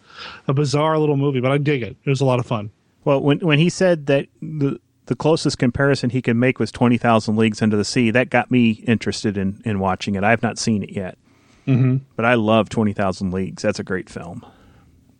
a 0.48 0.54
bizarre 0.54 0.98
little 0.98 1.16
movie, 1.16 1.40
but 1.40 1.50
I 1.50 1.58
dig 1.58 1.82
it. 1.82 1.96
It 2.04 2.10
was 2.10 2.20
a 2.20 2.24
lot 2.24 2.38
of 2.38 2.46
fun. 2.46 2.70
Well, 3.04 3.20
when 3.20 3.40
when 3.40 3.58
he 3.58 3.68
said 3.68 4.06
that 4.06 4.28
the 4.40 4.80
the 5.06 5.16
closest 5.16 5.58
comparison 5.58 6.10
he 6.10 6.22
could 6.22 6.36
make 6.36 6.58
was 6.58 6.72
twenty 6.72 6.96
thousand 6.96 7.36
leagues 7.36 7.60
under 7.60 7.76
the 7.76 7.84
sea, 7.84 8.10
that 8.10 8.30
got 8.30 8.50
me 8.50 8.70
interested 8.86 9.36
in 9.36 9.60
in 9.64 9.78
watching 9.78 10.14
it. 10.14 10.24
I 10.24 10.30
have 10.30 10.42
not 10.42 10.58
seen 10.58 10.82
it 10.82 10.90
yet, 10.90 11.18
mm-hmm. 11.66 11.98
but 12.16 12.24
I 12.24 12.34
love 12.34 12.68
twenty 12.68 12.92
thousand 12.92 13.32
leagues. 13.32 13.62
That's 13.62 13.78
a 13.78 13.84
great 13.84 14.08
film. 14.08 14.44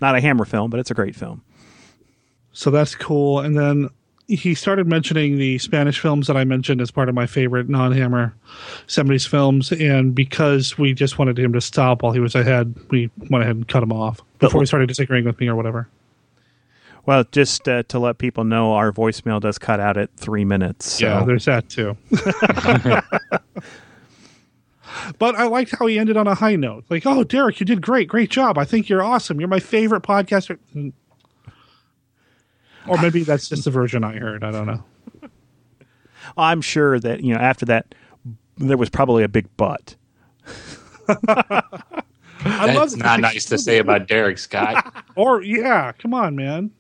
Not 0.01 0.17
a 0.17 0.21
Hammer 0.21 0.45
film, 0.45 0.71
but 0.71 0.81
it's 0.81 0.91
a 0.91 0.95
great 0.95 1.15
film. 1.15 1.43
So 2.53 2.71
that's 2.71 2.95
cool. 2.95 3.41
And 3.41 3.57
then 3.57 3.91
he 4.27 4.55
started 4.55 4.87
mentioning 4.87 5.37
the 5.37 5.59
Spanish 5.59 6.01
films 6.01 6.27
that 6.29 6.37
I 6.37 6.45
mentioned 6.45 6.81
as 6.81 6.91
part 6.91 7.09
of 7.09 7.15
my 7.15 7.27
favorite 7.27 7.69
non-Hammer 7.69 8.35
70s 8.87 9.29
films. 9.29 9.71
And 9.73 10.15
because 10.15 10.79
we 10.79 10.95
just 10.95 11.19
wanted 11.19 11.39
him 11.39 11.53
to 11.53 11.61
stop 11.61 12.03
while 12.03 12.13
he 12.13 12.21
was 12.21 12.35
ahead, 12.35 12.75
we 12.91 13.11
went 13.31 13.43
ahead 13.45 13.57
and 13.57 13.69
cut 13.69 13.83
him 13.83 13.93
off 13.93 14.23
before 14.39 14.61
he 14.61 14.67
started 14.67 14.87
disagreeing 14.87 15.25
with 15.25 15.39
me 15.41 15.49
or 15.49 15.57
whatever. 15.57 15.89
Well, 17.07 17.25
just 17.33 17.69
uh, 17.69 17.83
to 17.85 17.99
let 17.99 18.17
people 18.17 18.45
know, 18.45 18.73
our 18.73 18.91
voicemail 18.91 19.41
does 19.41 19.59
cut 19.59 19.79
out 19.79 19.99
at 19.99 20.15
three 20.17 20.45
minutes. 20.45 20.93
So. 20.93 21.07
Yeah, 21.07 21.25
there's 21.25 21.45
that 21.45 21.69
too. 21.69 21.99
but 25.19 25.35
I 25.35 25.45
liked 25.45 25.73
how 25.79 25.85
he 25.87 25.99
ended 25.99 26.17
on 26.17 26.27
a 26.27 26.35
high 26.35 26.57
note. 26.57 26.85
Like, 26.89 27.05
oh, 27.05 27.23
Derek, 27.25 27.61
you 27.61 27.67
did 27.67 27.83
great. 27.83 28.09
Great 28.09 28.31
job. 28.31 28.57
I 28.57 28.65
think 28.65 28.89
you're 28.89 29.03
awesome. 29.03 29.39
You're 29.39 29.51
my 29.51 29.61
favorite 29.61 30.03
podcaster. 30.03 30.59
Or 32.87 33.01
maybe 33.01 33.23
that's 33.23 33.49
just 33.49 33.65
the 33.65 33.71
version 33.71 34.05
I 34.05 34.19
heard. 34.19 34.45
I 34.45 34.51
don't 34.51 34.67
know. 34.67 34.85
I'm 36.37 36.61
sure 36.61 36.99
that, 37.01 37.23
you 37.23 37.35
know, 37.35 37.41
after 37.41 37.67
that, 37.67 37.95
there 38.57 38.77
was 38.77 38.89
probably 38.89 39.25
a 39.25 39.29
big 39.29 39.55
butt. 39.57 39.97
I 42.47 42.75
That's 42.75 42.97
not 42.97 43.21
nice 43.21 43.47
to 43.47 43.59
say 43.59 43.79
about 43.79 44.07
Derek 44.07 44.39
Scott. 44.39 44.95
or, 45.17 45.43
yeah, 45.43 45.93
come 45.93 46.15
on, 46.15 46.37
man. 46.37 46.71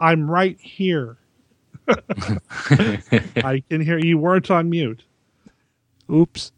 I'm 0.00 0.30
right 0.30 0.58
here. 0.60 1.18
I 1.88 3.62
can 3.68 3.80
hear 3.80 3.98
you 3.98 4.18
weren't 4.18 4.50
on 4.50 4.70
mute. 4.70 5.04
Oops. 6.10 6.52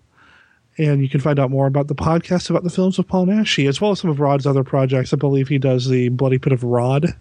and 0.80 1.02
you 1.02 1.10
can 1.10 1.20
find 1.20 1.40
out 1.40 1.52
more 1.52 1.68
about 1.68 1.88
the 1.88 1.96
podcast 1.96 2.50
about 2.50 2.64
the 2.64 2.70
films 2.70 2.98
of 2.98 3.08
Paul 3.08 3.26
Naschy, 3.26 3.68
as 3.68 3.82
well 3.82 3.92
as 3.92 4.00
some 4.00 4.10
of 4.10 4.22
Rod's 4.22 4.48
other 4.48 4.64
projects. 4.64 5.14
I 5.14 5.18
believe 5.18 5.50
he 5.50 5.58
does 5.58 5.90
the 5.90 6.08
Bloody 6.10 6.40
Pit 6.40 6.54
of 6.54 6.64
Rod, 6.64 7.14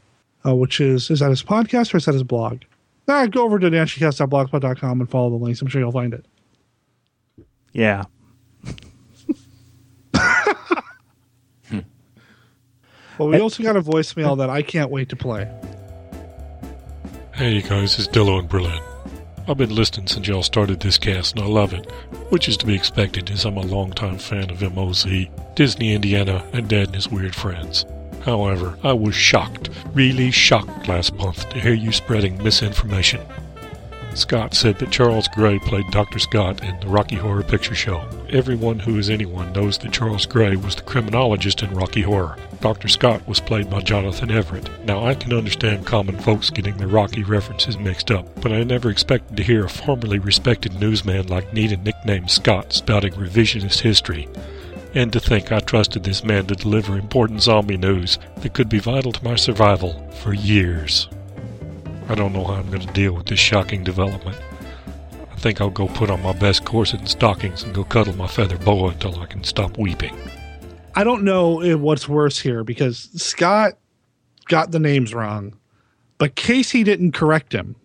uh, 0.44 0.54
which 0.54 0.80
is, 0.80 1.10
is 1.10 1.20
that 1.20 1.30
his 1.30 1.42
podcast 1.42 1.94
or 1.94 1.96
is 1.98 2.04
that 2.06 2.14
his 2.14 2.22
blog? 2.22 2.62
Ah, 3.08 3.26
go 3.26 3.44
over 3.44 3.58
to 3.58 3.70
naschycast.blogspot.com 3.70 5.00
and 5.00 5.10
follow 5.10 5.30
the 5.30 5.36
links. 5.36 5.62
I'm 5.62 5.68
sure 5.68 5.80
you'll 5.80 5.92
find 5.92 6.12
it. 6.12 6.26
Yeah. 7.72 8.04
well, 13.18 13.28
we 13.28 13.40
also 13.40 13.62
got 13.62 13.76
a 13.76 13.82
voicemail 13.82 14.36
that 14.38 14.50
I 14.50 14.62
can't 14.62 14.90
wait 14.90 15.08
to 15.10 15.16
play. 15.16 15.50
Hey 17.34 17.52
you 17.52 17.62
guys, 17.62 17.98
it's 17.98 18.08
Dillo 18.08 18.40
in 18.40 18.48
Berlin. 18.48 18.82
I've 19.46 19.56
been 19.56 19.74
listening 19.74 20.08
since 20.08 20.26
y'all 20.26 20.42
started 20.42 20.80
this 20.80 20.98
cast 20.98 21.36
and 21.36 21.44
I 21.44 21.46
love 21.46 21.72
it, 21.72 21.90
which 22.30 22.48
is 22.48 22.56
to 22.58 22.66
be 22.66 22.74
expected 22.74 23.30
as 23.30 23.46
I'm 23.46 23.56
a 23.56 23.62
longtime 23.62 24.18
fan 24.18 24.50
of 24.50 24.60
MOZ, 24.60 25.28
Disney 25.54 25.94
Indiana, 25.94 26.46
and 26.52 26.68
Dad 26.68 26.88
and 26.88 26.96
his 26.96 27.08
weird 27.08 27.34
friends. 27.34 27.86
However, 28.28 28.78
I 28.84 28.92
was 28.92 29.14
shocked, 29.14 29.70
really 29.94 30.30
shocked 30.30 30.86
last 30.86 31.14
month 31.14 31.48
to 31.48 31.58
hear 31.58 31.72
you 31.72 31.92
spreading 31.92 32.36
misinformation. 32.42 33.22
Scott 34.12 34.52
said 34.52 34.78
that 34.80 34.90
Charles 34.90 35.28
Gray 35.28 35.58
played 35.60 35.90
Dr. 35.90 36.18
Scott 36.18 36.62
in 36.62 36.78
the 36.78 36.88
Rocky 36.88 37.16
Horror 37.16 37.42
Picture 37.42 37.74
Show. 37.74 38.06
Everyone 38.28 38.80
who 38.80 38.98
is 38.98 39.08
anyone 39.08 39.50
knows 39.54 39.78
that 39.78 39.94
Charles 39.94 40.26
Gray 40.26 40.56
was 40.56 40.76
the 40.76 40.82
criminologist 40.82 41.62
in 41.62 41.74
Rocky 41.74 42.02
Horror. 42.02 42.36
Dr. 42.60 42.88
Scott 42.88 43.26
was 43.26 43.40
played 43.40 43.70
by 43.70 43.80
Jonathan 43.80 44.30
Everett. 44.30 44.68
Now, 44.84 45.06
I 45.06 45.14
can 45.14 45.32
understand 45.32 45.86
common 45.86 46.18
folks 46.18 46.50
getting 46.50 46.76
the 46.76 46.86
Rocky 46.86 47.22
references 47.22 47.78
mixed 47.78 48.10
up, 48.10 48.26
but 48.42 48.52
I 48.52 48.62
never 48.62 48.90
expected 48.90 49.38
to 49.38 49.42
hear 49.42 49.64
a 49.64 49.70
formerly 49.70 50.18
respected 50.18 50.78
newsman 50.78 51.28
like 51.28 51.54
need 51.54 51.72
a 51.72 51.78
nickname 51.78 52.28
Scott 52.28 52.74
spouting 52.74 53.14
revisionist 53.14 53.80
history. 53.80 54.28
And 54.98 55.12
to 55.12 55.20
think 55.20 55.52
I 55.52 55.60
trusted 55.60 56.02
this 56.02 56.24
man 56.24 56.46
to 56.46 56.56
deliver 56.56 56.98
important 56.98 57.40
zombie 57.40 57.76
news 57.76 58.18
that 58.38 58.52
could 58.52 58.68
be 58.68 58.80
vital 58.80 59.12
to 59.12 59.24
my 59.24 59.36
survival 59.36 59.92
for 60.10 60.34
years. 60.34 61.08
I 62.08 62.16
don't 62.16 62.32
know 62.32 62.42
how 62.42 62.54
I'm 62.54 62.66
going 62.66 62.84
to 62.84 62.92
deal 62.94 63.12
with 63.12 63.26
this 63.26 63.38
shocking 63.38 63.84
development. 63.84 64.36
I 65.30 65.36
think 65.36 65.60
I'll 65.60 65.70
go 65.70 65.86
put 65.86 66.10
on 66.10 66.20
my 66.20 66.32
best 66.32 66.64
corset 66.64 66.98
and 66.98 67.08
stockings 67.08 67.62
and 67.62 67.72
go 67.72 67.84
cuddle 67.84 68.16
my 68.16 68.26
feather 68.26 68.58
boa 68.58 68.88
until 68.88 69.20
I 69.20 69.26
can 69.26 69.44
stop 69.44 69.78
weeping. 69.78 70.18
I 70.96 71.04
don't 71.04 71.22
know 71.22 71.60
eh, 71.60 71.74
what's 71.74 72.08
worse 72.08 72.40
here 72.40 72.64
because 72.64 73.08
Scott 73.22 73.74
got 74.46 74.72
the 74.72 74.80
names 74.80 75.14
wrong, 75.14 75.56
but 76.18 76.34
Casey 76.34 76.82
didn't 76.82 77.12
correct 77.12 77.52
him. 77.52 77.76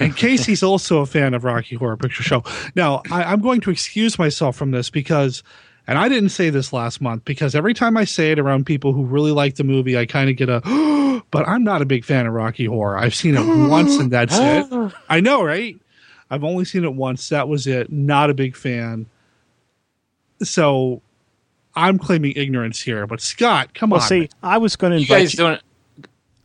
and 0.00 0.16
Casey's 0.16 0.64
also 0.64 1.02
a 1.02 1.06
fan 1.06 1.34
of 1.34 1.44
Rocky 1.44 1.76
Horror 1.76 1.96
Picture 1.96 2.24
Show. 2.24 2.42
Now, 2.74 3.02
I, 3.12 3.32
am 3.32 3.42
going 3.42 3.60
to 3.60 3.70
excuse 3.70 4.18
myself 4.18 4.56
from 4.56 4.72
this 4.72 4.90
because, 4.90 5.44
and 5.86 5.98
I 5.98 6.08
didn't 6.08 6.28
say 6.28 6.50
this 6.50 6.72
last 6.72 7.00
month 7.00 7.24
because 7.24 7.54
every 7.54 7.74
time 7.74 7.96
I 7.96 8.04
say 8.04 8.30
it 8.32 8.38
around 8.38 8.66
people 8.66 8.92
who 8.92 9.04
really 9.04 9.32
like 9.32 9.56
the 9.56 9.64
movie, 9.64 9.98
I 9.98 10.06
kind 10.06 10.30
of 10.30 10.36
get 10.36 10.48
a, 10.48 10.60
but 11.30 11.48
I'm 11.48 11.64
not 11.64 11.82
a 11.82 11.84
big 11.84 12.04
fan 12.04 12.26
of 12.26 12.32
Rocky 12.32 12.66
Horror. 12.66 12.98
I've 12.98 13.14
seen 13.14 13.34
it 13.36 13.44
once 13.68 13.96
and 13.96 14.10
that's 14.10 14.36
it. 14.38 14.92
I 15.08 15.20
know, 15.20 15.42
right? 15.42 15.76
I've 16.30 16.44
only 16.44 16.64
seen 16.64 16.84
it 16.84 16.94
once. 16.94 17.28
That 17.28 17.48
was 17.48 17.66
it. 17.66 17.92
Not 17.92 18.30
a 18.30 18.34
big 18.34 18.56
fan. 18.56 19.06
So 20.42 21.02
I'm 21.74 21.98
claiming 21.98 22.32
ignorance 22.36 22.80
here, 22.80 23.06
but 23.06 23.20
Scott, 23.20 23.74
come 23.74 23.90
well, 23.90 24.00
on. 24.00 24.08
See, 24.08 24.28
I 24.42 24.58
was 24.58 24.76
going 24.76 24.92
to 24.92 24.98
invite 24.98 25.08
you. 25.08 25.24
Guys 25.24 25.34
you. 25.34 25.38
don't. 25.38 25.62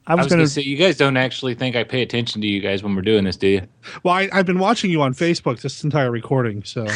I 0.07 0.15
was, 0.15 0.25
was 0.25 0.33
going 0.33 0.45
to 0.45 0.49
say, 0.49 0.61
you 0.61 0.77
guys 0.77 0.95
don't 0.95 1.17
actually 1.17 1.53
think 1.53 1.75
I 1.75 1.83
pay 1.83 2.01
attention 2.01 2.41
to 2.41 2.47
you 2.47 2.61
guys 2.61 2.81
when 2.81 2.95
we're 2.95 3.01
doing 3.01 3.25
this, 3.25 3.35
do 3.35 3.47
you? 3.47 3.67
Well, 4.03 4.13
I, 4.13 4.29
have 4.31 4.45
been 4.45 4.59
watching 4.59 4.89
you 4.89 5.01
on 5.01 5.13
Facebook 5.13 5.59
this 5.59 5.83
entire 5.83 6.11
recording, 6.11 6.63
so. 6.63 6.87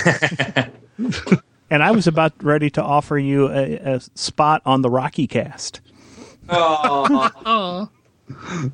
and 1.72 1.81
I 1.81 1.91
was 1.91 2.06
about 2.06 2.34
ready 2.43 2.69
to 2.72 2.84
offer 2.84 3.18
you 3.18 3.48
a, 3.48 3.77
a 3.77 4.02
spot 4.14 4.61
on 4.65 4.81
the 4.81 4.89
Rocky 4.89 5.26
cast. 5.26 5.80
Oh. 6.49 7.89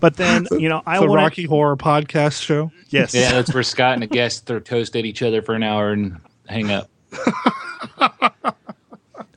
but 0.00 0.16
then 0.16 0.46
you 0.52 0.68
know, 0.68 0.80
I 0.86 1.00
the 1.00 1.08
wanna... 1.08 1.22
Rocky 1.22 1.44
Horror 1.44 1.76
Podcast 1.76 2.40
show. 2.40 2.70
Yes, 2.88 3.12
yeah, 3.14 3.32
that's 3.32 3.52
where 3.52 3.64
Scott 3.64 3.94
and 3.94 4.04
a 4.04 4.06
guest 4.06 4.46
throw 4.46 4.60
toast 4.60 4.96
at 4.96 5.04
each 5.04 5.22
other 5.22 5.42
for 5.42 5.54
an 5.54 5.64
hour 5.64 5.90
and 5.90 6.18
hang 6.46 6.70
up. 6.70 6.88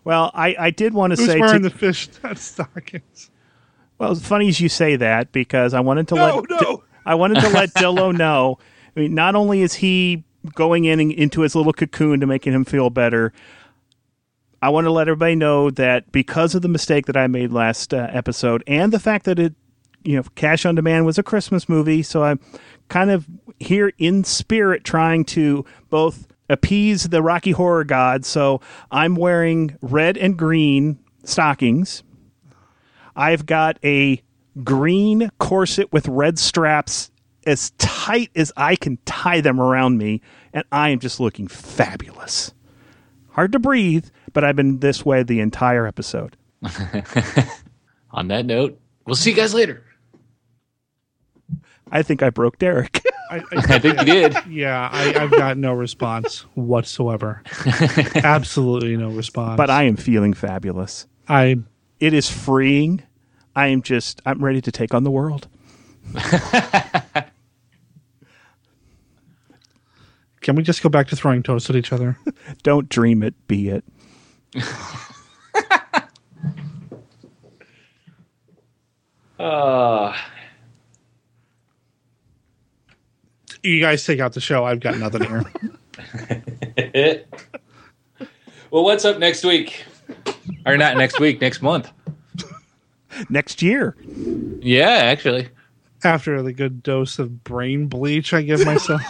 well, 0.03 0.31
I, 0.35 0.55
I 0.57 0.69
did 0.69 0.93
want 0.93 1.15
to 1.15 1.17
Who's 1.17 1.31
say 1.31 1.39
wearing 1.39 1.63
to, 1.63 1.69
the 1.69 1.75
fish 1.75 2.09
stockings. 2.35 3.31
Well, 3.97 4.11
it's 4.11 4.25
funny 4.25 4.47
as 4.49 4.61
you 4.61 4.69
say 4.69 4.95
that 4.97 5.31
because 5.31 5.73
I 5.73 5.79
wanted 5.79 6.07
to 6.09 6.15
no, 6.15 6.37
let 6.37 6.61
no. 6.61 6.83
I 7.07 7.15
wanted 7.15 7.41
to 7.41 7.49
let 7.49 7.69
Dillo 7.73 8.15
know. 8.15 8.59
I 8.95 8.99
mean, 8.99 9.15
not 9.15 9.33
only 9.35 9.61
is 9.61 9.73
he 9.73 10.23
going 10.55 10.85
in 10.85 10.99
into 11.11 11.41
his 11.41 11.55
little 11.55 11.73
cocoon 11.73 12.19
to 12.19 12.27
making 12.27 12.53
him 12.53 12.65
feel 12.65 12.89
better, 12.89 13.33
I 14.61 14.69
want 14.69 14.85
to 14.85 14.91
let 14.91 15.07
everybody 15.07 15.35
know 15.35 15.71
that 15.71 16.11
because 16.11 16.53
of 16.53 16.61
the 16.61 16.67
mistake 16.67 17.07
that 17.07 17.17
I 17.17 17.27
made 17.27 17.51
last 17.51 17.93
uh, 17.93 18.07
episode 18.11 18.63
and 18.67 18.91
the 18.91 18.99
fact 18.99 19.25
that 19.25 19.39
it, 19.39 19.55
you 20.03 20.15
know, 20.15 20.23
Cash 20.35 20.65
on 20.65 20.75
Demand 20.75 21.05
was 21.05 21.17
a 21.17 21.23
Christmas 21.23 21.67
movie, 21.67 22.03
so 22.03 22.23
I'm 22.23 22.39
kind 22.89 23.11
of 23.11 23.27
here 23.59 23.91
in 23.97 24.23
spirit 24.23 24.83
trying 24.83 25.25
to 25.25 25.65
both 25.89 26.27
appease 26.49 27.05
the 27.05 27.21
Rocky 27.21 27.51
Horror 27.51 27.83
God. 27.83 28.25
So 28.25 28.61
I'm 28.91 29.15
wearing 29.15 29.77
red 29.81 30.17
and 30.17 30.37
green 30.37 30.99
stockings. 31.23 32.03
I've 33.15 33.45
got 33.45 33.77
a 33.83 34.21
green 34.63 35.29
corset 35.39 35.91
with 35.93 36.07
red 36.07 36.37
straps 36.37 37.10
as 37.45 37.71
tight 37.71 38.29
as 38.35 38.51
I 38.55 38.75
can 38.75 38.97
tie 39.05 39.41
them 39.41 39.59
around 39.59 39.97
me, 39.97 40.21
and 40.53 40.63
I 40.71 40.89
am 40.89 40.99
just 40.99 41.19
looking 41.19 41.47
fabulous. 41.47 42.53
Hard 43.31 43.51
to 43.53 43.59
breathe, 43.59 44.07
but 44.33 44.43
I've 44.43 44.55
been 44.55 44.79
this 44.79 45.05
way 45.05 45.23
the 45.23 45.39
entire 45.39 45.87
episode. 45.87 46.37
On 48.11 48.27
that 48.27 48.45
note, 48.45 48.79
we'll 49.05 49.15
see 49.15 49.31
you 49.31 49.35
guys 49.35 49.53
later. 49.53 49.83
I 51.91 52.03
think 52.03 52.23
I 52.23 52.29
broke 52.29 52.57
Derek. 52.59 53.01
I, 53.31 53.37
I, 53.37 53.43
I 53.53 53.79
think 53.79 53.99
you 53.99 54.05
did. 54.05 54.35
Yeah, 54.47 54.89
I, 54.91 55.13
I've 55.15 55.31
got 55.31 55.57
no 55.57 55.73
response 55.73 56.41
whatsoever. 56.55 57.41
Absolutely 58.15 58.97
no 58.97 59.09
response. 59.09 59.57
But 59.57 59.69
I 59.69 59.83
am 59.83 59.95
feeling 59.95 60.33
fabulous. 60.33 61.07
I. 61.27 61.57
It 61.99 62.13
is 62.13 62.29
freeing. 62.29 63.03
I 63.55 63.67
am 63.67 63.81
just 63.83 64.21
I'm 64.25 64.43
ready 64.43 64.59
to 64.61 64.71
take 64.71 64.93
on 64.93 65.03
the 65.03 65.11
world. 65.11 65.47
Can 70.41 70.55
we 70.55 70.63
just 70.63 70.81
go 70.83 70.89
back 70.89 71.07
to 71.07 71.15
throwing 71.15 71.43
toast 71.43 71.69
at 71.69 71.75
each 71.75 71.93
other? 71.93 72.17
Don't 72.63 72.89
dream 72.89 73.23
it, 73.23 73.35
be 73.47 73.69
it. 73.69 73.83
Uh, 79.39 80.15
You 83.63 83.79
guys 83.79 84.03
take 84.05 84.19
out 84.19 84.33
the 84.33 84.41
show. 84.41 84.65
I've 84.65 84.79
got 84.79 84.97
nothing 84.97 85.23
here. 85.23 85.43
well, 88.71 88.83
what's 88.83 89.05
up 89.05 89.19
next 89.19 89.43
week? 89.43 89.85
Or 90.65 90.77
not 90.77 90.97
next 90.97 91.19
week, 91.19 91.41
next 91.41 91.61
month. 91.61 91.91
Next 93.29 93.61
year. 93.61 93.95
Yeah, 94.61 94.89
actually. 94.89 95.49
After 96.03 96.41
the 96.41 96.53
good 96.53 96.81
dose 96.81 97.19
of 97.19 97.43
brain 97.43 97.85
bleach 97.85 98.33
I 98.33 98.41
give 98.41 98.65
myself. 98.65 99.01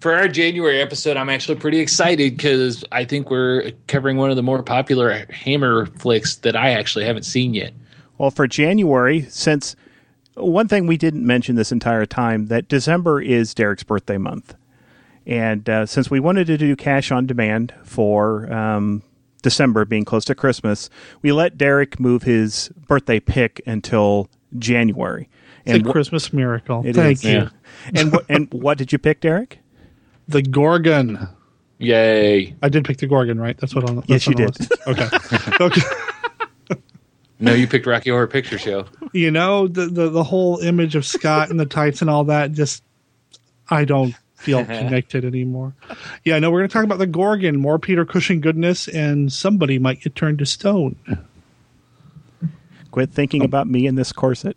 For 0.00 0.14
our 0.14 0.28
January 0.28 0.80
episode, 0.80 1.16
I'm 1.16 1.30
actually 1.30 1.56
pretty 1.56 1.80
excited 1.80 2.36
because 2.36 2.84
I 2.92 3.04
think 3.04 3.30
we're 3.30 3.72
covering 3.86 4.16
one 4.16 4.30
of 4.30 4.36
the 4.36 4.42
more 4.42 4.62
popular 4.62 5.26
Hammer 5.30 5.86
flicks 5.86 6.36
that 6.36 6.56
I 6.56 6.70
actually 6.70 7.04
haven't 7.04 7.24
seen 7.24 7.54
yet. 7.54 7.72
Well, 8.18 8.30
for 8.30 8.46
January, 8.46 9.22
since 9.28 9.76
one 10.34 10.68
thing 10.68 10.86
we 10.86 10.96
didn't 10.96 11.26
mention 11.26 11.56
this 11.56 11.72
entire 11.72 12.06
time 12.06 12.46
that 12.46 12.68
December 12.68 13.20
is 13.20 13.54
Derek's 13.54 13.82
birthday 13.82 14.18
month, 14.18 14.54
and 15.26 15.68
uh, 15.68 15.86
since 15.86 16.10
we 16.10 16.20
wanted 16.20 16.46
to 16.48 16.56
do 16.56 16.76
cash 16.76 17.10
on 17.10 17.26
demand 17.26 17.72
for 17.84 18.52
um, 18.52 19.02
December 19.42 19.84
being 19.84 20.04
close 20.04 20.24
to 20.26 20.34
Christmas, 20.34 20.90
we 21.22 21.32
let 21.32 21.56
Derek 21.58 21.98
move 21.98 22.22
his 22.22 22.68
birthday 22.88 23.20
pick 23.20 23.60
until 23.66 24.28
January. 24.58 25.28
It's 25.64 25.84
a 25.84 25.88
wh- 25.88 25.92
Christmas 25.92 26.32
miracle. 26.32 26.82
It 26.84 26.94
Thank 26.94 27.18
is. 27.18 27.24
you. 27.24 27.50
and 27.94 28.12
wh- 28.12 28.24
and 28.28 28.52
what 28.52 28.76
did 28.78 28.92
you 28.92 28.98
pick, 28.98 29.20
Derek? 29.20 29.60
The 30.28 30.42
Gorgon. 30.42 31.28
Yay. 31.78 32.54
I 32.62 32.68
did 32.68 32.84
pick 32.84 32.98
the 32.98 33.06
Gorgon, 33.06 33.40
right? 33.40 33.56
That's 33.58 33.74
what 33.74 33.88
on 33.88 33.96
that's 33.96 34.08
Yes, 34.08 34.26
you 34.26 34.34
did. 34.34 34.56
Okay. 34.86 35.08
okay. 35.60 35.82
No, 37.40 37.52
you 37.52 37.66
picked 37.66 37.86
Rocky 37.86 38.10
Horror 38.10 38.26
Picture 38.26 38.58
Show. 38.58 38.86
You 39.12 39.30
know, 39.30 39.66
the, 39.68 39.86
the 39.86 40.08
the 40.08 40.24
whole 40.24 40.58
image 40.58 40.94
of 40.94 41.04
Scott 41.04 41.50
and 41.50 41.58
the 41.58 41.66
tights 41.66 42.00
and 42.00 42.08
all 42.08 42.24
that 42.24 42.52
just 42.52 42.82
I 43.68 43.84
don't 43.84 44.14
feel 44.36 44.64
connected 44.64 45.24
anymore. 45.24 45.74
Yeah, 46.24 46.38
no, 46.38 46.50
we're 46.50 46.60
gonna 46.60 46.68
talk 46.68 46.84
about 46.84 46.98
the 46.98 47.06
Gorgon, 47.06 47.58
more 47.58 47.78
Peter 47.78 48.04
Cushing 48.04 48.40
goodness, 48.40 48.88
and 48.88 49.32
somebody 49.32 49.78
might 49.78 50.00
get 50.00 50.14
turned 50.14 50.38
to 50.38 50.46
stone. 50.46 50.96
Quit 52.92 53.10
thinking 53.10 53.42
um, 53.42 53.46
about 53.46 53.66
me 53.66 53.86
in 53.86 53.96
this 53.96 54.12
corset. 54.12 54.56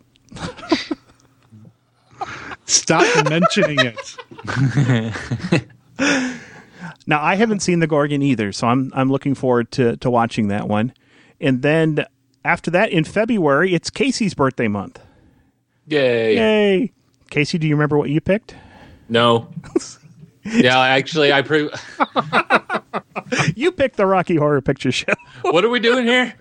Stop 2.68 3.28
mentioning 3.28 3.78
it. 3.80 4.16
Now 7.08 7.22
I 7.22 7.36
haven't 7.36 7.60
seen 7.60 7.80
the 7.80 7.86
Gorgon 7.86 8.20
either, 8.20 8.52
so 8.52 8.66
I'm 8.66 8.92
I'm 8.94 9.10
looking 9.10 9.34
forward 9.34 9.72
to 9.72 9.96
to 9.96 10.10
watching 10.10 10.48
that 10.48 10.68
one. 10.68 10.92
And 11.40 11.62
then 11.62 12.04
after 12.44 12.70
that, 12.72 12.90
in 12.90 13.04
February, 13.04 13.72
it's 13.72 13.88
Casey's 13.88 14.34
birthday 14.34 14.68
month. 14.68 15.00
Yay. 15.86 16.36
Yay! 16.36 16.92
Casey, 17.30 17.56
do 17.56 17.66
you 17.66 17.74
remember 17.74 17.96
what 17.96 18.10
you 18.10 18.20
picked? 18.20 18.54
No. 19.08 19.48
yeah, 20.44 20.78
actually, 20.78 21.32
I 21.32 21.40
pre- 21.40 21.70
You 23.56 23.72
picked 23.72 23.96
the 23.96 24.04
Rocky 24.04 24.36
Horror 24.36 24.60
Picture 24.60 24.92
Show. 24.92 25.14
what 25.42 25.64
are 25.64 25.70
we 25.70 25.80
doing 25.80 26.04
here? 26.06 26.34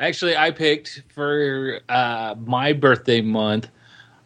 Actually, 0.00 0.38
I 0.38 0.52
picked 0.52 1.02
for 1.10 1.80
uh, 1.90 2.34
my 2.46 2.72
birthday 2.72 3.20
month 3.20 3.68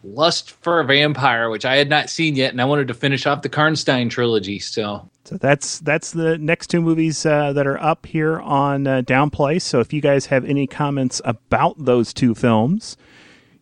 Lust 0.06 0.50
for 0.50 0.80
a 0.80 0.84
Vampire, 0.84 1.50
which 1.50 1.64
I 1.64 1.76
had 1.76 1.88
not 1.88 2.10
seen 2.10 2.36
yet, 2.36 2.52
and 2.52 2.60
I 2.60 2.64
wanted 2.64 2.88
to 2.88 2.94
finish 2.94 3.26
off 3.26 3.42
the 3.42 3.48
Karnstein 3.48 4.10
trilogy. 4.10 4.58
So, 4.58 5.08
So 5.24 5.36
that's 5.36 5.80
that's 5.80 6.12
the 6.12 6.38
next 6.38 6.68
two 6.68 6.80
movies 6.80 7.26
uh, 7.26 7.52
that 7.52 7.66
are 7.66 7.82
up 7.82 8.06
here 8.06 8.40
on 8.40 8.86
uh, 8.86 9.02
Downplace. 9.02 9.62
So 9.62 9.80
if 9.80 9.92
you 9.92 10.00
guys 10.00 10.26
have 10.26 10.44
any 10.44 10.66
comments 10.66 11.20
about 11.24 11.76
those 11.84 12.12
two 12.12 12.34
films, 12.34 12.96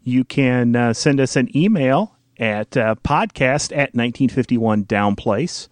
you 0.02 0.24
can 0.24 0.76
uh, 0.76 0.92
send 0.92 1.20
us 1.20 1.36
an 1.36 1.54
email 1.56 2.16
at 2.38 2.76
uh, 2.76 2.94
podcast 2.96 3.72
at 3.72 3.94
1951 3.94 4.84
Downplace, 4.84 5.68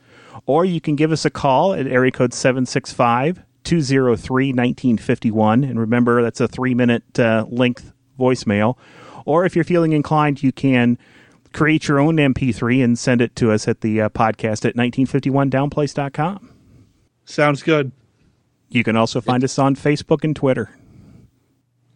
or 0.47 0.65
you 0.65 0.81
can 0.81 0.97
give 0.97 1.13
us 1.13 1.25
a 1.25 1.31
call 1.31 1.75
at 1.75 1.87
area 1.87 2.11
code 2.11 2.33
765 2.33 3.43
203 3.65 4.49
1951. 4.49 5.65
And 5.65 5.79
remember, 5.79 6.23
that's 6.23 6.41
a 6.41 6.49
three 6.49 6.75
minute 6.75 7.19
uh, 7.19 7.47
length 7.49 7.93
voicemail. 8.19 8.77
Or 9.25 9.45
if 9.45 9.55
you're 9.55 9.65
feeling 9.65 9.93
inclined, 9.93 10.43
you 10.43 10.53
can 10.53 10.99
create 11.53 11.87
your 11.89 11.99
own 12.01 12.17
MP3 12.17 12.83
and 12.83 12.99
send 12.99 13.21
it 13.21 13.37
to 13.37 13.51
us 13.53 13.69
at 13.69 13.81
the 13.83 14.01
uh, 14.03 14.09
podcast 14.09 14.65
at 14.65 14.75
1951downplace.com. 14.77 16.51
Sounds 17.25 17.63
good. 17.63 17.93
You 18.71 18.83
can 18.85 18.97
also 18.97 19.21
find 19.21 19.45
us 19.45 19.59
on 19.59 19.77
Facebook 19.77 20.25
and 20.25 20.35
Twitter. 20.35 20.71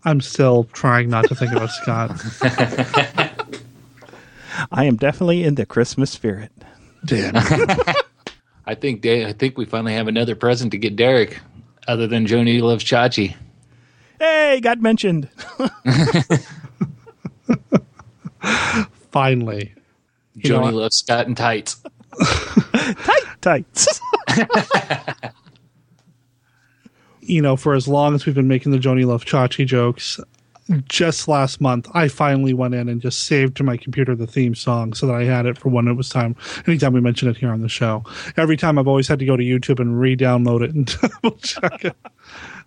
I'm 0.04 0.20
still 0.20 0.64
trying 0.72 1.08
not 1.10 1.26
to 1.28 1.34
think 1.34 1.52
about 1.52 1.70
Scott. 1.70 2.10
I 4.70 4.84
am 4.84 4.96
definitely 4.96 5.42
in 5.42 5.56
the 5.56 5.66
Christmas 5.66 6.10
spirit. 6.10 6.52
Damn. 7.04 7.34
I 8.66 8.74
think 8.74 9.00
Da- 9.00 9.26
I 9.26 9.32
think 9.32 9.56
we 9.58 9.64
finally 9.64 9.94
have 9.94 10.08
another 10.08 10.34
present 10.34 10.70
to 10.72 10.78
get 10.78 10.96
Derek, 10.96 11.40
other 11.88 12.06
than 12.06 12.26
Joanie 12.26 12.60
loves 12.60 12.84
Chachi. 12.84 13.34
Hey, 14.18 14.60
got 14.62 14.80
mentioned. 14.80 15.28
Finally. 19.10 19.74
You 20.34 20.50
know 20.50 20.60
Joanie 20.60 20.76
loves 20.76 20.96
Scott 20.96 21.26
and 21.26 21.36
tights. 21.36 21.82
Tight 22.20 23.26
tights. 23.40 24.00
you 27.20 27.40
know, 27.42 27.56
for 27.56 27.74
as 27.74 27.88
long 27.88 28.14
as 28.14 28.26
we've 28.26 28.34
been 28.34 28.48
making 28.48 28.72
the 28.72 28.78
Joanie 28.78 29.04
Love 29.04 29.24
Chachi 29.24 29.66
jokes, 29.66 30.20
just 30.88 31.28
last 31.28 31.60
month, 31.60 31.88
I 31.94 32.08
finally 32.08 32.52
went 32.52 32.74
in 32.74 32.88
and 32.88 33.00
just 33.00 33.24
saved 33.24 33.56
to 33.58 33.64
my 33.64 33.76
computer 33.76 34.16
the 34.16 34.26
theme 34.26 34.54
song 34.54 34.94
so 34.94 35.06
that 35.06 35.14
I 35.14 35.24
had 35.24 35.46
it 35.46 35.58
for 35.58 35.68
when 35.68 35.86
it 35.86 35.94
was 35.94 36.08
time. 36.08 36.34
Anytime 36.66 36.92
we 36.92 37.00
mention 37.00 37.28
it 37.28 37.36
here 37.36 37.52
on 37.52 37.60
the 37.60 37.68
show, 37.68 38.04
every 38.36 38.56
time 38.56 38.78
I've 38.78 38.88
always 38.88 39.06
had 39.06 39.18
to 39.20 39.24
go 39.24 39.36
to 39.36 39.44
YouTube 39.44 39.78
and 39.78 40.00
re-download 40.00 40.62
it 40.64 40.74
and 40.74 40.86
double 41.22 41.38
check 41.38 41.84
it. 41.84 41.96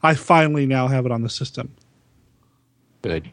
I 0.01 0.13
finally 0.13 0.65
now 0.65 0.87
have 0.87 1.05
it 1.05 1.11
on 1.11 1.23
the 1.23 1.29
system. 1.29 1.75
Good. 3.01 3.29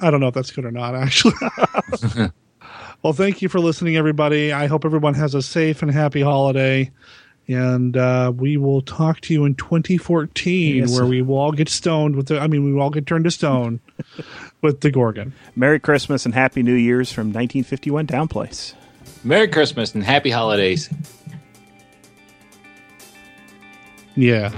I 0.00 0.10
don't 0.10 0.20
know 0.20 0.28
if 0.28 0.34
that's 0.34 0.50
good 0.50 0.64
or 0.64 0.70
not, 0.70 0.94
actually. 0.94 1.34
well, 3.02 3.12
thank 3.12 3.42
you 3.42 3.48
for 3.48 3.60
listening, 3.60 3.96
everybody. 3.96 4.52
I 4.52 4.66
hope 4.66 4.84
everyone 4.84 5.14
has 5.14 5.34
a 5.34 5.42
safe 5.42 5.82
and 5.82 5.90
happy 5.90 6.20
holiday. 6.22 6.90
And 7.50 7.96
uh, 7.96 8.30
we 8.36 8.58
will 8.58 8.82
talk 8.82 9.20
to 9.22 9.32
you 9.32 9.46
in 9.46 9.54
2014, 9.54 10.76
Yes. 10.76 10.94
where 10.94 11.06
we 11.06 11.22
will 11.22 11.38
all 11.38 11.52
get 11.52 11.70
stoned 11.70 12.14
with 12.14 12.28
the. 12.28 12.38
I 12.38 12.46
mean, 12.46 12.62
we 12.62 12.72
will 12.74 12.82
all 12.82 12.90
get 12.90 13.06
turned 13.06 13.24
to 13.24 13.30
stone 13.30 13.80
with 14.62 14.82
the 14.82 14.90
Gorgon. 14.90 15.32
Merry 15.56 15.80
Christmas 15.80 16.26
and 16.26 16.34
Happy 16.34 16.62
New 16.62 16.74
Year's 16.74 17.10
from 17.10 17.28
1951 17.28 18.06
Downplace. 18.06 18.74
Merry 19.24 19.48
Christmas 19.48 19.94
and 19.94 20.04
Happy 20.04 20.28
Holidays. 20.30 20.90
Yeah. 24.14 24.50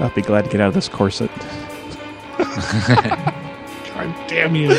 I'll 0.00 0.10
be 0.10 0.22
glad 0.22 0.44
to 0.44 0.50
get 0.50 0.60
out 0.60 0.68
of 0.68 0.74
this 0.74 0.88
corset. 0.88 1.30
God 2.38 4.28
damn 4.28 4.54
you. 4.56 4.70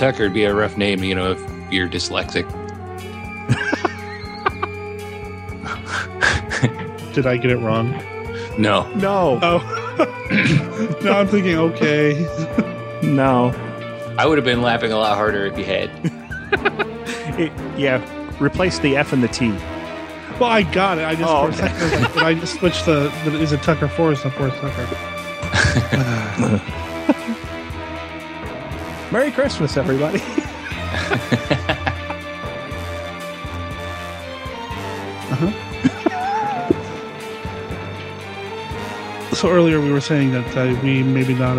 Tucker 0.00 0.22
would 0.22 0.32
be 0.32 0.44
a 0.44 0.54
rough 0.54 0.78
name, 0.78 1.04
you 1.04 1.14
know, 1.14 1.32
if 1.32 1.38
you're 1.70 1.86
dyslexic. 1.86 2.48
did 7.12 7.26
I 7.26 7.36
get 7.36 7.50
it 7.50 7.58
wrong? 7.58 7.90
No. 8.56 8.90
No. 8.94 9.38
Oh. 9.42 9.58
now 11.04 11.18
I'm 11.20 11.28
thinking, 11.28 11.58
okay. 11.58 12.26
No. 13.02 13.50
I 14.18 14.26
would 14.26 14.36
have 14.38 14.44
been 14.44 14.60
laughing 14.62 14.92
a 14.92 14.96
lot 14.98 15.16
harder 15.16 15.46
if 15.46 15.56
you 15.58 15.64
had. 15.64 15.90
It- 17.38 17.52
yeah. 17.78 18.00
Replace 18.42 18.78
the 18.78 18.96
F 18.96 19.12
and 19.12 19.22
the 19.22 19.28
T. 19.28 19.50
Well, 20.38 20.44
I 20.50 20.62
got 20.62 20.96
it. 20.96 21.04
I 21.04 21.14
just 21.14 21.30
Oh, 21.30 21.46
for 21.46 21.52
a 21.52 21.56
second 21.56 21.78
I 21.78 21.84
was 21.84 21.92
like, 22.00 22.12
did 22.14 22.22
I 22.22 22.34
just 22.34 22.54
switch 22.58 22.82
the, 22.84 23.12
the 23.24 23.38
is 23.38 23.52
it 23.52 23.62
Tucker 23.62 23.88
Forrest 23.88 24.24
or 24.24 24.30
Forrest 24.30 24.56
Tucker? 24.60 24.86
Merry 29.12 29.32
Christmas, 29.32 29.76
everybody. 29.76 30.20
So 39.40 39.48
earlier 39.48 39.80
we 39.80 39.90
were 39.90 40.02
saying 40.02 40.32
that 40.32 40.54
uh, 40.54 40.78
we 40.82 41.02
maybe 41.02 41.32
not. 41.32 41.56